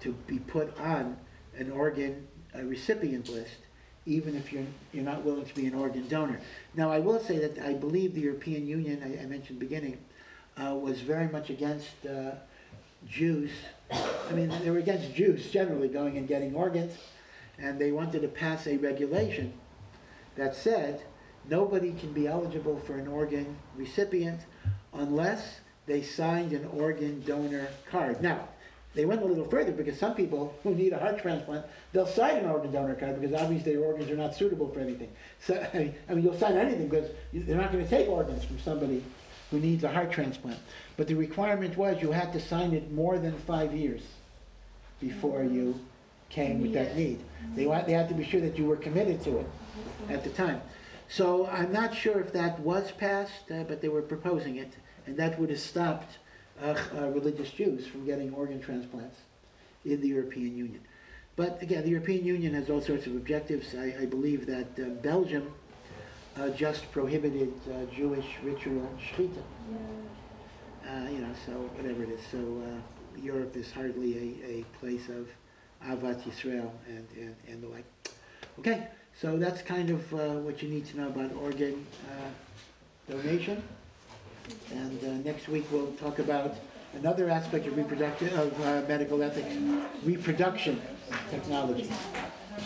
to 0.00 0.12
be 0.26 0.38
put 0.38 0.78
on 0.78 1.16
an 1.56 1.70
organ 1.70 2.26
a 2.54 2.64
recipient 2.64 3.28
list, 3.28 3.56
even 4.04 4.36
if 4.36 4.52
you're 4.52 4.66
you're 4.92 5.04
not 5.04 5.24
willing 5.24 5.46
to 5.46 5.54
be 5.54 5.66
an 5.66 5.74
organ 5.74 6.06
donor. 6.08 6.40
Now, 6.74 6.90
I 6.92 6.98
will 6.98 7.20
say 7.20 7.38
that 7.38 7.58
I 7.58 7.72
believe 7.74 8.14
the 8.14 8.20
European 8.20 8.66
Union, 8.66 9.02
I, 9.02 9.22
I 9.22 9.26
mentioned 9.26 9.58
beginning, 9.58 9.98
uh, 10.56 10.74
was 10.74 11.00
very 11.00 11.28
much 11.28 11.50
against 11.50 12.06
uh, 12.06 12.32
Jews. 13.08 13.50
I 13.90 14.32
mean, 14.32 14.52
they 14.62 14.70
were 14.70 14.78
against 14.78 15.14
Jews 15.14 15.50
generally 15.50 15.88
going 15.88 16.16
and 16.16 16.26
getting 16.26 16.54
organs, 16.54 16.96
and 17.58 17.78
they 17.78 17.92
wanted 17.92 18.22
to 18.22 18.28
pass 18.28 18.66
a 18.66 18.76
regulation 18.76 19.52
that 20.36 20.54
said 20.54 21.02
nobody 21.48 21.92
can 21.92 22.12
be 22.12 22.26
eligible 22.26 22.78
for 22.80 22.98
an 22.98 23.06
organ 23.06 23.56
recipient 23.76 24.40
unless 24.94 25.60
they 25.86 26.02
signed 26.02 26.52
an 26.52 26.66
organ 26.66 27.22
donor 27.24 27.68
card. 27.90 28.20
Now, 28.20 28.48
they 28.94 29.04
went 29.04 29.22
a 29.22 29.26
little 29.26 29.44
further 29.44 29.72
because 29.72 29.98
some 29.98 30.14
people 30.14 30.54
who 30.62 30.74
need 30.74 30.92
a 30.92 30.98
heart 30.98 31.18
transplant, 31.18 31.66
they'll 31.92 32.06
sign 32.06 32.38
an 32.38 32.46
organ 32.46 32.72
donor 32.72 32.94
card 32.94 33.20
because 33.20 33.38
obviously 33.38 33.74
their 33.74 33.84
organs 33.84 34.10
are 34.10 34.16
not 34.16 34.34
suitable 34.34 34.70
for 34.70 34.80
anything. 34.80 35.12
So, 35.38 35.64
I 35.74 36.14
mean, 36.14 36.24
you'll 36.24 36.38
sign 36.38 36.56
anything 36.56 36.88
because 36.88 37.10
they're 37.32 37.58
not 37.58 37.72
going 37.72 37.84
to 37.84 37.90
take 37.90 38.08
organs 38.08 38.44
from 38.44 38.58
somebody 38.58 39.04
who 39.50 39.60
needs 39.60 39.84
a 39.84 39.88
heart 39.88 40.10
transplant. 40.10 40.58
But 40.96 41.06
the 41.06 41.14
requirement 41.14 41.76
was 41.76 42.02
you 42.02 42.12
had 42.12 42.32
to 42.32 42.40
sign 42.40 42.72
it 42.72 42.90
more 42.92 43.18
than 43.18 43.36
five 43.38 43.72
years 43.74 44.02
before 45.00 45.42
you 45.44 45.78
came 46.28 46.60
with 46.60 46.72
that 46.72 46.96
need. 46.96 47.20
They 47.54 47.66
want, 47.66 47.86
they 47.86 47.92
had 47.92 48.08
to 48.08 48.14
be 48.14 48.24
sure 48.24 48.40
that 48.40 48.58
you 48.58 48.64
were 48.64 48.76
committed 48.76 49.22
to 49.24 49.38
it 49.38 49.46
at 50.08 50.24
the 50.24 50.30
time. 50.30 50.60
So 51.08 51.46
I'm 51.46 51.72
not 51.72 51.94
sure 51.94 52.20
if 52.20 52.32
that 52.32 52.58
was 52.60 52.90
passed, 52.92 53.50
uh, 53.50 53.62
but 53.62 53.80
they 53.80 53.88
were 53.88 54.02
proposing 54.02 54.56
it, 54.56 54.72
and 55.06 55.16
that 55.16 55.38
would 55.38 55.50
have 55.50 55.60
stopped 55.60 56.18
uh, 56.60 56.74
uh, 56.96 57.08
religious 57.10 57.50
Jews 57.50 57.86
from 57.86 58.04
getting 58.04 58.34
organ 58.34 58.60
transplants 58.60 59.18
in 59.84 60.00
the 60.00 60.08
European 60.08 60.56
Union. 60.56 60.80
But 61.36 61.62
again, 61.62 61.84
the 61.84 61.90
European 61.90 62.24
Union 62.24 62.54
has 62.54 62.70
all 62.70 62.80
sorts 62.80 63.06
of 63.06 63.14
objectives. 63.14 63.74
I, 63.74 63.94
I 64.00 64.06
believe 64.06 64.46
that 64.46 64.78
uh, 64.80 64.88
Belgium 65.02 65.52
uh, 66.38 66.48
just 66.50 66.90
prohibited 66.92 67.52
uh, 67.68 67.84
Jewish 67.94 68.26
ritual 68.42 68.88
shechita. 69.00 69.42
Uh, 70.88 71.08
you 71.10 71.18
know, 71.18 71.32
so 71.44 71.52
whatever 71.52 72.04
it 72.04 72.10
is. 72.10 72.20
So 72.30 72.38
uh, 72.38 73.20
Europe 73.20 73.56
is 73.56 73.72
hardly 73.72 74.16
a, 74.44 74.58
a 74.58 74.64
place 74.78 75.08
of 75.08 75.28
Ahavat 75.84 76.22
Yisrael 76.22 76.70
and, 76.88 77.06
and, 77.18 77.36
and 77.48 77.62
the 77.62 77.68
like. 77.68 77.84
Okay, 78.58 78.88
so 79.20 79.36
that's 79.36 79.62
kind 79.62 79.90
of 79.90 80.14
uh, 80.14 80.18
what 80.40 80.62
you 80.62 80.68
need 80.68 80.86
to 80.86 80.96
know 80.98 81.08
about 81.08 81.32
organ 81.34 81.84
uh, 82.10 83.12
donation. 83.12 83.62
And 84.72 85.04
uh, 85.04 85.28
next 85.28 85.48
week 85.48 85.66
we'll 85.72 85.92
talk 85.92 86.18
about 86.18 86.54
another 86.94 87.28
aspect 87.28 87.66
of 87.66 87.76
reproductive, 87.76 88.32
of 88.34 88.60
uh, 88.60 88.82
medical 88.88 89.22
ethics, 89.22 89.54
reproduction 90.04 90.80
technology, 91.30 91.90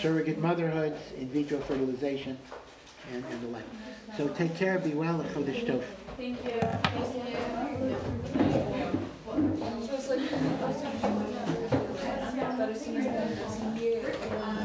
surrogate 0.00 0.38
motherhood, 0.38 0.96
in 1.16 1.28
vitro 1.30 1.58
fertilization, 1.60 2.38
and, 3.12 3.24
and 3.24 3.42
the 3.42 3.48
like. 3.48 3.64
So 4.16 4.28
take 4.28 4.54
care, 4.56 4.78
be 4.78 4.94
well, 4.94 5.20
and 5.20 5.28
Chodesh 5.30 5.66
Tov. 5.66 5.82
Thank 6.16 6.44
you. 6.44 6.60
Thank 6.60 6.94
you. 13.80 14.59